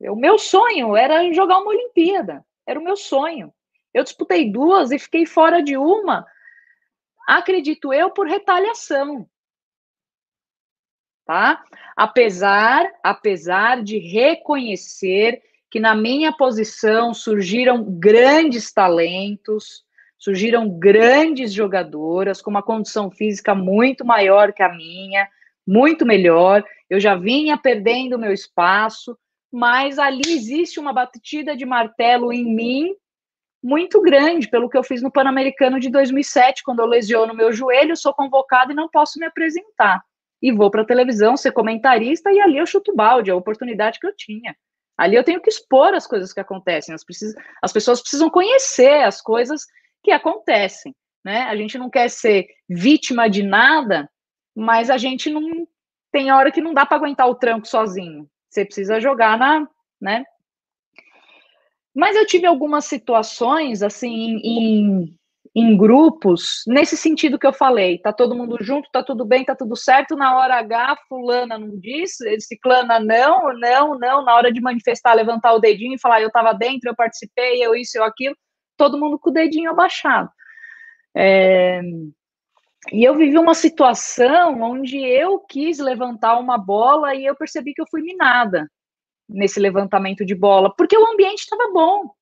O 0.00 0.16
meu 0.16 0.38
sonho 0.38 0.96
era 0.96 1.32
jogar 1.32 1.58
uma 1.58 1.70
Olimpíada. 1.70 2.44
Era 2.66 2.78
o 2.78 2.84
meu 2.84 2.96
sonho. 2.96 3.52
Eu 3.92 4.02
disputei 4.02 4.50
duas 4.50 4.90
e 4.90 4.98
fiquei 4.98 5.24
fora 5.24 5.62
de 5.62 5.76
uma, 5.76 6.26
acredito 7.26 7.92
eu, 7.92 8.10
por 8.10 8.26
retaliação. 8.26 9.28
Tá? 11.24 11.64
Apesar, 11.96 12.86
apesar 13.02 13.82
de 13.82 13.98
reconhecer 13.98 15.42
que 15.70 15.80
na 15.80 15.94
minha 15.94 16.32
posição 16.32 17.14
surgiram 17.14 17.82
grandes 17.82 18.72
talentos, 18.72 19.84
surgiram 20.18 20.68
grandes 20.68 21.52
jogadoras 21.52 22.40
com 22.40 22.50
uma 22.50 22.62
condição 22.62 23.10
física 23.10 23.54
muito 23.54 24.04
maior 24.04 24.52
que 24.52 24.62
a 24.62 24.68
minha, 24.68 25.28
muito 25.66 26.06
melhor. 26.06 26.64
Eu 26.88 27.00
já 27.00 27.14
vinha 27.14 27.56
perdendo 27.56 28.18
meu 28.18 28.32
espaço, 28.32 29.18
mas 29.50 29.98
ali 29.98 30.22
existe 30.26 30.78
uma 30.78 30.92
batida 30.92 31.56
de 31.56 31.64
martelo 31.64 32.32
em 32.32 32.44
mim 32.44 32.94
muito 33.64 34.02
grande, 34.02 34.46
pelo 34.46 34.68
que 34.68 34.76
eu 34.76 34.84
fiz 34.84 35.00
no 35.00 35.10
Pan-Americano 35.10 35.80
de 35.80 35.88
2007, 35.88 36.62
quando 36.62 36.80
eu 36.80 36.86
lesiono 36.86 37.32
meu 37.32 37.50
joelho, 37.50 37.96
sou 37.96 38.12
convocado 38.12 38.72
e 38.72 38.74
não 38.74 38.90
posso 38.90 39.18
me 39.18 39.24
apresentar. 39.24 40.04
E 40.42 40.52
vou 40.52 40.70
para 40.70 40.82
a 40.82 40.86
televisão 40.86 41.34
ser 41.34 41.50
comentarista 41.50 42.30
e 42.30 42.38
ali 42.38 42.58
eu 42.58 42.66
chuto 42.66 42.94
balde, 42.94 43.30
a 43.30 43.36
oportunidade 43.36 43.98
que 43.98 44.06
eu 44.06 44.14
tinha. 44.14 44.54
Ali 44.98 45.16
eu 45.16 45.24
tenho 45.24 45.40
que 45.40 45.48
expor 45.48 45.94
as 45.94 46.06
coisas 46.06 46.30
que 46.30 46.40
acontecem, 46.40 46.94
as, 46.94 47.02
as 47.62 47.72
pessoas 47.72 48.02
precisam 48.02 48.28
conhecer 48.28 49.02
as 49.02 49.22
coisas 49.22 49.62
que 50.02 50.12
acontecem. 50.12 50.94
Né? 51.24 51.44
A 51.44 51.56
gente 51.56 51.78
não 51.78 51.88
quer 51.88 52.10
ser 52.10 52.46
vítima 52.68 53.30
de 53.30 53.42
nada, 53.42 54.10
mas 54.54 54.90
a 54.90 54.98
gente 54.98 55.30
não 55.30 55.66
tem 56.12 56.30
hora 56.30 56.52
que 56.52 56.60
não 56.60 56.74
dá 56.74 56.84
para 56.84 56.98
aguentar 56.98 57.30
o 57.30 57.34
tranco 57.34 57.66
sozinho. 57.66 58.28
Você 58.50 58.62
precisa 58.62 59.00
jogar 59.00 59.38
na, 59.38 59.66
né? 59.98 60.22
Mas 61.94 62.16
eu 62.16 62.26
tive 62.26 62.46
algumas 62.46 62.86
situações 62.86 63.82
assim 63.82 64.40
em, 64.42 65.16
em 65.54 65.76
grupos, 65.76 66.64
nesse 66.66 66.96
sentido 66.96 67.38
que 67.38 67.46
eu 67.46 67.52
falei, 67.52 67.98
tá 67.98 68.12
todo 68.12 68.34
mundo 68.34 68.56
junto, 68.60 68.90
tá 68.90 69.02
tudo 69.04 69.24
bem, 69.24 69.44
tá 69.44 69.54
tudo 69.54 69.76
certo, 69.76 70.16
na 70.16 70.36
hora 70.36 70.56
H, 70.56 70.96
fulana 71.08 71.56
não 71.56 71.78
diz, 71.78 72.16
ciclana 72.40 72.98
não, 72.98 73.52
não, 73.56 73.96
não, 73.96 74.24
na 74.24 74.34
hora 74.34 74.52
de 74.52 74.60
manifestar, 74.60 75.14
levantar 75.14 75.52
o 75.52 75.60
dedinho 75.60 75.94
e 75.94 76.00
falar, 76.00 76.20
eu 76.20 76.30
tava 76.32 76.52
dentro, 76.52 76.90
eu 76.90 76.96
participei, 76.96 77.64
eu 77.64 77.76
isso, 77.76 77.96
eu 77.96 78.02
aquilo, 78.02 78.36
todo 78.76 78.98
mundo 78.98 79.16
com 79.16 79.30
o 79.30 79.32
dedinho 79.32 79.70
abaixado. 79.70 80.28
É, 81.16 81.80
e 82.92 83.04
eu 83.04 83.14
vivi 83.14 83.38
uma 83.38 83.54
situação 83.54 84.60
onde 84.60 84.98
eu 84.98 85.38
quis 85.38 85.78
levantar 85.78 86.36
uma 86.38 86.58
bola 86.58 87.14
e 87.14 87.24
eu 87.24 87.36
percebi 87.36 87.72
que 87.72 87.80
eu 87.80 87.86
fui 87.88 88.02
minada 88.02 88.68
nesse 89.28 89.58
levantamento 89.58 90.24
de 90.24 90.34
bola, 90.34 90.74
porque 90.74 90.96
o 90.96 91.06
ambiente 91.06 91.40
estava 91.40 91.70
bom. 91.72 92.14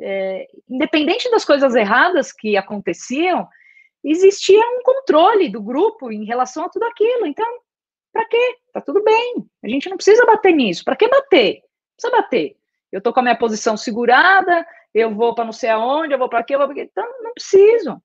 É, 0.00 0.48
independente 0.68 1.30
das 1.30 1.44
coisas 1.44 1.74
erradas 1.74 2.32
que 2.32 2.56
aconteciam, 2.56 3.46
existia 4.02 4.60
um 4.60 4.82
controle 4.82 5.48
do 5.48 5.62
grupo 5.62 6.10
em 6.10 6.24
relação 6.24 6.64
a 6.64 6.68
tudo 6.68 6.84
aquilo. 6.84 7.26
Então, 7.26 7.46
para 8.12 8.24
quê? 8.26 8.56
Tá 8.72 8.80
tudo 8.80 9.02
bem. 9.02 9.46
A 9.62 9.68
gente 9.68 9.88
não 9.88 9.96
precisa 9.96 10.24
bater 10.26 10.52
nisso. 10.52 10.84
Para 10.84 10.96
que 10.96 11.08
bater? 11.08 11.54
Não 11.56 11.96
precisa 11.96 12.22
bater. 12.22 12.56
Eu 12.90 13.00
tô 13.00 13.12
com 13.12 13.20
a 13.20 13.22
minha 13.22 13.38
posição 13.38 13.76
segurada, 13.76 14.66
eu 14.94 15.14
vou 15.14 15.34
para 15.34 15.44
não 15.44 15.52
sei 15.52 15.70
aonde, 15.70 16.12
eu 16.12 16.18
vou 16.18 16.28
para 16.28 16.42
quê, 16.42 16.54
eu 16.54 16.58
vou 16.58 16.68
para 16.68 16.82
Então, 16.82 17.22
não 17.22 17.32
preciso. 17.32 18.02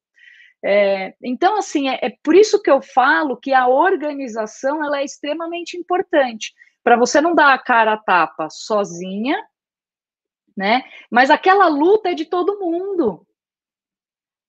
É, 0.64 1.14
então, 1.22 1.58
assim, 1.58 1.90
é, 1.90 2.00
é, 2.02 2.18
por 2.24 2.36
isso 2.36 2.62
que 2.62 2.72
eu 2.72 2.82
falo 2.82 3.38
que 3.38 3.54
a 3.54 3.68
organização 3.68 4.84
ela 4.84 5.02
é 5.02 5.04
extremamente 5.04 5.78
importante 5.78 6.54
para 6.88 6.96
você 6.96 7.20
não 7.20 7.36
dar 7.36 7.54
a 7.54 7.58
cara 7.58 7.92
a 7.92 7.98
tapa 7.98 8.50
sozinha, 8.50 9.38
né? 10.56 10.84
Mas 11.12 11.30
aquela 11.30 11.68
luta 11.68 12.12
é 12.12 12.14
de 12.14 12.24
todo 12.24 12.58
mundo. 12.58 13.28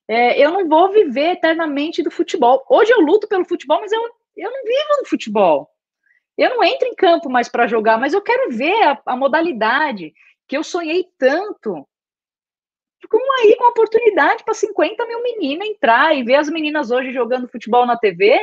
É, 0.06 0.38
eu 0.40 0.52
não 0.52 0.68
vou 0.68 0.92
viver 0.92 1.32
eternamente 1.32 2.00
do 2.00 2.12
futebol. 2.12 2.64
Hoje 2.70 2.92
eu 2.92 3.00
luto 3.00 3.26
pelo 3.26 3.44
futebol, 3.44 3.80
mas 3.80 3.90
eu, 3.90 4.00
eu 4.36 4.52
não 4.52 4.62
vivo 4.62 5.00
no 5.00 5.08
futebol. 5.08 5.68
Eu 6.36 6.50
não 6.50 6.62
entro 6.62 6.86
em 6.86 6.94
campo 6.94 7.28
mais 7.28 7.48
para 7.48 7.66
jogar, 7.66 7.98
mas 7.98 8.14
eu 8.14 8.22
quero 8.22 8.52
ver 8.52 8.84
a, 8.84 9.02
a 9.04 9.16
modalidade 9.16 10.14
que 10.46 10.56
eu 10.56 10.62
sonhei 10.62 11.08
tanto 11.18 11.88
ficam 13.00 13.18
aí 13.40 13.56
com 13.56 13.68
oportunidade 13.68 14.44
para 14.44 14.54
50 14.54 15.06
mil 15.06 15.24
meninas 15.24 15.66
entrar 15.66 16.16
e 16.16 16.22
ver 16.22 16.36
as 16.36 16.48
meninas 16.48 16.92
hoje 16.92 17.12
jogando 17.12 17.48
futebol 17.48 17.84
na 17.84 17.98
TV 17.98 18.38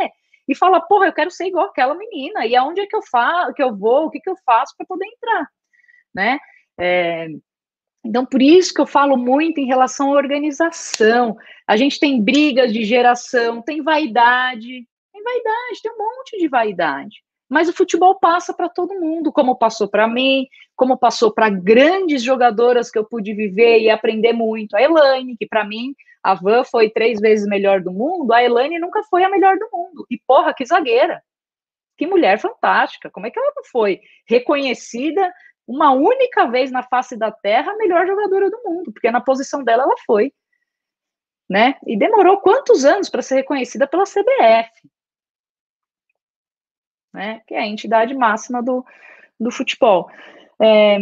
e 0.47 0.55
falar, 0.55 0.81
porra, 0.81 1.07
eu 1.07 1.13
quero 1.13 1.31
ser 1.31 1.47
igual 1.47 1.65
aquela 1.65 1.95
menina, 1.95 2.45
e 2.45 2.55
aonde 2.55 2.81
é 2.81 2.87
que 2.87 2.95
eu 2.95 3.01
faço, 3.03 3.53
que 3.53 3.63
eu 3.63 3.75
vou, 3.75 4.05
o 4.05 4.09
que, 4.09 4.19
que 4.19 4.29
eu 4.29 4.35
faço 4.45 4.73
para 4.77 4.85
poder 4.85 5.05
entrar, 5.05 5.47
né? 6.13 6.39
É, 6.79 7.27
então, 8.05 8.23
por 8.23 8.41
isso 8.41 8.71
que 8.73 8.79
eu 8.79 8.85
falo 8.85 9.17
muito 9.17 9.59
em 9.59 9.65
relação 9.65 10.13
à 10.13 10.15
organização. 10.15 11.35
A 11.67 11.75
gente 11.75 11.99
tem 11.99 12.21
brigas 12.21 12.71
de 12.71 12.85
geração, 12.85 13.63
tem 13.63 13.81
vaidade, 13.81 14.87
tem 15.11 15.23
vaidade, 15.23 15.81
tem 15.81 15.91
um 15.91 15.97
monte 15.97 16.37
de 16.37 16.47
vaidade. 16.47 17.23
Mas 17.49 17.67
o 17.67 17.73
futebol 17.73 18.19
passa 18.19 18.53
para 18.53 18.69
todo 18.69 18.99
mundo, 18.99 19.31
como 19.31 19.57
passou 19.57 19.87
para 19.87 20.07
mim, 20.07 20.47
como 20.75 20.97
passou 20.97 21.33
para 21.33 21.49
grandes 21.49 22.21
jogadoras 22.21 22.91
que 22.91 22.99
eu 22.99 23.05
pude 23.05 23.33
viver 23.33 23.79
e 23.79 23.89
aprender 23.89 24.33
muito. 24.33 24.75
A 24.75 24.81
Elaine, 24.81 25.35
que 25.37 25.47
para 25.47 25.63
mim, 25.63 25.95
a 26.25 26.33
Van 26.33 26.63
foi 26.63 26.89
três 26.89 27.19
vezes 27.19 27.47
melhor 27.47 27.81
do 27.81 27.91
mundo, 27.91 28.33
a 28.33 28.43
Elaine 28.43 28.79
nunca 28.79 29.03
foi 29.03 29.23
a 29.23 29.29
melhor 29.29 29.59
do 29.59 29.69
mundo. 29.71 30.07
E 30.09 30.19
porra, 30.25 30.55
que 30.55 30.65
zagueira! 30.65 31.23
Que 31.95 32.07
mulher 32.07 32.39
fantástica! 32.39 33.11
Como 33.11 33.27
é 33.27 33.29
que 33.29 33.37
ela 33.37 33.53
não 33.55 33.63
foi 33.65 34.01
reconhecida 34.27 35.31
uma 35.67 35.91
única 35.91 36.47
vez 36.47 36.71
na 36.71 36.81
face 36.81 37.15
da 37.15 37.31
Terra 37.31 37.71
a 37.71 37.77
melhor 37.77 38.07
jogadora 38.07 38.49
do 38.49 38.59
mundo? 38.65 38.91
Porque 38.91 39.11
na 39.11 39.21
posição 39.21 39.63
dela 39.63 39.83
ela 39.83 39.93
foi. 40.03 40.33
Né? 41.47 41.75
E 41.85 41.95
demorou 41.95 42.41
quantos 42.41 42.85
anos 42.85 43.07
para 43.07 43.21
ser 43.21 43.35
reconhecida 43.35 43.85
pela 43.85 44.05
CBF? 44.05 44.89
Né? 47.13 47.43
Que 47.45 47.53
é 47.53 47.59
a 47.59 47.67
entidade 47.67 48.15
máxima 48.15 48.63
do, 48.63 48.83
do 49.39 49.51
futebol. 49.51 50.09
É, 50.59 50.97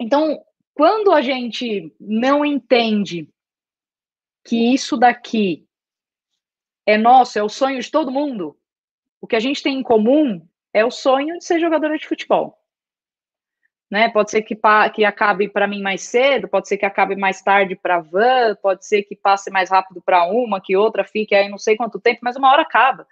então, 0.00 0.44
quando 0.74 1.12
a 1.12 1.20
gente 1.20 1.94
não 2.00 2.44
entende 2.44 3.32
que 4.44 4.72
isso 4.72 4.96
daqui 4.96 5.66
é 6.86 6.98
nosso, 6.98 7.38
é 7.38 7.42
o 7.42 7.48
sonho 7.48 7.80
de 7.80 7.90
todo 7.90 8.10
mundo, 8.10 8.56
o 9.20 9.26
que 9.26 9.36
a 9.36 9.40
gente 9.40 9.62
tem 9.62 9.78
em 9.78 9.82
comum 9.82 10.46
é 10.72 10.84
o 10.84 10.90
sonho 10.90 11.38
de 11.38 11.44
ser 11.44 11.60
jogadora 11.60 11.96
de 11.96 12.06
futebol. 12.06 12.58
Né? 13.90 14.08
Pode 14.08 14.30
ser 14.30 14.42
que, 14.42 14.58
que 14.94 15.04
acabe 15.04 15.48
para 15.48 15.66
mim 15.66 15.82
mais 15.82 16.02
cedo, 16.02 16.48
pode 16.48 16.66
ser 16.66 16.78
que 16.78 16.86
acabe 16.86 17.14
mais 17.14 17.42
tarde 17.42 17.76
para 17.76 18.00
Van, 18.00 18.56
pode 18.60 18.86
ser 18.86 19.02
que 19.02 19.14
passe 19.14 19.50
mais 19.50 19.70
rápido 19.70 20.00
para 20.00 20.24
uma, 20.24 20.60
que 20.60 20.76
outra 20.76 21.04
fique 21.04 21.34
aí 21.34 21.48
não 21.48 21.58
sei 21.58 21.76
quanto 21.76 22.00
tempo, 22.00 22.20
mas 22.22 22.34
uma 22.34 22.50
hora 22.50 22.62
acaba. 22.62 23.06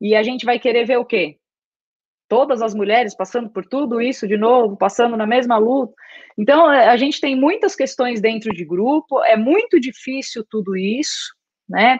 E 0.00 0.14
a 0.14 0.22
gente 0.22 0.46
vai 0.46 0.58
querer 0.58 0.84
ver 0.84 0.98
o 0.98 1.04
quê? 1.04 1.38
Todas 2.28 2.60
as 2.60 2.74
mulheres 2.74 3.14
passando 3.14 3.48
por 3.50 3.64
tudo 3.66 4.00
isso 4.00 4.26
de 4.26 4.36
novo, 4.36 4.76
passando 4.76 5.16
na 5.16 5.26
mesma 5.26 5.58
luta. 5.58 5.94
Então, 6.36 6.66
a 6.66 6.96
gente 6.96 7.20
tem 7.20 7.36
muitas 7.36 7.74
questões 7.74 8.20
dentro 8.20 8.52
de 8.52 8.64
grupo, 8.64 9.22
é 9.24 9.36
muito 9.36 9.78
difícil 9.78 10.44
tudo 10.50 10.76
isso, 10.76 11.34
né? 11.68 11.98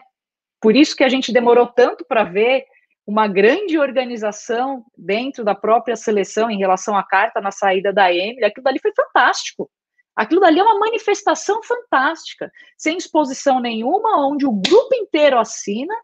Por 0.60 0.74
isso 0.74 0.96
que 0.96 1.04
a 1.04 1.08
gente 1.08 1.32
demorou 1.32 1.66
tanto 1.66 2.04
para 2.04 2.24
ver 2.24 2.64
uma 3.06 3.28
grande 3.28 3.78
organização 3.78 4.84
dentro 4.98 5.44
da 5.44 5.54
própria 5.54 5.94
seleção 5.94 6.50
em 6.50 6.58
relação 6.58 6.96
à 6.96 7.04
carta 7.04 7.40
na 7.40 7.52
saída 7.52 7.92
da 7.92 8.12
Emily, 8.12 8.44
aquilo 8.44 8.64
dali 8.64 8.80
foi 8.80 8.92
fantástico. 8.94 9.70
Aquilo 10.16 10.40
dali 10.40 10.58
é 10.58 10.62
uma 10.62 10.78
manifestação 10.78 11.62
fantástica, 11.62 12.50
sem 12.76 12.96
exposição 12.96 13.60
nenhuma, 13.60 14.26
onde 14.26 14.46
o 14.46 14.50
grupo 14.50 14.94
inteiro 14.94 15.38
assina 15.38 15.94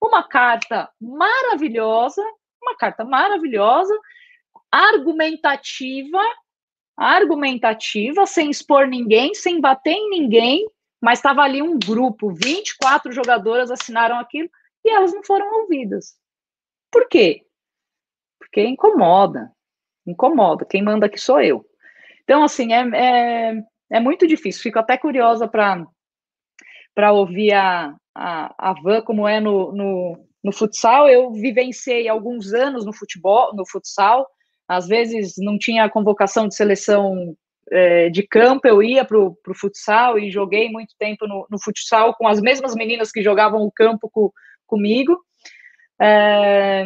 uma 0.00 0.22
carta 0.22 0.88
maravilhosa, 1.00 2.22
uma 2.64 2.76
carta 2.76 3.04
maravilhosa, 3.04 3.96
argumentativa, 4.70 6.20
argumentativa, 6.96 8.26
sem 8.26 8.50
expor 8.50 8.86
ninguém, 8.86 9.34
sem 9.34 9.60
bater 9.60 9.92
em 9.92 10.10
ninguém, 10.10 10.66
mas 11.00 11.18
estava 11.18 11.42
ali 11.42 11.60
um 11.60 11.78
grupo, 11.78 12.32
24 12.32 13.12
jogadoras 13.12 13.70
assinaram 13.70 14.18
aquilo 14.18 14.48
e 14.84 14.90
elas 14.90 15.12
não 15.12 15.22
foram 15.22 15.60
ouvidas. 15.60 16.16
Por 16.90 17.08
quê? 17.08 17.44
Porque 18.38 18.64
incomoda. 18.64 19.50
Incomoda. 20.06 20.64
Quem 20.64 20.82
manda 20.82 21.06
aqui 21.06 21.18
sou 21.18 21.40
eu. 21.40 21.64
Então, 22.22 22.42
assim, 22.42 22.72
é, 22.72 22.82
é, 22.94 23.64
é 23.90 24.00
muito 24.00 24.26
difícil. 24.26 24.62
Fico 24.62 24.78
até 24.78 24.96
curiosa 24.96 25.48
para 25.48 27.12
ouvir 27.12 27.52
a, 27.52 27.94
a, 28.14 28.70
a 28.70 28.72
Van 28.74 29.02
como 29.02 29.26
é 29.26 29.40
no, 29.40 29.72
no, 29.72 30.28
no 30.44 30.52
futsal. 30.52 31.08
Eu 31.08 31.32
vivenciei 31.32 32.06
alguns 32.06 32.52
anos 32.52 32.84
no 32.84 32.92
futebol, 32.92 33.54
no 33.54 33.66
futsal. 33.66 34.28
Às 34.68 34.86
vezes 34.86 35.34
não 35.38 35.58
tinha 35.58 35.88
convocação 35.88 36.46
de 36.46 36.54
seleção 36.54 37.34
é, 37.70 38.10
de 38.10 38.22
campo, 38.22 38.68
eu 38.68 38.82
ia 38.82 39.04
para 39.04 39.18
o 39.18 39.36
futsal 39.54 40.18
e 40.18 40.30
joguei 40.30 40.70
muito 40.70 40.94
tempo 40.98 41.26
no, 41.26 41.46
no, 41.50 41.58
futsal 41.58 42.14
com 42.14 42.28
as 42.28 42.40
mesmas 42.40 42.74
meninas 42.74 43.10
que 43.10 43.22
jogavam 43.22 43.62
o 43.62 43.72
campo 43.72 44.10
com, 44.10 44.30
comigo. 44.66 45.18
É, 46.00 46.84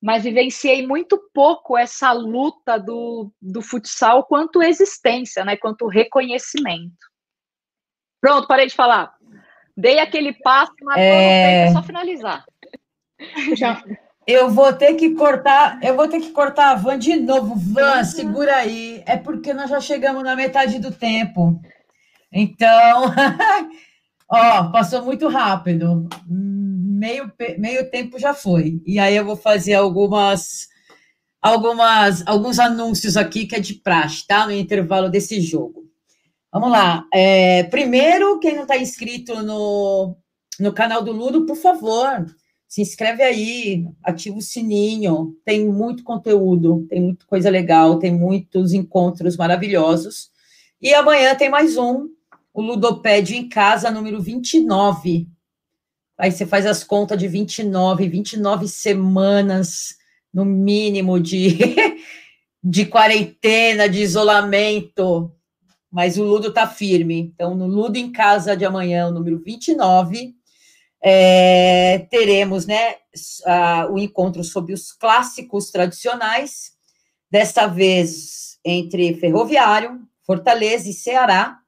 mas 0.00 0.24
vivenciei 0.24 0.86
muito 0.86 1.18
pouco 1.32 1.76
essa 1.76 2.12
luta 2.12 2.78
do, 2.78 3.30
do 3.40 3.62
futsal 3.62 4.24
quanto 4.24 4.62
existência, 4.62 5.44
né, 5.44 5.56
quanto 5.56 5.86
reconhecimento. 5.86 7.12
Pronto, 8.20 8.48
parei 8.48 8.66
de 8.66 8.74
falar. 8.74 9.14
Dei 9.82 9.98
aquele 9.98 10.32
passo, 10.32 10.72
mas 10.82 10.96
é... 10.98 11.64
é 11.64 11.72
só 11.72 11.82
finalizar. 11.82 12.44
Eu 14.24 14.48
vou 14.50 14.72
ter 14.72 14.94
que 14.94 15.16
cortar, 15.16 15.82
eu 15.82 15.96
vou 15.96 16.06
ter 16.06 16.20
que 16.20 16.30
cortar 16.30 16.70
a 16.70 16.74
van 16.76 16.96
de 16.96 17.16
novo. 17.16 17.56
Van, 17.56 18.04
segura 18.04 18.54
aí. 18.54 19.02
É 19.04 19.16
porque 19.16 19.52
nós 19.52 19.68
já 19.68 19.80
chegamos 19.80 20.22
na 20.22 20.36
metade 20.36 20.78
do 20.78 20.92
tempo. 20.92 21.60
Então, 22.32 23.12
ó, 24.30 24.70
passou 24.70 25.02
muito 25.02 25.26
rápido 25.26 26.08
meio, 27.02 27.32
meio 27.58 27.90
tempo 27.90 28.16
já 28.16 28.32
foi. 28.32 28.80
E 28.86 29.00
aí 29.00 29.16
eu 29.16 29.24
vou 29.24 29.34
fazer 29.34 29.74
algumas, 29.74 30.68
algumas, 31.40 32.24
alguns 32.26 32.60
anúncios 32.60 33.16
aqui 33.16 33.44
que 33.44 33.56
é 33.56 33.60
de 33.60 33.74
praxe, 33.74 34.24
tá? 34.24 34.46
No 34.46 34.52
intervalo 34.52 35.08
desse 35.08 35.40
jogo. 35.40 35.81
Vamos 36.52 36.70
lá. 36.70 37.06
É, 37.10 37.62
primeiro, 37.64 38.38
quem 38.38 38.54
não 38.54 38.62
está 38.62 38.76
inscrito 38.76 39.42
no, 39.42 40.14
no 40.60 40.70
canal 40.70 41.02
do 41.02 41.10
Ludo, 41.10 41.46
por 41.46 41.56
favor, 41.56 42.26
se 42.68 42.82
inscreve 42.82 43.22
aí, 43.22 43.86
ativa 44.04 44.36
o 44.36 44.42
sininho. 44.42 45.34
Tem 45.46 45.66
muito 45.66 46.04
conteúdo, 46.04 46.86
tem 46.90 47.00
muita 47.00 47.24
coisa 47.24 47.48
legal, 47.48 47.98
tem 47.98 48.12
muitos 48.12 48.74
encontros 48.74 49.34
maravilhosos. 49.34 50.30
E 50.80 50.92
amanhã 50.92 51.34
tem 51.34 51.48
mais 51.48 51.78
um, 51.78 52.08
o 52.52 52.60
Ludopédio 52.60 53.34
em 53.34 53.48
Casa, 53.48 53.90
número 53.90 54.20
29. 54.20 55.26
Aí 56.18 56.30
você 56.30 56.44
faz 56.44 56.66
as 56.66 56.84
contas 56.84 57.18
de 57.18 57.28
29, 57.28 58.08
29 58.08 58.68
semanas, 58.68 59.96
no 60.32 60.44
mínimo, 60.44 61.18
de, 61.18 61.58
de 62.62 62.84
quarentena, 62.84 63.88
de 63.88 64.02
isolamento. 64.02 65.32
Mas 65.92 66.16
o 66.16 66.24
Ludo 66.24 66.48
está 66.48 66.66
firme. 66.66 67.32
Então, 67.34 67.54
no 67.54 67.66
Ludo 67.66 67.96
em 67.96 68.10
Casa 68.10 68.56
de 68.56 68.64
amanhã, 68.64 69.10
número 69.10 69.38
29, 69.38 70.34
é, 71.02 72.06
teremos 72.10 72.64
né, 72.64 72.96
a, 73.44 73.88
o 73.90 73.98
encontro 73.98 74.42
sobre 74.42 74.72
os 74.72 74.90
clássicos 74.92 75.70
tradicionais, 75.70 76.72
desta 77.30 77.66
vez 77.66 78.58
entre 78.64 79.14
Ferroviário, 79.14 80.00
Fortaleza 80.24 80.88
e 80.88 80.92
Ceará, 80.94 81.58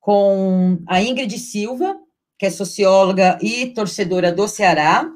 com 0.00 0.78
a 0.86 1.02
Ingrid 1.02 1.36
Silva, 1.38 1.98
que 2.38 2.46
é 2.46 2.50
socióloga 2.50 3.38
e 3.42 3.66
torcedora 3.66 4.30
do 4.30 4.46
Ceará, 4.46 5.10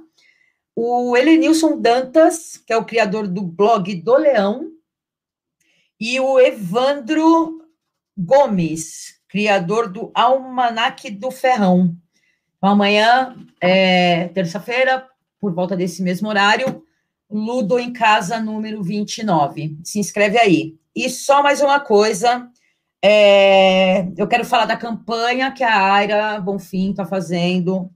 o 0.74 1.16
Helenilson 1.16 1.80
Dantas, 1.80 2.56
que 2.56 2.72
é 2.72 2.76
o 2.76 2.84
criador 2.84 3.28
do 3.28 3.42
blog 3.42 3.94
do 3.94 4.16
Leão, 4.16 4.70
e 6.00 6.18
o 6.18 6.40
Evandro 6.40 7.61
Gomes, 8.16 9.20
criador 9.28 9.88
do 9.90 10.10
Almanac 10.14 11.10
do 11.10 11.30
Ferrão. 11.30 11.96
Então, 12.56 12.70
amanhã, 12.70 13.34
é, 13.60 14.28
terça-feira, 14.28 15.06
por 15.40 15.52
volta 15.52 15.76
desse 15.76 16.02
mesmo 16.02 16.28
horário, 16.28 16.84
Ludo 17.30 17.78
em 17.78 17.92
Casa, 17.92 18.38
número 18.38 18.82
29. 18.82 19.78
Se 19.82 19.98
inscreve 19.98 20.38
aí. 20.38 20.76
E 20.94 21.08
só 21.08 21.42
mais 21.42 21.62
uma 21.62 21.80
coisa, 21.80 22.46
é, 23.02 24.06
eu 24.16 24.28
quero 24.28 24.44
falar 24.44 24.66
da 24.66 24.76
campanha 24.76 25.50
que 25.50 25.64
a 25.64 25.92
Aira 25.94 26.40
Bonfim 26.40 26.90
está 26.90 27.06
fazendo, 27.06 27.90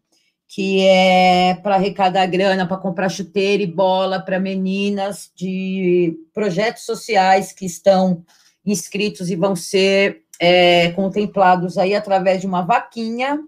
que 0.48 0.80
é 0.80 1.54
para 1.62 1.74
arrecadar 1.74 2.26
grana 2.26 2.66
para 2.66 2.78
comprar 2.78 3.08
chuteira 3.10 3.62
e 3.62 3.66
bola 3.66 4.20
para 4.20 4.40
meninas 4.40 5.30
de 5.36 6.16
projetos 6.32 6.84
sociais 6.84 7.52
que 7.52 7.66
estão 7.66 8.24
inscritos 8.66 9.30
e 9.30 9.36
vão 9.36 9.54
ser 9.54 10.24
é, 10.40 10.90
contemplados 10.90 11.78
aí 11.78 11.94
através 11.94 12.40
de 12.40 12.46
uma 12.46 12.62
vaquinha. 12.62 13.38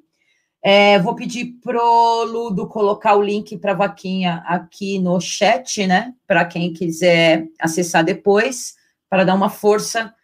É, 0.63 0.99
vou 0.99 1.15
pedir 1.15 1.59
pro 1.63 2.25
Ludo 2.25 2.67
colocar 2.67 3.15
o 3.17 3.23
link 3.23 3.57
para 3.59 3.73
a 3.73 3.77
vaquinha 3.77 4.43
aqui 4.47 4.99
no 4.99 5.21
chat, 5.21 5.87
né? 5.87 6.15
Para 6.27 6.45
quem 6.45 6.73
quiser 6.73 7.47
acessar 7.61 8.05
depois, 8.05 8.75
para 9.09 9.25
dar 9.25 9.35
uma 9.35 9.51
força 9.51 10.15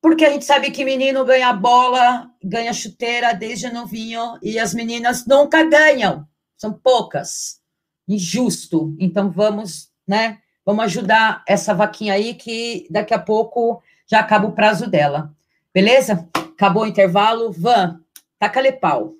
porque 0.00 0.24
a 0.24 0.30
gente 0.30 0.44
sabe 0.44 0.70
que 0.70 0.84
menino 0.84 1.24
ganha 1.24 1.52
bola, 1.52 2.30
ganha 2.42 2.72
chuteira 2.72 3.32
desde 3.34 3.70
novinho, 3.70 4.38
e 4.42 4.58
as 4.58 4.72
meninas 4.72 5.26
nunca 5.26 5.64
ganham, 5.64 6.26
são 6.56 6.72
poucas. 6.72 7.60
Injusto. 8.06 8.96
Então 8.98 9.30
vamos, 9.30 9.90
né? 10.06 10.38
Vamos 10.64 10.84
ajudar 10.84 11.42
essa 11.46 11.74
vaquinha 11.74 12.14
aí, 12.14 12.34
que 12.34 12.86
daqui 12.90 13.12
a 13.12 13.18
pouco 13.18 13.82
já 14.10 14.20
acaba 14.20 14.46
o 14.46 14.54
prazo 14.54 14.90
dela. 14.90 15.34
Beleza? 15.72 16.28
Acabou 16.34 16.84
o 16.84 16.86
intervalo. 16.86 17.52
Van, 17.52 18.02
taca-lhe 18.38 18.72
pau. 18.72 19.14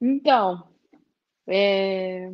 Então, 0.00 0.68
é... 1.46 2.32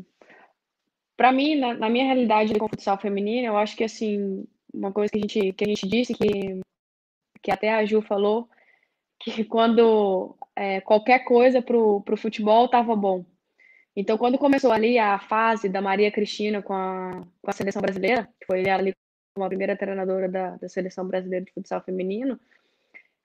para 1.17 1.33
mim, 1.33 1.57
na, 1.57 1.75
na, 1.75 1.89
minha 1.89 2.05
realidade 2.05 2.59
com 2.59 2.69
futsal 2.69 2.99
feminino, 2.99 3.47
eu 3.47 3.57
acho 3.57 3.77
que 3.77 3.85
assim, 3.85 4.47
uma 4.73 4.93
coisa 4.93 5.11
que 5.11 5.19
a 5.19 5.21
gente, 5.21 5.53
que 5.53 5.65
a 5.65 5.69
gente 5.69 5.89
disse, 5.89 6.15
que, 6.15 6.61
que 7.43 7.51
até 7.51 7.73
a 7.73 7.85
Ju 7.85 8.03
falou, 8.03 8.49
que 9.19 9.45
quando 9.45 10.37
é, 10.57 10.81
qualquer 10.81 11.21
coisa 11.21 11.63
para 11.63 11.77
o 11.77 12.17
futebol 12.17 12.67
estava 12.67 12.95
bom. 12.95 13.25
Então, 13.97 14.19
quando 14.19 14.39
começou 14.39 14.73
ali 14.73 14.99
a 14.99 15.19
fase 15.21 15.69
da 15.69 15.81
Maria 15.81 16.11
Cristina 16.11 16.61
com 16.61 16.75
a, 16.75 17.23
com 17.41 17.51
a 17.51 17.53
seleção 17.53 17.81
brasileira, 17.81 18.29
que 18.41 18.47
foi 18.47 18.69
ali 18.69 18.93
a 19.43 19.49
primeira 19.49 19.76
treinadora 19.76 20.28
da, 20.28 20.51
da 20.57 20.68
seleção 20.68 21.07
brasileira 21.07 21.45
de 21.45 21.53
futsal 21.53 21.80
feminino, 21.80 22.39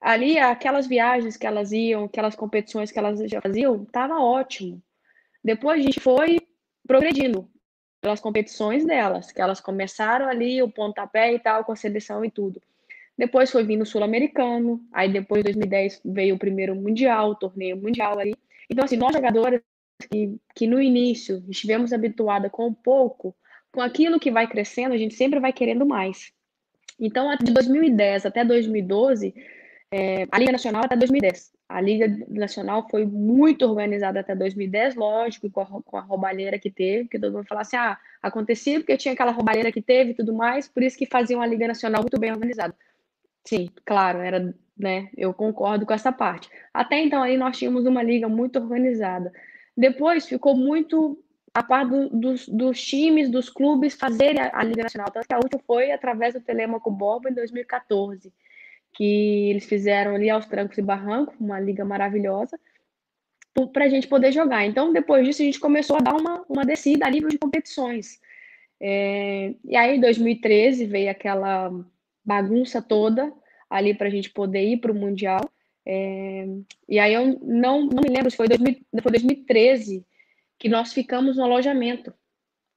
ali 0.01 0.39
aquelas 0.39 0.87
viagens 0.87 1.37
que 1.37 1.45
elas 1.45 1.71
iam, 1.71 2.05
aquelas 2.05 2.35
competições 2.35 2.91
que 2.91 2.97
elas 2.97 3.19
já 3.29 3.39
faziam, 3.41 3.83
estava 3.83 4.19
ótimo. 4.19 4.81
Depois 5.43 5.79
a 5.79 5.83
gente 5.83 5.99
foi 5.99 6.39
progredindo 6.87 7.47
pelas 8.01 8.19
competições 8.19 8.85
delas, 8.85 9.31
que 9.31 9.41
elas 9.41 9.59
começaram 9.59 10.27
ali 10.27 10.63
o 10.63 10.71
pontapé 10.71 11.33
e 11.33 11.39
tal, 11.39 11.63
com 11.63 11.73
a 11.73 11.75
seleção 11.75 12.25
e 12.25 12.31
tudo. 12.31 12.61
Depois 13.17 13.51
foi 13.51 13.63
vindo 13.63 13.81
o 13.81 13.85
Sul-Americano, 13.85 14.81
aí 14.93 15.11
depois, 15.11 15.41
em 15.41 15.43
2010, 15.43 16.01
veio 16.05 16.35
o 16.35 16.39
primeiro 16.39 16.73
Mundial, 16.75 17.31
o 17.31 17.35
torneio 17.35 17.75
Mundial 17.75 18.17
ali. 18.17 18.33
Então, 18.69 18.85
assim, 18.85 18.95
nós 18.95 19.13
jogadoras 19.13 19.61
que, 20.09 20.39
que 20.55 20.65
no 20.65 20.81
início 20.81 21.43
estivemos 21.49 21.91
habituadas 21.91 22.49
com 22.49 22.73
pouco, 22.73 23.35
com 23.71 23.81
aquilo 23.81 24.19
que 24.19 24.31
vai 24.31 24.47
crescendo, 24.47 24.93
a 24.93 24.97
gente 24.97 25.15
sempre 25.15 25.39
vai 25.39 25.53
querendo 25.53 25.85
mais. 25.85 26.31
Então, 26.99 27.33
de 27.37 27.53
2010 27.53 28.25
até 28.25 28.43
2012, 28.43 29.33
é, 29.91 30.27
a 30.31 30.37
Liga 30.37 30.51
Nacional 30.51 30.83
até 30.83 30.95
2010. 30.95 31.51
A 31.67 31.81
Liga 31.81 32.07
Nacional 32.27 32.87
foi 32.89 33.05
muito 33.05 33.65
organizada 33.65 34.19
até 34.19 34.35
2010, 34.35 34.95
lógico, 34.95 35.49
com 35.49 35.61
a, 35.61 35.65
com 35.65 35.97
a 35.97 36.01
roubalheira 36.01 36.59
que 36.59 36.69
teve, 36.69 37.07
que 37.07 37.19
todo 37.19 37.33
mundo 37.33 37.47
falava 37.47 37.61
assim, 37.61 37.77
ah, 37.77 37.97
acontecia 38.21 38.79
porque 38.79 38.97
tinha 38.97 39.13
aquela 39.13 39.31
roubalheira 39.31 39.71
que 39.71 39.81
teve 39.81 40.11
e 40.11 40.13
tudo 40.13 40.33
mais, 40.33 40.67
por 40.67 40.83
isso 40.83 40.97
que 40.97 41.05
faziam 41.05 41.41
a 41.41 41.45
Liga 41.45 41.67
Nacional 41.67 42.01
muito 42.01 42.19
bem 42.19 42.31
organizada. 42.31 42.75
Sim, 43.45 43.69
claro, 43.85 44.19
era, 44.19 44.53
né, 44.77 45.09
eu 45.15 45.33
concordo 45.33 45.85
com 45.85 45.93
essa 45.93 46.11
parte. 46.11 46.49
Até 46.73 46.99
então 46.99 47.21
aí 47.21 47.37
nós 47.37 47.57
tínhamos 47.57 47.85
uma 47.85 48.03
liga 48.03 48.27
muito 48.27 48.59
organizada. 48.59 49.31
Depois 49.77 50.27
ficou 50.27 50.55
muito 50.55 51.23
a 51.59 51.63
parte 51.63 51.89
do, 51.89 52.09
dos, 52.09 52.47
dos, 52.47 52.81
times, 52.81 53.29
dos 53.29 53.49
clubes 53.49 53.93
fazerem 53.93 54.41
a, 54.41 54.49
a, 54.53 54.63
Liga 54.63 54.83
Nacional. 54.83 55.11
Tanto 55.11 55.27
que 55.27 55.33
a 55.33 55.39
última 55.39 55.61
foi 55.67 55.91
através 55.91 56.33
do 56.33 56.39
Telemaco 56.39 56.89
Bob 56.89 57.29
em 57.29 57.33
2014, 57.33 58.31
que 58.93 59.49
eles 59.49 59.65
fizeram 59.65 60.15
ali 60.15 60.29
aos 60.29 60.45
trancos 60.45 60.77
e 60.77 60.81
barrancos, 60.81 61.35
uma 61.37 61.59
liga 61.59 61.83
maravilhosa, 61.83 62.57
para 63.73 63.83
a 63.83 63.89
gente 63.89 64.07
poder 64.07 64.31
jogar. 64.31 64.65
Então, 64.65 64.93
depois 64.93 65.27
disso, 65.27 65.41
a 65.41 65.45
gente 65.45 65.59
começou 65.59 65.97
a 65.97 65.99
dar 65.99 66.15
uma, 66.15 66.45
uma 66.47 66.63
descida 66.63 67.05
a 67.05 67.09
nível 67.09 67.27
de 67.27 67.37
competições. 67.37 68.21
É, 68.79 69.53
e 69.65 69.75
aí, 69.75 69.97
em 69.97 69.99
2013, 69.99 70.85
veio 70.85 71.11
aquela 71.11 71.69
bagunça 72.23 72.81
toda 72.81 73.33
ali 73.69 73.93
para 73.93 74.07
a 74.07 74.09
gente 74.09 74.29
poder 74.29 74.63
ir 74.63 74.77
para 74.77 74.93
o 74.93 74.95
Mundial. 74.95 75.41
É, 75.85 76.47
e 76.87 76.97
aí 76.99 77.13
eu 77.13 77.37
não, 77.41 77.85
não 77.85 78.01
me 78.01 78.09
lembro 78.09 78.31
se 78.31 78.37
foi, 78.37 78.47
2000, 78.47 78.79
foi 79.01 79.11
2013 79.11 80.05
que 80.59 80.67
nós 80.69 80.93
ficamos 80.93 81.37
no 81.37 81.43
alojamento. 81.43 82.13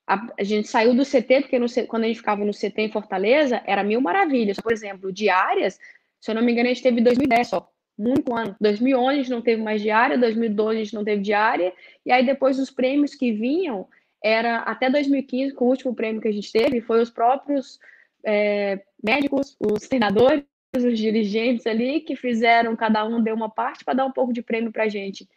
A, 0.07 0.33
a 0.39 0.43
gente 0.45 0.69
saiu 0.69 0.95
do 0.95 1.05
CT, 1.05 1.43
porque 1.43 1.59
no, 1.59 1.67
quando 1.89 2.05
a 2.05 2.07
gente 2.07 2.19
ficava 2.19 2.45
no 2.45 2.53
CT 2.53 2.75
em 2.79 2.93
Fortaleza, 2.93 3.61
era 3.67 3.83
mil 3.83 4.01
maravilhas. 4.01 4.59
Por 4.59 4.73
exemplo, 4.73 5.13
diárias, 5.13 5.79
se 6.21 6.31
eu 6.31 6.35
não 6.35 6.43
me 6.43 6.53
engano, 6.53 6.69
a 6.69 6.73
gente 6.73 6.83
teve 6.83 7.01
2010 7.01 7.49
só, 7.49 7.69
muito 7.99 8.35
ano. 8.35 8.57
2011 8.61 9.09
a 9.09 9.17
gente 9.17 9.31
não 9.31 9.43
teve 9.43 9.61
mais 9.61 9.83
diária, 9.83 10.17
2012 10.17 10.77
a 10.77 10.85
gente 10.85 10.95
não 10.95 11.05
teve 11.05 11.23
diária, 11.23 11.73
e 12.07 12.13
aí 12.13 12.25
depois 12.25 12.59
os 12.59 12.71
prêmios 12.71 13.15
que 13.15 13.33
vinham, 13.33 13.89
era 14.23 14.59
até 14.59 14.89
2015, 14.89 15.55
com 15.55 15.65
o 15.65 15.69
último 15.69 15.95
prêmio 15.95 16.21
que 16.21 16.29
a 16.29 16.33
gente 16.33 16.53
teve, 16.53 16.81
foi 16.81 17.03
os 17.03 17.11
próprios 17.11 17.81
é, 18.25 18.81
médicos, 19.03 19.57
os 19.59 19.89
treinadores, 19.89 20.45
os 20.77 20.97
dirigentes 20.97 21.67
ali 21.67 22.01
que 22.01 22.15
fizeram, 22.15 22.77
cada 22.77 23.05
um 23.05 23.21
deu 23.21 23.35
uma 23.35 23.51
parte 23.51 23.85
para 23.85 23.95
dar 23.95 24.07
um 24.07 24.13
pouco 24.13 24.33
de 24.33 24.41
prêmio 24.41 24.73
para 24.73 24.85
a 24.85 24.89
gente. 24.89 25.29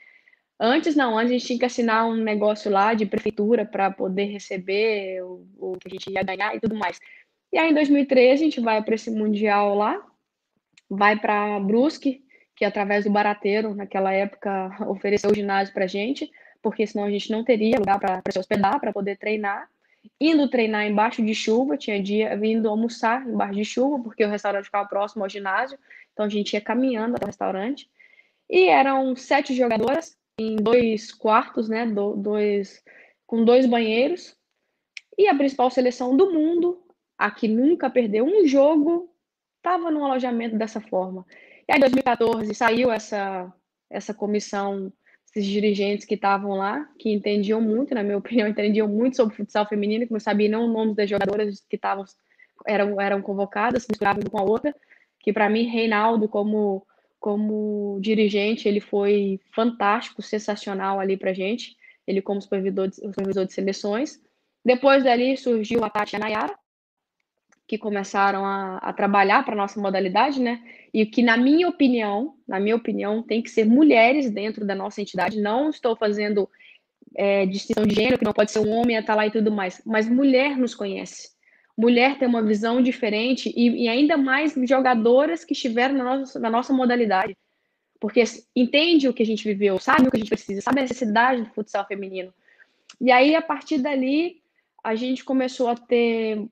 Antes 0.60 0.96
não, 0.96 1.18
antes 1.18 1.32
a 1.32 1.34
gente 1.34 1.46
tinha 1.48 1.60
que 1.60 1.66
assinar 1.66 2.08
um 2.08 2.16
negócio 2.16 2.72
lá 2.72 2.94
de 2.94 3.06
prefeitura 3.06 3.66
para 3.66 3.92
poder 3.92 4.26
receber 4.26 5.22
o, 5.22 5.46
o, 5.58 5.78
que 5.78 5.88
a 5.88 5.92
gente 5.92 6.10
ia 6.10 6.24
ganhar 6.24 6.56
e 6.56 6.60
tudo 6.60 6.76
mais. 6.76 7.00
E 7.52 7.58
aí 7.58 7.72
em 7.72 7.74
2013 7.74 8.42
a 8.42 8.46
gente 8.46 8.62
vai 8.62 8.82
para 8.82 8.96
esse 8.96 9.12
mundial 9.12 9.76
lá, 9.76 10.02
vai 10.90 11.20
para 11.20 11.60
Brusque, 11.60 12.24
que 12.56 12.64
através 12.64 13.04
do 13.04 13.12
Barateiro, 13.12 13.76
naquela 13.76 14.14
época, 14.14 14.70
ofereceu 14.88 15.30
o 15.30 15.36
ginásio 15.36 15.74
para 15.74 15.84
a 15.84 15.88
gente, 15.88 16.32
porque 16.62 16.88
senão 16.88 17.06
a 17.06 17.12
gente 17.12 17.32
não 17.32 17.44
teria 17.44 17.78
lugar 17.78 18.00
para 18.00 18.22
se 18.32 18.40
hospedar, 18.40 18.80
para 18.80 18.94
poder 18.94 19.18
treinar 19.18 19.70
indo 20.20 20.48
treinar 20.48 20.86
embaixo 20.86 21.24
de 21.24 21.34
chuva, 21.34 21.78
tinha 21.78 22.02
dia 22.02 22.36
vindo 22.38 22.70
almoçar 22.70 23.28
embaixo 23.28 23.56
de 23.56 23.66
chuva, 23.66 24.00
porque 24.04 24.24
o 24.24 24.30
restaurante 24.30 24.66
ficava 24.66 24.88
próximo 24.88 25.24
ao 25.24 25.30
ginásio, 25.30 25.78
então 26.14 26.26
a 26.26 26.30
gente 26.30 26.54
ia 26.54 26.62
caminhando 26.62 27.16
até 27.16 27.26
o 27.26 27.28
restaurante. 27.28 27.90
E 28.50 28.68
eram 28.68 29.16
sete 29.16 29.56
jogadoras 29.56 30.16
em 30.38 30.56
dois 30.56 31.14
quartos, 31.14 31.70
né, 31.70 31.86
do, 31.86 32.16
dois, 32.16 32.84
com 33.26 33.44
dois 33.44 33.66
banheiros. 33.66 34.36
E 35.18 35.28
a 35.28 35.36
principal 35.36 35.72
seleção 35.72 36.16
do 36.16 36.32
mundo, 36.32 36.84
a 37.18 37.32
que 37.32 37.48
nunca 37.48 37.90
perdeu 37.90 38.26
um 38.26 38.46
jogo, 38.46 39.10
estava 39.58 39.90
no 39.90 40.04
alojamento 40.04 40.58
dessa 40.58 40.82
forma. 40.82 41.26
E 41.68 41.72
aí, 41.72 41.78
em 41.78 41.82
2014, 41.82 42.54
saiu 42.54 42.92
essa, 42.92 43.52
essa 43.90 44.14
comissão 44.14 44.92
esses 45.36 45.46
dirigentes 45.46 46.06
que 46.06 46.16
estavam 46.16 46.52
lá, 46.52 46.88
que 46.98 47.12
entendiam 47.12 47.60
muito, 47.60 47.94
na 47.94 48.04
minha 48.04 48.18
opinião, 48.18 48.48
entendiam 48.48 48.88
muito 48.88 49.18
sobre 49.18 49.36
futsal 49.36 49.68
feminino, 49.68 50.08
que 50.08 50.14
não 50.14 50.20
sabiam 50.20 50.64
o 50.64 50.72
nome 50.72 50.96
das 50.96 51.10
jogadoras 51.10 51.64
que 51.70 51.76
estavam 51.76 52.06
eram, 52.66 53.00
eram 53.02 53.22
convocadas, 53.22 53.86
misturavam 53.90 54.24
com 54.24 54.38
a 54.38 54.44
outra, 54.44 54.74
que 55.20 55.34
para 55.34 55.50
mim, 55.50 55.64
Reinaldo, 55.64 56.30
como, 56.30 56.86
como 57.26 57.98
dirigente, 58.02 58.68
ele 58.68 58.80
foi 58.80 59.40
fantástico, 59.52 60.22
sensacional 60.22 61.00
ali 61.00 61.18
para 61.18 61.34
gente, 61.34 61.76
ele 62.06 62.22
como 62.22 62.40
supervisor 62.40 62.88
de, 62.88 62.98
supervisor 62.98 63.48
de 63.48 63.52
seleções. 63.52 64.22
Depois 64.64 65.04
dali 65.04 65.36
surgiu 65.36 65.84
a 65.84 65.90
Tati 65.90 66.14
e 66.14 66.18
a 66.18 66.20
Nayara, 66.20 66.56
que 67.68 67.80
começaram 67.80 68.46
a, 68.46 68.78
a 68.78 68.94
trabalhar 68.94 69.44
para 69.44 69.56
nossa 69.56 69.82
modalidade, 69.82 70.40
né? 70.40 70.62
E 70.94 71.04
que, 71.04 71.24
na 71.24 71.36
minha 71.36 71.68
opinião, 71.68 72.36
na 72.48 72.60
minha 72.60 72.76
opinião, 72.76 73.24
tem 73.24 73.42
que 73.42 73.50
ser 73.50 73.66
mulheres 73.66 74.30
dentro 74.30 74.64
da 74.64 74.76
nossa 74.76 75.02
entidade. 75.02 75.42
Não 75.42 75.72
estou 75.72 75.96
fazendo 75.96 76.48
é, 77.16 77.48
distinção 77.48 77.88
de 77.88 77.96
gênero, 77.96 78.20
que 78.20 78.24
não 78.24 78.34
pode 78.34 78.52
ser 78.52 78.60
um 78.60 78.70
homem 78.70 78.98
a 78.98 79.00
estar 79.00 79.16
lá 79.16 79.26
e 79.26 79.32
tudo 79.32 79.52
mais, 79.52 79.82
mas 79.84 80.08
mulher 80.08 80.56
nos 80.56 80.76
conhece. 80.76 81.35
Mulher 81.78 82.18
tem 82.18 82.28
uma 82.28 82.42
visão 82.42 82.82
diferente 82.82 83.52
e, 83.56 83.84
e 83.84 83.88
ainda 83.90 84.16
mais 84.18 84.54
jogadoras 84.68 85.44
que 85.44 85.54
estiveram 85.54 85.96
na 85.96 86.04
nossa, 86.04 86.40
na 86.40 86.50
nossa 86.50 86.74
modalidade. 86.74 87.38
Porque 88.00 88.24
entende 88.56 89.08
o 89.08 89.14
que 89.14 89.24
a 89.24 89.26
gente 89.26 89.44
viveu, 89.44 89.80
sabe 89.80 90.08
o 90.08 90.12
que 90.12 90.18
a 90.18 90.20
gente 90.20 90.30
precisa, 90.30 90.62
sabe 90.62 90.80
a 90.80 90.84
necessidade 90.84 91.42
do 91.42 91.50
futsal 91.50 91.86
feminino. 91.86 92.34
E 93.02 93.12
aí, 93.12 93.36
a 93.36 93.42
partir 93.42 93.80
dali, 93.80 94.42
a 94.84 94.96
gente 94.96 95.24
começou 95.24 95.68
a 95.68 95.76
ter 95.76 96.48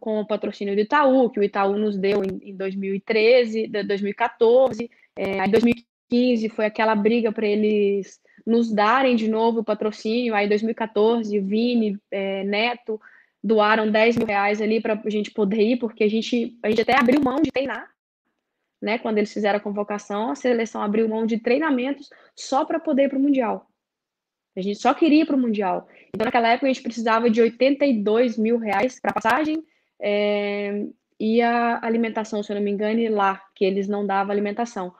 com 0.00 0.20
o 0.20 0.26
patrocínio 0.26 0.74
do 0.74 0.80
Itaú, 0.80 1.30
que 1.30 1.38
o 1.38 1.42
Itaú 1.42 1.76
nos 1.76 1.96
deu 1.96 2.22
em, 2.24 2.50
em 2.50 2.56
2013, 2.56 3.68
2014, 3.68 4.90
é, 5.16 5.40
aí 5.40 5.50
2015 5.50 6.48
foi 6.48 6.66
aquela 6.66 6.94
briga 6.94 7.30
para 7.30 7.46
eles 7.46 8.20
nos 8.46 8.72
darem 8.72 9.14
de 9.14 9.28
novo 9.28 9.60
o 9.60 9.64
patrocínio, 9.64 10.34
aí 10.34 10.48
2014 10.48 11.38
Vini, 11.40 11.98
é, 12.10 12.42
Neto 12.44 13.00
doaram 13.42 13.90
10 13.90 14.16
mil 14.16 14.26
reais 14.26 14.60
ali 14.60 14.80
para 14.80 15.00
a 15.04 15.10
gente 15.10 15.30
poder 15.30 15.62
ir, 15.62 15.78
porque 15.78 16.04
a 16.04 16.08
gente, 16.08 16.58
a 16.62 16.68
gente 16.68 16.82
até 16.82 16.98
abriu 16.98 17.20
mão 17.20 17.40
de 17.40 17.50
treinar, 17.50 17.88
né? 18.80 18.98
Quando 18.98 19.18
eles 19.18 19.32
fizeram 19.32 19.58
a 19.58 19.62
convocação, 19.62 20.30
a 20.30 20.34
seleção 20.34 20.82
abriu 20.82 21.08
mão 21.08 21.26
de 21.26 21.38
treinamentos 21.38 22.08
só 22.36 22.64
para 22.64 22.78
poder 22.78 23.04
ir 23.04 23.08
para 23.08 23.18
o 23.18 23.22
Mundial. 23.22 23.66
A 24.56 24.60
gente 24.60 24.80
só 24.80 24.92
queria 24.92 25.22
ir 25.22 25.26
para 25.26 25.36
o 25.36 25.38
Mundial. 25.38 25.88
Então, 26.08 26.24
naquela 26.24 26.48
época, 26.48 26.66
a 26.66 26.72
gente 26.72 26.82
precisava 26.82 27.30
de 27.30 27.40
82 27.40 28.36
mil 28.36 28.58
reais 28.58 28.98
para 29.00 29.12
passagem 29.12 29.62
é, 30.00 30.86
e 31.18 31.40
a 31.40 31.84
alimentação, 31.84 32.42
se 32.42 32.50
eu 32.50 32.56
não 32.56 32.62
me 32.62 32.70
engano, 32.70 33.14
lá, 33.14 33.40
que 33.54 33.64
eles 33.64 33.88
não 33.88 34.06
davam 34.06 34.32
alimentação. 34.32 34.92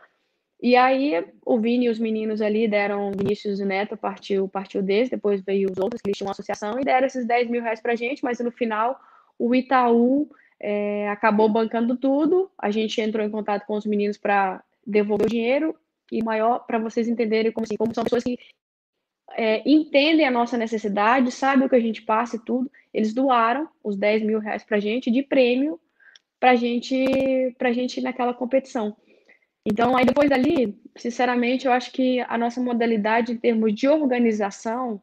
E 0.63 0.77
aí, 0.77 1.25
o 1.45 1.59
Vini 1.59 1.87
e 1.87 1.89
os 1.89 1.99
meninos 1.99 2.43
ali 2.43 2.69
deram, 2.69 3.13
Vinícius 3.13 3.61
e 3.61 3.65
Neto 3.65 3.97
partiu, 3.97 4.47
partiu 4.47 4.83
deles, 4.83 5.09
depois 5.09 5.41
veio 5.41 5.71
os 5.71 5.79
outros, 5.79 6.03
que 6.03 6.09
eles 6.09 6.19
tinham 6.19 6.29
uma 6.29 6.33
associação, 6.33 6.79
e 6.79 6.85
deram 6.85 7.07
esses 7.07 7.25
10 7.25 7.49
mil 7.49 7.63
reais 7.63 7.81
para 7.81 7.93
a 7.93 7.97
gente, 7.97 8.23
mas 8.23 8.39
no 8.41 8.51
final, 8.51 9.01
o 9.39 9.55
Itaú 9.55 10.29
é, 10.61 11.09
acabou 11.09 11.49
bancando 11.49 11.97
tudo, 11.97 12.51
a 12.59 12.71
gente 12.71 13.01
entrou 13.01 13.25
em 13.25 13.31
contato 13.31 13.67
com 13.67 13.75
os 13.75 13.87
meninos 13.87 14.19
para 14.19 14.63
devolver 14.87 15.27
o 15.27 15.31
dinheiro, 15.31 15.75
e 16.13 16.23
maior, 16.23 16.67
para 16.67 16.79
vocês 16.79 17.09
entenderem 17.09 17.53
como, 17.53 17.65
assim, 17.65 17.77
como 17.77 17.95
são 17.95 18.05
pessoas 18.05 18.25
que 18.25 18.39
é, 19.33 19.63
entendem 19.69 20.27
a 20.27 20.31
nossa 20.31 20.59
necessidade, 20.59 21.31
sabem 21.31 21.67
o 21.67 21.71
que 21.71 21.77
a 21.77 21.81
gente 21.81 22.03
passa 22.03 22.37
e 22.37 22.41
tudo. 22.41 22.71
Eles 22.93 23.15
doaram 23.15 23.69
os 23.83 23.97
10 23.97 24.23
mil 24.25 24.41
reais 24.41 24.65
para 24.65 24.81
gente 24.81 25.11
de 25.11 25.23
prêmio 25.23 25.81
para 26.41 26.57
gente, 26.57 27.05
a 27.61 27.73
gente 27.73 28.01
ir 28.01 28.03
naquela 28.03 28.33
competição. 28.33 28.97
Então, 29.71 29.97
aí 29.97 30.05
depois 30.05 30.29
dali, 30.29 30.77
sinceramente, 30.97 31.65
eu 31.65 31.73
acho 31.73 31.93
que 31.93 32.19
a 32.23 32.37
nossa 32.37 32.61
modalidade 32.61 33.33
em 33.33 33.37
termos 33.37 33.73
de 33.73 33.87
organização 33.87 35.01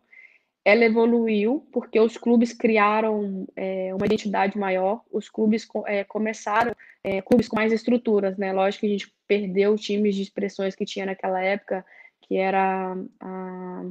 ela 0.66 0.84
evoluiu 0.84 1.66
porque 1.72 1.98
os 1.98 2.18
clubes 2.18 2.52
criaram 2.52 3.48
é, 3.56 3.96
uma 3.96 4.06
identidade 4.06 4.58
maior, 4.58 5.02
os 5.10 5.30
clubes 5.30 5.66
é, 5.86 6.04
começaram, 6.04 6.76
é, 7.02 7.22
clubes 7.22 7.48
com 7.48 7.56
mais 7.56 7.72
estruturas, 7.72 8.38
né? 8.38 8.52
Lógico 8.52 8.82
que 8.82 8.88
a 8.88 8.90
gente 8.90 9.14
perdeu 9.26 9.78
times 9.78 10.14
de 10.14 10.24
expressões 10.24 10.76
que 10.76 10.84
tinha 10.84 11.06
naquela 11.06 11.42
época, 11.42 11.86
que 12.24 12.36
era 12.36 12.98
a, 13.22 13.86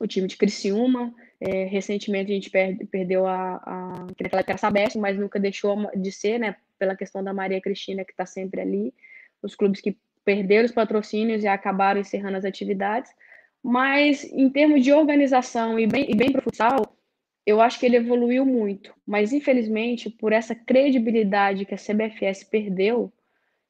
o 0.00 0.06
time 0.06 0.26
de 0.26 0.38
Criciúma, 0.38 1.12
é, 1.38 1.64
recentemente 1.64 2.32
a 2.32 2.34
gente 2.34 2.48
perde, 2.48 2.86
perdeu 2.86 3.26
a, 3.26 3.56
a 3.56 4.06
que 4.16 4.22
naquela 4.22 4.40
época 4.40 4.52
era 4.52 4.58
Sabesp, 4.58 4.98
mas 4.98 5.18
nunca 5.18 5.38
deixou 5.38 5.76
de 5.94 6.10
ser, 6.10 6.38
né? 6.38 6.56
Pela 6.78 6.96
questão 6.96 7.22
da 7.22 7.34
Maria 7.34 7.60
Cristina, 7.60 8.06
que 8.06 8.12
está 8.12 8.24
sempre 8.24 8.62
ali, 8.62 8.94
os 9.42 9.54
clubes 9.54 9.80
que 9.80 9.96
perderam 10.24 10.66
os 10.66 10.72
patrocínios 10.72 11.42
e 11.42 11.48
acabaram 11.48 12.00
encerrando 12.00 12.36
as 12.36 12.44
atividades, 12.44 13.10
mas 13.62 14.24
em 14.24 14.48
termos 14.48 14.82
de 14.82 14.92
organização 14.92 15.78
e 15.78 15.86
bem, 15.86 16.10
e 16.10 16.14
bem 16.14 16.32
para 16.32 16.40
o 16.40 16.42
futsal, 16.42 16.96
eu 17.46 17.60
acho 17.60 17.78
que 17.78 17.86
ele 17.86 17.96
evoluiu 17.96 18.44
muito. 18.44 18.92
Mas 19.06 19.32
infelizmente, 19.32 20.08
por 20.10 20.32
essa 20.32 20.54
credibilidade 20.54 21.64
que 21.64 21.74
a 21.74 21.78
CBFS 21.78 22.44
perdeu 22.44 23.12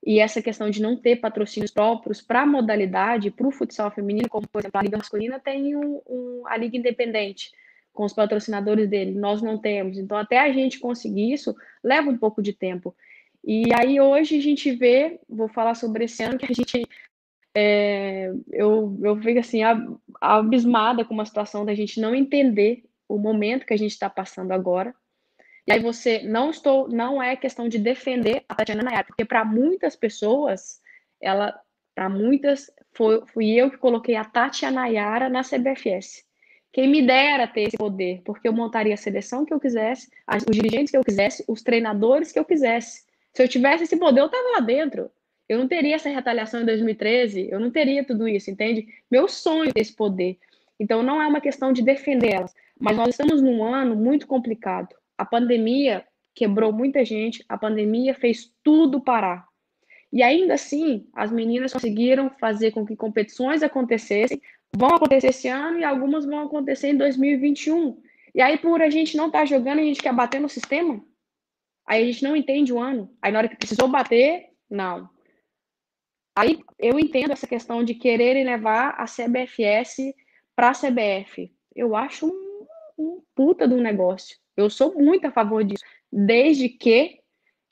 e 0.04 0.18
essa 0.18 0.40
questão 0.40 0.70
de 0.70 0.80
não 0.80 0.96
ter 0.96 1.16
patrocínios 1.16 1.70
próprios 1.70 2.22
para 2.22 2.42
a 2.42 2.46
modalidade, 2.46 3.30
para 3.30 3.46
o 3.46 3.52
futsal 3.52 3.90
feminino, 3.90 4.28
como 4.28 4.48
por 4.48 4.60
exemplo 4.60 4.78
a 4.78 4.82
Liga 4.82 4.96
Masculina 4.96 5.38
tem 5.38 5.76
um, 5.76 6.00
um, 6.08 6.42
a 6.46 6.56
Liga 6.56 6.76
Independente 6.76 7.52
com 7.92 8.04
os 8.04 8.12
patrocinadores 8.12 8.88
dele, 8.88 9.12
nós 9.12 9.42
não 9.42 9.58
temos. 9.58 9.98
Então, 9.98 10.16
até 10.16 10.38
a 10.38 10.52
gente 10.52 10.78
conseguir 10.78 11.32
isso, 11.32 11.54
leva 11.82 12.08
um 12.08 12.16
pouco 12.16 12.40
de 12.40 12.52
tempo. 12.52 12.94
E 13.42 13.64
aí, 13.74 14.00
hoje, 14.00 14.38
a 14.38 14.42
gente 14.42 14.70
vê, 14.72 15.18
vou 15.28 15.48
falar 15.48 15.74
sobre 15.74 16.04
esse 16.04 16.22
ano, 16.22 16.38
que 16.38 16.44
a 16.44 16.54
gente 16.54 16.86
é, 17.54 18.30
eu, 18.52 18.96
eu 19.02 19.16
fico 19.20 19.40
assim, 19.40 19.60
abismada 20.20 21.04
com 21.04 21.14
uma 21.14 21.24
situação 21.24 21.64
da 21.64 21.74
gente 21.74 22.00
não 22.00 22.14
entender 22.14 22.84
o 23.08 23.18
momento 23.18 23.66
que 23.66 23.74
a 23.74 23.78
gente 23.78 23.90
está 23.90 24.08
passando 24.08 24.52
agora. 24.52 24.94
E 25.66 25.72
aí 25.72 25.80
você 25.80 26.22
não 26.22 26.50
estou, 26.50 26.88
não 26.88 27.22
é 27.22 27.36
questão 27.36 27.68
de 27.68 27.78
defender 27.78 28.44
a 28.48 28.54
Tatiana 28.54 28.82
Nayara, 28.82 29.04
porque 29.04 29.24
para 29.24 29.44
muitas 29.44 29.94
pessoas, 29.96 30.80
ela, 31.20 31.58
para 31.94 32.08
muitas, 32.08 32.70
foi, 32.92 33.24
fui 33.26 33.50
eu 33.50 33.70
que 33.70 33.76
coloquei 33.76 34.16
a 34.16 34.24
Tatiana 34.24 34.82
Nayara 34.82 35.28
na 35.28 35.42
CBFS. 35.42 36.24
Quem 36.72 36.88
me 36.88 37.02
dera 37.02 37.48
ter 37.48 37.62
esse 37.62 37.76
poder, 37.76 38.22
porque 38.24 38.46
eu 38.46 38.52
montaria 38.52 38.94
a 38.94 38.96
seleção 38.96 39.44
que 39.44 39.52
eu 39.52 39.58
quisesse, 39.58 40.08
os 40.48 40.56
dirigentes 40.56 40.92
que 40.92 40.96
eu 40.96 41.04
quisesse, 41.04 41.44
os 41.48 41.62
treinadores 41.62 42.30
que 42.30 42.38
eu 42.38 42.44
quisesse. 42.44 43.04
Se 43.32 43.42
eu 43.42 43.48
tivesse 43.48 43.84
esse 43.84 43.96
poder, 43.96 44.20
eu 44.20 44.26
estava 44.26 44.50
lá 44.52 44.60
dentro. 44.60 45.10
Eu 45.48 45.58
não 45.58 45.66
teria 45.66 45.96
essa 45.96 46.08
retaliação 46.08 46.62
em 46.62 46.64
2013, 46.64 47.48
eu 47.50 47.58
não 47.58 47.70
teria 47.70 48.04
tudo 48.04 48.28
isso, 48.28 48.50
entende? 48.50 48.86
Meu 49.10 49.26
sonho 49.28 49.72
é 49.74 49.80
esse 49.80 49.94
poder. 49.94 50.38
Então, 50.78 51.02
não 51.02 51.20
é 51.20 51.26
uma 51.26 51.40
questão 51.40 51.72
de 51.72 51.82
defender 51.82 52.32
elas, 52.32 52.54
mas 52.78 52.96
nós 52.96 53.08
estamos 53.08 53.42
num 53.42 53.62
ano 53.64 53.96
muito 53.96 54.26
complicado. 54.26 54.94
A 55.18 55.24
pandemia 55.24 56.04
quebrou 56.34 56.72
muita 56.72 57.04
gente, 57.04 57.44
a 57.48 57.58
pandemia 57.58 58.14
fez 58.14 58.52
tudo 58.62 59.00
parar. 59.00 59.44
E 60.12 60.22
ainda 60.22 60.54
assim, 60.54 61.06
as 61.12 61.30
meninas 61.30 61.72
conseguiram 61.72 62.30
fazer 62.30 62.70
com 62.70 62.86
que 62.86 62.96
competições 62.96 63.62
acontecessem, 63.62 64.40
vão 64.74 64.90
acontecer 64.90 65.28
esse 65.28 65.48
ano 65.48 65.78
e 65.78 65.84
algumas 65.84 66.24
vão 66.24 66.40
acontecer 66.40 66.88
em 66.88 66.96
2021. 66.96 68.00
E 68.34 68.40
aí, 68.40 68.56
por 68.56 68.80
a 68.80 68.88
gente 68.88 69.16
não 69.16 69.26
estar 69.26 69.40
tá 69.40 69.44
jogando, 69.44 69.80
a 69.80 69.84
gente 69.84 70.00
quer 70.02 70.14
bater 70.14 70.40
no 70.40 70.48
sistema? 70.48 71.02
Aí 71.90 72.04
a 72.04 72.06
gente 72.06 72.22
não 72.22 72.36
entende 72.36 72.72
o 72.72 72.78
ano. 72.78 73.12
Aí 73.20 73.32
na 73.32 73.40
hora 73.40 73.48
que 73.48 73.56
precisou 73.56 73.88
bater, 73.88 74.50
não. 74.70 75.10
Aí 76.38 76.60
eu 76.78 77.00
entendo 77.00 77.32
essa 77.32 77.48
questão 77.48 77.82
de 77.82 77.96
quererem 77.96 78.44
levar 78.44 78.90
a 78.90 79.06
CBFS 79.06 80.14
para 80.54 80.70
a 80.70 80.72
CBF. 80.72 81.52
Eu 81.74 81.96
acho 81.96 82.28
um, 82.28 82.66
um 82.96 83.22
puta 83.34 83.64
um 83.64 83.80
negócio. 83.80 84.38
Eu 84.56 84.70
sou 84.70 84.94
muito 84.94 85.26
a 85.26 85.32
favor 85.32 85.64
disso, 85.64 85.82
desde 86.12 86.68
que 86.68 87.18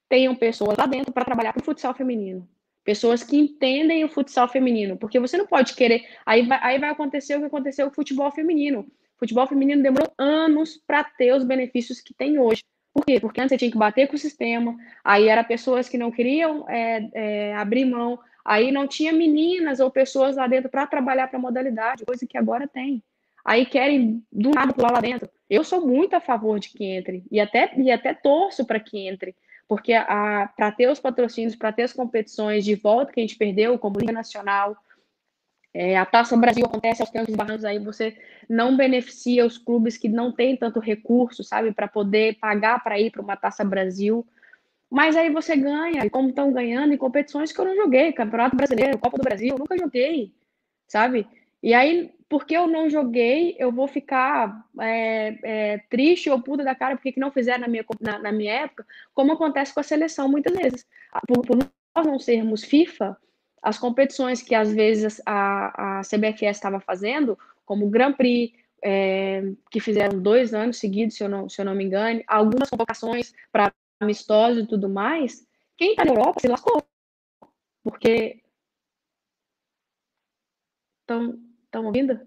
tenham 0.09 0.35
pessoas 0.35 0.77
lá 0.77 0.87
dentro 0.87 1.13
para 1.13 1.25
trabalhar 1.25 1.55
o 1.57 1.63
futsal 1.63 1.95
feminino. 1.95 2.49
Pessoas 2.83 3.23
que 3.23 3.37
entendem 3.37 4.03
o 4.05 4.09
futsal 4.09 4.49
feminino, 4.49 4.97
porque 4.97 5.21
você 5.21 5.37
não 5.37 5.47
pode 5.47 5.77
querer. 5.77 6.05
Aí 6.27 6.45
vai, 6.45 6.59
aí 6.61 6.79
vai 6.81 6.91
acontecer 6.91 7.37
o 7.37 7.41
que 7.41 7.47
aconteceu 7.47 7.87
com 7.87 7.93
o 7.93 7.95
futebol 7.95 8.33
feminino. 8.33 8.81
O 8.81 9.19
futebol 9.21 9.47
feminino 9.47 9.81
demorou 9.81 10.13
anos 10.19 10.77
para 10.85 11.05
ter 11.05 11.33
os 11.37 11.45
benefícios 11.45 12.01
que 12.01 12.13
tem 12.13 12.37
hoje. 12.37 12.65
Por 12.99 13.07
quê? 13.07 13.21
Porque 13.21 13.41
antes 13.41 13.51
você 13.51 13.59
tinha 13.59 13.71
que 13.71 13.79
bater 13.79 14.09
com 14.09 14.17
o 14.17 14.19
sistema, 14.19 14.77
aí 15.05 15.29
era 15.29 15.45
pessoas 15.45 15.89
que 15.89 15.97
não 15.97 16.11
queriam 16.11 16.69
é, 16.69 17.09
é, 17.13 17.57
abrir 17.57 17.85
mão, 17.85 18.19
Aí 18.49 18.73
não 18.73 18.89
tinha 18.89 19.13
meninas 19.13 19.79
ou 19.79 19.91
pessoas 19.91 20.37
lá 20.37 20.47
dentro 20.47 20.71
para 20.71 20.87
trabalhar 20.87 21.29
para 21.29 21.39
modalidade, 21.39 22.07
coisa 22.07 22.27
que 22.27 22.39
agora 22.39 22.67
tem. 22.67 23.03
Aí 23.45 23.67
querem 23.67 24.25
do 24.33 24.53
nada 24.53 24.73
pular 24.73 24.91
lá 24.91 25.01
dentro. 25.03 25.29
Eu 25.51 25.63
sou 25.63 25.87
muito 25.87 26.15
a 26.15 26.21
favor 26.21 26.59
de 26.59 26.71
que 26.71 26.83
entre 26.83 27.23
e 27.31 27.39
até, 27.41 27.71
e 27.77 27.91
até 27.91 28.15
torço 28.15 28.65
para 28.65 28.81
que 28.81 29.07
entre, 29.07 29.37
porque 29.69 29.93
para 29.93 30.73
ter 30.73 30.89
os 30.89 30.99
patrocínios, 30.99 31.57
para 31.57 31.73
ter 31.73 31.83
as 31.83 31.93
competições 31.93 32.65
de 32.65 32.75
volta 32.75 33.13
que 33.13 33.21
a 33.21 33.23
gente 33.23 33.37
perdeu, 33.37 33.79
como 33.79 34.01
Liga 34.01 34.13
Nacional, 34.13 34.75
é, 35.81 35.97
a 35.97 36.05
Taça 36.05 36.37
Brasil 36.37 36.67
acontece 36.67 37.01
aos 37.01 37.11
tempos 37.11 37.37
barrancos, 37.37 37.65
aí 37.65 37.79
você 37.79 38.17
não 38.49 38.77
beneficia 38.77 39.47
os 39.47 39.57
clubes 39.57 39.97
que 39.97 40.09
não 40.09 40.33
têm 40.33 40.57
tanto 40.57 40.81
recurso, 40.81 41.45
sabe, 41.45 41.71
para 41.71 41.87
poder 41.87 42.37
pagar 42.41 42.83
para 42.83 42.99
ir 42.99 43.13
para 43.13 43.23
uma 43.23 43.37
Taça 43.37 43.65
Brasil. 43.65 44.27
Mas 44.91 45.15
aí 45.15 45.31
você 45.31 45.55
ganha, 45.55 46.05
e 46.05 46.11
como 46.11 46.31
estão 46.31 46.53
ganhando 46.53 46.93
em 46.93 46.97
competições 46.97 47.53
que 47.53 47.61
eu 47.61 47.65
não 47.65 47.77
joguei, 47.77 48.13
Campeonato 48.13 48.57
Brasileiro, 48.57 48.99
Copa 48.99 49.19
do 49.19 49.23
Brasil, 49.23 49.51
eu 49.51 49.59
nunca 49.59 49.79
joguei, 49.79 50.35
sabe? 50.89 51.29
E 51.63 51.73
aí, 51.73 52.13
porque 52.29 52.57
eu 52.57 52.67
não 52.67 52.91
joguei, 52.91 53.55
eu 53.57 53.71
vou 53.71 53.87
ficar 53.87 54.67
é, 54.81 55.39
é, 55.45 55.79
triste 55.89 56.29
ou 56.29 56.43
puta 56.43 56.65
da 56.65 56.75
cara 56.75 56.97
porque 56.97 57.13
que 57.13 57.21
não 57.21 57.31
fizeram 57.31 57.61
na 57.61 57.69
minha, 57.69 57.85
na, 58.01 58.19
na, 58.19 58.33
minha 58.33 58.53
época, 58.53 58.85
como 59.15 59.33
acontece 59.33 59.73
com 59.73 59.79
a 59.79 59.85
seleção 59.85 60.29
muitas 60.29 60.57
vezes. 60.57 60.85
Por, 61.29 61.47
por 61.47 61.57
nós 61.57 62.05
não 62.05 62.19
sermos 62.19 62.65
FIFA, 62.65 63.17
as 63.63 63.79
competições 63.79 64.43
que 64.43 64.55
às 64.55 64.73
vezes 64.73 65.21
a, 65.27 65.99
a 65.99 66.03
CBFS 66.03 66.57
estava 66.57 66.81
fazendo, 66.81 67.39
como 67.65 67.87
o 67.87 67.91
Grand 67.91 68.15
Prix, 68.15 68.55
é, 68.83 69.43
que 69.71 69.81
fizeram 69.81 70.21
dois 70.21 70.55
anos 70.55 70.79
seguidos, 70.79 71.17
se 71.17 71.25
eu 71.25 71.29
não, 71.29 71.49
se 71.49 71.61
eu 71.61 71.65
não 71.65 71.75
me 71.75 71.85
engano, 71.85 72.23
algumas 72.27 72.71
convocações 72.71 73.33
para 73.51 73.73
amistosos 74.01 74.65
e 74.65 74.67
tudo 74.67 74.89
mais, 74.89 75.47
quem 75.77 75.91
está 75.91 76.05
na 76.05 76.13
Europa 76.13 76.41
se 76.41 76.49
lascou. 76.49 76.83
Porque. 77.83 78.43
Estão 81.03 81.87
ouvindo? 81.87 82.21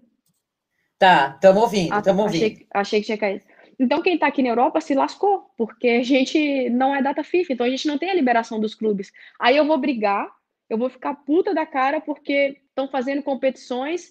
Tá, 0.98 1.32
estamos 1.34 1.62
ouvindo, 1.62 1.96
estamos 1.96 2.20
ah, 2.20 2.24
ouvindo. 2.24 2.44
Achei, 2.44 2.66
achei, 2.72 3.00
que 3.00 3.06
tinha 3.06 3.18
caído. 3.18 3.44
Então, 3.78 4.02
quem 4.02 4.14
está 4.14 4.28
aqui 4.28 4.42
na 4.42 4.50
Europa 4.50 4.80
se 4.80 4.94
lascou, 4.94 5.50
porque 5.56 5.88
a 5.88 6.02
gente 6.02 6.70
não 6.70 6.94
é 6.94 7.02
data 7.02 7.24
FIFA, 7.24 7.52
então 7.52 7.66
a 7.66 7.70
gente 7.70 7.86
não 7.86 7.98
tem 7.98 8.10
a 8.10 8.14
liberação 8.14 8.60
dos 8.60 8.74
clubes. 8.74 9.12
Aí 9.38 9.56
eu 9.56 9.66
vou 9.66 9.78
brigar, 9.78 10.28
eu 10.72 10.78
vou 10.78 10.88
ficar 10.88 11.14
puta 11.14 11.52
da 11.52 11.66
cara 11.66 12.00
porque 12.00 12.58
estão 12.70 12.88
fazendo 12.88 13.22
competições 13.22 14.10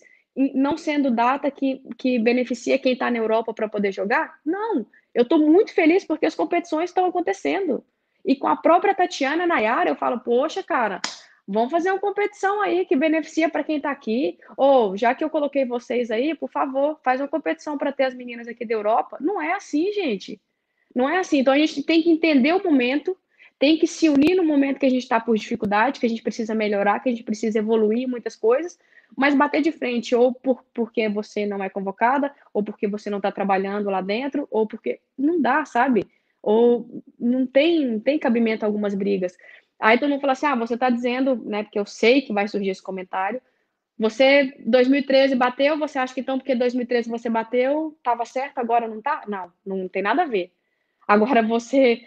não 0.53 0.77
sendo 0.77 1.09
data 1.09 1.49
que, 1.49 1.81
que 1.97 2.19
beneficia 2.19 2.77
quem 2.77 2.93
está 2.93 3.09
na 3.09 3.17
Europa 3.17 3.53
para 3.53 3.67
poder 3.67 3.91
jogar? 3.91 4.39
Não. 4.45 4.85
Eu 5.13 5.23
estou 5.23 5.39
muito 5.39 5.73
feliz 5.73 6.05
porque 6.05 6.25
as 6.25 6.35
competições 6.35 6.91
estão 6.91 7.05
acontecendo. 7.05 7.83
E 8.23 8.35
com 8.35 8.47
a 8.47 8.55
própria 8.55 8.93
Tatiana 8.93 9.47
Nayara, 9.47 9.89
eu 9.89 9.95
falo, 9.95 10.19
poxa, 10.19 10.61
cara, 10.61 11.01
vamos 11.47 11.71
fazer 11.71 11.89
uma 11.89 11.99
competição 11.99 12.61
aí 12.61 12.85
que 12.85 12.95
beneficia 12.95 13.49
para 13.49 13.63
quem 13.63 13.77
está 13.77 13.89
aqui. 13.89 14.37
Ou, 14.55 14.95
já 14.95 15.15
que 15.15 15.23
eu 15.23 15.29
coloquei 15.31 15.65
vocês 15.65 16.11
aí, 16.11 16.35
por 16.35 16.49
favor, 16.49 16.99
faz 17.03 17.19
uma 17.19 17.27
competição 17.27 17.75
para 17.75 17.91
ter 17.91 18.03
as 18.03 18.13
meninas 18.13 18.47
aqui 18.47 18.63
da 18.65 18.75
Europa. 18.75 19.17
Não 19.19 19.41
é 19.41 19.53
assim, 19.53 19.91
gente. 19.91 20.39
Não 20.95 21.09
é 21.09 21.17
assim. 21.17 21.39
Então 21.39 21.53
a 21.53 21.57
gente 21.57 21.83
tem 21.83 22.03
que 22.03 22.11
entender 22.11 22.53
o 22.53 22.63
momento, 22.63 23.17
tem 23.61 23.77
que 23.77 23.85
se 23.85 24.09
unir 24.09 24.33
no 24.33 24.43
momento 24.43 24.79
que 24.79 24.87
a 24.87 24.89
gente 24.89 25.03
está 25.03 25.19
por 25.19 25.37
dificuldade, 25.37 25.99
que 25.99 26.05
a 26.07 26.09
gente 26.09 26.23
precisa 26.23 26.55
melhorar, 26.55 26.99
que 26.99 27.09
a 27.09 27.11
gente 27.11 27.23
precisa 27.23 27.59
evoluir 27.59 28.07
muitas 28.07 28.35
coisas, 28.35 28.75
mas 29.15 29.35
bater 29.35 29.61
de 29.61 29.71
frente, 29.71 30.15
ou 30.15 30.33
por, 30.33 30.65
porque 30.73 31.07
você 31.07 31.45
não 31.45 31.63
é 31.63 31.69
convocada, 31.69 32.33
ou 32.51 32.63
porque 32.63 32.87
você 32.87 33.07
não 33.07 33.19
está 33.19 33.31
trabalhando 33.31 33.87
lá 33.91 34.01
dentro, 34.01 34.47
ou 34.49 34.65
porque 34.65 34.99
não 35.15 35.39
dá, 35.39 35.63
sabe? 35.63 36.07
Ou 36.41 37.03
não 37.19 37.45
tem, 37.45 37.99
tem 37.99 38.17
cabimento 38.17 38.65
algumas 38.65 38.95
brigas. 38.95 39.37
Aí 39.79 39.99
todo 39.99 40.09
mundo 40.09 40.21
fala 40.21 40.33
assim: 40.33 40.47
ah, 40.47 40.55
você 40.55 40.73
está 40.73 40.89
dizendo, 40.89 41.35
né? 41.35 41.61
Porque 41.61 41.77
eu 41.77 41.85
sei 41.85 42.23
que 42.23 42.33
vai 42.33 42.47
surgir 42.47 42.71
esse 42.71 42.81
comentário. 42.81 43.39
Você, 43.95 44.55
2013, 44.65 45.35
bateu, 45.35 45.77
você 45.77 45.99
acha 45.99 46.15
que 46.15 46.21
então 46.21 46.39
porque 46.39 46.55
2013 46.55 47.07
você 47.07 47.29
bateu, 47.29 47.93
estava 47.95 48.25
certo, 48.25 48.57
agora 48.57 48.87
não 48.87 49.03
tá? 49.03 49.23
Não, 49.27 49.53
não 49.63 49.87
tem 49.87 50.01
nada 50.01 50.23
a 50.23 50.25
ver. 50.25 50.51
Agora 51.07 51.43
você 51.43 52.01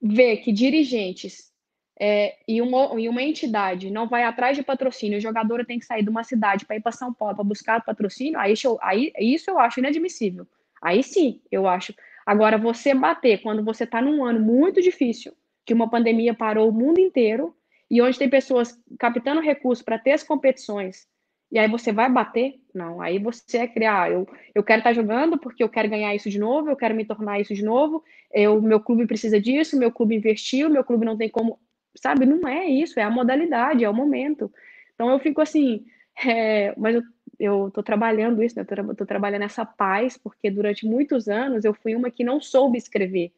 vê 0.00 0.36
que 0.36 0.52
dirigentes 0.52 1.50
é, 1.98 2.36
e, 2.48 2.62
uma, 2.62 2.98
e 2.98 3.08
uma 3.08 3.22
entidade 3.22 3.90
não 3.90 4.08
vai 4.08 4.24
atrás 4.24 4.56
de 4.56 4.62
patrocínio, 4.62 5.18
o 5.18 5.20
jogador 5.20 5.66
tem 5.66 5.78
que 5.78 5.84
sair 5.84 6.02
de 6.02 6.08
uma 6.08 6.24
cidade 6.24 6.64
para 6.64 6.76
ir 6.76 6.80
para 6.80 6.92
São 6.92 7.12
Paulo 7.12 7.34
para 7.34 7.44
buscar 7.44 7.84
patrocínio, 7.84 8.38
aí, 8.38 8.54
aí 8.82 9.12
isso 9.20 9.50
eu 9.50 9.58
acho 9.58 9.80
inadmissível. 9.80 10.46
Aí 10.80 11.02
sim, 11.02 11.42
eu 11.52 11.68
acho. 11.68 11.94
Agora, 12.24 12.56
você 12.56 12.94
bater 12.94 13.42
quando 13.42 13.62
você 13.62 13.84
está 13.84 14.00
num 14.00 14.24
ano 14.24 14.40
muito 14.40 14.80
difícil, 14.80 15.34
que 15.64 15.74
uma 15.74 15.90
pandemia 15.90 16.32
parou 16.32 16.70
o 16.70 16.72
mundo 16.72 16.98
inteiro, 16.98 17.54
e 17.90 18.00
onde 18.00 18.18
tem 18.18 18.30
pessoas 18.30 18.80
captando 18.98 19.40
recursos 19.40 19.84
para 19.84 19.98
ter 19.98 20.12
as 20.12 20.22
competições, 20.22 21.06
E 21.50 21.58
aí 21.58 21.68
você 21.68 21.92
vai 21.92 22.08
bater? 22.10 22.60
Não. 22.72 23.00
Aí 23.00 23.18
você 23.18 23.58
é 23.58 23.66
criar, 23.66 24.02
ah, 24.02 24.10
eu, 24.10 24.28
eu 24.54 24.62
quero 24.62 24.80
estar 24.80 24.90
tá 24.90 24.94
jogando 24.94 25.36
porque 25.38 25.62
eu 25.62 25.68
quero 25.68 25.88
ganhar 25.88 26.14
isso 26.14 26.30
de 26.30 26.38
novo, 26.38 26.70
eu 26.70 26.76
quero 26.76 26.94
me 26.94 27.04
tornar 27.04 27.40
isso 27.40 27.54
de 27.54 27.64
novo, 27.64 28.04
eu, 28.32 28.62
meu 28.62 28.80
clube 28.80 29.06
precisa 29.06 29.40
disso, 29.40 29.78
meu 29.78 29.90
clube 29.90 30.14
investiu, 30.14 30.70
meu 30.70 30.84
clube 30.84 31.04
não 31.04 31.16
tem 31.16 31.28
como. 31.28 31.58
Sabe, 31.96 32.24
não 32.24 32.46
é 32.48 32.66
isso, 32.66 33.00
é 33.00 33.02
a 33.02 33.10
modalidade, 33.10 33.84
é 33.84 33.90
o 33.90 33.94
momento. 33.94 34.52
Então 34.94 35.10
eu 35.10 35.18
fico 35.18 35.40
assim, 35.40 35.84
é, 36.24 36.72
mas 36.76 36.94
eu, 36.94 37.02
eu 37.38 37.70
tô 37.72 37.82
trabalhando 37.82 38.42
isso, 38.42 38.56
né? 38.56 38.64
Tô, 38.64 38.94
tô 38.94 39.06
trabalhando 39.06 39.42
essa 39.42 39.64
paz, 39.64 40.16
porque 40.16 40.50
durante 40.50 40.86
muitos 40.86 41.28
anos 41.28 41.64
eu 41.64 41.74
fui 41.74 41.96
uma 41.96 42.10
que 42.10 42.22
não 42.22 42.40
soube 42.40 42.78
escrever. 42.78 43.32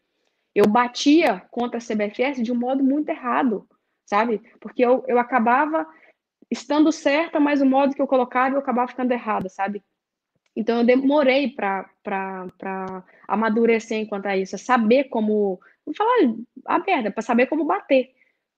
Eu 0.54 0.66
batia 0.66 1.40
contra 1.50 1.78
a 1.78 1.80
CBFS 1.80 2.42
de 2.42 2.52
um 2.52 2.56
modo 2.56 2.84
muito 2.84 3.08
errado, 3.08 3.66
sabe? 4.04 4.42
Porque 4.60 4.84
eu, 4.84 5.02
eu 5.08 5.18
acabava 5.18 5.86
estando 6.52 6.92
certa, 6.92 7.40
mas 7.40 7.60
o 7.60 7.66
modo 7.66 7.94
que 7.94 8.02
eu 8.02 8.06
colocava 8.06 8.54
eu 8.54 8.60
acabava 8.60 8.88
ficando 8.88 9.12
errada, 9.12 9.48
sabe? 9.48 9.82
Então 10.54 10.78
eu 10.78 10.84
demorei 10.84 11.48
para 11.48 11.88
amadurecer 13.26 13.98
enquanto 13.98 14.26
a 14.26 14.36
isso, 14.36 14.58
saber 14.58 15.04
como, 15.04 15.58
vou 15.84 15.94
falar 15.94 16.34
aberta, 16.66 17.10
para 17.10 17.22
saber 17.22 17.46
como 17.46 17.64
bater, 17.64 18.10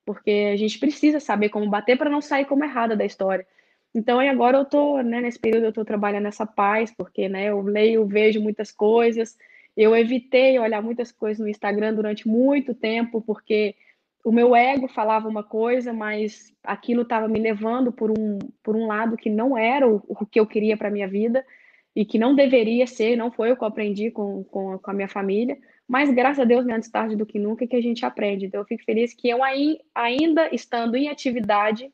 porque 0.05 0.51
a 0.53 0.57
gente 0.57 0.79
precisa 0.79 1.21
saber 1.21 1.51
como 1.51 1.71
bater 1.71 1.97
para 1.97 2.11
não 2.11 2.21
sair 2.21 2.45
como 2.47 2.65
errada 2.65 2.97
da 2.97 3.05
história. 3.05 3.47
Então 3.95 4.19
agora 4.19 4.59
eu 4.59 4.65
tô, 4.65 5.01
né, 5.01 5.21
nesse 5.21 5.39
período 5.39 5.67
eu 5.67 5.73
tô 5.73 5.85
trabalhando 5.85 6.25
nessa 6.25 6.45
paz, 6.45 6.91
porque, 6.91 7.29
né, 7.29 7.51
eu 7.51 7.63
leio, 7.63 8.05
vejo 8.05 8.41
muitas 8.41 8.73
coisas, 8.73 9.39
eu 9.77 9.95
evitei 9.97 10.59
olhar 10.59 10.83
muitas 10.83 11.13
coisas 11.13 11.39
no 11.39 11.49
Instagram 11.49 11.95
durante 11.95 12.27
muito 12.27 12.75
tempo, 12.75 13.23
porque 13.23 13.77
o 14.25 14.33
meu 14.33 14.57
ego 14.57 14.89
falava 14.89 15.29
uma 15.29 15.43
coisa, 15.43 15.93
mas 15.93 16.51
aquilo 16.65 17.03
estava 17.03 17.29
me 17.29 17.39
levando 17.39 17.93
por 17.93 18.11
um, 18.11 18.39
por 18.63 18.75
um 18.75 18.87
lado 18.87 19.19
que 19.19 19.29
não 19.29 19.57
era 19.57 19.87
o, 19.87 20.03
o 20.09 20.25
que 20.25 20.41
eu 20.41 20.47
queria 20.47 20.79
para 20.79 20.91
minha 20.91 21.07
vida 21.07 21.45
e 21.95 22.07
que 22.07 22.19
não 22.19 22.35
deveria 22.35 22.87
ser, 22.87 23.17
não 23.17 23.31
foi 23.31 23.53
o 23.53 23.57
que 23.57 23.63
eu 23.63 23.69
aprendi 23.69 24.11
com, 24.11 24.43
com, 24.45 24.79
com, 24.79 24.91
a 24.91 24.95
minha 24.95 25.09
família, 25.09 25.59
mas 25.87 26.11
graças 26.11 26.41
a 26.41 26.45
Deus, 26.45 26.65
né, 26.65 26.75
antes 26.75 26.91
tarde 26.91 27.15
do 27.15 27.27
que 27.27 27.39
nunca, 27.39 27.67
que 27.67 27.77
a 27.77 27.83
gente 27.83 28.05
aprende. 28.05 28.47
Então, 28.47 28.63
eu 28.63 28.67
fico 28.67 28.83
feliz 28.85 29.13
que 29.13 29.29
eu 29.29 29.41
ainda 29.95 30.53
estando 30.53 30.97
em 30.97 31.09
atividade, 31.09 31.93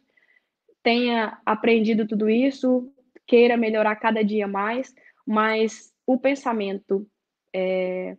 tenha 0.85 1.37
aprendido 1.45 2.07
tudo 2.07 2.31
isso, 2.31 2.91
queira 3.26 3.57
melhorar 3.57 3.97
cada 3.97 4.22
dia 4.22 4.47
mais, 4.47 4.95
mas 5.26 5.93
o 6.07 6.16
pensamento 6.16 7.07
é, 7.53 8.16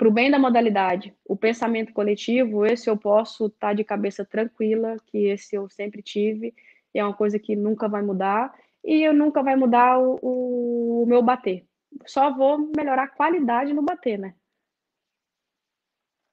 para 0.00 0.08
o 0.08 0.10
bem 0.10 0.30
da 0.30 0.38
modalidade, 0.38 1.14
o 1.26 1.36
pensamento 1.36 1.92
coletivo, 1.92 2.64
esse 2.64 2.88
eu 2.88 2.96
posso 2.96 3.48
estar 3.48 3.68
tá 3.68 3.74
de 3.74 3.84
cabeça 3.84 4.24
tranquila, 4.24 4.96
que 5.08 5.26
esse 5.26 5.54
eu 5.54 5.68
sempre 5.68 6.02
tive, 6.02 6.54
e 6.94 6.98
é 6.98 7.04
uma 7.04 7.12
coisa 7.12 7.38
que 7.38 7.54
nunca 7.54 7.86
vai 7.86 8.00
mudar, 8.00 8.50
e 8.82 9.02
eu 9.02 9.12
nunca 9.12 9.42
vai 9.42 9.56
mudar 9.56 9.98
o, 9.98 11.02
o 11.02 11.04
meu 11.06 11.22
bater. 11.22 11.66
Só 12.06 12.34
vou 12.34 12.72
melhorar 12.74 13.02
a 13.02 13.08
qualidade 13.08 13.74
no 13.74 13.82
bater, 13.82 14.18
né? 14.18 14.34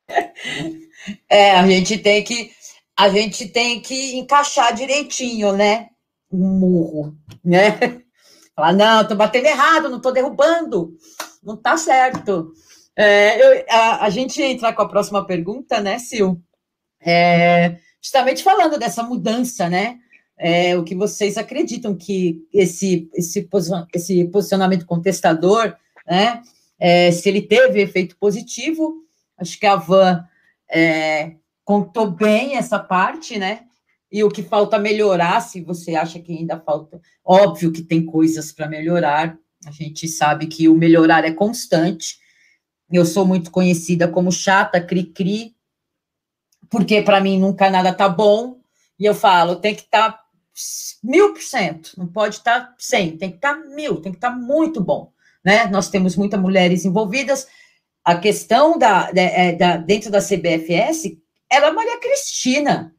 É, 1.30 1.52
a 1.52 1.68
gente 1.68 1.98
tem 1.98 2.24
que 2.24 2.52
a 2.98 3.08
gente 3.10 3.50
tem 3.50 3.80
que 3.82 4.18
encaixar 4.18 4.74
direitinho, 4.74 5.52
né? 5.52 5.90
O 6.32 6.38
murro, 6.38 7.18
né? 7.44 8.02
Falar, 8.56 8.74
não, 8.74 9.08
tô 9.08 9.14
batendo 9.16 9.46
errado, 9.46 9.90
não 9.90 10.02
tô 10.02 10.12
derrubando, 10.12 10.98
não 11.44 11.56
tá 11.56 11.78
certo. 11.78 12.54
É, 12.98 13.40
eu, 13.40 13.66
a, 13.70 14.06
a, 14.06 14.10
gente 14.10 14.42
entrar 14.42 14.74
com 14.74 14.82
a 14.82 14.90
próxima 14.90 15.24
pergunta, 15.24 15.80
né, 15.80 16.00
Sil? 16.02 16.42
É, 17.00 17.78
justamente 18.02 18.44
falando 18.44 18.80
dessa 18.80 19.04
mudança, 19.04 19.70
né? 19.70 20.00
É, 20.36 20.76
o 20.76 20.84
que 20.84 20.96
vocês 20.96 21.38
acreditam 21.38 21.96
que 21.96 22.42
esse, 22.52 23.08
esse, 23.14 23.48
esse 23.94 24.26
posicionamento 24.26 24.86
contestador, 24.86 25.76
né? 26.08 26.42
É, 26.80 27.12
se 27.12 27.30
ele 27.30 27.44
teve 27.44 27.82
efeito 27.82 28.18
positivo, 28.18 28.96
acho 29.38 29.60
que 29.60 29.66
a 29.68 29.76
Van 29.76 30.26
é, 30.70 31.36
contou 31.64 32.10
bem 32.10 32.56
essa 32.56 32.80
parte, 32.80 33.38
né? 33.38 33.62
E 34.12 34.24
o 34.24 34.30
que 34.30 34.42
falta 34.42 34.80
melhorar, 34.80 35.40
se 35.42 35.62
você 35.62 35.96
acha 35.96 36.20
que 36.20 36.36
ainda 36.36 36.60
falta, 36.60 37.00
óbvio 37.24 37.72
que 37.72 37.84
tem 37.84 38.04
coisas 38.06 38.52
para 38.52 38.68
melhorar, 38.68 39.38
a 39.66 39.72
gente 39.72 40.08
sabe 40.08 40.48
que 40.48 40.68
o 40.68 40.76
melhorar 40.76 41.26
é 41.26 41.32
constante, 41.32 42.18
eu 42.92 43.06
sou 43.06 43.26
muito 43.26 43.52
conhecida 43.52 44.08
como 44.08 44.32
chata, 44.32 44.80
cri-cri, 44.80 45.56
porque 46.70 47.02
para 47.02 47.22
mim 47.22 47.40
nunca 47.40 47.70
nada 47.70 47.94
tá 47.94 48.08
bom, 48.08 48.60
e 49.00 49.06
eu 49.06 49.14
falo, 49.14 49.58
tem 49.58 49.76
que 49.76 49.82
estar 49.82 50.12
tá 50.12 50.24
mil 51.04 51.34
por 51.34 51.42
cento, 51.42 51.92
não 51.98 52.08
pode 52.08 52.36
estar 52.36 52.62
tá 52.62 52.76
cem, 52.78 53.18
tem 53.18 53.30
que 53.30 53.38
estar 53.38 53.56
tá 53.56 53.70
mil, 53.70 54.02
tem 54.02 54.12
que 54.12 54.18
estar 54.18 54.32
muito 54.32 54.82
bom, 54.82 55.12
né? 55.44 55.68
Nós 55.68 55.90
temos 55.90 56.16
muitas 56.16 56.40
mulheres 56.40 56.86
envolvidas, 56.86 57.48
a 58.04 58.18
questão 58.18 58.78
da, 58.78 59.12
da, 59.12 59.22
é, 59.22 59.52
da 59.52 59.78
dentro 59.78 60.10
da 60.10 60.22
CBFS, 60.22 61.18
ela 61.50 61.68
é 61.68 61.72
Maria 61.72 62.00
Cristina, 62.00 62.96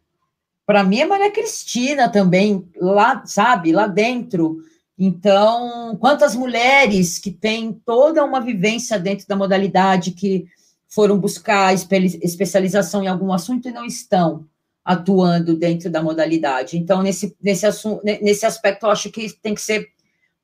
para 0.66 0.84
mim 0.84 1.01
é 1.01 1.07
Maria 1.07 1.30
Cristina 1.30 2.11
também, 2.11 2.70
lá, 2.76 3.24
sabe, 3.24 3.72
lá 3.72 3.86
dentro, 3.86 4.59
então, 4.99 5.96
quantas 6.01 6.34
mulheres 6.34 7.18
que 7.18 7.30
têm 7.30 7.72
toda 7.72 8.24
uma 8.24 8.40
vivência 8.40 8.99
dentro 8.99 9.28
da 9.28 9.36
modalidade, 9.36 10.11
que 10.11 10.46
foram 10.88 11.18
buscar 11.18 11.72
espe 11.72 12.18
especialização 12.20 13.05
em 13.05 13.07
algum 13.07 13.32
assunto 13.32 13.68
e 13.68 13.72
não 13.72 13.84
estão 13.84 14.46
atuando 14.84 15.55
dentro 15.55 15.88
da 15.88 16.03
modalidade. 16.03 16.76
Então, 16.76 17.03
nesse, 17.03 17.36
nesse, 17.40 17.64
assunto, 17.64 18.03
nesse 18.05 18.44
aspecto, 18.44 18.86
eu 18.86 18.90
acho 18.90 19.11
que 19.11 19.30
tem 19.40 19.55
que 19.55 19.61
ser 19.61 19.88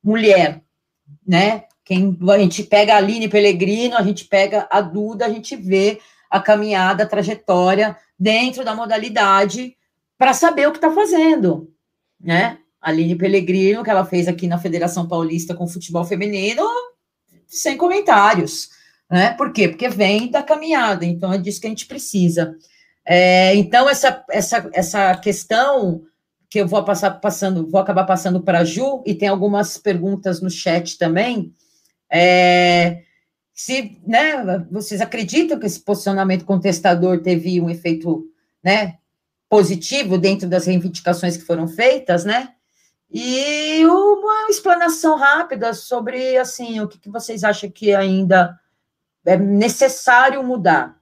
mulher, 0.01 0.61
né? 1.27 1.65
Quem, 1.83 2.17
a 2.29 2.37
gente 2.37 2.63
pega 2.63 2.93
a 2.93 2.97
Aline 2.97 3.27
Pellegrino, 3.27 3.97
a 3.97 4.03
gente 4.03 4.25
pega 4.25 4.67
a 4.71 4.79
Duda, 4.79 5.25
a 5.25 5.29
gente 5.29 5.55
vê 5.55 5.99
a 6.29 6.39
caminhada, 6.39 7.03
a 7.03 7.07
trajetória 7.07 7.97
dentro 8.17 8.63
da 8.63 8.73
modalidade 8.73 9.75
para 10.17 10.33
saber 10.33 10.67
o 10.67 10.71
que 10.71 10.77
está 10.77 10.91
fazendo, 10.91 11.73
né? 12.19 12.59
Aline 12.85 13.15
Pellegrino, 13.15 13.83
que 13.83 13.89
ela 13.89 14.05
fez 14.05 14.27
aqui 14.27 14.45
na 14.45 14.59
Federação 14.59 15.07
Paulista 15.07 15.55
com 15.55 15.67
futebol 15.67 16.05
feminino, 16.05 16.61
sem 17.47 17.75
comentários. 17.75 18.69
Né? 19.09 19.31
Por 19.31 19.51
quê? 19.51 19.67
Porque 19.67 19.89
vem 19.89 20.29
da 20.29 20.43
caminhada, 20.43 21.03
então 21.03 21.33
é 21.33 21.37
disso 21.39 21.59
que 21.59 21.65
a 21.65 21.69
gente 21.71 21.87
precisa. 21.87 22.55
É, 23.03 23.55
então, 23.55 23.89
essa, 23.89 24.23
essa, 24.29 24.69
essa 24.71 25.15
questão 25.17 26.03
que 26.47 26.59
eu 26.59 26.67
vou 26.67 26.83
passar 26.83 27.09
passando, 27.19 27.67
vou 27.67 27.81
acabar 27.81 28.03
passando 28.03 28.39
para 28.39 28.59
a 28.59 28.63
Ju, 28.63 29.01
e 29.03 29.15
tem 29.15 29.27
algumas 29.27 29.79
perguntas 29.79 30.39
no 30.39 30.49
chat 30.49 30.99
também. 30.99 31.55
É, 32.07 33.01
se 33.51 33.99
né, 34.05 34.65
vocês 34.69 35.01
acreditam 35.01 35.59
que 35.59 35.65
esse 35.65 35.79
posicionamento 35.79 36.45
contestador 36.45 37.19
teve 37.19 37.59
um 37.59 37.67
efeito 37.67 38.25
né, 38.63 38.99
positivo 39.49 40.19
dentro 40.19 40.47
das 40.47 40.67
reivindicações 40.67 41.35
que 41.35 41.45
foram 41.45 41.67
feitas, 41.67 42.25
né? 42.25 42.54
E 43.11 43.85
uma 43.85 44.49
explanação 44.49 45.15
rápida 45.15 45.73
sobre, 45.73 46.37
assim, 46.37 46.79
o 46.81 46.87
que, 46.87 46.99
que 46.99 47.09
vocês 47.09 47.43
acham 47.43 47.69
que 47.69 47.93
ainda 47.93 48.59
é 49.25 49.37
necessário 49.37 50.43
mudar. 50.43 50.99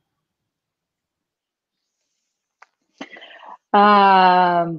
Ah, 3.71 4.71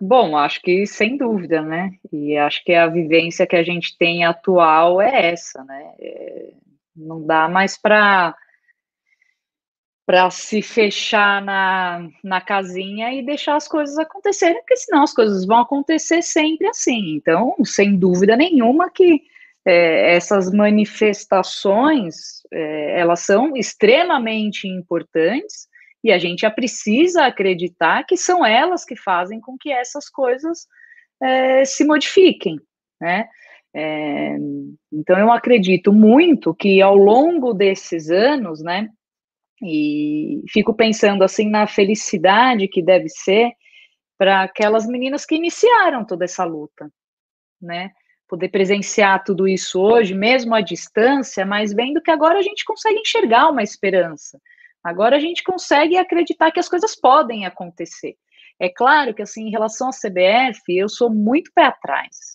bom, 0.00 0.36
acho 0.36 0.60
que 0.60 0.86
sem 0.86 1.16
dúvida, 1.16 1.62
né? 1.62 1.92
E 2.12 2.36
acho 2.36 2.64
que 2.64 2.74
a 2.74 2.88
vivência 2.88 3.46
que 3.46 3.56
a 3.56 3.62
gente 3.62 3.96
tem 3.96 4.24
atual 4.24 5.00
é 5.00 5.30
essa, 5.32 5.62
né? 5.64 5.94
É, 6.00 6.52
não 6.94 7.24
dá 7.24 7.48
mais 7.48 7.78
para 7.78 8.36
para 10.06 10.30
se 10.30 10.62
fechar 10.62 11.42
na, 11.42 12.08
na 12.22 12.40
casinha 12.40 13.12
e 13.12 13.26
deixar 13.26 13.56
as 13.56 13.66
coisas 13.66 13.98
acontecerem, 13.98 14.60
porque 14.60 14.76
senão 14.76 15.02
as 15.02 15.12
coisas 15.12 15.44
vão 15.44 15.58
acontecer 15.58 16.22
sempre 16.22 16.68
assim. 16.68 17.16
Então, 17.16 17.56
sem 17.64 17.98
dúvida 17.98 18.36
nenhuma 18.36 18.88
que 18.88 19.22
é, 19.66 20.14
essas 20.14 20.52
manifestações 20.52 22.14
é, 22.52 23.00
elas 23.00 23.20
são 23.20 23.56
extremamente 23.56 24.68
importantes 24.68 25.66
e 26.04 26.12
a 26.12 26.18
gente 26.18 26.48
precisa 26.50 27.26
acreditar 27.26 28.04
que 28.04 28.16
são 28.16 28.46
elas 28.46 28.84
que 28.84 28.94
fazem 28.94 29.40
com 29.40 29.58
que 29.58 29.72
essas 29.72 30.08
coisas 30.08 30.68
é, 31.20 31.64
se 31.64 31.84
modifiquem, 31.84 32.60
né? 33.00 33.28
É, 33.74 34.36
então 34.92 35.18
eu 35.18 35.32
acredito 35.32 35.92
muito 35.92 36.54
que 36.54 36.80
ao 36.80 36.94
longo 36.94 37.52
desses 37.52 38.08
anos, 38.08 38.62
né, 38.62 38.88
e 39.62 40.42
fico 40.48 40.74
pensando 40.74 41.22
assim 41.22 41.48
na 41.48 41.66
felicidade 41.66 42.68
que 42.68 42.82
deve 42.82 43.08
ser 43.08 43.52
para 44.18 44.42
aquelas 44.42 44.86
meninas 44.86 45.24
que 45.24 45.34
iniciaram 45.34 46.04
toda 46.04 46.24
essa 46.24 46.44
luta, 46.44 46.90
né? 47.60 47.90
Poder 48.28 48.48
presenciar 48.48 49.22
tudo 49.22 49.46
isso 49.46 49.80
hoje, 49.80 50.14
mesmo 50.14 50.54
à 50.54 50.60
distância, 50.60 51.46
mas 51.46 51.72
vendo 51.72 52.02
que 52.02 52.10
agora 52.10 52.38
a 52.38 52.42
gente 52.42 52.64
consegue 52.64 52.98
enxergar 52.98 53.48
uma 53.48 53.62
esperança. 53.62 54.40
Agora 54.82 55.16
a 55.16 55.20
gente 55.20 55.42
consegue 55.42 55.96
acreditar 55.96 56.50
que 56.50 56.60
as 56.60 56.68
coisas 56.68 56.94
podem 56.94 57.46
acontecer. 57.46 58.16
É 58.58 58.68
claro 58.68 59.14
que, 59.14 59.22
assim, 59.22 59.48
em 59.48 59.50
relação 59.50 59.88
à 59.88 59.90
CBF, 59.90 60.62
eu 60.68 60.88
sou 60.88 61.10
muito 61.10 61.52
pé 61.54 61.64
atrás, 61.64 62.25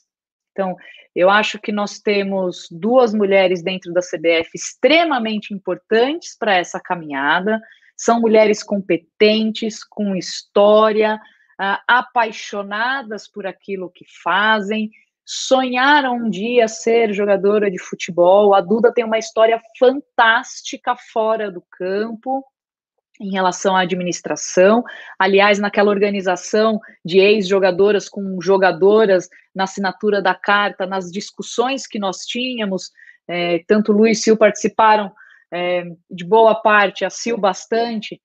Então, 0.51 0.75
eu 1.15 1.29
acho 1.29 1.59
que 1.59 1.71
nós 1.71 1.99
temos 1.99 2.67
duas 2.71 3.13
mulheres 3.13 3.63
dentro 3.63 3.93
da 3.93 4.01
CBF 4.01 4.51
extremamente 4.53 5.53
importantes 5.53 6.37
para 6.37 6.55
essa 6.55 6.79
caminhada. 6.79 7.59
São 7.95 8.19
mulheres 8.19 8.63
competentes, 8.63 9.83
com 9.83 10.15
história, 10.15 11.15
uh, 11.59 11.77
apaixonadas 11.87 13.27
por 13.27 13.45
aquilo 13.45 13.89
que 13.89 14.05
fazem, 14.23 14.89
sonharam 15.25 16.15
um 16.15 16.29
dia 16.29 16.67
ser 16.67 17.13
jogadora 17.13 17.69
de 17.69 17.79
futebol. 17.79 18.53
A 18.53 18.61
Duda 18.61 18.93
tem 18.93 19.05
uma 19.05 19.17
história 19.19 19.61
fantástica 19.79 20.95
fora 20.95 21.51
do 21.51 21.63
campo 21.71 22.43
em 23.21 23.31
relação 23.31 23.75
à 23.75 23.81
administração. 23.81 24.83
Aliás, 25.17 25.59
naquela 25.59 25.91
organização 25.91 26.79
de 27.05 27.19
ex-jogadoras 27.19 28.09
com 28.09 28.41
jogadoras 28.41 29.29
na 29.53 29.65
assinatura 29.65 30.21
da 30.21 30.33
carta, 30.33 30.85
nas 30.85 31.11
discussões 31.11 31.85
que 31.85 31.99
nós 31.99 32.25
tínhamos, 32.25 32.91
é, 33.27 33.59
tanto 33.67 33.91
Lu 33.91 34.07
e 34.07 34.15
Sil 34.17 34.35
participaram 34.35 35.11
é, 35.53 35.83
de 36.09 36.25
boa 36.25 36.55
parte, 36.55 37.05
a 37.05 37.09
Sil 37.11 37.37
bastante, 37.37 38.19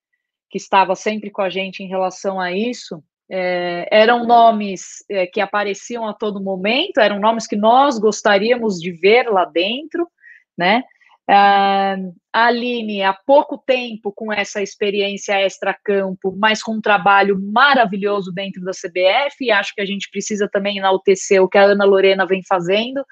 que 0.49 0.57
estava 0.57 0.94
sempre 0.94 1.30
com 1.30 1.42
a 1.42 1.51
gente 1.51 1.82
em 1.82 1.88
relação 1.88 2.40
a 2.40 2.53
isso. 2.53 3.03
É, 3.28 3.88
eram 3.90 4.24
nomes 4.24 5.05
é, 5.11 5.26
que 5.26 5.40
apareciam 5.40 6.07
a 6.07 6.14
todo 6.14 6.42
momento, 6.42 6.99
eram 6.99 7.18
nomes 7.18 7.47
que 7.47 7.57
nós 7.57 7.99
gostaríamos 7.99 8.80
de 8.80 8.92
ver 8.92 9.28
lá 9.28 9.44
dentro, 9.44 10.09
né? 10.57 10.84
Uh, 11.29 12.14
a 12.33 12.47
Aline, 12.47 13.03
há 13.03 13.12
pouco 13.12 13.59
tempo 13.59 14.12
com 14.14 14.33
essa 14.33 14.62
experiência 14.62 15.41
extra-campo, 15.41 16.33
mas 16.39 16.62
com 16.62 16.74
um 16.74 16.81
trabalho 16.81 17.37
maravilhoso 17.41 18.31
dentro 18.33 18.62
da 18.62 18.70
CBF, 18.70 19.35
e 19.41 19.51
acho 19.51 19.74
que 19.74 19.81
a 19.81 19.87
gente 19.87 20.09
precisa 20.11 20.49
também 20.49 20.79
enaltecer 20.79 21.43
o 21.43 21.49
que 21.49 21.59
a 21.59 21.64
Ana 21.64 21.85
Lorena 21.85 22.27
vem 22.27 22.43
fazendo. 22.47 23.05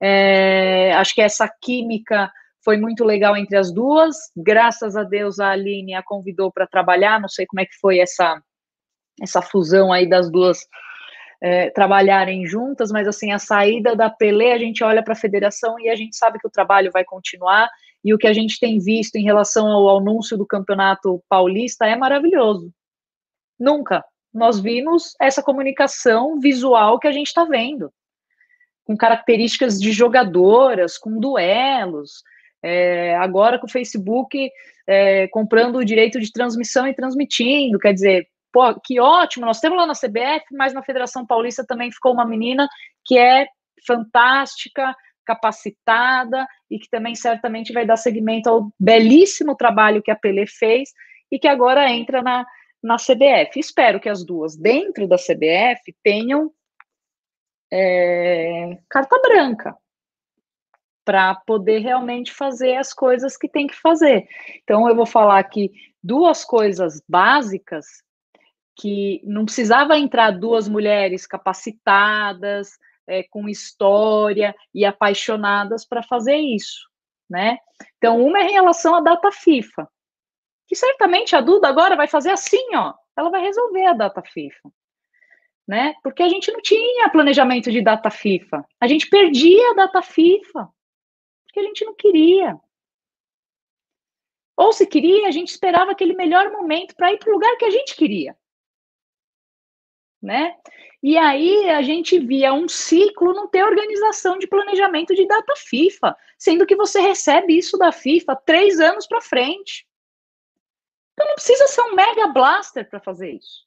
É, 0.00 0.92
acho 0.94 1.14
que 1.14 1.22
essa 1.22 1.48
química 1.62 2.30
foi 2.64 2.76
muito 2.76 3.04
legal 3.04 3.36
entre 3.36 3.56
as 3.56 3.72
duas. 3.72 4.16
Graças 4.36 4.96
a 4.96 5.02
Deus, 5.02 5.38
a 5.38 5.50
Aline 5.50 5.94
a 5.94 6.02
convidou 6.02 6.52
para 6.52 6.66
trabalhar. 6.66 7.20
Não 7.20 7.28
sei 7.28 7.46
como 7.46 7.60
é 7.60 7.64
que 7.64 7.78
foi 7.80 8.00
essa, 8.00 8.40
essa 9.20 9.40
fusão 9.40 9.92
aí 9.92 10.08
das 10.08 10.30
duas 10.30 10.66
é, 11.42 11.70
trabalharem 11.70 12.46
juntas, 12.46 12.92
mas 12.92 13.08
assim, 13.08 13.32
a 13.32 13.38
saída 13.38 13.96
da 13.96 14.08
Pelé, 14.08 14.52
a 14.52 14.58
gente 14.58 14.84
olha 14.84 15.02
para 15.02 15.14
a 15.14 15.16
federação 15.16 15.78
e 15.80 15.88
a 15.88 15.96
gente 15.96 16.16
sabe 16.16 16.38
que 16.38 16.46
o 16.46 16.50
trabalho 16.50 16.92
vai 16.92 17.04
continuar, 17.04 17.68
e 18.04 18.14
o 18.14 18.18
que 18.18 18.28
a 18.28 18.32
gente 18.32 18.60
tem 18.60 18.78
visto 18.78 19.16
em 19.16 19.24
relação 19.24 19.66
ao 19.66 19.98
anúncio 19.98 20.36
do 20.36 20.46
campeonato 20.46 21.22
paulista 21.28 21.86
é 21.86 21.96
maravilhoso. 21.96 22.72
Nunca 23.58 24.04
nós 24.32 24.60
vimos 24.60 25.14
essa 25.20 25.42
comunicação 25.42 26.40
visual 26.40 26.98
que 26.98 27.06
a 27.06 27.12
gente 27.12 27.26
está 27.26 27.44
vendo, 27.44 27.92
com 28.84 28.96
características 28.96 29.78
de 29.80 29.92
jogadoras, 29.92 30.96
com 30.96 31.18
duelos, 31.18 32.22
é, 32.62 33.16
agora 33.16 33.58
com 33.58 33.66
o 33.66 33.70
Facebook 33.70 34.50
é, 34.86 35.28
comprando 35.28 35.76
o 35.76 35.84
direito 35.84 36.20
de 36.20 36.32
transmissão 36.32 36.86
e 36.86 36.94
transmitindo, 36.94 37.78
quer 37.78 37.92
dizer, 37.92 38.28
pô, 38.52 38.78
que 38.80 39.00
ótimo, 39.00 39.46
nós 39.46 39.60
temos 39.60 39.78
lá 39.78 39.86
na 39.86 39.94
CBF, 39.94 40.44
mas 40.52 40.72
na 40.72 40.82
Federação 40.82 41.26
Paulista 41.26 41.64
também 41.66 41.90
ficou 41.90 42.12
uma 42.12 42.26
menina 42.26 42.68
que 43.04 43.18
é 43.18 43.46
fantástica, 43.86 44.94
capacitada 45.24 46.46
e 46.70 46.78
que 46.78 46.88
também 46.90 47.14
certamente 47.14 47.72
vai 47.72 47.86
dar 47.86 47.96
seguimento 47.96 48.48
ao 48.48 48.70
belíssimo 48.78 49.56
trabalho 49.56 50.02
que 50.02 50.10
a 50.10 50.16
Pelé 50.16 50.44
fez 50.46 50.90
e 51.30 51.38
que 51.38 51.48
agora 51.48 51.90
entra 51.90 52.22
na, 52.22 52.44
na 52.82 52.96
CBF. 52.96 53.58
Espero 53.58 54.00
que 54.00 54.08
as 54.08 54.24
duas, 54.24 54.56
dentro 54.56 55.08
da 55.08 55.16
CBF, 55.16 55.94
tenham 56.02 56.52
é, 57.72 58.78
carta 58.88 59.18
branca 59.20 59.76
para 61.04 61.34
poder 61.34 61.78
realmente 61.78 62.32
fazer 62.32 62.76
as 62.76 62.92
coisas 62.92 63.36
que 63.36 63.48
tem 63.48 63.66
que 63.66 63.74
fazer. 63.74 64.28
Então, 64.62 64.88
eu 64.88 64.94
vou 64.94 65.06
falar 65.06 65.38
aqui 65.38 65.72
duas 66.02 66.44
coisas 66.44 67.02
básicas 67.08 67.86
que 68.76 69.20
não 69.24 69.44
precisava 69.44 69.98
entrar 69.98 70.30
duas 70.30 70.68
mulheres 70.68 71.26
capacitadas, 71.26 72.78
é, 73.06 73.22
com 73.24 73.48
história 73.48 74.54
e 74.74 74.84
apaixonadas 74.84 75.84
para 75.84 76.02
fazer 76.02 76.36
isso, 76.36 76.88
né? 77.28 77.58
Então, 77.98 78.24
uma 78.24 78.38
é 78.38 78.48
em 78.48 78.52
relação 78.52 78.94
à 78.94 79.00
data 79.00 79.30
FIFA, 79.30 79.88
que 80.66 80.76
certamente 80.76 81.36
a 81.36 81.40
Duda 81.40 81.68
agora 81.68 81.96
vai 81.96 82.06
fazer 82.06 82.30
assim, 82.30 82.74
ó, 82.74 82.94
ela 83.16 83.30
vai 83.30 83.42
resolver 83.42 83.86
a 83.86 83.92
data 83.92 84.22
FIFA, 84.22 84.70
né? 85.66 85.94
Porque 86.02 86.22
a 86.22 86.28
gente 86.28 86.50
não 86.52 86.62
tinha 86.62 87.10
planejamento 87.10 87.70
de 87.70 87.82
data 87.82 88.10
FIFA, 88.10 88.64
a 88.80 88.86
gente 88.86 89.08
perdia 89.08 89.70
a 89.70 89.74
data 89.74 90.00
FIFA, 90.00 90.68
porque 91.44 91.60
a 91.60 91.64
gente 91.64 91.84
não 91.84 91.94
queria. 91.94 92.58
Ou 94.56 94.72
se 94.72 94.86
queria, 94.86 95.26
a 95.26 95.30
gente 95.30 95.48
esperava 95.48 95.90
aquele 95.90 96.14
melhor 96.14 96.50
momento 96.52 96.94
para 96.94 97.12
ir 97.12 97.18
para 97.18 97.30
o 97.30 97.32
lugar 97.32 97.56
que 97.56 97.64
a 97.64 97.70
gente 97.70 97.96
queria 97.96 98.36
né? 100.22 100.54
E 101.02 101.18
aí 101.18 101.68
a 101.70 101.82
gente 101.82 102.18
via 102.18 102.52
um 102.52 102.68
ciclo 102.68 103.34
não 103.34 103.48
ter 103.48 103.64
organização 103.64 104.38
de 104.38 104.46
planejamento 104.46 105.14
de 105.14 105.26
data 105.26 105.52
FIFA, 105.56 106.16
sendo 106.38 106.64
que 106.64 106.76
você 106.76 107.00
recebe 107.00 107.58
isso 107.58 107.76
da 107.76 107.90
FIFA 107.90 108.36
três 108.36 108.78
anos 108.78 109.06
para 109.06 109.20
frente. 109.20 109.86
Então 111.12 111.26
não 111.26 111.34
precisa 111.34 111.66
ser 111.66 111.82
um 111.82 111.94
mega 111.94 112.28
blaster 112.28 112.88
para 112.88 113.00
fazer 113.00 113.32
isso, 113.32 113.66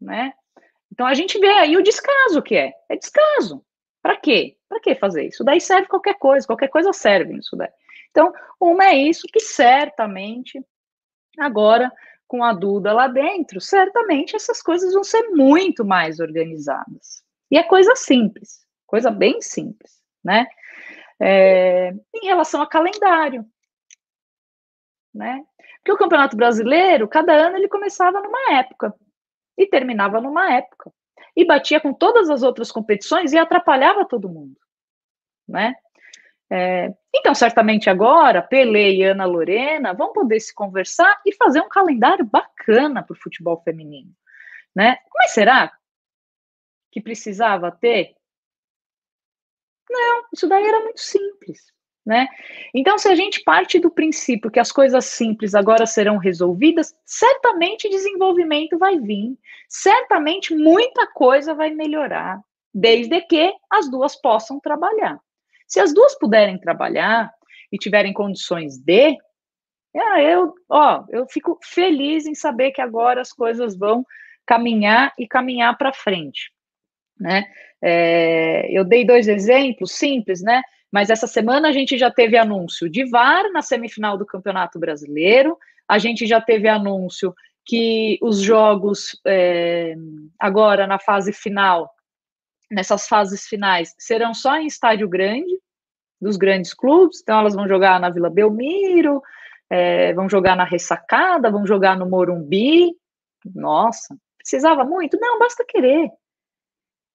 né? 0.00 0.32
Então 0.92 1.06
a 1.06 1.14
gente 1.14 1.38
vê 1.38 1.48
aí 1.48 1.76
o 1.76 1.82
descaso 1.82 2.42
que 2.42 2.56
é. 2.56 2.72
É 2.88 2.96
descaso. 2.96 3.64
Para 4.02 4.16
quê? 4.16 4.56
Para 4.68 4.80
que 4.80 4.94
fazer 4.96 5.28
isso? 5.28 5.44
Daí 5.44 5.60
serve 5.60 5.86
qualquer 5.86 6.18
coisa, 6.18 6.46
qualquer 6.46 6.68
coisa 6.68 6.92
serve 6.92 7.36
isso 7.36 7.54
daí. 7.56 7.70
Então, 8.10 8.32
uma 8.60 8.86
é 8.86 8.96
isso 8.96 9.28
que 9.32 9.38
certamente 9.38 10.60
agora 11.38 11.90
com 12.30 12.44
a 12.44 12.52
Duda 12.52 12.92
lá 12.92 13.08
dentro, 13.08 13.60
certamente 13.60 14.36
essas 14.36 14.62
coisas 14.62 14.94
vão 14.94 15.02
ser 15.02 15.30
muito 15.30 15.84
mais 15.84 16.20
organizadas. 16.20 17.24
E 17.50 17.58
é 17.58 17.62
coisa 17.64 17.96
simples, 17.96 18.64
coisa 18.86 19.10
bem 19.10 19.42
simples, 19.42 20.00
né? 20.22 20.46
É, 21.20 21.90
em 22.14 22.26
relação 22.26 22.62
a 22.62 22.68
calendário, 22.68 23.44
né? 25.12 25.44
Porque 25.78 25.90
o 25.90 25.96
Campeonato 25.96 26.36
Brasileiro, 26.36 27.08
cada 27.08 27.32
ano 27.32 27.56
ele 27.56 27.66
começava 27.66 28.20
numa 28.20 28.58
época 28.60 28.94
e 29.58 29.66
terminava 29.66 30.20
numa 30.20 30.54
época 30.54 30.92
e 31.34 31.44
batia 31.44 31.80
com 31.80 31.92
todas 31.92 32.30
as 32.30 32.44
outras 32.44 32.70
competições 32.70 33.32
e 33.32 33.38
atrapalhava 33.38 34.06
todo 34.06 34.28
mundo, 34.28 34.56
né? 35.48 35.74
É, 36.52 36.92
então, 37.14 37.34
certamente 37.34 37.88
agora, 37.88 38.42
Pelé 38.42 38.90
e 38.90 39.04
Ana 39.04 39.24
Lorena 39.24 39.92
vão 39.94 40.12
poder 40.12 40.40
se 40.40 40.52
conversar 40.52 41.20
e 41.24 41.32
fazer 41.34 41.60
um 41.60 41.68
calendário 41.68 42.24
bacana 42.24 43.02
para 43.02 43.14
o 43.14 43.18
futebol 43.18 43.62
feminino. 43.62 44.10
Né? 44.74 44.98
Mas 45.14 45.30
será 45.30 45.72
que 46.90 47.00
precisava 47.00 47.70
ter? 47.70 48.14
Não, 49.88 50.24
isso 50.32 50.48
daí 50.48 50.64
era 50.66 50.80
muito 50.80 51.00
simples. 51.00 51.72
Né? 52.04 52.26
Então, 52.74 52.98
se 52.98 53.08
a 53.08 53.14
gente 53.14 53.44
parte 53.44 53.78
do 53.78 53.90
princípio 53.90 54.50
que 54.50 54.58
as 54.58 54.72
coisas 54.72 55.04
simples 55.04 55.54
agora 55.54 55.86
serão 55.86 56.16
resolvidas, 56.16 56.92
certamente 57.04 57.88
desenvolvimento 57.88 58.78
vai 58.78 58.98
vir, 58.98 59.38
certamente 59.68 60.54
muita 60.54 61.06
coisa 61.06 61.54
vai 61.54 61.70
melhorar, 61.70 62.40
desde 62.74 63.20
que 63.20 63.52
as 63.70 63.88
duas 63.90 64.16
possam 64.16 64.58
trabalhar. 64.58 65.20
Se 65.70 65.78
as 65.78 65.94
duas 65.94 66.18
puderem 66.18 66.58
trabalhar 66.58 67.32
e 67.70 67.78
tiverem 67.78 68.12
condições 68.12 68.76
de, 68.76 69.16
é, 69.94 70.34
eu, 70.34 70.52
ó, 70.68 71.04
eu 71.10 71.26
fico 71.28 71.58
feliz 71.62 72.26
em 72.26 72.34
saber 72.34 72.72
que 72.72 72.80
agora 72.80 73.20
as 73.20 73.32
coisas 73.32 73.76
vão 73.78 74.04
caminhar 74.44 75.14
e 75.16 75.28
caminhar 75.28 75.78
para 75.78 75.92
frente, 75.92 76.50
né? 77.18 77.44
É, 77.80 78.68
eu 78.70 78.84
dei 78.84 79.04
dois 79.06 79.28
exemplos 79.28 79.92
simples, 79.92 80.42
né? 80.42 80.60
Mas 80.90 81.08
essa 81.08 81.28
semana 81.28 81.68
a 81.68 81.72
gente 81.72 81.96
já 81.96 82.10
teve 82.10 82.36
anúncio 82.36 82.90
de 82.90 83.08
VAR 83.08 83.50
na 83.52 83.62
semifinal 83.62 84.18
do 84.18 84.26
Campeonato 84.26 84.76
Brasileiro, 84.76 85.56
a 85.86 85.98
gente 85.98 86.26
já 86.26 86.40
teve 86.40 86.68
anúncio 86.68 87.32
que 87.64 88.18
os 88.20 88.40
jogos 88.40 89.20
é, 89.24 89.94
agora 90.36 90.86
na 90.86 90.98
fase 90.98 91.32
final 91.32 91.88
nessas 92.70 93.06
fases 93.06 93.46
finais 93.46 93.94
serão 93.98 94.32
só 94.32 94.56
em 94.56 94.66
estádio 94.66 95.08
grande, 95.08 95.58
dos 96.20 96.36
grandes 96.36 96.74
clubes, 96.74 97.20
então 97.22 97.38
elas 97.38 97.54
vão 97.54 97.66
jogar 97.66 97.98
na 97.98 98.10
Vila 98.10 98.28
Belmiro, 98.28 99.22
é, 99.70 100.12
vão 100.12 100.28
jogar 100.28 100.54
na 100.54 100.64
Ressacada, 100.64 101.50
vão 101.50 101.66
jogar 101.66 101.96
no 101.96 102.08
Morumbi. 102.08 102.94
Nossa, 103.54 104.14
precisava 104.36 104.84
muito? 104.84 105.18
Não, 105.18 105.38
basta 105.38 105.64
querer. 105.66 106.10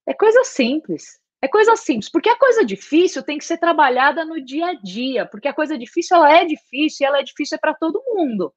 É 0.06 0.14
coisa 0.14 0.42
simples. 0.44 1.20
É 1.42 1.48
coisa 1.48 1.76
simples, 1.76 2.10
porque 2.10 2.30
a 2.30 2.38
coisa 2.38 2.64
difícil 2.64 3.22
tem 3.22 3.36
que 3.36 3.44
ser 3.44 3.58
trabalhada 3.58 4.24
no 4.24 4.42
dia 4.42 4.68
a 4.68 4.74
dia, 4.74 5.26
porque 5.26 5.46
a 5.46 5.52
coisa 5.52 5.76
difícil 5.76 6.16
ela 6.16 6.32
é 6.32 6.44
difícil 6.44 7.04
e 7.04 7.06
ela 7.06 7.18
é 7.20 7.22
difícil 7.22 7.56
é 7.56 7.58
para 7.58 7.74
todo 7.74 8.02
mundo. 8.06 8.52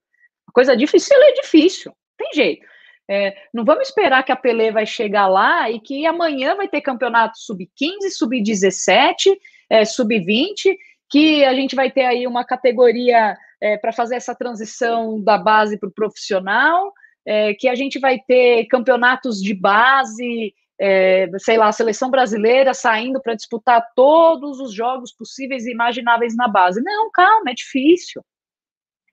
A 0.48 0.52
coisa 0.52 0.76
difícil 0.78 1.16
ela 1.16 1.26
é 1.26 1.34
difícil, 1.34 1.94
tem 2.18 2.32
jeito. 2.34 2.66
É, 3.10 3.36
não 3.52 3.66
vamos 3.66 3.88
esperar 3.88 4.24
que 4.24 4.32
a 4.32 4.36
Pelé 4.36 4.72
vai 4.72 4.86
chegar 4.86 5.28
lá 5.28 5.70
e 5.70 5.80
que 5.80 6.06
amanhã 6.06 6.56
vai 6.56 6.68
ter 6.68 6.82
campeonato 6.82 7.40
sub-15, 7.40 8.12
sub-17, 8.12 9.36
é, 9.68 9.84
sub-20, 9.84 10.78
que 11.10 11.44
a 11.44 11.54
gente 11.56 11.76
vai 11.76 11.90
ter 11.90 12.06
aí 12.06 12.28
uma 12.28 12.46
categoria 12.46 13.36
é, 13.60 13.78
para 13.78 13.92
fazer 13.92 14.16
essa 14.16 14.36
transição 14.36 15.20
da 15.22 15.40
base 15.40 15.78
para 15.78 15.90
o 15.90 15.94
profissional, 15.94 16.94
é, 17.26 17.54
que 17.56 17.68
a 17.68 17.74
gente 17.74 18.00
vai 18.00 18.20
ter 18.20 18.66
campeonatos 18.68 19.42
de 19.42 19.56
base, 19.56 20.54
é, 20.80 21.28
sei 21.40 21.58
lá, 21.58 21.68
a 21.68 21.74
seleção 21.74 22.10
brasileira 22.10 22.74
saindo 22.74 23.20
para 23.22 23.36
disputar 23.36 23.84
todos 23.96 24.60
os 24.60 24.74
jogos 24.74 25.12
possíveis 25.12 25.66
e 25.66 25.72
imagináveis 25.72 26.36
na 26.36 26.48
base. 26.48 26.82
Não, 26.82 27.10
calma, 27.12 27.50
é 27.50 27.54
difícil. 27.54 28.24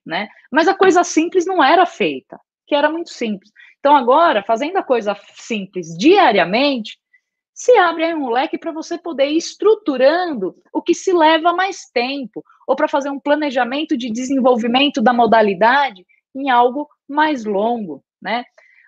Né? 0.05 0.29
Mas 0.51 0.67
a 0.67 0.75
coisa 0.75 1.03
simples 1.03 1.45
não 1.45 1.61
era 1.61 1.85
feita, 1.85 2.39
que 2.65 2.75
era 2.75 2.89
muito 2.89 3.09
simples. 3.09 3.51
Então, 3.79 3.95
agora, 3.95 4.43
fazendo 4.43 4.77
a 4.77 4.83
coisa 4.83 5.15
simples 5.35 5.97
diariamente, 5.97 6.97
se 7.53 7.75
abre 7.77 8.03
aí 8.03 8.13
um 8.13 8.29
leque 8.29 8.57
para 8.57 8.71
você 8.71 8.97
poder 8.97 9.29
ir 9.29 9.37
estruturando 9.37 10.55
o 10.71 10.81
que 10.81 10.93
se 10.93 11.11
leva 11.11 11.53
mais 11.53 11.89
tempo, 11.91 12.43
ou 12.67 12.75
para 12.75 12.87
fazer 12.87 13.09
um 13.09 13.19
planejamento 13.19 13.97
de 13.97 14.11
desenvolvimento 14.11 15.01
da 15.01 15.13
modalidade 15.13 16.05
em 16.35 16.49
algo 16.49 16.87
mais 17.07 17.45
longo, 17.45 18.03
né? 18.21 18.43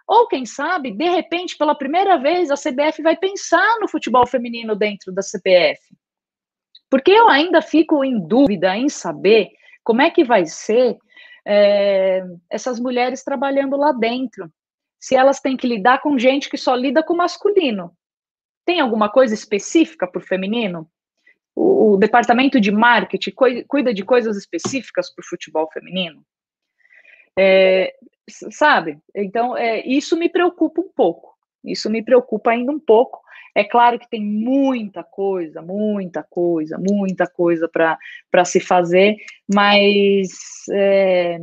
Ou 0.07 0.27
quem 0.27 0.45
sabe, 0.45 0.91
de 0.91 1.09
repente, 1.09 1.57
pela 1.57 1.75
primeira 1.75 2.17
vez, 2.17 2.51
a 2.51 2.55
CBF 2.55 3.01
vai 3.01 3.15
pensar 3.15 3.79
no 3.79 3.87
futebol 3.87 4.25
feminino 4.27 4.75
dentro 4.75 5.11
da 5.13 5.21
CPF. 5.21 5.81
Porque 6.89 7.11
eu 7.11 7.27
ainda 7.27 7.61
fico 7.61 8.03
em 8.03 8.19
dúvida 8.19 8.75
em 8.75 8.89
saber 8.89 9.49
como 9.83 10.01
é 10.01 10.09
que 10.09 10.23
vai 10.23 10.45
ser 10.45 10.97
é, 11.45 12.23
essas 12.49 12.79
mulheres 12.79 13.23
trabalhando 13.23 13.77
lá 13.77 13.91
dentro 13.91 14.51
se 14.99 15.15
elas 15.15 15.39
têm 15.39 15.55
que 15.55 15.67
lidar 15.67 16.01
com 16.01 16.17
gente 16.17 16.49
que 16.49 16.57
só 16.57 16.75
lida 16.75 17.01
com 17.01 17.15
masculino. 17.15 17.91
Tem 18.65 18.79
alguma 18.79 19.09
coisa 19.09 19.33
específica 19.33 20.05
para 20.05 20.19
o 20.19 20.25
feminino? 20.25 20.89
O, 21.55 21.97
departamento 21.97 22.59
de 22.59 22.71
marketing 22.71 23.31
cuida 23.67 23.93
de 23.93 24.03
coisas 24.03 24.37
específicas 24.37 25.13
para 25.13 25.21
o 25.21 25.25
futebol 25.25 25.69
feminino? 25.71 26.23
É, 27.37 27.93
sabe? 28.51 28.99
Então, 29.15 29.57
é, 29.57 29.85
isso 29.85 30.17
me 30.17 30.29
preocupa 30.29 30.81
um 30.81 30.89
pouco. 30.95 31.35
Isso 31.63 31.89
me 31.89 32.03
preocupa 32.03 32.51
ainda 32.51 32.71
um 32.71 32.79
pouco. 32.79 33.21
É 33.55 33.63
claro 33.63 33.99
que 33.99 34.09
tem 34.09 34.23
muita 34.23 35.03
coisa, 35.03 35.61
muita 35.61 36.23
coisa, 36.23 36.77
muita 36.77 37.27
coisa 37.27 37.67
para 37.67 38.45
se 38.45 38.59
fazer, 38.59 39.17
mas 39.53 40.29
é, 40.71 41.39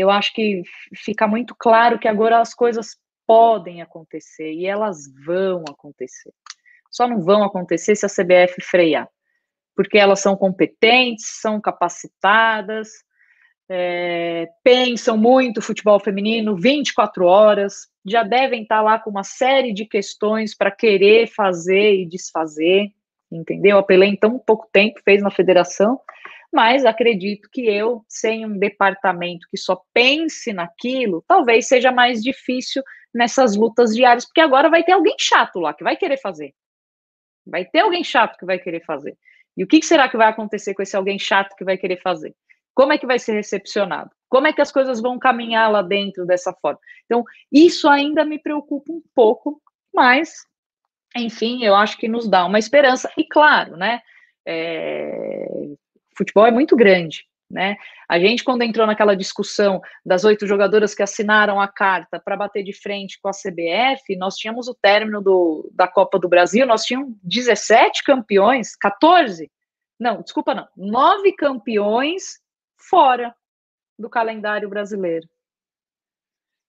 eu 0.00 0.10
acho 0.10 0.32
que 0.34 0.62
fica 0.94 1.26
muito 1.26 1.54
claro 1.54 1.98
que 1.98 2.08
agora 2.08 2.40
as 2.40 2.54
coisas 2.54 2.96
podem 3.26 3.80
acontecer 3.80 4.52
e 4.52 4.66
elas 4.66 5.04
vão 5.24 5.64
acontecer. 5.68 6.32
Só 6.90 7.08
não 7.08 7.20
vão 7.20 7.42
acontecer 7.42 7.96
se 7.96 8.06
a 8.06 8.08
CBF 8.08 8.60
frear, 8.62 9.08
porque 9.74 9.98
elas 9.98 10.20
são 10.20 10.36
competentes, 10.36 11.40
são 11.40 11.60
capacitadas, 11.60 12.88
é, 13.68 14.48
pensam 14.62 15.16
muito 15.16 15.62
futebol 15.62 15.98
feminino 15.98 16.56
24 16.56 17.24
horas, 17.24 17.88
já 18.04 18.22
devem 18.22 18.62
estar 18.62 18.82
lá 18.82 18.98
com 18.98 19.10
uma 19.10 19.24
série 19.24 19.72
de 19.72 19.86
questões 19.86 20.54
para 20.54 20.70
querer 20.70 21.26
fazer 21.28 21.94
e 21.94 22.06
desfazer, 22.06 22.90
entendeu? 23.32 23.78
A 23.78 23.82
Pelé 23.82 24.06
em 24.06 24.16
tão 24.16 24.38
pouco 24.38 24.68
tempo 24.70 25.00
fez 25.02 25.22
na 25.22 25.30
federação, 25.30 25.98
mas 26.54 26.84
acredito 26.86 27.48
que 27.52 27.62
eu, 27.66 28.04
sem 28.08 28.46
um 28.46 28.56
departamento 28.56 29.48
que 29.50 29.56
só 29.56 29.82
pense 29.92 30.52
naquilo, 30.52 31.24
talvez 31.26 31.66
seja 31.66 31.90
mais 31.90 32.22
difícil 32.22 32.80
nessas 33.12 33.56
lutas 33.56 33.92
diárias, 33.92 34.24
porque 34.24 34.40
agora 34.40 34.70
vai 34.70 34.84
ter 34.84 34.92
alguém 34.92 35.16
chato 35.18 35.58
lá 35.58 35.74
que 35.74 35.82
vai 35.82 35.96
querer 35.96 36.16
fazer. 36.18 36.54
Vai 37.44 37.64
ter 37.64 37.80
alguém 37.80 38.04
chato 38.04 38.38
que 38.38 38.46
vai 38.46 38.58
querer 38.60 38.84
fazer. 38.84 39.18
E 39.56 39.64
o 39.64 39.66
que 39.66 39.82
será 39.82 40.08
que 40.08 40.16
vai 40.16 40.28
acontecer 40.28 40.74
com 40.74 40.82
esse 40.82 40.96
alguém 40.96 41.18
chato 41.18 41.56
que 41.56 41.64
vai 41.64 41.76
querer 41.76 42.00
fazer? 42.00 42.32
Como 42.72 42.92
é 42.92 42.98
que 42.98 43.06
vai 43.06 43.18
ser 43.18 43.32
recepcionado? 43.32 44.10
Como 44.28 44.46
é 44.46 44.52
que 44.52 44.62
as 44.62 44.70
coisas 44.70 45.00
vão 45.00 45.18
caminhar 45.18 45.70
lá 45.70 45.82
dentro 45.82 46.24
dessa 46.24 46.52
forma? 46.52 46.78
Então, 47.04 47.24
isso 47.50 47.88
ainda 47.88 48.24
me 48.24 48.38
preocupa 48.38 48.92
um 48.92 49.02
pouco, 49.12 49.60
mas, 49.92 50.34
enfim, 51.16 51.64
eu 51.64 51.74
acho 51.74 51.98
que 51.98 52.06
nos 52.06 52.28
dá 52.28 52.44
uma 52.44 52.58
esperança. 52.60 53.10
E 53.16 53.24
claro, 53.24 53.76
né? 53.76 54.00
É, 54.46 55.46
futebol 56.16 56.46
é 56.46 56.50
muito 56.50 56.76
grande. 56.76 57.24
Né? 57.50 57.76
A 58.08 58.18
gente, 58.18 58.42
quando 58.42 58.62
entrou 58.62 58.86
naquela 58.86 59.14
discussão 59.14 59.80
das 60.04 60.24
oito 60.24 60.46
jogadoras 60.46 60.94
que 60.94 61.02
assinaram 61.02 61.60
a 61.60 61.68
carta 61.68 62.18
para 62.18 62.36
bater 62.36 62.62
de 62.64 62.72
frente 62.72 63.18
com 63.20 63.28
a 63.28 63.32
CBF, 63.32 64.16
nós 64.16 64.36
tínhamos 64.36 64.66
o 64.66 64.74
término 64.74 65.22
do, 65.22 65.70
da 65.72 65.86
Copa 65.86 66.18
do 66.18 66.28
Brasil, 66.28 66.66
nós 66.66 66.84
tínhamos 66.84 67.14
17 67.22 68.02
campeões, 68.02 68.74
14, 68.74 69.50
não, 70.00 70.22
desculpa 70.22 70.54
não, 70.54 70.66
nove 70.76 71.32
campeões 71.32 72.40
fora 72.76 73.34
do 73.98 74.10
calendário 74.10 74.68
brasileiro. 74.68 75.28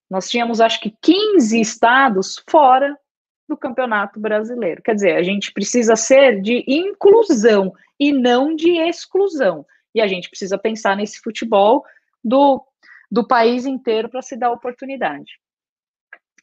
Nós 0.09 0.29
tínhamos, 0.29 0.61
acho 0.61 0.79
que, 0.79 0.95
15 1.01 1.59
estados 1.59 2.43
fora 2.47 2.95
do 3.47 3.57
campeonato 3.57 4.19
brasileiro. 4.19 4.81
Quer 4.81 4.95
dizer, 4.95 5.15
a 5.15 5.23
gente 5.23 5.51
precisa 5.51 5.95
ser 5.95 6.41
de 6.41 6.63
inclusão 6.67 7.73
e 7.99 8.11
não 8.11 8.55
de 8.55 8.77
exclusão. 8.77 9.65
E 9.93 10.01
a 10.01 10.07
gente 10.07 10.29
precisa 10.29 10.57
pensar 10.57 10.95
nesse 10.95 11.19
futebol 11.19 11.83
do, 12.23 12.65
do 13.09 13.27
país 13.27 13.65
inteiro 13.65 14.09
para 14.09 14.21
se 14.21 14.35
dar 14.35 14.51
oportunidade. 14.51 15.39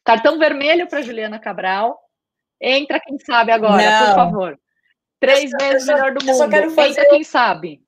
Cartão 0.03 0.37
vermelho 0.37 0.87
para 0.87 1.01
Juliana 1.01 1.39
Cabral. 1.39 1.99
Entra 2.59 2.99
quem 2.99 3.17
sabe 3.19 3.51
agora, 3.51 3.83
não. 3.83 4.07
por 4.07 4.15
favor. 4.15 4.59
Três 5.19 5.51
eu 5.51 5.57
vezes 5.59 5.85
só, 5.85 5.93
melhor 5.93 6.13
do 6.13 6.25
mundo. 6.25 6.37
Só 6.37 6.49
quero 6.49 6.71
fazer... 6.71 6.89
Entra 6.91 7.09
quem 7.09 7.23
sabe. 7.23 7.83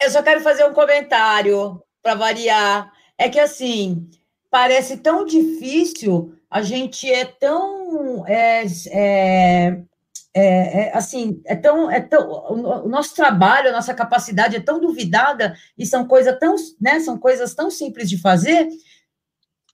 Eu 0.00 0.10
só 0.10 0.22
quero 0.22 0.40
fazer 0.40 0.64
um 0.64 0.74
comentário 0.74 1.82
para 2.02 2.14
variar. 2.14 2.92
É 3.16 3.28
que 3.28 3.40
assim, 3.40 4.10
parece 4.50 4.98
tão 4.98 5.24
difícil, 5.24 6.36
a 6.50 6.62
gente 6.62 7.10
é 7.10 7.24
tão 7.24 8.24
é, 8.26 8.64
é, 8.92 9.82
é, 10.34 10.80
é, 10.80 10.96
assim, 10.96 11.40
é 11.46 11.54
tão, 11.54 11.90
é 11.90 12.00
tão, 12.00 12.28
o 12.28 12.88
nosso 12.88 13.14
trabalho, 13.14 13.68
a 13.68 13.72
nossa 13.72 13.94
capacidade 13.94 14.56
é 14.56 14.60
tão 14.60 14.80
duvidada 14.80 15.54
e 15.78 15.86
são 15.86 16.06
coisas 16.06 16.36
tão, 16.40 16.56
né, 16.80 16.98
são 16.98 17.16
coisas 17.16 17.54
tão 17.54 17.70
simples 17.70 18.10
de 18.10 18.20
fazer 18.20 18.68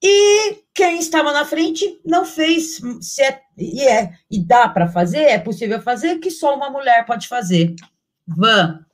e 0.03 0.65
quem 0.75 0.99
estava 0.99 1.33
na 1.33 1.45
frente 1.45 2.01
não 2.05 2.25
fez, 2.25 2.81
se 3.03 3.23
é, 3.23 3.43
e 3.57 3.83
é, 3.83 4.15
e 4.31 4.43
dá 4.43 4.67
para 4.69 4.89
fazer, 4.89 5.23
é 5.25 5.39
possível 5.39 5.81
fazer, 5.83 6.19
que 6.19 6.31
só 6.31 6.55
uma 6.57 6.71
mulher 6.71 7.05
pode 7.05 7.29
fazer. 7.29 7.75
Van, 8.27 8.85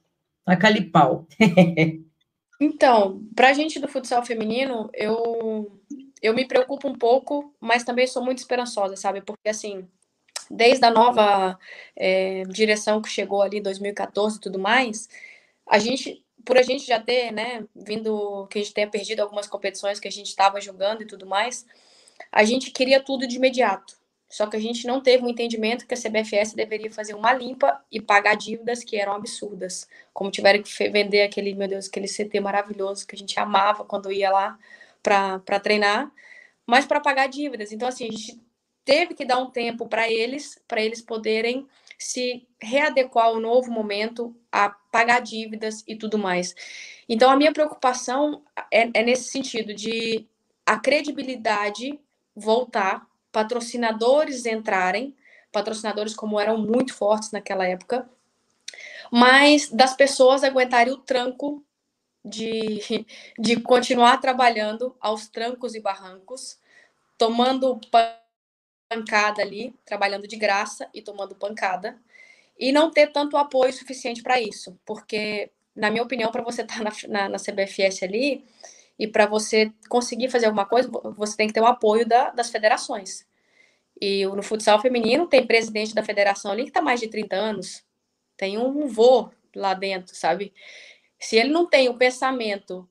taca-lhe 0.44 0.90
pau. 0.90 1.28
então, 2.60 3.22
para 3.36 3.50
a 3.50 3.52
gente 3.52 3.78
do 3.78 3.86
futsal 3.86 4.24
feminino, 4.24 4.90
eu, 4.94 5.80
eu 6.20 6.34
me 6.34 6.44
preocupo 6.44 6.88
um 6.88 6.94
pouco, 6.94 7.54
mas 7.60 7.84
também 7.84 8.08
sou 8.08 8.24
muito 8.24 8.38
esperançosa, 8.38 8.96
sabe? 8.96 9.20
Porque, 9.20 9.48
assim, 9.48 9.86
desde 10.50 10.84
a 10.84 10.90
nova 10.90 11.58
é, 11.96 12.42
direção 12.48 13.02
que 13.02 13.08
chegou 13.08 13.42
ali 13.42 13.58
em 13.58 13.62
2014 13.62 14.36
e 14.36 14.40
tudo 14.40 14.58
mais, 14.58 15.08
a 15.66 15.78
gente, 15.78 16.24
por 16.44 16.56
a 16.56 16.62
gente 16.62 16.86
já 16.86 17.00
ter, 17.00 17.32
né, 17.32 17.64
vindo, 17.74 18.46
que 18.48 18.58
a 18.58 18.62
gente 18.62 18.74
tenha 18.74 18.88
perdido 18.88 19.20
algumas 19.20 19.46
competições 19.46 20.00
que 20.00 20.08
a 20.08 20.12
gente 20.12 20.28
estava 20.28 20.60
jogando 20.60 21.02
e 21.02 21.06
tudo 21.06 21.26
mais, 21.26 21.66
a 22.30 22.44
gente 22.44 22.70
queria 22.70 23.00
tudo 23.00 23.26
de 23.26 23.36
imediato. 23.36 23.96
Só 24.28 24.46
que 24.46 24.56
a 24.56 24.60
gente 24.60 24.86
não 24.86 25.00
teve 25.00 25.24
um 25.24 25.28
entendimento 25.28 25.86
que 25.86 25.94
a 25.94 25.96
CBFS 25.96 26.54
deveria 26.54 26.90
fazer 26.90 27.14
uma 27.14 27.32
limpa 27.32 27.80
e 27.90 28.00
pagar 28.00 28.34
dívidas 28.36 28.82
que 28.82 28.96
eram 28.96 29.14
absurdas. 29.14 29.88
Como 30.12 30.30
tiveram 30.30 30.62
que 30.62 30.88
vender 30.88 31.22
aquele, 31.22 31.54
meu 31.54 31.68
Deus, 31.68 31.86
aquele 31.86 32.08
CT 32.08 32.40
maravilhoso 32.40 33.06
que 33.06 33.14
a 33.14 33.18
gente 33.18 33.38
amava 33.38 33.84
quando 33.84 34.10
ia 34.10 34.30
lá 34.30 34.58
para 35.02 35.60
treinar, 35.60 36.10
mas 36.66 36.84
para 36.84 37.00
pagar 37.00 37.28
dívidas. 37.28 37.70
Então, 37.70 37.86
assim, 37.86 38.08
a 38.08 38.10
gente 38.10 38.45
teve 38.86 39.14
que 39.14 39.24
dar 39.24 39.38
um 39.38 39.50
tempo 39.50 39.88
para 39.88 40.10
eles, 40.10 40.62
para 40.66 40.80
eles 40.80 41.02
poderem 41.02 41.68
se 41.98 42.46
readequar 42.62 43.26
ao 43.26 43.40
novo 43.40 43.70
momento, 43.70 44.34
a 44.50 44.70
pagar 44.70 45.20
dívidas 45.20 45.82
e 45.88 45.96
tudo 45.96 46.16
mais. 46.16 46.54
Então, 47.08 47.28
a 47.28 47.36
minha 47.36 47.52
preocupação 47.52 48.42
é, 48.70 48.88
é 48.94 49.02
nesse 49.02 49.30
sentido 49.30 49.74
de 49.74 50.26
a 50.64 50.78
credibilidade 50.78 51.98
voltar, 52.34 53.06
patrocinadores 53.32 54.46
entrarem, 54.46 55.14
patrocinadores 55.50 56.14
como 56.14 56.38
eram 56.38 56.56
muito 56.58 56.94
fortes 56.94 57.32
naquela 57.32 57.66
época, 57.66 58.08
mas 59.10 59.68
das 59.68 59.94
pessoas 59.94 60.44
aguentarem 60.44 60.92
o 60.92 60.98
tranco 60.98 61.64
de, 62.24 63.04
de 63.38 63.60
continuar 63.60 64.18
trabalhando 64.18 64.94
aos 65.00 65.28
trancos 65.28 65.74
e 65.74 65.80
barrancos, 65.80 66.58
tomando 67.16 67.80
pancada 68.88 69.42
ali, 69.42 69.74
trabalhando 69.84 70.26
de 70.26 70.36
graça 70.36 70.88
e 70.94 71.02
tomando 71.02 71.34
pancada, 71.34 71.98
e 72.58 72.72
não 72.72 72.90
ter 72.90 73.08
tanto 73.12 73.36
apoio 73.36 73.72
suficiente 73.72 74.22
para 74.22 74.40
isso, 74.40 74.78
porque, 74.84 75.50
na 75.74 75.90
minha 75.90 76.02
opinião, 76.02 76.30
para 76.30 76.42
você 76.42 76.62
estar 76.62 76.78
tá 76.82 76.84
na, 76.84 76.90
na, 77.08 77.28
na, 77.30 77.38
CBFS 77.38 78.02
ali, 78.02 78.44
E 78.98 79.06
para 79.06 79.26
você 79.26 79.72
conseguir 79.90 80.30
fazer 80.30 80.46
alguma 80.46 80.64
coisa, 80.66 80.88
você 81.16 81.36
tem 81.36 81.48
que 81.48 81.52
ter 81.54 81.60
o 81.60 81.66
apoio 81.66 82.06
da, 82.06 82.30
das 82.30 82.50
federações. 82.50 83.26
E 84.00 84.26
no 84.26 84.42
futsal 84.42 84.80
feminino 84.80 85.26
tem 85.26 85.46
presidente 85.46 85.94
da 85.94 86.02
federação 86.02 86.50
ali 86.52 86.64
que 86.64 86.70
está 86.70 86.82
mais 86.82 87.00
de 87.00 87.08
30 87.08 87.36
anos. 87.36 87.84
Tem 88.36 88.58
um 88.58 88.86
vô 88.88 89.30
lá 89.54 89.74
dentro, 89.74 90.14
sabe? 90.14 90.52
Se 91.18 91.36
ele 91.36 91.50
não 91.50 91.66
tem 91.66 91.88
o 91.88 91.94
pensamento 91.96 92.88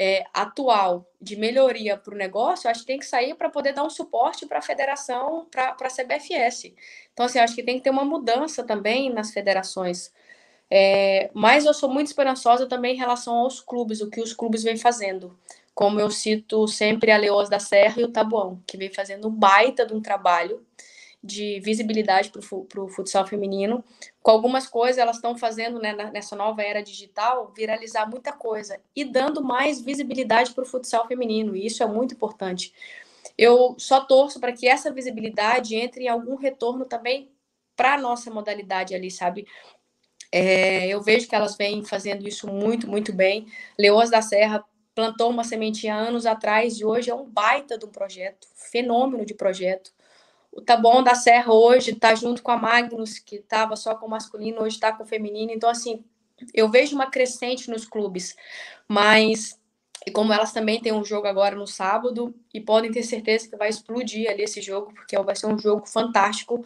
é, 0.00 0.24
atual 0.32 1.10
de 1.20 1.34
melhoria 1.34 1.96
para 1.96 2.14
o 2.14 2.16
negócio, 2.16 2.70
acho 2.70 2.82
que 2.82 2.86
tem 2.86 3.00
que 3.00 3.04
sair 3.04 3.34
para 3.34 3.50
poder 3.50 3.72
dar 3.72 3.82
um 3.82 3.90
suporte 3.90 4.46
para 4.46 4.60
a 4.60 4.62
federação, 4.62 5.48
para 5.50 5.70
a 5.70 5.90
CBFS. 5.90 6.72
Então, 7.12 7.26
assim, 7.26 7.40
acho 7.40 7.56
que 7.56 7.64
tem 7.64 7.78
que 7.78 7.82
ter 7.82 7.90
uma 7.90 8.04
mudança 8.04 8.62
também 8.62 9.12
nas 9.12 9.32
federações. 9.32 10.12
É, 10.70 11.30
mas 11.34 11.64
eu 11.64 11.74
sou 11.74 11.88
muito 11.88 12.06
esperançosa 12.06 12.68
também 12.68 12.94
em 12.94 12.98
relação 12.98 13.34
aos 13.38 13.60
clubes, 13.60 14.00
o 14.00 14.08
que 14.08 14.20
os 14.20 14.32
clubes 14.32 14.62
vêm 14.62 14.76
fazendo. 14.76 15.36
Como 15.74 15.98
eu 15.98 16.12
cito 16.12 16.68
sempre 16.68 17.10
a 17.10 17.16
Leoas 17.16 17.48
da 17.48 17.58
Serra 17.58 18.00
e 18.00 18.04
o 18.04 18.12
Tabuão, 18.12 18.62
que 18.68 18.76
vem 18.76 18.92
fazendo 18.92 19.26
um 19.26 19.32
baita 19.32 19.84
de 19.84 19.94
um 19.94 20.00
trabalho 20.00 20.64
de 21.22 21.60
visibilidade 21.60 22.30
para 22.30 22.80
o 22.82 22.88
futsal 22.88 23.26
feminino. 23.26 23.84
Com 24.22 24.30
algumas 24.30 24.66
coisas, 24.66 24.98
elas 24.98 25.16
estão 25.16 25.36
fazendo 25.36 25.80
né, 25.80 25.92
nessa 26.12 26.36
nova 26.36 26.62
era 26.62 26.82
digital 26.82 27.52
viralizar 27.56 28.06
muita 28.06 28.32
coisa 28.32 28.80
e 28.94 29.04
dando 29.04 29.42
mais 29.42 29.80
visibilidade 29.80 30.52
para 30.52 30.62
o 30.62 30.66
futsal 30.66 31.06
feminino, 31.06 31.56
e 31.56 31.66
isso 31.66 31.82
é 31.82 31.86
muito 31.86 32.14
importante. 32.14 32.72
Eu 33.36 33.74
só 33.78 34.00
torço 34.00 34.40
para 34.40 34.52
que 34.52 34.66
essa 34.66 34.92
visibilidade 34.92 35.76
entre 35.76 36.04
em 36.04 36.08
algum 36.08 36.36
retorno 36.36 36.84
também 36.84 37.30
para 37.76 37.94
a 37.94 37.98
nossa 37.98 38.30
modalidade 38.30 38.94
ali, 38.94 39.10
sabe? 39.10 39.46
É, 40.30 40.88
eu 40.88 41.00
vejo 41.00 41.28
que 41.28 41.34
elas 41.34 41.56
vêm 41.56 41.84
fazendo 41.84 42.26
isso 42.26 42.46
muito, 42.48 42.88
muito 42.88 43.12
bem. 43.12 43.46
Leoas 43.78 44.10
da 44.10 44.20
Serra 44.20 44.64
plantou 44.94 45.30
uma 45.30 45.44
sementinha 45.44 45.94
anos 45.94 46.26
atrás 46.26 46.78
e 46.80 46.84
hoje 46.84 47.10
é 47.10 47.14
um 47.14 47.24
baita 47.24 47.78
de 47.78 47.86
um 47.86 47.88
projeto, 47.88 48.48
fenômeno 48.54 49.24
de 49.24 49.34
projeto. 49.34 49.92
O 50.58 50.60
Taboão 50.60 51.04
da 51.04 51.14
Serra 51.14 51.52
hoje 51.52 51.92
está 51.92 52.16
junto 52.16 52.42
com 52.42 52.50
a 52.50 52.56
Magnus, 52.56 53.20
que 53.20 53.36
estava 53.36 53.76
só 53.76 53.94
com 53.94 54.08
masculino, 54.08 54.60
hoje 54.60 54.74
está 54.74 54.92
com 54.92 55.04
feminino. 55.06 55.52
Então, 55.52 55.70
assim, 55.70 56.04
eu 56.52 56.68
vejo 56.68 56.96
uma 56.96 57.06
crescente 57.06 57.70
nos 57.70 57.86
clubes, 57.86 58.34
mas 58.88 59.56
e 60.04 60.10
como 60.10 60.32
elas 60.32 60.52
também 60.52 60.80
têm 60.80 60.92
um 60.92 61.04
jogo 61.04 61.28
agora 61.28 61.54
no 61.54 61.66
sábado 61.66 62.34
e 62.52 62.60
podem 62.60 62.90
ter 62.90 63.04
certeza 63.04 63.48
que 63.48 63.56
vai 63.56 63.68
explodir 63.68 64.28
ali 64.28 64.42
esse 64.42 64.60
jogo, 64.60 64.92
porque 64.92 65.16
vai 65.20 65.36
ser 65.36 65.46
um 65.46 65.56
jogo 65.56 65.86
fantástico. 65.86 66.64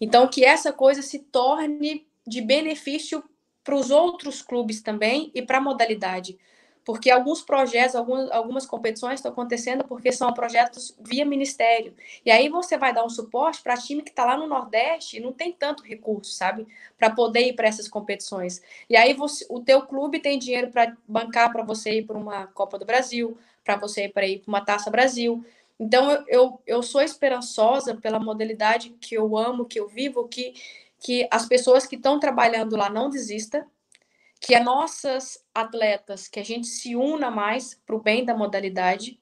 Então, 0.00 0.28
que 0.28 0.44
essa 0.44 0.72
coisa 0.72 1.02
se 1.02 1.18
torne 1.18 2.06
de 2.24 2.40
benefício 2.40 3.24
para 3.64 3.74
os 3.74 3.90
outros 3.90 4.40
clubes 4.40 4.80
também 4.82 5.32
e 5.34 5.42
para 5.42 5.58
a 5.58 5.60
modalidade 5.60 6.38
porque 6.84 7.10
alguns 7.10 7.42
projetos, 7.42 7.94
algumas, 7.94 8.30
algumas 8.30 8.66
competições 8.66 9.14
estão 9.14 9.30
acontecendo 9.30 9.84
porque 9.84 10.10
são 10.10 10.32
projetos 10.32 10.96
via 11.00 11.24
ministério. 11.24 11.94
E 12.24 12.30
aí 12.30 12.48
você 12.48 12.76
vai 12.76 12.92
dar 12.92 13.04
um 13.04 13.08
suporte 13.08 13.62
para 13.62 13.76
time 13.76 14.02
que 14.02 14.10
está 14.10 14.24
lá 14.24 14.36
no 14.36 14.46
Nordeste 14.46 15.16
e 15.16 15.20
não 15.20 15.32
tem 15.32 15.52
tanto 15.52 15.84
recurso, 15.84 16.32
sabe? 16.32 16.66
Para 16.98 17.10
poder 17.10 17.48
ir 17.48 17.52
para 17.54 17.68
essas 17.68 17.88
competições. 17.88 18.60
E 18.90 18.96
aí 18.96 19.14
você, 19.14 19.46
o 19.48 19.60
teu 19.60 19.82
clube 19.82 20.20
tem 20.20 20.38
dinheiro 20.38 20.70
para 20.70 20.96
bancar 21.06 21.52
para 21.52 21.62
você 21.62 21.98
ir 21.98 22.06
para 22.06 22.18
uma 22.18 22.48
Copa 22.48 22.78
do 22.78 22.84
Brasil, 22.84 23.38
para 23.64 23.76
você 23.76 24.06
ir 24.06 24.08
para 24.08 24.24
uma 24.46 24.64
Taça 24.64 24.90
Brasil. 24.90 25.44
Então 25.78 26.10
eu, 26.10 26.24
eu, 26.26 26.62
eu 26.66 26.82
sou 26.82 27.00
esperançosa 27.00 27.94
pela 27.94 28.18
modalidade 28.18 28.90
que 29.00 29.14
eu 29.14 29.36
amo, 29.36 29.66
que 29.66 29.78
eu 29.78 29.88
vivo, 29.88 30.26
que, 30.26 30.54
que 30.98 31.28
as 31.30 31.46
pessoas 31.46 31.86
que 31.86 31.94
estão 31.96 32.18
trabalhando 32.18 32.76
lá 32.76 32.90
não 32.90 33.08
desistam, 33.08 33.64
que 34.42 34.56
as 34.56 34.64
nossas 34.64 35.38
atletas, 35.54 36.26
que 36.26 36.40
a 36.40 36.44
gente 36.44 36.66
se 36.66 36.96
una 36.96 37.30
mais 37.30 37.80
para 37.86 37.94
o 37.94 38.02
bem 38.02 38.24
da 38.24 38.34
modalidade, 38.34 39.16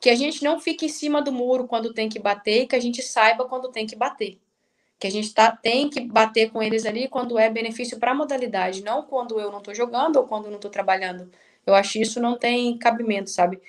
que 0.00 0.10
a 0.10 0.16
gente 0.16 0.42
não 0.42 0.58
fique 0.58 0.86
em 0.86 0.88
cima 0.88 1.22
do 1.22 1.32
muro 1.32 1.68
quando 1.68 1.94
tem 1.94 2.08
que 2.08 2.18
bater, 2.18 2.62
e 2.62 2.66
que 2.66 2.74
a 2.74 2.80
gente 2.80 3.00
saiba 3.00 3.44
quando 3.44 3.70
tem 3.70 3.86
que 3.86 3.94
bater. 3.94 4.40
Que 4.98 5.06
a 5.06 5.10
gente 5.10 5.32
tá, 5.32 5.52
tem 5.52 5.88
que 5.88 6.00
bater 6.00 6.50
com 6.50 6.60
eles 6.60 6.84
ali 6.84 7.08
quando 7.08 7.38
é 7.38 7.48
benefício 7.48 8.00
para 8.00 8.10
a 8.10 8.14
modalidade, 8.14 8.82
não 8.82 9.04
quando 9.04 9.38
eu 9.40 9.52
não 9.52 9.58
estou 9.58 9.72
jogando 9.72 10.16
ou 10.16 10.26
quando 10.26 10.46
eu 10.46 10.50
não 10.50 10.58
estou 10.58 10.72
trabalhando. 10.72 11.30
Eu 11.64 11.74
acho 11.74 11.98
isso 11.98 12.20
não 12.20 12.36
tem 12.36 12.76
cabimento, 12.78 13.30
sabe? 13.30 13.60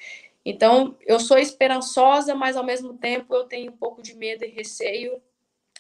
Então, 0.43 0.95
eu 1.05 1.19
sou 1.19 1.37
esperançosa, 1.37 2.33
mas 2.33 2.57
ao 2.57 2.63
mesmo 2.63 2.95
tempo 2.97 3.35
eu 3.35 3.43
tenho 3.43 3.71
um 3.71 3.77
pouco 3.77 4.01
de 4.01 4.15
medo 4.15 4.43
e 4.43 4.47
receio 4.47 5.21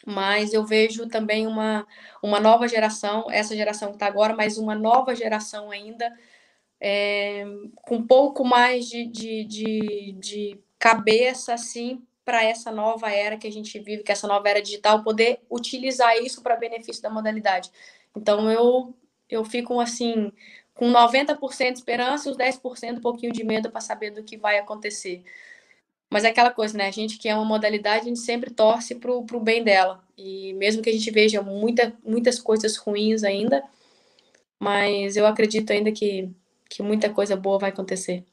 mas 0.09 0.53
eu 0.53 0.65
vejo 0.65 1.07
também 1.07 1.45
uma, 1.47 1.85
uma 2.21 2.39
nova 2.39 2.67
geração, 2.67 3.25
essa 3.29 3.55
geração 3.55 3.89
que 3.89 3.95
está 3.95 4.07
agora, 4.07 4.35
mas 4.35 4.57
uma 4.57 4.75
nova 4.75 5.15
geração 5.15 5.71
ainda, 5.71 6.11
é, 6.81 7.45
com 7.83 7.97
um 7.97 8.07
pouco 8.07 8.43
mais 8.43 8.87
de, 8.87 9.05
de, 9.05 9.43
de, 9.45 10.11
de 10.19 10.59
cabeça, 10.77 11.53
assim, 11.53 12.01
para 12.25 12.43
essa 12.43 12.71
nova 12.71 13.11
era 13.11 13.37
que 13.37 13.47
a 13.47 13.51
gente 13.51 13.79
vive, 13.79 14.03
que 14.03 14.11
essa 14.11 14.27
nova 14.27 14.49
era 14.49 14.61
digital, 14.61 15.03
poder 15.03 15.41
utilizar 15.49 16.15
isso 16.17 16.41
para 16.41 16.55
benefício 16.55 17.01
da 17.01 17.09
modalidade. 17.09 17.71
Então, 18.15 18.51
eu, 18.51 18.93
eu 19.29 19.43
fico, 19.45 19.79
assim, 19.79 20.31
com 20.73 20.91
90% 20.91 21.73
de 21.73 21.79
esperança 21.79 22.29
e 22.29 22.31
os 22.31 22.37
10% 22.37 22.97
um 22.97 23.01
pouquinho 23.01 23.33
de 23.33 23.43
medo 23.43 23.69
para 23.69 23.81
saber 23.81 24.11
do 24.11 24.23
que 24.23 24.37
vai 24.37 24.57
acontecer. 24.57 25.23
Mas 26.09 26.23
é 26.23 26.29
aquela 26.29 26.49
coisa, 26.49 26.77
né? 26.77 26.87
A 26.87 26.91
gente 26.91 27.17
que 27.17 27.29
é 27.29 27.35
uma 27.35 27.45
modalidade, 27.45 28.01
a 28.01 28.07
gente 28.09 28.19
sempre 28.19 28.49
torce 28.49 28.95
para 28.95 29.11
o 29.11 29.39
bem 29.39 29.63
dela. 29.63 30.03
E 30.17 30.53
mesmo 30.53 30.81
que 30.81 30.89
a 30.89 30.93
gente 30.93 31.11
veja 31.11 31.41
muita, 31.41 31.93
muitas 32.03 32.39
coisas 32.39 32.75
ruins 32.77 33.23
ainda, 33.23 33.63
mas 34.59 35.15
eu 35.15 35.27
acredito 35.27 35.71
ainda 35.71 35.91
que, 35.91 36.29
que 36.69 36.81
muita 36.81 37.09
coisa 37.09 37.35
boa 37.35 37.59
vai 37.59 37.69
acontecer. 37.69 38.25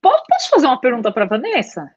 Posso 0.00 0.50
fazer 0.50 0.66
uma 0.66 0.80
pergunta 0.80 1.10
para 1.10 1.26
Vanessa? 1.26 1.92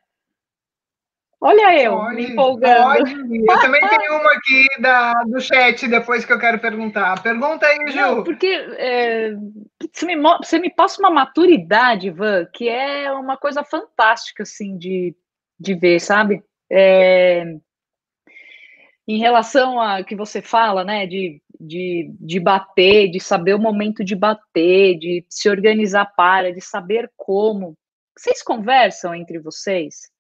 Olha 1.44 1.76
eu, 1.84 1.98
pode, 1.98 2.16
me 2.18 2.24
empolgando. 2.28 2.84
Pode. 2.84 3.12
Eu 3.12 3.60
também 3.60 3.82
tenho 3.90 4.20
uma 4.20 4.32
aqui 4.32 4.68
da, 4.80 5.24
do 5.24 5.42
chat 5.42 5.88
depois 5.88 6.24
que 6.24 6.32
eu 6.32 6.38
quero 6.38 6.60
perguntar. 6.60 7.20
Pergunta 7.24 7.66
aí, 7.66 7.92
Ju. 7.92 8.00
Não, 8.00 8.24
porque 8.24 8.46
é, 8.78 9.34
você, 9.92 10.06
me, 10.06 10.16
você 10.38 10.60
me 10.60 10.70
passa 10.70 11.02
uma 11.02 11.10
maturidade, 11.10 12.10
Ivan, 12.10 12.46
que 12.54 12.70
é 12.70 13.12
uma 13.12 13.38
coisa 13.38 13.64
fantástica, 13.64 14.44
assim, 14.44 14.78
de, 14.78 15.16
de 15.60 15.74
ver, 15.74 16.00
sabe? 16.00 16.44
É, 16.72 17.44
em 19.08 19.18
relação 19.18 19.82
a 19.82 20.04
que 20.04 20.16
você 20.16 20.44
fala, 20.44 20.84
né, 20.84 21.08
de, 21.08 21.42
de, 21.60 22.14
de 22.20 22.40
bater, 22.40 23.10
de 23.10 23.20
saber 23.20 23.56
o 23.56 23.60
momento 23.60 24.04
de 24.04 24.16
bater, 24.16 24.96
de 25.00 25.26
se 25.28 25.50
organizar 25.50 26.06
para, 26.16 26.54
de 26.54 26.62
saber 26.62 27.12
como. 27.18 27.76
Vocês 28.16 28.44
conversam 28.44 29.16
entre 29.16 29.40
vocês? 29.40 30.11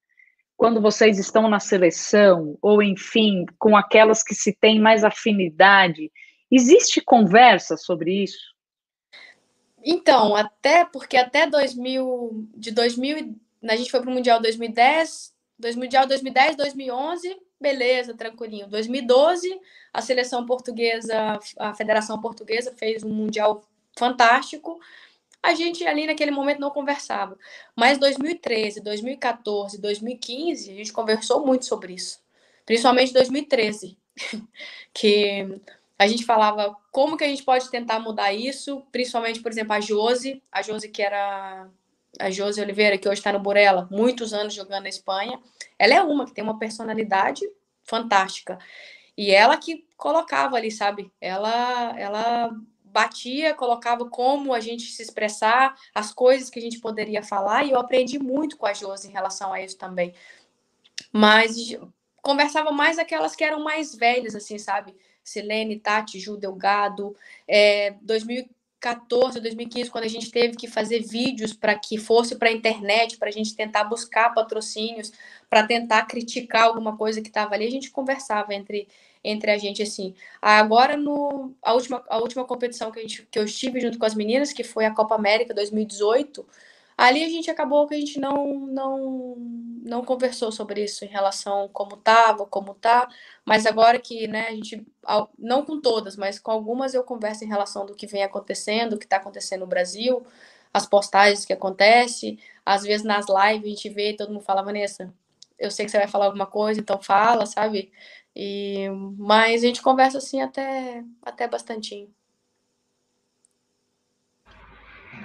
Quando 0.61 0.79
vocês 0.79 1.17
estão 1.17 1.49
na 1.49 1.59
seleção, 1.59 2.55
ou 2.61 2.83
enfim, 2.83 3.47
com 3.57 3.75
aquelas 3.75 4.21
que 4.21 4.35
se 4.35 4.53
tem 4.53 4.79
mais 4.79 5.03
afinidade, 5.03 6.11
existe 6.51 7.01
conversa 7.01 7.75
sobre 7.75 8.21
isso? 8.21 8.53
Então, 9.83 10.35
até 10.35 10.85
porque 10.85 11.17
até 11.17 11.47
2000, 11.47 12.47
de 12.55 12.69
2000, 12.69 13.35
a 13.67 13.75
gente 13.75 13.89
foi 13.89 14.01
para 14.01 14.11
o 14.11 14.13
Mundial 14.13 14.39
2010, 14.39 15.33
2000, 15.57 15.83
Mundial 15.83 16.05
2010, 16.05 16.55
2011, 16.55 17.41
beleza, 17.59 18.13
tranquilinho. 18.13 18.67
2012, 18.67 19.59
a 19.91 19.99
seleção 19.99 20.45
portuguesa, 20.45 21.39
a 21.57 21.73
Federação 21.73 22.21
Portuguesa 22.21 22.71
fez 22.77 23.03
um 23.03 23.09
Mundial 23.09 23.63
fantástico 23.97 24.79
a 25.43 25.53
gente 25.53 25.85
ali 25.85 26.05
naquele 26.05 26.31
momento 26.31 26.59
não 26.59 26.69
conversava. 26.69 27.37
Mas 27.75 27.97
2013, 27.97 28.81
2014, 28.81 29.81
2015, 29.81 30.71
a 30.71 30.75
gente 30.75 30.93
conversou 30.93 31.45
muito 31.45 31.65
sobre 31.65 31.93
isso. 31.93 32.21
Principalmente 32.65 33.13
2013, 33.13 33.97
que 34.93 35.59
a 35.97 36.07
gente 36.07 36.25
falava 36.25 36.75
como 36.91 37.17
que 37.17 37.23
a 37.23 37.27
gente 37.27 37.43
pode 37.43 37.69
tentar 37.69 37.99
mudar 37.99 38.33
isso, 38.33 38.81
principalmente, 38.91 39.39
por 39.39 39.51
exemplo, 39.51 39.73
a 39.73 39.79
Josi, 39.79 40.41
a 40.51 40.61
Josi 40.61 40.89
que 40.89 41.01
era 41.01 41.67
a 42.19 42.29
Josi 42.29 42.61
Oliveira, 42.61 42.97
que 42.97 43.07
hoje 43.07 43.19
está 43.19 43.31
no 43.31 43.39
Burela, 43.39 43.87
muitos 43.89 44.33
anos 44.33 44.53
jogando 44.53 44.83
na 44.83 44.89
Espanha. 44.89 45.39
Ela 45.79 45.95
é 45.95 46.01
uma 46.01 46.25
que 46.25 46.33
tem 46.33 46.43
uma 46.43 46.59
personalidade 46.59 47.41
fantástica. 47.83 48.59
E 49.17 49.31
ela 49.31 49.57
que 49.57 49.85
colocava 49.97 50.55
ali, 50.57 50.71
sabe? 50.71 51.11
Ela 51.19 51.93
ela 51.99 52.51
batia, 52.91 53.53
colocava 53.53 54.09
como 54.09 54.53
a 54.53 54.59
gente 54.59 54.83
se 54.91 55.01
expressar, 55.01 55.75
as 55.93 56.13
coisas 56.13 56.49
que 56.49 56.59
a 56.59 56.61
gente 56.61 56.79
poderia 56.79 57.23
falar, 57.23 57.65
e 57.65 57.71
eu 57.71 57.79
aprendi 57.79 58.19
muito 58.19 58.57
com 58.57 58.65
a 58.65 58.73
Josi 58.73 59.07
em 59.07 59.11
relação 59.11 59.53
a 59.53 59.61
isso 59.61 59.77
também. 59.77 60.13
Mas 61.11 61.75
conversava 62.21 62.71
mais 62.71 62.99
aquelas 62.99 63.35
que 63.35 63.43
eram 63.43 63.63
mais 63.63 63.95
velhas, 63.95 64.35
assim, 64.35 64.57
sabe? 64.57 64.95
Silene, 65.23 65.79
Tati, 65.79 66.19
Ju 66.19 66.37
Delgado, 66.37 67.15
é, 67.47 67.95
2014, 68.01 69.39
2015, 69.39 69.89
quando 69.89 70.03
a 70.03 70.09
gente 70.09 70.31
teve 70.31 70.55
que 70.55 70.67
fazer 70.67 70.99
vídeos 71.01 71.53
para 71.53 71.77
que 71.77 71.97
fosse 71.97 72.35
para 72.35 72.49
a 72.49 72.51
internet, 72.51 73.17
para 73.17 73.29
a 73.29 73.31
gente 73.31 73.55
tentar 73.55 73.83
buscar 73.83 74.33
patrocínios, 74.33 75.11
para 75.49 75.65
tentar 75.65 76.05
criticar 76.05 76.63
alguma 76.63 76.97
coisa 76.97 77.21
que 77.21 77.27
estava 77.27 77.53
ali, 77.53 77.65
a 77.65 77.71
gente 77.71 77.91
conversava 77.91 78.53
entre, 78.53 78.87
entre 79.23 79.51
a 79.51 79.57
gente 79.57 79.81
assim. 79.83 80.13
Agora 80.41 80.97
no 80.97 81.53
a 81.61 81.73
última 81.73 82.03
a 82.09 82.17
última 82.17 82.45
competição 82.45 82.91
que, 82.91 82.99
a 82.99 83.01
gente, 83.01 83.23
que 83.29 83.39
eu 83.39 83.45
estive 83.45 83.79
junto 83.79 83.97
com 83.99 84.05
as 84.05 84.15
meninas, 84.15 84.53
que 84.53 84.63
foi 84.63 84.85
a 84.85 84.93
Copa 84.93 85.15
América 85.15 85.53
2018, 85.53 86.45
ali 86.97 87.23
a 87.23 87.29
gente 87.29 87.49
acabou 87.49 87.87
que 87.87 87.95
a 87.95 87.99
gente 87.99 88.19
não 88.19 88.47
não 88.67 89.35
não 89.83 90.03
conversou 90.05 90.51
sobre 90.51 90.83
isso 90.83 91.03
em 91.05 91.07
relação 91.07 91.67
como 91.73 91.97
tava, 91.97 92.45
como 92.45 92.73
tá, 92.75 93.09
mas 93.45 93.65
agora 93.65 93.99
que, 93.99 94.27
né, 94.27 94.47
a 94.47 94.51
gente 94.51 94.85
não 95.37 95.65
com 95.65 95.81
todas, 95.81 96.15
mas 96.15 96.39
com 96.39 96.51
algumas 96.51 96.93
eu 96.93 97.03
converso 97.03 97.43
em 97.43 97.47
relação 97.47 97.85
do 97.85 97.95
que 97.95 98.07
vem 98.07 98.23
acontecendo, 98.23 98.93
o 98.93 98.99
que 98.99 99.05
está 99.05 99.17
acontecendo 99.17 99.61
no 99.61 99.67
Brasil, 99.67 100.23
as 100.73 100.85
postagens 100.85 101.45
que 101.45 101.53
acontece, 101.53 102.39
às 102.65 102.83
vezes 102.83 103.03
nas 103.05 103.25
lives 103.27 103.65
a 103.65 103.69
gente 103.69 103.89
vê 103.89 104.13
todo 104.13 104.31
mundo 104.31 104.43
fala, 104.43 104.61
Vanessa, 104.63 105.13
eu 105.59 105.69
sei 105.71 105.85
que 105.85 105.91
você 105.91 105.97
vai 105.99 106.07
falar 106.07 106.25
alguma 106.25 106.45
coisa, 106.47 106.79
então 106.79 106.99
fala, 107.01 107.45
sabe? 107.45 107.91
E, 108.35 108.87
mas 109.17 109.63
a 109.63 109.67
gente 109.67 109.81
conversa 109.81 110.17
assim 110.17 110.41
até, 110.41 111.03
até 111.21 111.47
bastante. 111.47 112.09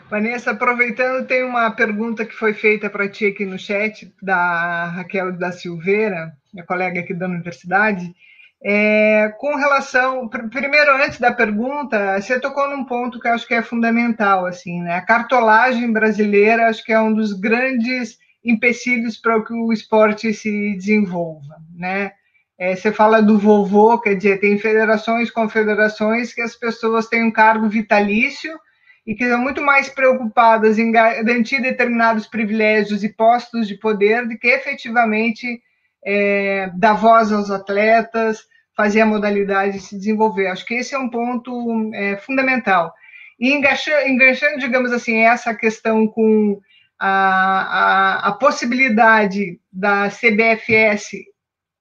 Vanessa, 0.09 0.53
aproveitando, 0.53 1.27
tem 1.27 1.43
uma 1.43 1.71
pergunta 1.71 2.25
que 2.25 2.35
foi 2.35 2.55
feita 2.55 2.89
para 2.89 3.09
ti 3.09 3.27
aqui 3.27 3.45
no 3.45 3.59
chat, 3.59 4.13
da 4.23 4.87
Raquel 4.87 5.33
da 5.33 5.51
Silveira, 5.51 6.33
minha 6.53 6.65
colega 6.65 7.01
aqui 7.01 7.13
da 7.13 7.27
universidade. 7.27 8.15
É, 8.63 9.35
com 9.39 9.57
relação, 9.57 10.29
primeiro, 10.29 10.97
antes 10.97 11.19
da 11.19 11.33
pergunta, 11.33 12.21
você 12.21 12.41
tocou 12.41 12.71
num 12.71 12.85
ponto 12.85 13.21
que 13.21 13.29
eu 13.29 13.33
acho 13.33 13.47
que 13.47 13.55
é 13.55 13.63
fundamental, 13.63 14.47
assim, 14.47 14.81
né? 14.81 14.95
A 14.95 15.03
cartolagem 15.03 15.93
brasileira, 15.93 16.69
acho 16.69 16.85
que 16.85 16.93
é 16.93 17.01
um 17.01 17.13
dos 17.13 17.33
grandes 17.33 18.19
empecilhos 18.45 19.17
para 19.17 19.45
que 19.45 19.53
o 19.53 19.73
esporte 19.73 20.33
se 20.33 20.75
desenvolva, 20.75 21.57
né? 21.75 22.13
É, 22.59 22.75
você 22.75 22.91
fala 22.91 23.21
do 23.21 23.39
vovô, 23.39 23.99
quer 24.01 24.15
dizer, 24.15 24.41
tem 24.41 24.59
federações, 24.59 25.31
confederações 25.31 26.33
que 26.33 26.41
as 26.41 26.57
pessoas 26.57 27.07
têm 27.07 27.23
um 27.23 27.31
cargo 27.31 27.69
vitalício 27.69 28.59
e 29.07 29.15
que 29.15 29.29
são 29.29 29.39
muito 29.39 29.63
mais 29.63 29.89
preocupadas 29.89 30.79
em 30.79 30.91
garantir 30.91 31.61
determinados 31.61 32.27
privilégios 32.27 33.05
e 33.05 33.13
postos 33.13 33.69
de 33.69 33.79
poder 33.79 34.27
do 34.27 34.39
que 34.39 34.49
efetivamente 34.49 35.61
é, 36.05 36.71
dar 36.75 36.95
voz 36.95 37.31
aos 37.31 37.51
atletas, 37.51 38.39
fazer 38.75 39.03
a 39.03 39.07
modalidade 39.07 39.79
se 39.81 39.97
desenvolver. 39.97 40.49
Acho 40.49 40.65
que 40.65 40.75
esse 40.75 40.95
é 40.95 40.99
um 40.99 41.11
ponto 41.11 41.91
é, 41.95 42.17
fundamental. 42.17 42.93
E 43.39 43.53
enganchando, 43.53 44.59
digamos 44.59 44.93
assim, 44.93 45.19
essa 45.19 45.55
questão 45.55 46.07
com 46.09 46.59
a, 46.99 47.09
a, 47.09 48.29
a 48.29 48.33
possibilidade 48.33 49.61
da 49.71 50.09
CBFS 50.09 51.11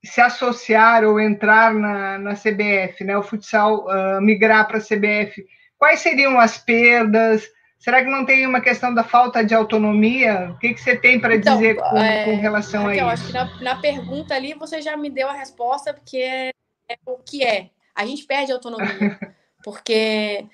se 0.05 0.21
associar 0.21 1.03
ou 1.03 1.19
entrar 1.19 1.73
na, 1.73 2.17
na 2.17 2.33
CBF, 2.33 3.03
né, 3.03 3.17
o 3.17 3.23
futsal 3.23 3.85
uh, 3.85 4.21
migrar 4.21 4.67
para 4.67 4.77
a 4.77 4.81
CBF, 4.81 5.45
quais 5.77 5.99
seriam 5.99 6.39
as 6.39 6.57
perdas? 6.57 7.47
Será 7.79 8.03
que 8.03 8.09
não 8.09 8.25
tem 8.25 8.47
uma 8.47 8.61
questão 8.61 8.93
da 8.93 9.03
falta 9.03 9.43
de 9.43 9.53
autonomia? 9.53 10.51
O 10.51 10.59
que, 10.59 10.73
que 10.73 10.81
você 10.81 10.95
tem 10.95 11.19
para 11.19 11.35
então, 11.35 11.55
dizer 11.55 11.75
com, 11.75 11.97
é, 11.97 12.25
com 12.25 12.35
relação 12.35 12.85
Raquel, 12.85 13.09
a 13.09 13.13
isso? 13.13 13.23
Acho 13.23 13.27
que 13.27 13.33
na, 13.33 13.61
na, 13.61 13.81
pergunta 13.81 14.33
ali 14.33 14.53
você 14.53 14.81
já 14.81 14.95
me 14.95 15.09
deu 15.09 15.27
a 15.27 15.33
resposta, 15.33 15.93
porque 15.93 16.17
é, 16.17 16.51
é 16.89 16.97
o 17.05 17.17
que 17.17 17.43
é. 17.43 17.69
A 17.93 18.05
gente 18.05 18.25
perde 18.25 18.51
autonomia, 18.51 19.19
porque 19.63 20.47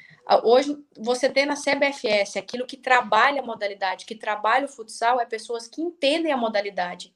Hoje, 0.43 0.77
você 0.97 1.29
tem 1.29 1.45
na 1.45 1.55
CBFS 1.55 2.37
aquilo 2.37 2.65
que 2.65 2.77
trabalha 2.77 3.41
a 3.41 3.45
modalidade, 3.45 4.05
que 4.05 4.15
trabalha 4.15 4.65
o 4.65 4.69
futsal, 4.69 5.19
é 5.19 5.25
pessoas 5.25 5.67
que 5.67 5.81
entendem 5.81 6.31
a 6.31 6.37
modalidade. 6.37 7.13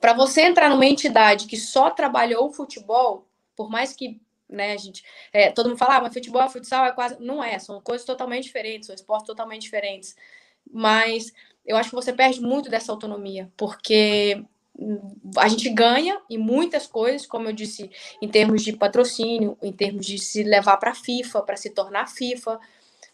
Para 0.00 0.12
você 0.12 0.42
entrar 0.42 0.68
numa 0.70 0.86
entidade 0.86 1.46
que 1.46 1.56
só 1.56 1.90
trabalhou 1.90 2.48
o 2.48 2.52
futebol, 2.52 3.26
por 3.54 3.70
mais 3.70 3.92
que 3.92 4.20
né, 4.48 4.72
a 4.72 4.76
gente, 4.76 5.04
é, 5.32 5.50
todo 5.50 5.68
mundo 5.68 5.78
fala, 5.78 5.96
ah, 5.96 6.00
mas 6.02 6.14
futebol, 6.14 6.48
futsal 6.48 6.84
é 6.86 6.92
quase. 6.92 7.16
Não 7.20 7.42
é, 7.42 7.58
são 7.58 7.80
coisas 7.80 8.06
totalmente 8.06 8.44
diferentes, 8.44 8.86
são 8.86 8.94
esportes 8.94 9.26
totalmente 9.26 9.62
diferentes. 9.62 10.14
Mas 10.70 11.32
eu 11.64 11.76
acho 11.76 11.90
que 11.90 11.94
você 11.94 12.12
perde 12.12 12.40
muito 12.40 12.70
dessa 12.70 12.92
autonomia, 12.92 13.50
porque 13.56 14.44
a 15.38 15.48
gente 15.48 15.68
ganha 15.70 16.20
em 16.28 16.38
muitas 16.38 16.86
coisas, 16.86 17.26
como 17.26 17.48
eu 17.48 17.52
disse, 17.52 17.90
em 18.20 18.28
termos 18.28 18.62
de 18.62 18.72
patrocínio, 18.74 19.56
em 19.62 19.72
termos 19.72 20.04
de 20.04 20.18
se 20.18 20.42
levar 20.42 20.76
para 20.76 20.90
a 20.90 20.94
FIFA, 20.94 21.42
para 21.42 21.56
se 21.56 21.70
tornar 21.70 22.08
FIFA, 22.08 22.60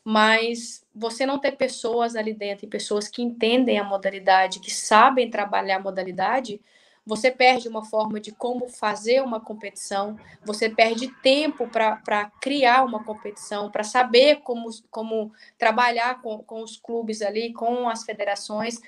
mas 0.04 0.84
você 0.94 1.24
não 1.24 1.38
ter 1.38 1.52
pessoas 1.52 2.16
ali 2.16 2.34
dentro, 2.34 2.66
pessoas 2.66 3.08
que 3.08 3.22
entendem 3.22 3.78
a 3.78 3.84
modalidade, 3.84 4.60
que 4.60 4.70
sabem 4.70 5.30
trabalhar 5.30 5.76
a 5.76 5.82
modalidade, 5.82 6.60
você 7.04 7.30
perde 7.30 7.68
uma 7.68 7.84
forma 7.84 8.20
de 8.20 8.30
como 8.30 8.68
fazer 8.68 9.22
uma 9.22 9.40
competição, 9.40 10.16
você 10.44 10.68
perde 10.68 11.08
tempo 11.20 11.68
para 11.68 12.30
criar 12.40 12.84
uma 12.84 13.02
competição, 13.02 13.70
para 13.70 13.82
saber 13.82 14.36
como, 14.42 14.68
como 14.90 15.32
trabalhar 15.58 16.22
com, 16.22 16.38
com 16.44 16.62
os 16.62 16.76
clubes 16.76 17.20
ali, 17.20 17.52
com 17.52 17.88
as 17.88 18.04
federações. 18.04 18.80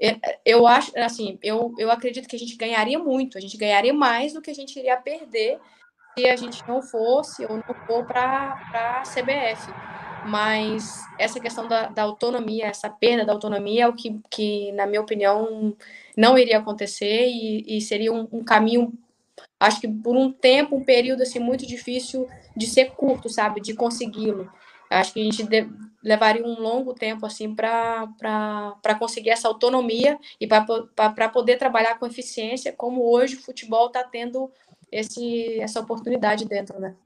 É, 0.00 0.40
eu 0.44 0.66
acho, 0.66 0.96
assim, 0.98 1.38
eu, 1.42 1.72
eu 1.78 1.90
acredito 1.90 2.28
que 2.28 2.34
a 2.34 2.38
gente 2.38 2.56
ganharia 2.56 2.98
muito, 2.98 3.38
a 3.38 3.40
gente 3.40 3.56
ganharia 3.56 3.94
mais 3.94 4.32
do 4.32 4.42
que 4.42 4.50
a 4.50 4.54
gente 4.54 4.76
iria 4.76 4.96
perder 4.96 5.60
se 6.18 6.28
a 6.28 6.34
gente 6.34 6.66
não 6.66 6.82
fosse 6.82 7.44
ou 7.44 7.56
não 7.56 7.74
for 7.86 8.04
para 8.04 8.58
a 8.74 9.02
CBF. 9.02 9.70
Mas 10.26 11.02
essa 11.18 11.40
questão 11.40 11.66
da, 11.66 11.88
da, 11.88 12.02
autonomia, 12.02 12.66
essa 12.66 12.88
perda 12.90 13.24
da 13.24 13.32
autonomia 13.32 13.84
é 13.84 13.88
o 13.88 13.94
que, 13.94 14.20
que, 14.30 14.72
na 14.72 14.86
minha 14.86 15.00
opinião, 15.00 15.74
não 16.16 16.38
iria 16.38 16.58
acontecer 16.58 17.26
e, 17.26 17.64
e 17.66 17.80
seria 17.80 18.12
um, 18.12 18.28
um, 18.30 18.44
caminho, 18.44 18.92
acho 19.58 19.80
que 19.80 19.88
por 19.88 20.16
um 20.16 20.30
tempo, 20.30 20.76
um 20.76 20.84
período 20.84 21.22
assim, 21.22 21.38
muito 21.38 21.66
difícil 21.66 22.28
de 22.56 22.66
ser 22.66 22.90
curto, 22.90 23.28
sabe? 23.28 23.60
De 23.60 23.74
consegui-lo. 23.74 24.50
Acho 24.90 25.14
que 25.14 25.20
a 25.20 25.24
gente 25.24 25.44
de, 25.44 25.68
levaria 26.02 26.44
um 26.44 26.60
longo 26.60 26.92
tempo 26.94 27.24
assim 27.24 27.54
para 27.54 28.08
conseguir 28.98 29.30
essa 29.30 29.48
autonomia 29.48 30.18
e 30.40 30.46
para 30.46 31.28
poder 31.28 31.56
trabalhar 31.56 31.98
com 31.98 32.06
eficiência, 32.06 32.72
como 32.72 33.10
hoje 33.10 33.36
o 33.36 33.42
futebol 33.42 33.86
está 33.86 34.02
tendo 34.02 34.50
esse, 34.90 35.60
essa 35.60 35.80
oportunidade 35.80 36.44
dentro, 36.44 36.80
né? 36.80 36.96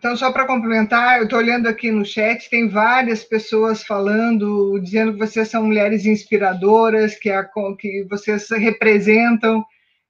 Então, 0.00 0.16
só 0.16 0.32
para 0.32 0.46
complementar, 0.46 1.18
eu 1.18 1.24
estou 1.24 1.38
olhando 1.38 1.68
aqui 1.68 1.92
no 1.92 2.06
chat, 2.06 2.48
tem 2.48 2.70
várias 2.70 3.22
pessoas 3.22 3.84
falando, 3.84 4.80
dizendo 4.80 5.12
que 5.12 5.18
vocês 5.18 5.46
são 5.48 5.62
mulheres 5.62 6.06
inspiradoras, 6.06 7.16
que, 7.16 7.28
a, 7.28 7.46
que 7.78 8.06
vocês 8.08 8.48
representam 8.48 9.62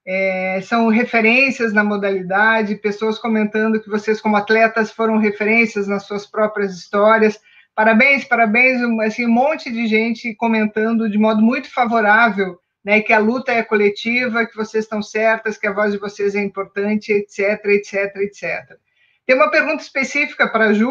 é, 0.07 0.61
são 0.63 0.87
referências 0.87 1.73
na 1.73 1.83
modalidade, 1.83 2.77
pessoas 2.77 3.19
comentando 3.19 3.83
que 3.83 3.91
vocês, 3.91 4.21
como 4.21 4.37
atletas, 4.37 4.93
foram 4.93 5.19
referências 5.19 5.89
nas 5.89 6.05
suas 6.05 6.25
próprias 6.25 6.73
histórias. 6.77 7.41
Parabéns, 7.75 8.25
parabéns, 8.25 8.81
assim, 9.01 9.27
um 9.27 9.33
monte 9.33 9.73
de 9.73 9.89
gente 9.89 10.33
comentando 10.37 11.11
de 11.11 11.19
modo 11.19 11.43
muito 11.43 11.69
favorável, 11.69 12.61
né, 12.85 13.01
que 13.01 13.13
a 13.13 13.19
luta 13.19 13.51
é 13.51 13.65
coletiva, 13.65 14.47
que 14.47 14.55
vocês 14.55 14.85
estão 14.85 15.03
certas, 15.03 15.59
que 15.59 15.67
a 15.67 15.73
voz 15.73 15.91
de 15.91 15.99
vocês 15.99 16.37
é 16.37 16.41
importante, 16.41 17.13
etc, 17.13 17.65
etc, 17.65 18.15
etc. 18.19 18.79
Tem 19.31 19.37
uma 19.37 19.49
pergunta 19.49 19.81
específica 19.81 20.49
para 20.49 20.71
a 20.71 20.73
Ju, 20.73 20.91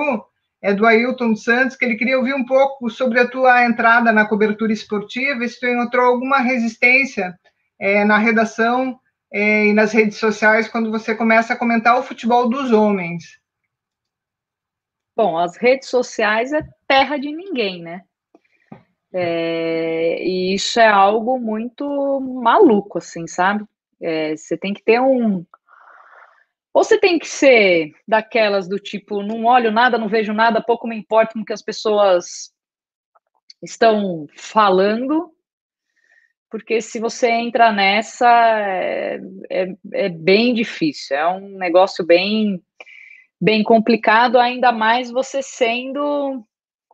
é 0.61 0.73
do 0.73 0.85
Ailton 0.85 1.35
Santos, 1.35 1.75
que 1.75 1.83
ele 1.83 1.97
queria 1.97 2.17
ouvir 2.17 2.33
um 2.33 2.45
pouco 2.45 2.89
sobre 2.89 3.19
a 3.19 3.27
tua 3.27 3.65
entrada 3.65 4.13
na 4.13 4.25
cobertura 4.25 4.71
esportiva, 4.71 5.45
se 5.45 5.59
tu 5.59 5.67
encontrou 5.67 6.05
alguma 6.05 6.37
resistência 6.37 7.37
é, 7.77 8.05
na 8.05 8.17
redação 8.17 8.97
é, 9.29 9.65
e 9.65 9.73
nas 9.73 9.91
redes 9.91 10.17
sociais 10.17 10.69
quando 10.69 10.89
você 10.89 11.13
começa 11.13 11.51
a 11.51 11.57
comentar 11.57 11.99
o 11.99 12.01
futebol 12.01 12.47
dos 12.47 12.71
homens? 12.71 13.41
Bom, 15.17 15.37
as 15.37 15.57
redes 15.57 15.89
sociais 15.89 16.53
é 16.53 16.61
terra 16.87 17.17
de 17.17 17.35
ninguém, 17.35 17.81
né? 17.81 18.03
É, 19.13 20.23
e 20.23 20.55
isso 20.55 20.79
é 20.79 20.87
algo 20.87 21.37
muito 21.37 22.21
maluco, 22.21 22.99
assim, 22.99 23.27
sabe? 23.27 23.65
É, 24.01 24.33
você 24.37 24.57
tem 24.57 24.73
que 24.73 24.81
ter 24.81 25.01
um. 25.01 25.45
Ou 26.73 26.83
você 26.83 26.99
tem 26.99 27.17
que 27.17 27.27
ser 27.27 27.93
daquelas 28.07 28.67
do 28.67 28.77
tipo, 28.77 29.23
não 29.23 29.45
olho 29.45 29.71
nada, 29.71 29.97
não 29.97 30.07
vejo 30.07 30.33
nada, 30.33 30.61
pouco 30.61 30.87
me 30.87 30.95
importa 30.95 31.33
com 31.33 31.41
o 31.41 31.45
que 31.45 31.53
as 31.53 31.63
pessoas 31.63 32.53
estão 33.61 34.27
falando, 34.35 35.31
porque 36.49 36.81
se 36.81 36.99
você 36.99 37.29
entra 37.29 37.71
nessa, 37.71 38.27
é, 38.27 39.19
é, 39.49 39.75
é, 39.93 40.09
bem 40.09 40.53
difícil, 40.53 41.15
é 41.15 41.27
um 41.27 41.57
negócio 41.57 42.05
bem, 42.05 42.61
bem 43.39 43.61
complicado, 43.61 44.39
ainda 44.39 44.71
mais 44.71 45.11
você 45.11 45.41
sendo 45.43 46.43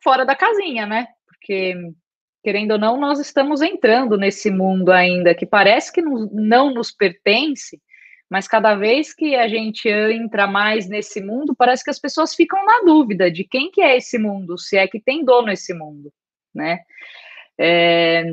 fora 0.04 0.26
da 0.26 0.36
casinha, 0.36 0.86
né? 0.86 1.08
Porque, 1.26 1.74
querendo 2.44 2.72
ou 2.72 2.78
não, 2.78 3.00
nós 3.00 3.20
estamos 3.20 3.62
entrando 3.62 4.18
nesse 4.18 4.52
mundo 4.52 4.92
ainda 4.92 5.34
que 5.34 5.46
parece 5.46 5.92
que 5.92 6.02
não, 6.02 6.30
não 6.34 6.74
nos 6.74 6.92
pertence, 6.92 7.82
mas 8.30 8.48
cada 8.48 8.76
vez 8.76 9.14
que 9.14 9.36
a 9.36 9.48
gente 9.48 9.88
entra 9.88 10.48
mais 10.48 10.90
nesse 10.90 11.22
mundo, 11.22 11.56
parece 11.56 11.84
que 11.84 11.92
as 11.92 12.00
pessoas 12.00 12.34
ficam 12.34 12.64
na 12.66 12.82
dúvida 12.84 13.30
de 13.30 13.44
quem 13.44 13.70
que 13.70 13.82
é 13.82 13.98
esse 13.98 14.18
mundo, 14.18 14.58
se 14.58 14.78
é 14.78 14.88
que 14.88 15.00
tem 15.00 15.24
dono 15.24 15.52
esse 15.52 15.74
mundo, 15.74 16.12
né? 16.54 16.80
É, 17.58 18.26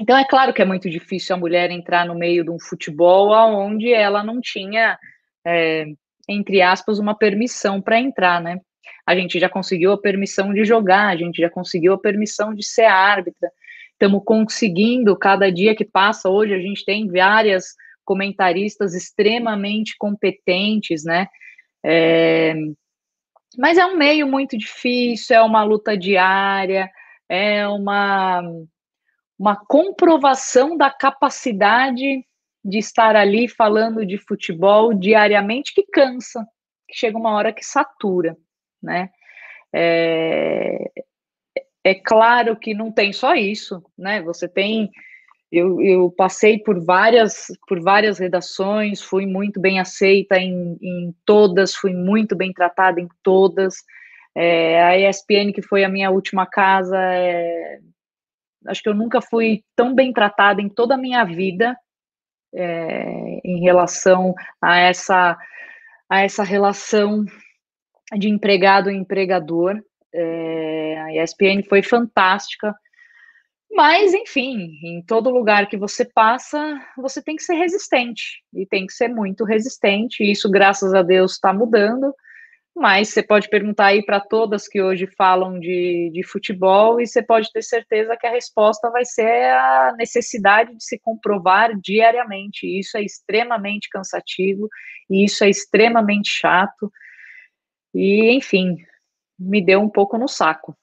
Então 0.00 0.16
é 0.16 0.24
claro 0.24 0.52
que 0.52 0.62
é 0.62 0.64
muito 0.64 0.88
difícil 0.90 1.34
a 1.34 1.38
mulher 1.38 1.70
entrar 1.70 2.06
no 2.06 2.14
meio 2.14 2.44
de 2.44 2.50
um 2.50 2.58
futebol 2.60 3.30
onde 3.30 3.92
ela 3.92 4.22
não 4.22 4.40
tinha, 4.40 4.98
é, 5.44 5.86
entre 6.28 6.60
aspas, 6.60 6.98
uma 6.98 7.16
permissão 7.16 7.80
para 7.80 7.98
entrar, 7.98 8.40
né? 8.40 8.60
A 9.06 9.14
gente 9.16 9.40
já 9.40 9.48
conseguiu 9.48 9.92
a 9.92 9.98
permissão 10.00 10.52
de 10.52 10.64
jogar, 10.64 11.08
a 11.08 11.16
gente 11.16 11.40
já 11.40 11.48
conseguiu 11.48 11.94
a 11.94 11.98
permissão 11.98 12.54
de 12.54 12.64
ser 12.64 12.84
árbitra. 12.84 13.50
Estamos 13.92 14.22
conseguindo, 14.24 15.16
cada 15.16 15.50
dia 15.50 15.74
que 15.74 15.84
passa, 15.84 16.28
hoje 16.28 16.54
a 16.54 16.60
gente 16.60 16.84
tem 16.84 17.08
várias 17.08 17.74
comentaristas 18.08 18.94
extremamente 18.94 19.94
competentes, 19.98 21.04
né? 21.04 21.28
É, 21.84 22.54
mas 23.58 23.76
é 23.76 23.84
um 23.84 23.98
meio 23.98 24.26
muito 24.26 24.56
difícil, 24.56 25.36
é 25.36 25.42
uma 25.42 25.62
luta 25.62 25.94
diária, 25.94 26.90
é 27.28 27.68
uma, 27.68 28.40
uma 29.38 29.56
comprovação 29.56 30.74
da 30.74 30.90
capacidade 30.90 32.24
de 32.64 32.78
estar 32.78 33.14
ali 33.14 33.46
falando 33.46 34.06
de 34.06 34.16
futebol 34.16 34.94
diariamente 34.94 35.74
que 35.74 35.82
cansa, 35.82 36.46
que 36.88 36.96
chega 36.96 37.18
uma 37.18 37.32
hora 37.32 37.52
que 37.52 37.62
satura, 37.62 38.38
né? 38.82 39.10
É, 39.70 40.90
é 41.84 41.94
claro 41.94 42.56
que 42.56 42.72
não 42.72 42.90
tem 42.90 43.12
só 43.12 43.34
isso, 43.34 43.84
né? 43.98 44.22
Você 44.22 44.48
tem 44.48 44.90
eu, 45.50 45.80
eu, 45.80 46.10
passei 46.10 46.58
por 46.58 46.84
várias, 46.84 47.46
por 47.66 47.80
várias 47.80 48.18
redações, 48.18 49.02
fui 49.02 49.24
muito 49.24 49.58
bem 49.58 49.80
aceita 49.80 50.36
em, 50.38 50.76
em 50.82 51.14
todas, 51.24 51.74
fui 51.74 51.94
muito 51.94 52.36
bem 52.36 52.52
tratada 52.52 53.00
em 53.00 53.08
todas. 53.22 53.76
É, 54.36 54.82
a 54.82 54.98
ESPN, 54.98 55.52
que 55.52 55.62
foi 55.62 55.84
a 55.84 55.88
minha 55.88 56.10
última 56.10 56.46
casa, 56.46 56.98
é, 56.98 57.78
acho 58.66 58.82
que 58.82 58.88
eu 58.88 58.94
nunca 58.94 59.22
fui 59.22 59.64
tão 59.74 59.94
bem 59.94 60.12
tratada 60.12 60.60
em 60.60 60.68
toda 60.68 60.94
a 60.94 60.98
minha 60.98 61.24
vida 61.24 61.76
é, 62.54 63.40
em 63.42 63.60
relação 63.60 64.34
a 64.60 64.78
essa, 64.78 65.36
a 66.10 66.22
essa 66.22 66.42
relação 66.42 67.24
de 68.18 68.28
empregado 68.28 68.90
e 68.90 68.96
empregador. 68.96 69.82
É, 70.12 71.00
a 71.00 71.24
ESPN 71.24 71.62
foi 71.68 71.82
fantástica 71.82 72.74
mas, 73.78 74.12
enfim, 74.12 74.76
em 74.82 75.00
todo 75.04 75.30
lugar 75.30 75.68
que 75.68 75.76
você 75.76 76.04
passa, 76.04 76.84
você 76.96 77.22
tem 77.22 77.36
que 77.36 77.44
ser 77.44 77.54
resistente 77.54 78.42
e 78.52 78.66
tem 78.66 78.84
que 78.84 78.92
ser 78.92 79.06
muito 79.06 79.44
resistente. 79.44 80.24
E 80.24 80.32
isso, 80.32 80.50
graças 80.50 80.92
a 80.94 81.00
Deus, 81.00 81.34
está 81.34 81.52
mudando. 81.52 82.12
Mas 82.74 83.10
você 83.10 83.22
pode 83.22 83.48
perguntar 83.48 83.86
aí 83.86 84.04
para 84.04 84.18
todas 84.18 84.66
que 84.66 84.82
hoje 84.82 85.06
falam 85.16 85.60
de, 85.60 86.10
de 86.12 86.24
futebol 86.24 87.00
e 87.00 87.06
você 87.06 87.22
pode 87.22 87.52
ter 87.52 87.62
certeza 87.62 88.16
que 88.16 88.26
a 88.26 88.32
resposta 88.32 88.90
vai 88.90 89.04
ser 89.04 89.52
a 89.52 89.94
necessidade 89.96 90.74
de 90.74 90.82
se 90.82 90.98
comprovar 90.98 91.70
diariamente. 91.80 92.66
Isso 92.66 92.98
é 92.98 93.02
extremamente 93.04 93.88
cansativo 93.88 94.68
e 95.08 95.24
isso 95.24 95.44
é 95.44 95.50
extremamente 95.50 96.30
chato. 96.30 96.90
E, 97.94 98.32
enfim, 98.32 98.76
me 99.38 99.64
deu 99.64 99.80
um 99.80 99.88
pouco 99.88 100.18
no 100.18 100.26
saco 100.26 100.76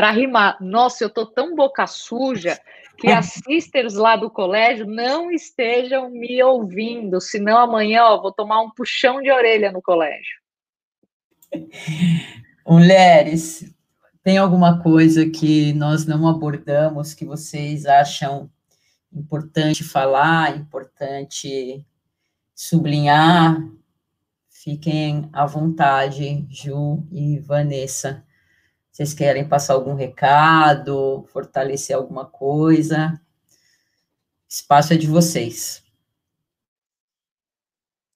para 0.00 0.12
rimar. 0.12 0.56
Nossa, 0.62 1.04
eu 1.04 1.10
tô 1.10 1.26
tão 1.26 1.54
boca 1.54 1.86
suja 1.86 2.58
que 2.96 3.08
as 3.08 3.34
sisters 3.44 3.92
lá 3.92 4.16
do 4.16 4.30
colégio 4.30 4.86
não 4.86 5.30
estejam 5.30 6.08
me 6.08 6.42
ouvindo, 6.42 7.20
senão 7.20 7.58
amanhã 7.58 8.04
ó, 8.04 8.22
vou 8.22 8.32
tomar 8.32 8.62
um 8.62 8.70
puxão 8.70 9.20
de 9.20 9.30
orelha 9.30 9.70
no 9.70 9.82
colégio. 9.82 10.40
Mulheres, 12.66 13.70
tem 14.22 14.38
alguma 14.38 14.82
coisa 14.82 15.28
que 15.28 15.74
nós 15.74 16.06
não 16.06 16.26
abordamos 16.26 17.12
que 17.12 17.26
vocês 17.26 17.84
acham 17.84 18.50
importante 19.12 19.84
falar, 19.84 20.56
importante 20.56 21.84
sublinhar? 22.54 23.62
Fiquem 24.48 25.28
à 25.30 25.44
vontade, 25.44 26.46
Ju 26.48 27.06
e 27.12 27.38
Vanessa. 27.38 28.24
Vocês 29.00 29.14
querem 29.14 29.48
passar 29.48 29.72
algum 29.72 29.94
recado, 29.94 31.26
fortalecer 31.32 31.96
alguma 31.96 32.26
coisa? 32.26 33.18
Espaço 34.46 34.92
é 34.92 34.96
de 34.98 35.06
vocês. 35.06 35.82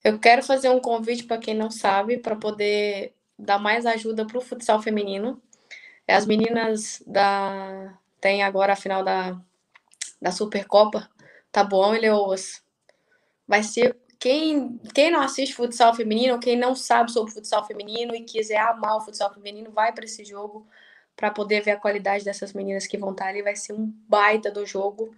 Eu 0.04 0.18
quero 0.18 0.42
fazer 0.42 0.68
um 0.68 0.78
convite 0.78 1.24
para 1.24 1.38
quem 1.38 1.54
não 1.54 1.70
sabe, 1.70 2.18
para 2.18 2.36
poder 2.36 3.14
dar 3.38 3.58
mais 3.58 3.86
ajuda 3.86 4.26
para 4.26 4.36
o 4.36 4.42
futsal 4.42 4.82
feminino. 4.82 5.42
As 6.06 6.26
meninas 6.26 7.02
da 7.06 7.98
tem 8.20 8.42
agora 8.42 8.74
a 8.74 8.76
final 8.76 9.02
da, 9.02 9.40
da 10.20 10.30
Supercopa, 10.30 11.08
tá 11.50 11.64
bom, 11.64 11.94
Eleoas? 11.94 12.62
Vai 13.48 13.62
ser 13.62 13.96
quem, 14.24 14.78
quem 14.94 15.10
não 15.10 15.20
assiste 15.20 15.54
futsal 15.54 15.94
feminino, 15.94 16.40
quem 16.40 16.56
não 16.56 16.74
sabe 16.74 17.12
sobre 17.12 17.30
futsal 17.30 17.62
feminino 17.66 18.14
e 18.16 18.22
quiser 18.22 18.56
amar 18.56 18.96
o 18.96 19.00
futsal 19.02 19.30
feminino, 19.34 19.70
vai 19.70 19.92
para 19.92 20.06
esse 20.06 20.24
jogo 20.24 20.66
para 21.14 21.30
poder 21.30 21.60
ver 21.60 21.72
a 21.72 21.76
qualidade 21.76 22.24
dessas 22.24 22.54
meninas 22.54 22.86
que 22.86 22.96
vão 22.96 23.10
estar 23.10 23.24
tá 23.24 23.30
ali. 23.30 23.42
Vai 23.42 23.54
ser 23.54 23.74
um 23.74 23.86
baita 24.08 24.50
do 24.50 24.64
jogo. 24.64 25.14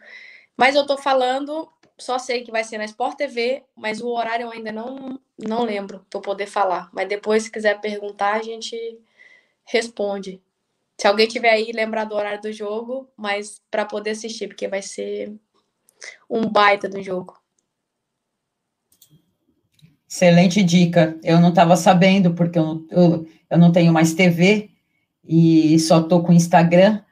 Mas 0.56 0.74
eu 0.74 0.84
tô 0.84 0.98
falando, 0.98 1.70
só 1.96 2.18
sei 2.18 2.42
que 2.42 2.50
vai 2.50 2.64
ser 2.64 2.78
na 2.78 2.84
Sport 2.84 3.16
TV, 3.16 3.62
mas 3.76 4.00
o 4.00 4.08
horário 4.08 4.46
eu 4.46 4.50
ainda 4.50 4.72
não, 4.72 5.20
não 5.38 5.62
lembro 5.62 6.04
para 6.10 6.20
poder 6.20 6.48
falar. 6.48 6.90
Mas 6.92 7.08
depois, 7.08 7.44
se 7.44 7.52
quiser 7.52 7.80
perguntar, 7.80 8.34
a 8.34 8.42
gente 8.42 8.76
responde. 9.64 10.42
Se 11.00 11.06
alguém 11.06 11.28
tiver 11.28 11.50
aí, 11.50 11.70
lembrar 11.70 12.06
do 12.06 12.16
horário 12.16 12.42
do 12.42 12.52
jogo, 12.52 13.08
mas 13.16 13.62
para 13.70 13.84
poder 13.84 14.10
assistir, 14.10 14.48
porque 14.48 14.66
vai 14.66 14.82
ser 14.82 15.32
um 16.28 16.50
baita 16.50 16.88
do 16.88 17.00
jogo. 17.00 17.45
Excelente 20.16 20.62
dica. 20.62 21.14
Eu 21.22 21.38
não 21.38 21.50
estava 21.50 21.76
sabendo, 21.76 22.32
porque 22.32 22.58
eu, 22.58 22.86
eu, 22.90 23.26
eu 23.50 23.58
não 23.58 23.70
tenho 23.70 23.92
mais 23.92 24.14
TV 24.14 24.70
e 25.22 25.78
só 25.78 26.00
estou 26.00 26.22
com 26.22 26.32
Instagram. 26.32 27.02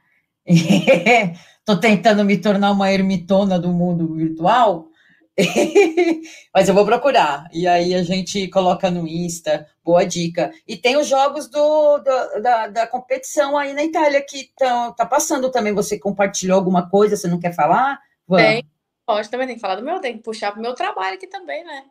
Estou 0.47 1.81
tentando 1.81 2.25
me 2.25 2.37
tornar 2.37 2.73
uma 2.73 2.93
ermitona 2.93 3.59
do 3.59 3.69
mundo 3.69 4.15
virtual, 4.15 4.89
mas 6.55 6.69
eu 6.69 6.75
vou 6.75 6.85
procurar. 6.85 7.49
E 7.55 7.67
aí 7.67 7.95
a 7.95 8.03
gente 8.03 8.49
coloca 8.49 8.91
no 8.91 9.09
Insta, 9.09 9.67
boa 9.83 10.05
dica. 10.05 10.53
E 10.69 10.77
tem 10.77 10.99
os 10.99 11.07
jogos 11.07 11.49
do, 11.49 11.99
do 11.99 12.43
da, 12.43 12.67
da, 12.67 12.87
competição 12.87 13.57
aí 13.57 13.73
na 13.73 13.83
Itália 13.83 14.21
que 14.21 14.41
estão 14.41 14.95
tá 14.95 15.07
passando 15.07 15.51
também. 15.51 15.73
Você 15.73 15.99
compartilhou 15.99 16.57
alguma 16.57 16.89
coisa, 16.91 17.17
você 17.17 17.29
não 17.29 17.41
quer 17.41 17.55
falar? 17.55 17.99
Tem, 18.37 18.65
pode 19.07 19.31
também, 19.31 19.47
tem 19.47 19.57
que 19.57 19.63
falar 19.63 19.77
do 19.77 19.85
meu, 19.85 20.01
tem 20.01 20.19
que 20.19 20.23
puxar 20.23 20.53
para 20.53 20.59
o 20.59 20.63
meu 20.63 20.75
trabalho 20.75 21.17
aqui 21.17 21.27
também, 21.27 21.65
né? 21.65 21.85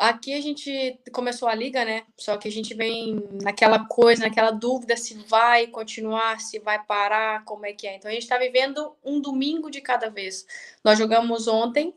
Aqui 0.00 0.32
a 0.32 0.40
gente 0.40 0.98
começou 1.12 1.46
a 1.46 1.54
liga, 1.54 1.84
né? 1.84 2.04
Só 2.16 2.38
que 2.38 2.48
a 2.48 2.50
gente 2.50 2.72
vem 2.72 3.22
naquela 3.42 3.84
coisa, 3.86 4.22
naquela 4.22 4.50
dúvida 4.50 4.96
se 4.96 5.14
vai 5.26 5.66
continuar, 5.66 6.40
se 6.40 6.58
vai 6.58 6.82
parar, 6.82 7.44
como 7.44 7.66
é 7.66 7.74
que 7.74 7.86
é. 7.86 7.96
Então 7.96 8.10
a 8.10 8.14
gente 8.14 8.22
está 8.22 8.38
vivendo 8.38 8.96
um 9.04 9.20
domingo 9.20 9.70
de 9.70 9.82
cada 9.82 10.08
vez. 10.08 10.46
Nós 10.82 10.98
jogamos 10.98 11.46
ontem, 11.46 11.94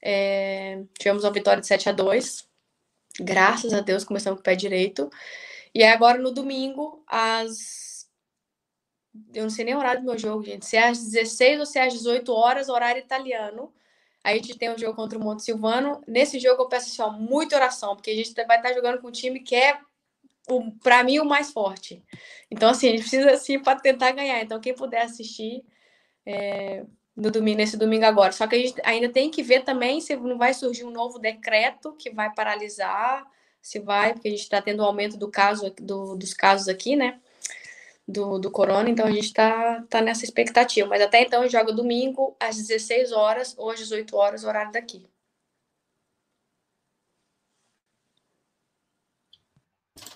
é... 0.00 0.82
tivemos 0.96 1.24
uma 1.24 1.32
vitória 1.32 1.60
de 1.60 1.66
7 1.66 1.88
a 1.88 1.92
2 1.92 2.48
Graças 3.18 3.74
a 3.74 3.80
Deus 3.80 4.04
começamos 4.04 4.38
com 4.38 4.42
o 4.42 4.44
pé 4.44 4.54
direito. 4.54 5.10
E 5.74 5.82
agora 5.82 6.18
no 6.18 6.30
domingo, 6.30 7.02
às. 7.06 8.08
Eu 9.34 9.42
não 9.42 9.50
sei 9.50 9.64
nem 9.64 9.74
o 9.74 9.78
horário 9.78 10.02
do 10.02 10.06
meu 10.06 10.18
jogo, 10.18 10.44
gente. 10.44 10.64
Se 10.66 10.76
é 10.76 10.88
às 10.88 11.02
16 11.02 11.60
ou 11.60 11.66
se 11.66 11.78
é 11.78 11.86
às 11.86 11.92
18 11.92 12.32
horas, 12.32 12.68
horário 12.68 13.00
italiano. 13.00 13.72
A 14.22 14.34
gente 14.34 14.56
tem 14.56 14.70
um 14.70 14.78
jogo 14.78 14.94
contra 14.94 15.18
o 15.18 15.22
Monte 15.22 15.42
Silvano. 15.42 16.02
Nesse 16.06 16.38
jogo 16.38 16.62
eu 16.62 16.68
peço 16.68 16.88
assim, 16.88 17.02
ó, 17.02 17.10
muita 17.18 17.56
oração, 17.56 17.94
porque 17.96 18.10
a 18.10 18.14
gente 18.14 18.32
vai 18.44 18.58
estar 18.58 18.72
jogando 18.74 19.00
com 19.00 19.08
um 19.08 19.12
time 19.12 19.40
que 19.40 19.54
é, 19.54 19.78
para 20.82 21.02
mim, 21.04 21.18
o 21.18 21.24
mais 21.24 21.52
forte. 21.52 22.02
Então, 22.50 22.70
assim, 22.70 22.88
a 22.88 22.90
gente 22.90 23.02
precisa, 23.02 23.30
assim, 23.30 23.58
para 23.58 23.78
tentar 23.78 24.12
ganhar. 24.12 24.42
Então, 24.42 24.60
quem 24.60 24.74
puder 24.74 25.02
assistir 25.02 25.64
é, 26.26 26.84
no 27.16 27.30
domingo, 27.30 27.58
nesse 27.58 27.76
domingo 27.76 28.04
agora. 28.04 28.32
Só 28.32 28.46
que 28.46 28.56
a 28.56 28.58
gente 28.58 28.80
ainda 28.84 29.08
tem 29.08 29.30
que 29.30 29.42
ver 29.42 29.64
também 29.64 30.00
se 30.00 30.16
não 30.16 30.38
vai 30.38 30.54
surgir 30.54 30.84
um 30.84 30.90
novo 30.90 31.18
decreto 31.18 31.92
que 31.94 32.10
vai 32.10 32.32
paralisar, 32.32 33.26
se 33.60 33.78
vai, 33.78 34.12
porque 34.12 34.28
a 34.28 34.30
gente 34.30 34.42
está 34.42 34.60
tendo 34.60 34.82
um 34.82 34.86
aumento 34.86 35.16
do 35.16 35.30
caso, 35.30 35.70
do, 35.80 36.16
dos 36.16 36.34
casos 36.34 36.68
aqui, 36.68 36.96
né? 36.96 37.20
Do, 38.10 38.38
do 38.38 38.50
Corona, 38.50 38.90
então 38.90 39.06
a 39.06 39.10
gente 39.10 39.26
está 39.26 39.82
tá 39.88 40.00
nessa 40.00 40.24
expectativa. 40.24 40.88
Mas 40.88 41.02
até 41.02 41.22
então 41.22 41.48
joga 41.48 41.72
domingo 41.72 42.36
às 42.40 42.56
16 42.56 43.12
horas 43.12 43.54
ou 43.58 43.70
às 43.70 43.78
18 43.78 44.16
horas, 44.16 44.44
horário 44.44 44.72
daqui. 44.72 45.08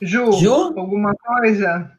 Ju, 0.00 0.32
Ju? 0.32 0.74
alguma 0.76 1.14
coisa? 1.14 1.98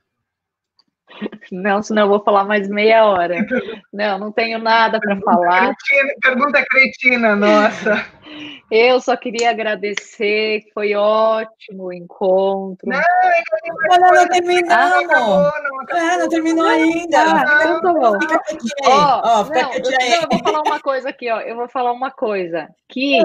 Não, 1.52 1.82
senão 1.82 2.04
eu 2.04 2.10
vou 2.10 2.24
falar 2.24 2.44
mais 2.44 2.68
meia 2.68 3.06
hora. 3.06 3.36
Não, 3.94 4.20
não 4.20 4.32
tenho 4.32 4.60
nada 4.60 5.00
para 5.00 5.18
falar. 5.22 5.74
Cretina, 5.76 6.14
pergunta 6.22 6.66
cretina, 6.70 7.36
nossa. 7.36 8.06
Eu 8.72 9.00
só 9.00 9.16
queria 9.16 9.52
agradecer, 9.52 10.64
foi 10.74 10.96
ótimo 10.96 11.86
o 11.86 11.94
encontro. 11.94 12.90
Não, 12.90 13.00
não, 13.00 13.98
não, 14.00 14.14
não 14.16 14.28
terminamos. 14.28 14.72
Ah, 14.72 14.90
não, 14.90 15.06
acabou, 15.06 15.64
não, 15.64 15.82
acabou. 15.82 16.04
É, 16.04 16.18
não 16.18 16.30
terminou 16.30 16.66
ainda. 16.66 17.18
Ah, 17.20 17.60
então 17.62 17.82
tá 17.82 17.94
bom. 17.94 18.20
Fica 18.22 18.40
quietinho 18.40 18.72
aí. 18.84 18.92
Ó, 18.92 19.46
fica 19.46 19.62
não, 19.62 19.70
quietinho 19.70 19.98
aí. 20.02 20.14
Eu, 20.14 20.22
eu 20.22 20.28
vou 20.30 20.40
falar 20.44 20.62
uma 20.62 20.80
coisa 20.80 21.10
aqui, 21.10 21.32
ó. 21.32 21.40
Eu 21.42 21.56
vou 21.56 21.70
falar 21.70 21.92
uma 21.92 22.12
coisa. 22.12 22.70
Que 22.90 23.20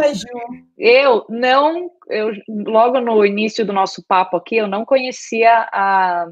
eu 0.76 1.24
não, 1.28 1.90
eu 2.08 2.32
logo 2.48 3.00
no 3.00 3.24
início 3.24 3.64
do 3.64 3.72
nosso 3.72 4.04
papo 4.06 4.36
aqui, 4.36 4.56
eu 4.56 4.68
não 4.68 4.84
conhecia 4.84 5.68
a 5.72 6.26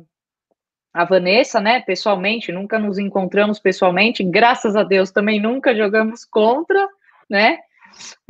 a 0.92 1.04
Vanessa, 1.04 1.60
né, 1.60 1.80
pessoalmente, 1.80 2.50
nunca 2.50 2.76
nos 2.76 2.98
encontramos 2.98 3.60
pessoalmente, 3.60 4.24
graças 4.24 4.74
a 4.74 4.82
Deus 4.82 5.12
também 5.12 5.38
nunca 5.38 5.72
jogamos 5.76 6.24
contra, 6.24 6.88
né? 7.30 7.58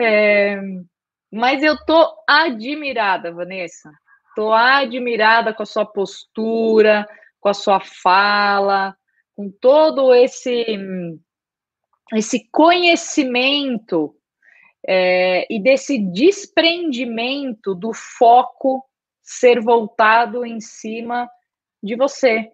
É, 0.01 0.57
mas 1.33 1.63
eu 1.63 1.77
tô 1.85 2.15
admirada, 2.29 3.33
Vanessa. 3.33 3.91
Tô 4.35 4.53
admirada 4.53 5.53
com 5.53 5.63
a 5.63 5.67
sua 5.67 5.85
postura, 5.85 7.07
com 7.41 7.49
a 7.49 7.55
sua 7.55 7.81
fala, 7.81 8.97
com 9.35 9.51
todo 9.51 10.15
esse 10.15 10.65
esse 12.15 12.49
conhecimento 12.51 14.15
é, 14.87 15.47
e 15.53 15.61
desse 15.61 15.99
desprendimento 15.99 17.75
do 17.75 17.93
foco 17.93 18.83
ser 19.23 19.61
voltado 19.61 20.47
em 20.47 20.61
cima 20.61 21.29
de 21.83 21.95
você, 21.97 22.51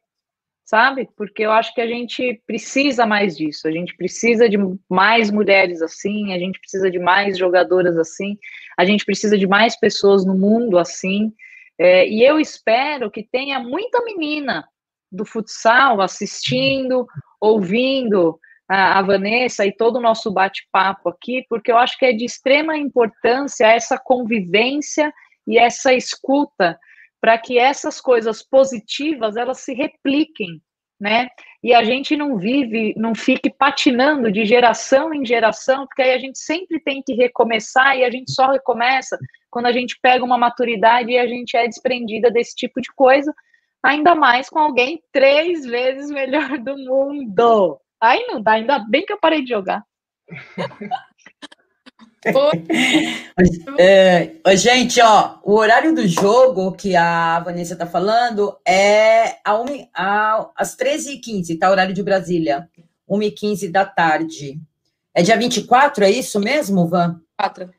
sabe? 0.64 1.08
Porque 1.16 1.44
eu 1.44 1.52
acho 1.52 1.74
que 1.74 1.80
a 1.80 1.86
gente 1.86 2.42
precisa 2.46 3.06
mais 3.06 3.36
disso, 3.36 3.68
a 3.68 3.70
gente 3.70 3.94
precisa 3.96 4.48
de 4.48 4.56
mais 4.88 5.30
mulheres 5.30 5.82
assim, 5.82 6.32
a 6.32 6.38
gente 6.38 6.58
precisa 6.58 6.90
de 6.90 6.98
mais 6.98 7.36
jogadoras 7.36 7.96
assim, 7.98 8.38
a 8.76 8.84
gente 8.84 9.04
precisa 9.04 9.36
de 9.36 9.46
mais 9.46 9.78
pessoas 9.78 10.24
no 10.24 10.34
mundo 10.34 10.78
assim. 10.78 11.32
É, 11.78 12.08
e 12.08 12.24
eu 12.24 12.40
espero 12.40 13.10
que 13.10 13.22
tenha 13.22 13.58
muita 13.58 14.02
menina 14.04 14.66
do 15.12 15.24
futsal 15.24 16.00
assistindo, 16.00 17.06
ouvindo 17.40 18.38
a, 18.68 18.98
a 18.98 19.02
Vanessa 19.02 19.66
e 19.66 19.72
todo 19.72 19.96
o 19.96 20.02
nosso 20.02 20.32
bate-papo 20.32 21.10
aqui, 21.10 21.44
porque 21.48 21.70
eu 21.70 21.76
acho 21.76 21.98
que 21.98 22.06
é 22.06 22.12
de 22.12 22.24
extrema 22.24 22.76
importância 22.76 23.66
essa 23.66 23.98
convivência 23.98 25.12
e 25.46 25.58
essa 25.58 25.92
escuta 25.92 26.78
para 27.24 27.38
que 27.38 27.58
essas 27.58 28.02
coisas 28.02 28.42
positivas 28.42 29.34
elas 29.34 29.60
se 29.60 29.72
repliquem, 29.72 30.60
né? 31.00 31.26
E 31.62 31.72
a 31.72 31.82
gente 31.82 32.14
não 32.14 32.36
vive, 32.36 32.92
não 32.98 33.14
fique 33.14 33.48
patinando 33.48 34.30
de 34.30 34.44
geração 34.44 35.14
em 35.14 35.24
geração, 35.24 35.86
porque 35.86 36.02
aí 36.02 36.12
a 36.12 36.18
gente 36.18 36.38
sempre 36.38 36.78
tem 36.80 37.02
que 37.02 37.14
recomeçar 37.14 37.96
e 37.96 38.04
a 38.04 38.10
gente 38.10 38.30
só 38.30 38.50
recomeça 38.50 39.18
quando 39.50 39.64
a 39.64 39.72
gente 39.72 39.98
pega 40.02 40.22
uma 40.22 40.36
maturidade 40.36 41.12
e 41.12 41.18
a 41.18 41.26
gente 41.26 41.56
é 41.56 41.66
desprendida 41.66 42.30
desse 42.30 42.54
tipo 42.54 42.78
de 42.78 42.92
coisa, 42.94 43.34
ainda 43.82 44.14
mais 44.14 44.50
com 44.50 44.58
alguém 44.58 45.02
três 45.10 45.64
vezes 45.64 46.10
melhor 46.12 46.58
do 46.58 46.76
mundo. 46.76 47.80
Aí 48.02 48.22
não 48.26 48.38
dá, 48.38 48.52
ainda 48.52 48.78
bem 48.80 49.02
que 49.02 49.14
eu 49.14 49.18
parei 49.18 49.40
de 49.40 49.48
jogar. 49.48 49.82
é, 53.78 54.56
gente, 54.56 55.00
ó, 55.00 55.38
o 55.42 55.54
horário 55.54 55.94
do 55.94 56.06
jogo 56.06 56.72
que 56.72 56.94
a 56.96 57.40
Vanessa 57.40 57.76
tá 57.76 57.86
falando 57.86 58.58
é 58.66 59.36
a 59.44 59.60
um, 59.60 59.86
a, 59.94 60.50
às 60.56 60.76
13h15, 60.76 61.58
tá? 61.58 61.70
Horário 61.70 61.94
de 61.94 62.02
Brasília. 62.02 62.68
1h15 63.08 63.70
da 63.70 63.84
tarde. 63.84 64.60
É 65.12 65.22
dia 65.22 65.36
24, 65.36 66.04
é 66.04 66.10
isso 66.10 66.40
mesmo, 66.40 66.88
Van? 66.88 67.20
4. 67.38 67.70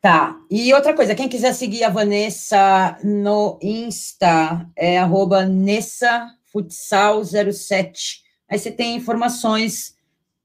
Tá. 0.00 0.38
E 0.50 0.72
outra 0.74 0.94
coisa, 0.94 1.14
quem 1.14 1.28
quiser 1.28 1.54
seguir 1.54 1.84
a 1.84 1.88
Vanessa 1.88 2.98
no 3.02 3.58
Insta, 3.62 4.68
é 4.76 4.98
arroba 4.98 5.44
NessaFutsal07. 5.44 8.22
Aí 8.48 8.58
você 8.58 8.70
tem 8.70 8.96
informações 8.96 9.96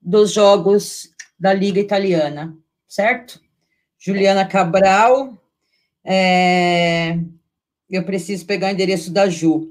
dos 0.02 0.32
jogos 0.32 1.10
da 1.38 1.54
Liga 1.54 1.80
Italiana 1.80 2.58
certo? 2.90 3.40
Juliana 4.00 4.46
Cabral. 4.46 5.38
É, 6.04 7.18
eu 7.90 8.04
preciso 8.04 8.46
pegar 8.46 8.68
o 8.68 8.72
endereço 8.72 9.14
da 9.14 9.30
Ju. 9.30 9.70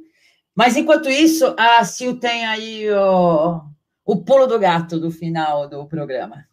Mas 0.54 0.76
enquanto 0.76 1.08
isso, 1.08 1.54
a 1.58 1.84
Sil 1.84 2.18
tem 2.18 2.46
aí 2.46 2.90
o, 2.90 3.60
o 4.04 4.16
pulo 4.24 4.46
do 4.46 4.58
gato 4.58 4.98
do 4.98 5.10
final 5.10 5.68
do 5.68 5.86
programa. 5.86 6.46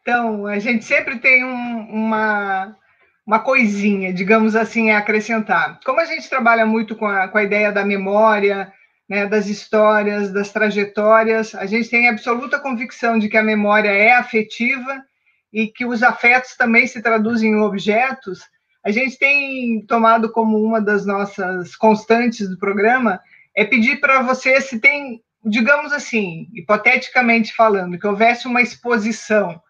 Então, 0.00 0.46
a 0.46 0.58
gente 0.58 0.84
sempre 0.84 1.18
tem 1.20 1.44
um, 1.44 1.88
uma, 1.90 2.76
uma 3.24 3.38
coisinha, 3.38 4.12
digamos 4.12 4.56
assim, 4.56 4.90
a 4.90 4.98
acrescentar. 4.98 5.78
Como 5.84 6.00
a 6.00 6.04
gente 6.04 6.28
trabalha 6.28 6.66
muito 6.66 6.96
com 6.96 7.06
a, 7.06 7.28
com 7.28 7.38
a 7.38 7.44
ideia 7.44 7.70
da 7.70 7.84
memória, 7.84 8.72
né, 9.08 9.26
das 9.26 9.46
histórias, 9.46 10.32
das 10.32 10.50
trajetórias, 10.50 11.54
a 11.54 11.66
gente 11.66 11.88
tem 11.88 12.08
absoluta 12.08 12.58
convicção 12.58 13.16
de 13.16 13.28
que 13.28 13.36
a 13.36 13.42
memória 13.42 13.90
é 13.90 14.12
afetiva 14.12 15.04
e 15.52 15.66
que 15.66 15.84
os 15.84 16.02
afetos 16.02 16.56
também 16.56 16.86
se 16.86 17.02
traduzem 17.02 17.50
em 17.50 17.60
objetos, 17.60 18.40
a 18.84 18.90
gente 18.90 19.18
tem 19.18 19.84
tomado 19.86 20.30
como 20.30 20.58
uma 20.58 20.80
das 20.80 21.06
nossas 21.06 21.76
constantes 21.76 22.48
do 22.48 22.58
programa 22.58 23.20
é 23.54 23.64
pedir 23.64 24.00
para 24.00 24.22
você 24.22 24.60
se 24.60 24.80
tem, 24.80 25.22
digamos 25.44 25.92
assim, 25.92 26.48
hipoteticamente 26.54 27.54
falando, 27.54 27.98
que 27.98 28.06
houvesse 28.06 28.46
uma 28.46 28.62
exposição 28.62 29.60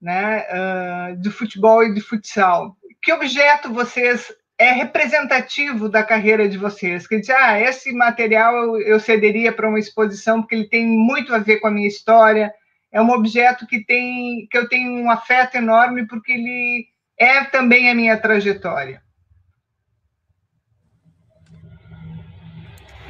né, 0.00 0.44
uh, 0.50 1.16
de 1.20 1.30
futebol 1.30 1.84
e 1.84 1.94
de 1.94 2.00
futsal. 2.00 2.76
Que 3.02 3.12
objeto 3.12 3.72
vocês 3.72 4.32
é 4.58 4.72
representativo 4.72 5.88
da 5.88 6.02
carreira 6.02 6.48
de 6.48 6.58
vocês? 6.58 7.06
Que 7.06 7.20
diz, 7.20 7.30
ah, 7.30 7.60
esse 7.60 7.92
material 7.92 8.80
eu 8.80 8.98
cederia 8.98 9.52
para 9.52 9.68
uma 9.68 9.78
exposição 9.78 10.40
porque 10.40 10.54
ele 10.54 10.68
tem 10.68 10.86
muito 10.86 11.34
a 11.34 11.38
ver 11.38 11.58
com 11.58 11.68
a 11.68 11.70
minha 11.70 11.88
história, 11.88 12.52
é 12.96 13.02
um 13.02 13.10
objeto 13.10 13.66
que 13.66 13.84
tem 13.84 14.48
que 14.50 14.56
eu 14.56 14.66
tenho 14.70 14.90
um 14.90 15.10
afeto 15.10 15.56
enorme 15.56 16.06
porque 16.06 16.32
ele 16.32 16.86
é 17.18 17.44
também 17.44 17.90
a 17.90 17.94
minha 17.94 18.16
trajetória. 18.16 19.02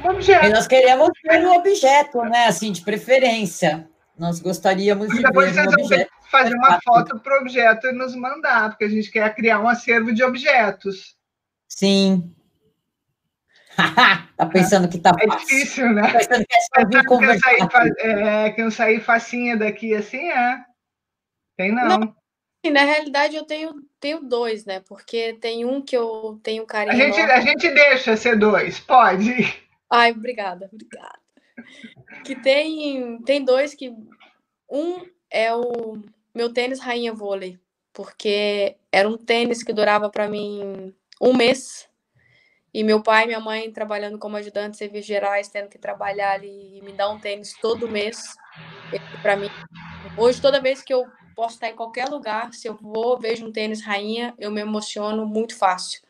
Um 0.03 0.09
objeto. 0.09 0.45
E 0.45 0.49
nós 0.49 0.67
queremos 0.67 1.09
ver 1.23 1.45
um 1.45 1.53
objeto, 1.53 2.21
né? 2.23 2.47
Assim, 2.47 2.73
de 2.73 2.81
preferência. 2.81 3.89
Nós 4.19 4.41
gostaríamos 4.41 5.07
de 5.07 5.21
Depois 5.21 5.55
ver 5.55 5.69
um 5.69 5.71
objeto. 5.71 6.11
Fazer 6.29 6.55
uma 6.55 6.81
foto 6.81 7.17
para 7.19 7.37
o 7.37 7.41
objeto 7.41 7.87
e 7.87 7.93
nos 7.93 8.13
mandar, 8.13 8.71
porque 8.71 8.83
a 8.83 8.89
gente 8.89 9.09
quer 9.09 9.33
criar 9.33 9.61
um 9.61 9.69
acervo 9.69 10.13
de 10.13 10.21
objetos. 10.21 11.15
Sim, 11.65 12.35
tá 14.35 14.45
pensando 14.45 14.89
que 14.89 14.99
tá 14.99 15.11
é 15.19 15.27
fácil. 15.27 15.45
É 15.45 15.59
difícil, 15.59 15.89
né? 15.93 16.01
Tá 16.01 16.17
pensando 16.19 16.45
que 16.45 16.55
é 16.55 16.59
só 16.59 16.87
vir 16.87 17.05
conversar. 17.05 17.55
Que 17.55 17.63
eu, 17.63 17.69
saí, 17.71 17.91
é, 17.99 18.49
que 18.51 18.61
eu 18.61 18.71
saí 18.71 18.99
facinha 18.99 19.57
daqui 19.57 19.93
assim, 19.95 20.29
é. 20.29 20.65
Tem 21.55 21.71
não. 21.71 21.99
não. 21.99 22.15
Na 22.71 22.83
realidade, 22.83 23.35
eu 23.35 23.45
tenho, 23.45 23.75
tenho 23.99 24.21
dois, 24.21 24.65
né? 24.65 24.81
Porque 24.81 25.37
tem 25.39 25.63
um 25.63 25.81
que 25.81 25.95
eu 25.95 26.39
tenho 26.43 26.65
carinho. 26.65 26.91
A 26.91 26.95
gente, 26.95 27.19
a 27.19 27.39
gente 27.39 27.69
deixa 27.69 28.17
ser 28.17 28.37
dois, 28.37 28.79
pode. 28.79 29.31
Ai, 29.89 30.11
obrigada, 30.11 30.69
obrigada. 30.73 31.19
Que 32.25 32.35
tem, 32.35 33.21
tem 33.21 33.43
dois 33.43 33.73
que. 33.73 33.93
Um 34.69 35.05
é 35.31 35.53
o 35.55 35.97
meu 36.35 36.51
tênis 36.51 36.79
rainha 36.79 37.13
vôlei, 37.13 37.57
porque 37.93 38.75
era 38.91 39.07
um 39.07 39.17
tênis 39.17 39.63
que 39.63 39.71
durava 39.71 40.09
para 40.09 40.27
mim 40.27 40.93
um 41.21 41.33
mês 41.33 41.87
e 42.77 42.83
meu 42.83 43.01
pai 43.01 43.23
e 43.23 43.25
minha 43.25 43.39
mãe 43.39 43.71
trabalhando 43.71 44.19
como 44.19 44.37
ajudante 44.37 44.73
de 44.73 44.77
serviços 44.77 45.07
gerais, 45.07 45.47
tendo 45.47 45.67
que 45.67 45.79
trabalhar 45.79 46.33
ali 46.33 46.77
e 46.77 46.81
me 46.83 46.91
dar 46.91 47.09
um 47.09 47.17
tênis 47.17 47.55
todo 47.59 47.87
mês. 47.87 48.35
Para 49.19 49.35
mim, 49.35 49.49
hoje, 50.15 50.39
toda 50.39 50.61
vez 50.61 50.83
que 50.83 50.93
eu 50.93 51.07
posso 51.35 51.55
estar 51.55 51.69
em 51.69 51.75
qualquer 51.75 52.07
lugar, 52.07 52.53
se 52.53 52.67
eu 52.67 52.75
vou, 52.75 53.17
vejo 53.17 53.47
um 53.47 53.51
tênis 53.51 53.81
rainha, 53.81 54.31
eu 54.37 54.51
me 54.51 54.61
emociono 54.61 55.25
muito 55.25 55.57
fácil. 55.57 56.03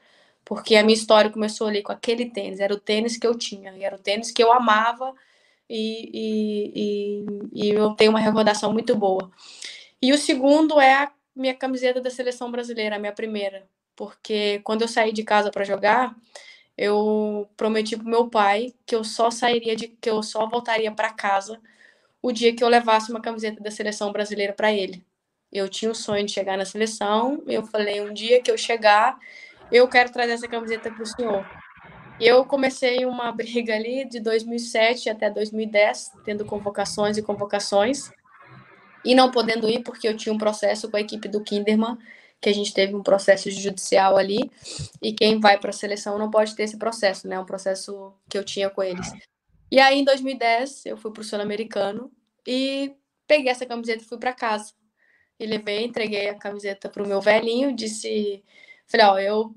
Porque 0.44 0.76
a 0.76 0.84
minha 0.84 0.94
história 0.94 1.32
começou 1.32 1.68
ali 1.68 1.82
com 1.82 1.94
aquele 1.94 2.26
tênis, 2.26 2.60
era 2.60 2.74
o 2.74 2.80
tênis 2.80 3.16
que 3.16 3.26
eu 3.26 3.34
tinha, 3.34 3.74
era 3.80 3.96
o 3.96 4.00
tênis 4.00 4.30
que 4.30 4.44
eu 4.44 4.52
amava 4.52 5.16
e, 5.70 6.12
e, 6.14 7.26
e, 7.56 7.70
e 7.70 7.70
eu 7.70 7.92
tenho 7.92 8.10
uma 8.10 8.20
recordação 8.20 8.74
muito 8.74 8.94
boa. 8.94 9.32
E 10.02 10.12
o 10.12 10.18
segundo 10.18 10.82
é 10.82 11.04
a 11.04 11.12
minha 11.34 11.54
camiseta 11.54 12.02
da 12.02 12.10
seleção 12.10 12.52
brasileira, 12.52 12.98
a 12.98 13.00
minha 13.00 13.14
primeira 13.14 13.66
porque 13.98 14.62
quando 14.64 14.84
eu 14.84 14.88
saí 14.88 15.12
de 15.12 15.24
casa 15.24 15.52
para 15.52 15.66
jogar, 15.66 16.16
eu 16.78 17.50
prometi 17.58 17.98
pro 17.98 18.06
meu 18.06 18.30
pai 18.30 18.74
que 18.86 18.96
eu 18.96 19.04
só 19.04 19.32
sairia 19.32 19.76
de 19.76 19.88
que 19.88 20.10
eu 20.10 20.22
só 20.22 20.48
voltaria 20.48 20.92
para 20.92 21.12
casa 21.12 21.60
o 22.22 22.32
dia 22.32 22.56
que 22.56 22.64
eu 22.64 22.68
levasse 22.68 23.10
uma 23.10 23.22
camiseta 23.22 23.62
da 23.62 23.72
seleção 23.72 24.12
brasileira 24.12 24.54
para 24.54 24.72
ele. 24.72 25.04
Eu 25.52 25.70
tinha 25.70 25.90
o 25.90 25.96
sonho 25.96 26.26
de 26.26 26.32
chegar 26.32 26.58
na 26.58 26.66
seleção, 26.66 27.42
eu 27.48 27.66
falei 27.66 28.02
um 28.02 28.14
dia 28.14 28.42
que 28.42 28.52
eu 28.52 28.58
chegar, 28.58 29.18
eu 29.72 29.88
quero 29.88 30.12
trazer 30.12 30.34
essa 30.34 30.48
camiseta 30.48 30.92
para 30.92 31.04
o 31.04 31.06
senhor. 31.06 31.46
Eu 32.20 32.46
comecei 32.46 33.06
uma 33.06 33.32
briga 33.34 33.76
ali 33.76 34.06
de 34.06 34.20
2007 34.20 35.10
até 35.10 35.30
2010, 35.30 36.12
tendo 36.26 36.46
convocações 36.46 37.18
e 37.18 37.24
convocações, 37.24 38.12
e 39.06 39.16
não 39.16 39.32
podendo 39.32 39.70
ir 39.70 39.84
porque 39.84 40.08
eu 40.08 40.18
tinha 40.18 40.34
um 40.34 40.38
processo 40.38 40.92
com 40.92 40.98
a 40.98 41.02
equipe 41.02 41.28
do 41.28 41.44
Kinderman 41.44 41.98
que 42.42 42.50
a 42.50 42.54
gente 42.54 42.74
teve 42.74 42.96
um 42.96 43.02
processo 43.02 43.50
judicial 43.50 44.18
ali, 44.18 44.50
e 45.02 45.14
quem 45.14 45.40
vai 45.40 45.58
para 45.60 45.72
a 45.72 45.74
seleção 45.74 46.18
não 46.18 46.30
pode 46.30 46.56
ter 46.56 46.64
esse 46.64 46.78
processo, 46.78 47.28
né? 47.28 47.40
Um 47.40 47.46
processo 47.46 48.14
que 48.30 48.38
eu 48.38 48.44
tinha 48.44 48.70
com 48.70 48.84
eles. 48.84 49.12
E 49.72 49.80
aí, 49.80 50.00
em 50.00 50.04
2010, 50.04 50.86
eu 50.86 50.98
fui 50.98 51.12
para 51.12 51.22
o 51.22 51.24
Sul-Americano 51.24 52.12
e 52.46 52.96
peguei 53.28 53.52
essa 53.52 53.66
camiseta 53.66 54.04
e 54.04 54.08
fui 54.08 54.18
para 54.18 54.34
casa. 54.34 54.74
E 55.40 55.46
levei, 55.46 55.84
entreguei 55.84 56.30
a 56.30 56.36
camiseta 56.36 56.90
para 56.90 57.04
o 57.04 57.08
meu 57.08 57.22
velhinho, 57.22 57.76
disse, 57.76 58.44
falei, 58.88 59.06
ó, 59.06 59.20
eu 59.20 59.56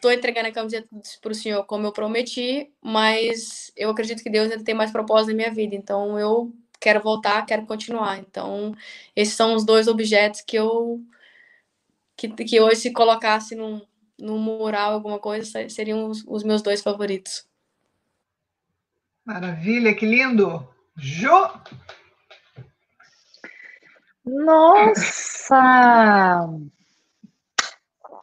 tô 0.00 0.10
entregando 0.10 0.48
a 0.48 0.52
camiseta 0.52 0.88
para 1.20 1.32
o 1.32 1.34
senhor 1.34 1.64
como 1.64 1.86
eu 1.86 1.92
prometi, 1.92 2.72
mas 2.82 3.72
eu 3.76 3.90
acredito 3.90 4.22
que 4.22 4.30
Deus 4.30 4.50
ainda 4.50 4.64
tem 4.64 4.74
mais 4.74 4.90
propósito 4.90 5.30
na 5.30 5.36
minha 5.36 5.50
vida, 5.50 5.74
então 5.74 6.18
eu 6.18 6.52
quero 6.80 7.00
voltar, 7.00 7.44
quero 7.44 7.66
continuar. 7.66 8.18
Então, 8.18 8.74
esses 9.14 9.34
são 9.34 9.54
os 9.54 9.64
dois 9.64 9.88
objetos 9.88 10.40
que 10.42 10.56
eu 10.56 11.02
que, 12.20 12.28
que 12.44 12.60
hoje 12.60 12.76
se 12.76 12.92
colocasse 12.92 13.56
num, 13.56 13.80
num 14.18 14.38
mural 14.38 14.92
alguma 14.92 15.18
coisa, 15.18 15.66
seriam 15.70 16.06
os, 16.10 16.22
os 16.26 16.44
meus 16.44 16.60
dois 16.60 16.82
favoritos. 16.82 17.48
Maravilha, 19.24 19.94
que 19.94 20.04
lindo! 20.04 20.68
Ju! 20.96 21.48
Nossa! 24.24 25.56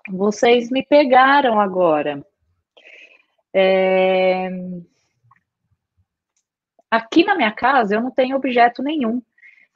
Vocês 0.09 0.69
me 0.69 0.85
pegaram 0.85 1.59
agora. 1.59 2.23
É... 3.51 4.49
Aqui 6.91 7.25
na 7.25 7.35
minha 7.35 7.51
casa 7.51 7.95
eu 7.95 8.01
não 8.01 8.11
tenho 8.11 8.37
objeto 8.37 8.83
nenhum. 8.83 9.23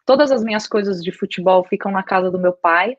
Todas 0.06 0.32
as 0.32 0.44
minhas 0.44 0.68
coisas 0.68 1.04
de 1.04 1.12
futebol 1.12 1.64
ficam 1.64 1.92
na 1.92 2.04
casa 2.04 2.30
do 2.30 2.40
meu 2.40 2.54
pai. 2.54 2.96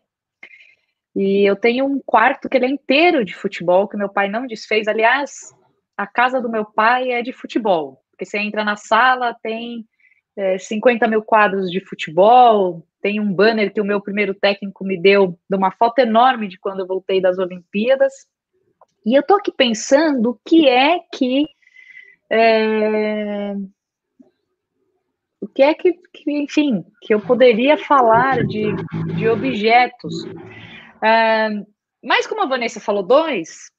E 1.14 1.48
eu 1.48 1.56
tenho 1.56 1.84
um 1.84 2.00
quarto 2.04 2.48
que 2.48 2.56
ele 2.56 2.66
é 2.66 2.70
inteiro 2.70 3.24
de 3.24 3.34
futebol, 3.34 3.86
que 3.86 3.96
meu 3.96 4.08
pai 4.08 4.28
não 4.28 4.46
desfez. 4.46 4.88
Aliás, 4.88 5.54
a 5.96 6.06
casa 6.06 6.40
do 6.40 6.50
meu 6.50 6.64
pai 6.64 7.10
é 7.10 7.22
de 7.22 7.32
futebol. 7.32 8.02
Porque 8.10 8.24
você 8.24 8.38
entra 8.38 8.64
na 8.64 8.76
sala, 8.76 9.36
tem 9.42 9.86
é, 10.36 10.58
50 10.58 11.06
mil 11.08 11.22
quadros 11.22 11.70
de 11.70 11.80
futebol, 11.80 12.86
tem 13.00 13.20
um 13.20 13.32
banner 13.32 13.72
que 13.72 13.80
o 13.80 13.84
meu 13.84 14.00
primeiro 14.00 14.34
técnico 14.34 14.84
me 14.84 15.00
deu 15.00 15.38
de 15.48 15.56
uma 15.56 15.70
foto 15.72 15.98
enorme 15.98 16.48
de 16.48 16.58
quando 16.58 16.80
eu 16.80 16.86
voltei 16.86 17.20
das 17.20 17.38
Olimpíadas. 17.38 18.12
E 19.04 19.18
eu 19.18 19.22
tô 19.22 19.34
aqui 19.34 19.52
pensando 19.52 20.30
o 20.30 20.40
que 20.46 20.68
é 20.68 21.00
que. 21.12 21.46
É, 22.30 23.54
o 25.40 25.48
que 25.48 25.62
é 25.62 25.74
que, 25.74 25.92
que, 26.14 26.30
enfim, 26.30 26.84
que 27.02 27.12
eu 27.12 27.20
poderia 27.20 27.76
falar 27.76 28.44
de, 28.46 28.72
de 29.16 29.28
objetos. 29.28 30.14
Mas 32.02 32.26
como 32.26 32.42
a 32.42 32.46
Vanessa 32.46 32.80
falou 32.80 33.02
dois, 33.02 33.70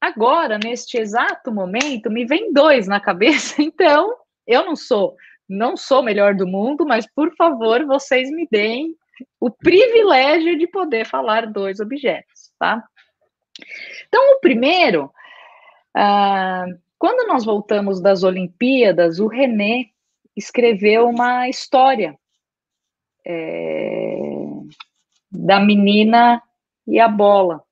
agora, 0.00 0.58
neste 0.58 0.98
exato 0.98 1.52
momento, 1.52 2.10
me 2.10 2.24
vem 2.24 2.52
dois 2.52 2.86
na 2.86 3.00
cabeça, 3.00 3.60
então 3.62 4.16
eu 4.46 4.64
não 4.64 4.76
sou 4.76 5.16
não 5.48 5.76
sou 5.76 6.02
melhor 6.02 6.34
do 6.34 6.46
mundo, 6.46 6.86
mas 6.86 7.06
por 7.06 7.34
favor, 7.36 7.84
vocês 7.84 8.30
me 8.30 8.48
deem 8.50 8.96
o 9.38 9.50
privilégio 9.50 10.58
de 10.58 10.66
poder 10.66 11.06
falar 11.06 11.46
dois 11.46 11.80
objetos, 11.80 12.50
tá? 12.58 12.82
Então, 14.08 14.32
o 14.32 14.40
primeiro, 14.40 15.12
ah, 15.94 16.64
quando 16.98 17.28
nós 17.28 17.44
voltamos 17.44 18.00
das 18.00 18.22
Olimpíadas, 18.22 19.20
o 19.20 19.26
René 19.26 19.90
escreveu 20.34 21.08
uma 21.08 21.48
história 21.48 22.18
é, 23.26 24.18
da 25.30 25.60
menina 25.60 26.42
e 26.86 27.00
a 27.00 27.08
bola. 27.08 27.62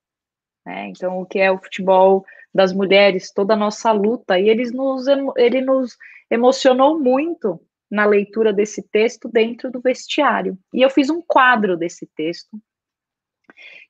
Né? 0.64 0.88
Então, 0.88 1.20
o 1.20 1.26
que 1.26 1.38
é 1.38 1.50
o 1.50 1.58
futebol 1.58 2.24
das 2.54 2.72
mulheres, 2.72 3.32
toda 3.32 3.54
a 3.54 3.56
nossa 3.56 3.92
luta, 3.92 4.38
e 4.38 4.48
eles 4.48 4.72
nos, 4.72 5.06
ele 5.36 5.60
nos 5.60 5.96
emocionou 6.30 6.98
muito 6.98 7.60
na 7.90 8.06
leitura 8.06 8.52
desse 8.52 8.82
texto 8.88 9.28
dentro 9.28 9.70
do 9.70 9.80
vestiário. 9.80 10.58
E 10.72 10.82
eu 10.82 10.90
fiz 10.90 11.10
um 11.10 11.20
quadro 11.20 11.76
desse 11.76 12.06
texto, 12.14 12.58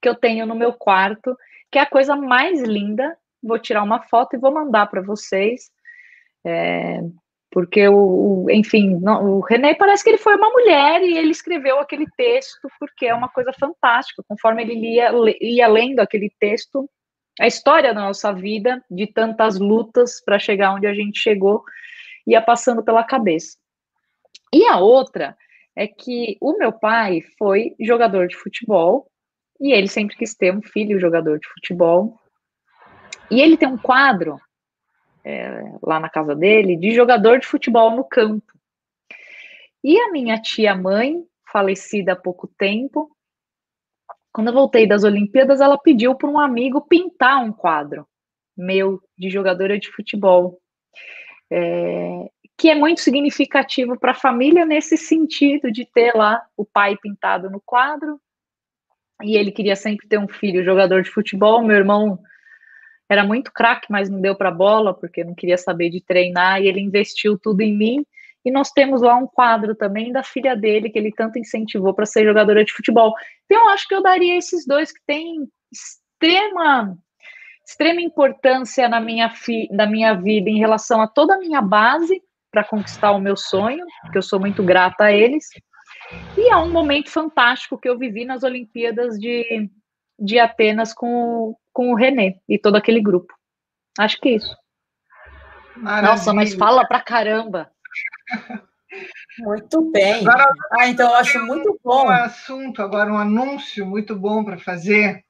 que 0.00 0.08
eu 0.08 0.14
tenho 0.14 0.44
no 0.46 0.54
meu 0.54 0.72
quarto, 0.72 1.36
que 1.70 1.78
é 1.78 1.82
a 1.82 1.86
coisa 1.86 2.16
mais 2.16 2.60
linda. 2.62 3.16
Vou 3.42 3.58
tirar 3.58 3.82
uma 3.82 4.02
foto 4.02 4.34
e 4.34 4.38
vou 4.38 4.52
mandar 4.52 4.86
para 4.86 5.00
vocês. 5.00 5.70
É, 6.44 7.00
porque 7.52 7.86
o, 7.86 8.44
o 8.44 8.50
enfim, 8.50 8.98
não, 8.98 9.36
o 9.36 9.40
René 9.40 9.74
parece 9.74 10.02
que 10.02 10.08
ele 10.08 10.18
foi 10.18 10.34
uma 10.36 10.48
mulher 10.48 11.02
e 11.02 11.18
ele 11.18 11.30
escreveu 11.30 11.78
aquele 11.78 12.06
texto 12.16 12.66
porque 12.80 13.06
é 13.06 13.14
uma 13.14 13.28
coisa 13.28 13.52
fantástica. 13.52 14.24
Conforme 14.26 14.62
ele 14.62 14.74
lia, 14.74 15.12
ia 15.38 15.68
lendo 15.68 16.00
aquele 16.00 16.32
texto, 16.40 16.88
a 17.38 17.46
história 17.46 17.92
da 17.92 18.00
nossa 18.00 18.32
vida, 18.32 18.82
de 18.90 19.06
tantas 19.06 19.58
lutas 19.58 20.22
para 20.24 20.38
chegar 20.38 20.72
onde 20.72 20.86
a 20.86 20.94
gente 20.94 21.20
chegou, 21.20 21.62
ia 22.26 22.40
passando 22.40 22.82
pela 22.82 23.04
cabeça. 23.04 23.58
E 24.50 24.66
a 24.66 24.78
outra 24.78 25.36
é 25.76 25.86
que 25.86 26.38
o 26.40 26.56
meu 26.56 26.72
pai 26.72 27.20
foi 27.38 27.74
jogador 27.78 28.28
de 28.28 28.36
futebol 28.36 29.06
e 29.60 29.74
ele 29.74 29.88
sempre 29.88 30.16
quis 30.16 30.34
ter 30.34 30.54
um 30.54 30.62
filho 30.62 30.98
jogador 30.98 31.38
de 31.38 31.48
futebol. 31.48 32.18
E 33.30 33.42
ele 33.42 33.58
tem 33.58 33.68
um 33.68 33.78
quadro 33.78 34.40
é, 35.24 35.76
lá 35.82 36.00
na 36.00 36.08
casa 36.08 36.34
dele 36.34 36.76
de 36.76 36.92
jogador 36.92 37.38
de 37.38 37.46
futebol 37.46 37.90
no 37.90 38.04
campo. 38.04 38.52
E 39.82 39.98
a 39.98 40.12
minha 40.12 40.40
tia 40.40 40.74
mãe, 40.74 41.24
falecida 41.50 42.12
há 42.12 42.16
pouco 42.16 42.46
tempo, 42.46 43.10
quando 44.32 44.48
eu 44.48 44.54
voltei 44.54 44.86
das 44.86 45.04
Olimpíadas, 45.04 45.60
ela 45.60 45.76
pediu 45.76 46.14
para 46.14 46.28
um 46.28 46.38
amigo 46.38 46.80
pintar 46.80 47.44
um 47.44 47.52
quadro 47.52 48.06
meu 48.56 49.00
de 49.16 49.28
jogadora 49.30 49.78
de 49.78 49.90
futebol. 49.90 50.58
É, 51.50 52.30
que 52.56 52.70
é 52.70 52.74
muito 52.74 53.00
significativo 53.00 53.98
para 53.98 54.12
a 54.12 54.14
família 54.14 54.64
nesse 54.64 54.96
sentido 54.96 55.70
de 55.70 55.84
ter 55.84 56.14
lá 56.14 56.42
o 56.56 56.64
pai 56.64 56.96
pintado 56.96 57.50
no 57.50 57.60
quadro. 57.60 58.20
E 59.22 59.36
ele 59.36 59.50
queria 59.50 59.76
sempre 59.76 60.06
ter 60.06 60.18
um 60.18 60.28
filho 60.28 60.64
jogador 60.64 61.02
de 61.02 61.10
futebol. 61.10 61.62
Meu 61.62 61.76
irmão 61.76 62.18
era 63.12 63.24
muito 63.24 63.52
craque, 63.52 63.86
mas 63.90 64.08
não 64.08 64.20
deu 64.20 64.34
para 64.34 64.50
bola 64.50 64.94
porque 64.94 65.24
não 65.24 65.34
queria 65.34 65.58
saber 65.58 65.90
de 65.90 66.00
treinar 66.00 66.60
e 66.60 66.66
ele 66.66 66.80
investiu 66.80 67.38
tudo 67.38 67.60
em 67.60 67.76
mim. 67.76 68.06
E 68.44 68.50
nós 68.50 68.70
temos 68.70 69.02
lá 69.02 69.16
um 69.16 69.26
quadro 69.26 69.74
também 69.74 70.10
da 70.10 70.22
filha 70.22 70.56
dele 70.56 70.90
que 70.90 70.98
ele 70.98 71.12
tanto 71.12 71.38
incentivou 71.38 71.94
para 71.94 72.06
ser 72.06 72.24
jogadora 72.24 72.64
de 72.64 72.72
futebol. 72.72 73.14
Então 73.44 73.62
eu 73.62 73.68
acho 73.70 73.86
que 73.86 73.94
eu 73.94 74.02
daria 74.02 74.36
esses 74.36 74.66
dois 74.66 74.92
que 74.92 75.00
têm 75.06 75.48
extrema 75.70 76.96
extrema 77.64 78.00
importância 78.00 78.88
na 78.88 79.00
minha, 79.00 79.30
fi, 79.30 79.68
na 79.70 79.86
minha 79.86 80.14
vida 80.14 80.50
em 80.50 80.58
relação 80.58 81.00
a 81.00 81.06
toda 81.06 81.34
a 81.34 81.38
minha 81.38 81.62
base 81.62 82.20
para 82.50 82.64
conquistar 82.64 83.12
o 83.12 83.20
meu 83.20 83.36
sonho, 83.36 83.84
que 84.10 84.18
eu 84.18 84.22
sou 84.22 84.38
muito 84.38 84.62
grata 84.62 85.04
a 85.04 85.12
eles. 85.12 85.46
E 86.36 86.52
é 86.52 86.56
um 86.56 86.70
momento 86.70 87.08
fantástico 87.08 87.78
que 87.78 87.88
eu 87.88 87.96
vivi 87.96 88.24
nas 88.24 88.42
Olimpíadas 88.42 89.18
de, 89.18 89.70
de 90.22 90.38
Atenas 90.38 90.94
com, 90.94 91.56
com 91.72 91.90
o 91.90 91.96
René 91.96 92.36
e 92.48 92.58
todo 92.58 92.76
aquele 92.76 93.02
grupo. 93.02 93.34
Acho 93.98 94.20
que 94.20 94.28
é 94.28 94.32
isso. 94.36 94.56
Maravilha. 95.76 96.12
Nossa, 96.12 96.32
mas 96.32 96.54
fala 96.54 96.86
pra 96.86 97.00
caramba. 97.00 97.70
Muito 99.38 99.90
bem. 99.90 100.20
Agora, 100.20 100.52
ah, 100.72 100.86
então 100.86 101.08
eu 101.08 101.16
acho 101.16 101.38
muito 101.46 101.80
bom. 101.82 102.04
Um 102.04 102.10
assunto, 102.10 102.82
agora 102.82 103.10
um 103.10 103.16
anúncio 103.16 103.86
muito 103.86 104.14
bom 104.14 104.44
para 104.44 104.58
fazer. 104.58 105.24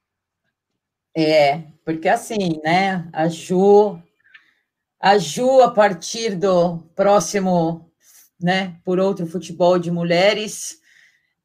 É, 1.16 1.62
porque 1.85 2.09
assim, 2.09 2.60
né? 2.64 3.09
A 3.12 3.28
Ju, 3.28 4.02
a 5.01 5.19
Ju, 5.19 5.60
a 5.60 5.70
partir 5.70 6.35
do 6.35 6.78
próximo, 6.97 7.93
né, 8.40 8.77
por 8.85 8.98
outro 8.98 9.24
futebol 9.24 9.78
de 9.78 9.93
mulheres, 9.93 10.81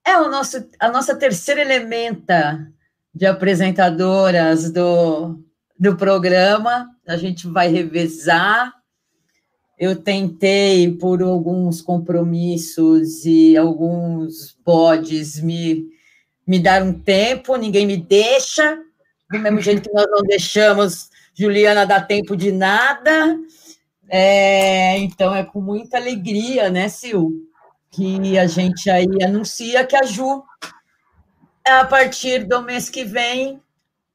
é 0.03 0.17
o 0.17 0.27
nosso, 0.27 0.67
a 0.79 0.89
nossa 0.89 1.15
terceira 1.15 1.61
elementa 1.61 2.73
de 3.17 3.25
apresentadoras 3.25 4.71
do, 4.71 5.39
do 5.77 5.95
programa. 5.97 6.87
A 7.07 7.17
gente 7.17 7.47
vai 7.47 7.67
revezar. 7.67 8.71
Eu 9.79 9.95
tentei, 9.95 10.91
por 10.91 11.23
alguns 11.23 11.81
compromissos 11.81 13.25
e 13.25 13.57
alguns 13.57 14.55
bodes, 14.63 15.41
me, 15.41 15.87
me 16.45 16.59
dar 16.59 16.83
um 16.83 16.93
tempo, 16.93 17.55
ninguém 17.55 17.87
me 17.87 17.97
deixa, 17.97 18.79
do 19.31 19.39
mesmo 19.39 19.61
jeito 19.61 19.89
que 19.89 19.95
nós 19.95 20.07
não 20.09 20.21
deixamos 20.21 21.09
Juliana 21.33 21.85
dar 21.85 22.01
tempo 22.01 22.35
de 22.35 22.51
nada. 22.51 23.35
É, 24.09 24.97
então 24.99 25.35
é 25.35 25.43
com 25.43 25.59
muita 25.59 25.97
alegria, 25.97 26.69
né, 26.69 26.87
Sil, 26.89 27.33
que 27.91 28.37
a 28.37 28.45
gente 28.45 28.89
aí 28.89 29.07
anuncia 29.23 29.85
que 29.85 29.95
a 29.95 30.03
Ju, 30.03 30.43
a 31.67 31.85
partir 31.85 32.45
do 32.45 32.61
mês 32.61 32.89
que 32.89 33.03
vem, 33.03 33.61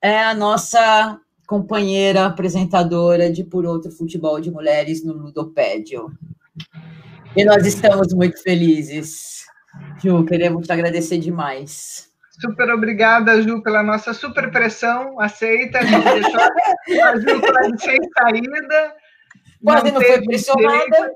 é 0.01 0.23
a 0.23 0.35
nossa 0.35 1.21
companheira 1.47 2.27
apresentadora 2.27 3.31
de 3.31 3.45
Por 3.45 3.67
Outro 3.67 3.91
Futebol 3.91 4.41
de 4.41 4.51
Mulheres 4.51 5.05
no 5.05 5.13
Ludopédio. 5.13 6.11
E 7.37 7.45
nós 7.45 7.67
estamos 7.67 8.13
muito 8.13 8.43
felizes. 8.43 9.45
Ju, 10.03 10.25
queremos 10.25 10.67
te 10.67 10.73
agradecer 10.73 11.19
demais. 11.19 12.11
Super 12.41 12.71
obrigada, 12.71 13.41
Ju, 13.43 13.63
pela 13.63 13.83
nossa 13.83 14.15
super 14.15 14.51
pressão 14.51 15.21
aceita. 15.21 15.79
A 15.79 15.85
gente 15.85 16.05
deixou 16.05 16.41
a 16.41 17.17
Ju 17.21 17.41
quase 17.41 17.79
sem 17.79 17.99
saída. 18.19 18.95
Quase 19.63 19.85
não, 19.87 19.95
não 19.95 20.03
foi 20.03 20.25
pressionada. 20.25 21.15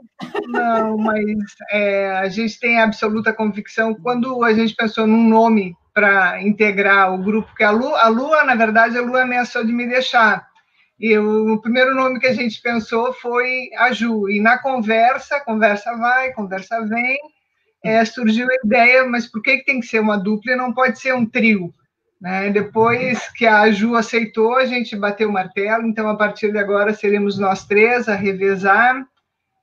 Não, 0.48 0.98
mas 0.98 1.24
é, 1.72 2.10
a 2.18 2.28
gente 2.28 2.60
tem 2.60 2.80
absoluta 2.80 3.32
convicção. 3.32 3.94
Quando 3.94 4.44
a 4.44 4.52
gente 4.52 4.74
pensou 4.74 5.06
num 5.06 5.28
nome 5.28 5.74
para 5.97 6.43
integrar 6.43 7.10
o 7.14 7.16
grupo, 7.16 7.55
que 7.56 7.64
a 7.64 7.70
Lua, 7.70 7.98
a 7.98 8.09
Lua, 8.09 8.44
na 8.44 8.55
verdade, 8.55 8.98
a 8.98 9.01
Lua 9.01 9.23
ameaçou 9.23 9.64
de 9.64 9.73
me 9.73 9.89
deixar. 9.89 10.47
E 11.01 11.16
o, 11.16 11.55
o 11.55 11.62
primeiro 11.62 11.94
nome 11.94 12.20
que 12.20 12.27
a 12.27 12.35
gente 12.35 12.60
pensou 12.60 13.14
foi 13.14 13.70
a 13.78 13.90
Ju. 13.93 14.28
E 14.28 14.39
na 14.39 14.59
conversa, 14.59 15.40
conversa 15.40 15.97
vai, 15.97 16.35
conversa 16.35 16.85
vem, 16.85 17.16
é, 17.82 18.05
surgiu 18.05 18.47
a 18.47 18.66
ideia, 18.66 19.06
mas 19.06 19.27
por 19.27 19.40
que, 19.40 19.56
que 19.56 19.64
tem 19.64 19.81
que 19.81 19.86
ser 19.86 20.01
uma 20.01 20.18
dupla 20.18 20.52
e 20.52 20.56
não 20.56 20.70
pode 20.70 21.01
ser 21.01 21.14
um 21.14 21.24
trio? 21.24 21.73
Né? 22.20 22.51
Depois 22.51 23.31
que 23.31 23.47
a 23.47 23.70
Ju 23.70 23.97
aceitou, 23.97 24.55
a 24.56 24.66
gente 24.66 24.94
bateu 24.94 25.31
o 25.31 25.32
martelo, 25.32 25.86
então 25.86 26.10
a 26.10 26.16
partir 26.16 26.52
de 26.52 26.59
agora 26.59 26.93
seremos 26.93 27.39
nós 27.39 27.64
três 27.64 28.06
a 28.06 28.14
revezar. 28.14 29.02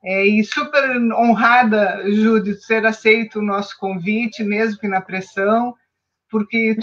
É, 0.02 0.26
e 0.26 0.42
super 0.42 0.96
honrada, 1.12 2.02
Ju, 2.10 2.42
de 2.42 2.56
ter 2.66 2.84
aceito 2.84 3.38
o 3.38 3.44
nosso 3.44 3.78
convite, 3.78 4.42
mesmo 4.42 4.80
que 4.80 4.88
na 4.88 5.00
pressão, 5.00 5.76
porque 6.34 6.76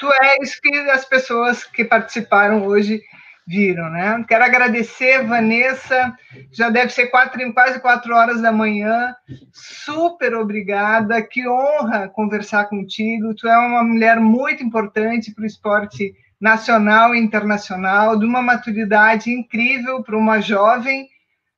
tu, 0.00 0.10
és 0.40 0.58
que 0.58 0.74
as 0.90 1.04
pessoas 1.04 1.62
que 1.62 1.84
participaram 1.84 2.66
hoje 2.66 3.00
viram, 3.46 3.88
né? 3.88 4.24
Quero 4.26 4.42
agradecer, 4.42 5.24
Vanessa, 5.24 6.12
já 6.50 6.70
deve 6.70 6.90
ser 6.90 7.06
quatro, 7.06 7.54
quase 7.54 7.78
quatro 7.78 8.12
horas 8.12 8.42
da 8.42 8.50
manhã, 8.50 9.14
super 9.52 10.34
obrigada, 10.34 11.22
que 11.22 11.48
honra 11.48 12.08
conversar 12.08 12.64
contigo, 12.64 13.32
tu 13.36 13.46
é 13.46 13.56
uma 13.56 13.84
mulher 13.84 14.18
muito 14.18 14.64
importante 14.64 15.32
para 15.32 15.44
o 15.44 15.46
esporte 15.46 16.12
nacional 16.40 17.14
e 17.14 17.20
internacional, 17.20 18.18
de 18.18 18.26
uma 18.26 18.42
maturidade 18.42 19.30
incrível 19.30 20.02
para 20.02 20.18
uma 20.18 20.40
jovem, 20.40 21.06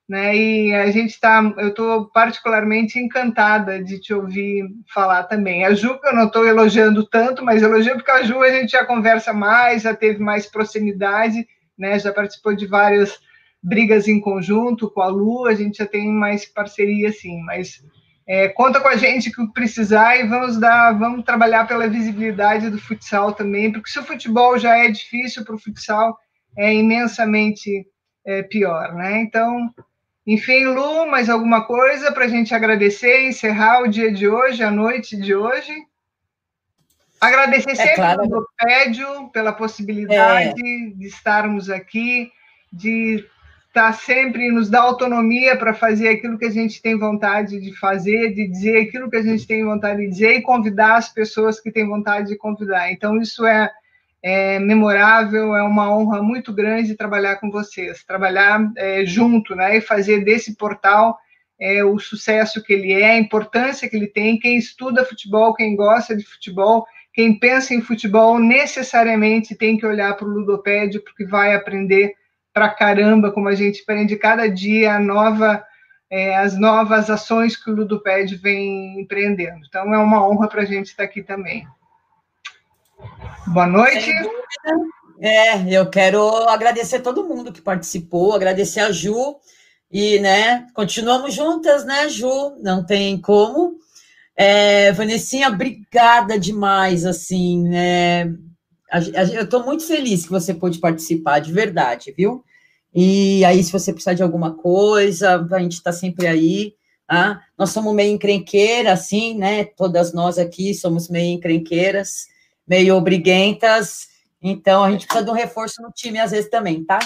né? 0.08 0.34
E 0.34 0.74
a 0.74 0.90
gente 0.90 1.10
está, 1.10 1.42
eu 1.58 1.68
estou 1.68 2.06
particularmente 2.06 2.98
encantada 2.98 3.82
de 3.82 4.00
te 4.00 4.14
ouvir 4.14 4.64
falar 4.92 5.24
também. 5.24 5.64
A 5.64 5.74
Ju, 5.74 5.98
eu 6.02 6.14
não 6.14 6.26
estou 6.26 6.46
elogiando 6.46 7.06
tanto, 7.06 7.44
mas 7.44 7.62
elogio 7.62 7.94
porque 7.94 8.10
a 8.10 8.22
Ju 8.22 8.42
a 8.42 8.50
gente 8.50 8.70
já 8.70 8.84
conversa 8.86 9.32
mais, 9.34 9.82
já 9.82 9.94
teve 9.94 10.18
mais 10.18 10.46
proximidade, 10.46 11.46
né? 11.78 11.98
Já 11.98 12.12
participou 12.12 12.54
de 12.54 12.66
várias 12.66 13.18
brigas 13.62 14.08
em 14.08 14.20
conjunto 14.20 14.90
com 14.90 15.02
a 15.02 15.08
Lu, 15.08 15.46
a 15.46 15.54
gente 15.54 15.78
já 15.78 15.86
tem 15.86 16.10
mais 16.10 16.46
parceria, 16.46 17.10
assim, 17.10 17.42
mas 17.42 17.82
é, 18.26 18.48
conta 18.48 18.80
com 18.80 18.88
a 18.88 18.96
gente 18.96 19.30
que 19.30 19.46
precisar 19.52 20.16
e 20.16 20.26
vamos 20.26 20.58
dar, 20.58 20.92
vamos 20.92 21.24
trabalhar 21.24 21.66
pela 21.66 21.88
visibilidade 21.88 22.70
do 22.70 22.78
futsal 22.78 23.32
também, 23.32 23.72
porque 23.72 23.90
se 23.90 23.98
o 23.98 24.04
futebol 24.04 24.58
já 24.58 24.76
é 24.76 24.90
difícil 24.90 25.44
para 25.44 25.54
o 25.54 25.58
futsal, 25.58 26.16
é 26.56 26.72
imensamente 26.72 27.86
é, 28.24 28.42
pior, 28.42 28.94
né? 28.94 29.20
Então, 29.20 29.70
enfim, 30.28 30.66
Lu, 30.66 31.06
mais 31.06 31.30
alguma 31.30 31.64
coisa 31.64 32.12
para 32.12 32.26
a 32.26 32.28
gente 32.28 32.54
agradecer, 32.54 33.26
encerrar 33.26 33.82
o 33.82 33.88
dia 33.88 34.12
de 34.12 34.28
hoje, 34.28 34.62
a 34.62 34.70
noite 34.70 35.16
de 35.16 35.34
hoje? 35.34 35.72
Agradecer 37.18 37.70
é 37.70 37.74
sempre 37.74 37.94
claro. 37.94 38.20
ao 38.20 39.30
pela 39.30 39.54
possibilidade 39.54 40.60
é. 40.60 40.90
de 40.90 41.06
estarmos 41.06 41.70
aqui, 41.70 42.30
de 42.70 43.24
estar 43.68 43.94
sempre, 43.94 44.50
nos 44.50 44.68
dar 44.68 44.82
autonomia 44.82 45.56
para 45.56 45.72
fazer 45.72 46.10
aquilo 46.10 46.38
que 46.38 46.44
a 46.44 46.50
gente 46.50 46.82
tem 46.82 46.98
vontade 46.98 47.58
de 47.58 47.74
fazer, 47.78 48.34
de 48.34 48.46
dizer 48.48 48.82
aquilo 48.82 49.08
que 49.08 49.16
a 49.16 49.22
gente 49.22 49.46
tem 49.46 49.64
vontade 49.64 50.02
de 50.02 50.08
dizer 50.08 50.34
e 50.34 50.42
convidar 50.42 50.96
as 50.96 51.08
pessoas 51.08 51.58
que 51.58 51.72
têm 51.72 51.88
vontade 51.88 52.28
de 52.28 52.36
convidar. 52.36 52.92
Então, 52.92 53.16
isso 53.18 53.46
é, 53.46 53.70
é 54.22 54.58
memorável, 54.58 55.54
é 55.54 55.62
uma 55.62 55.92
honra 55.94 56.22
muito 56.22 56.52
grande 56.52 56.96
trabalhar 56.96 57.36
com 57.36 57.50
vocês, 57.50 58.04
trabalhar 58.04 58.70
é, 58.76 59.04
junto, 59.06 59.54
né, 59.54 59.76
e 59.76 59.80
fazer 59.80 60.24
desse 60.24 60.56
portal 60.56 61.16
é, 61.60 61.82
o 61.84 61.98
sucesso 61.98 62.62
que 62.62 62.72
ele 62.72 62.92
é, 62.92 63.12
a 63.12 63.18
importância 63.18 63.88
que 63.88 63.96
ele 63.96 64.06
tem. 64.06 64.38
Quem 64.38 64.56
estuda 64.56 65.04
futebol, 65.04 65.54
quem 65.54 65.74
gosta 65.74 66.16
de 66.16 66.24
futebol, 66.24 66.86
quem 67.12 67.38
pensa 67.38 67.74
em 67.74 67.80
futebol 67.80 68.38
necessariamente 68.38 69.56
tem 69.56 69.76
que 69.76 69.86
olhar 69.86 70.16
para 70.16 70.26
o 70.26 70.30
ludopédio, 70.30 71.02
porque 71.02 71.24
vai 71.24 71.54
aprender 71.54 72.14
pra 72.52 72.68
caramba, 72.68 73.32
como 73.32 73.48
a 73.48 73.54
gente 73.54 73.82
aprende 73.82 74.16
cada 74.16 74.48
dia 74.48 74.98
nova, 74.98 75.64
é, 76.10 76.36
as 76.36 76.58
novas 76.58 77.10
ações 77.10 77.56
que 77.56 77.70
o 77.70 77.74
ludopédio 77.74 78.38
vem 78.40 79.00
empreendendo. 79.00 79.60
Então, 79.68 79.92
é 79.94 79.98
uma 79.98 80.26
honra 80.26 80.48
para 80.48 80.62
a 80.62 80.64
gente 80.64 80.86
estar 80.86 81.04
aqui 81.04 81.22
também. 81.22 81.66
Boa 83.48 83.66
noite. 83.66 84.10
É, 85.20 85.74
eu 85.74 85.88
quero 85.90 86.26
agradecer 86.48 87.00
todo 87.00 87.26
mundo 87.26 87.52
que 87.52 87.60
participou, 87.60 88.34
agradecer 88.34 88.80
a 88.80 88.92
Ju, 88.92 89.36
e, 89.90 90.18
né, 90.18 90.66
continuamos 90.74 91.34
juntas, 91.34 91.84
né, 91.84 92.08
Ju? 92.08 92.56
Não 92.62 92.84
tem 92.84 93.18
como. 93.20 93.78
É, 94.36 94.92
Vanessinha, 94.92 95.48
obrigada 95.48 96.38
demais, 96.38 97.04
assim, 97.04 97.66
né? 97.68 98.26
Eu 99.34 99.44
estou 99.44 99.64
muito 99.64 99.86
feliz 99.86 100.24
que 100.24 100.30
você 100.30 100.54
pôde 100.54 100.78
participar, 100.78 101.40
de 101.40 101.52
verdade, 101.52 102.14
viu? 102.16 102.44
E 102.94 103.44
aí, 103.44 103.62
se 103.62 103.72
você 103.72 103.92
precisar 103.92 104.14
de 104.14 104.22
alguma 104.22 104.54
coisa, 104.54 105.46
a 105.50 105.58
gente 105.58 105.72
está 105.72 105.92
sempre 105.92 106.26
aí. 106.26 106.74
Tá? 107.06 107.40
Nós 107.56 107.70
somos 107.70 107.94
meio 107.94 108.12
encrenqueira, 108.12 108.92
assim, 108.92 109.34
né? 109.36 109.64
Todas 109.64 110.12
nós 110.12 110.36
aqui 110.36 110.74
somos 110.74 111.08
meio 111.08 111.34
encrenqueiras, 111.34 112.26
meio 112.68 112.96
obriguentas. 112.96 114.08
Então, 114.40 114.84
a 114.84 114.90
gente 114.90 115.06
precisa 115.06 115.24
de 115.24 115.30
um 115.30 115.34
reforço 115.34 115.82
no 115.82 115.90
time, 115.90 116.18
às 116.18 116.30
vezes, 116.30 116.50
também, 116.50 116.84
tá? 116.84 116.98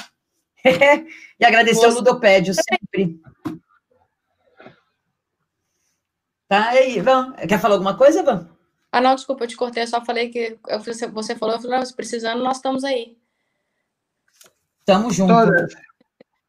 e 1.39 1.44
agradecer 1.44 1.80
Você... 1.80 1.86
ao 1.86 1.93
Ludopédio 1.93 2.55
sempre. 2.55 3.20
Tá 6.48 6.68
aí, 6.70 6.98
Ivan. 6.98 7.32
Quer 7.48 7.59
falar 7.59 7.74
alguma 7.74 7.97
coisa, 7.97 8.20
Ivan? 8.20 8.51
Ah, 8.90 9.01
não, 9.01 9.14
desculpa, 9.14 9.44
eu 9.44 9.48
te 9.48 9.56
cortei, 9.56 9.84
eu 9.84 9.86
só 9.86 10.05
falei 10.05 10.28
que 10.28 10.59
eu, 10.68 10.78
você 11.10 11.34
falou, 11.34 11.55
eu 11.55 11.62
falei, 11.62 11.78
não, 11.78 11.86
se 11.86 11.97
precisando, 11.97 12.44
nós 12.44 12.59
estamos 12.59 12.84
aí. 12.84 13.16
Estamos 14.80 15.14
juntos. 15.14 15.74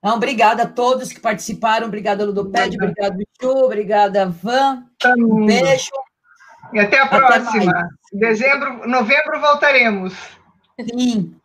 Não, 0.03 0.15
obrigada 0.15 0.63
a 0.63 0.67
todos 0.67 1.13
que 1.13 1.21
participaram, 1.21 1.87
obrigada, 1.87 2.25
Ludopédio, 2.25 2.77
obrigado, 2.83 3.15
Chu, 3.41 3.47
obrigada, 3.47 4.25
Van. 4.25 4.85
Um 5.17 5.45
beijo. 5.45 5.89
E 6.73 6.79
até 6.79 6.99
a 6.99 7.05
até 7.05 7.17
próxima. 7.17 7.71
Mais. 7.71 7.87
Dezembro, 8.13 8.87
novembro 8.87 9.39
voltaremos. 9.39 10.13
Sim. 10.79 11.35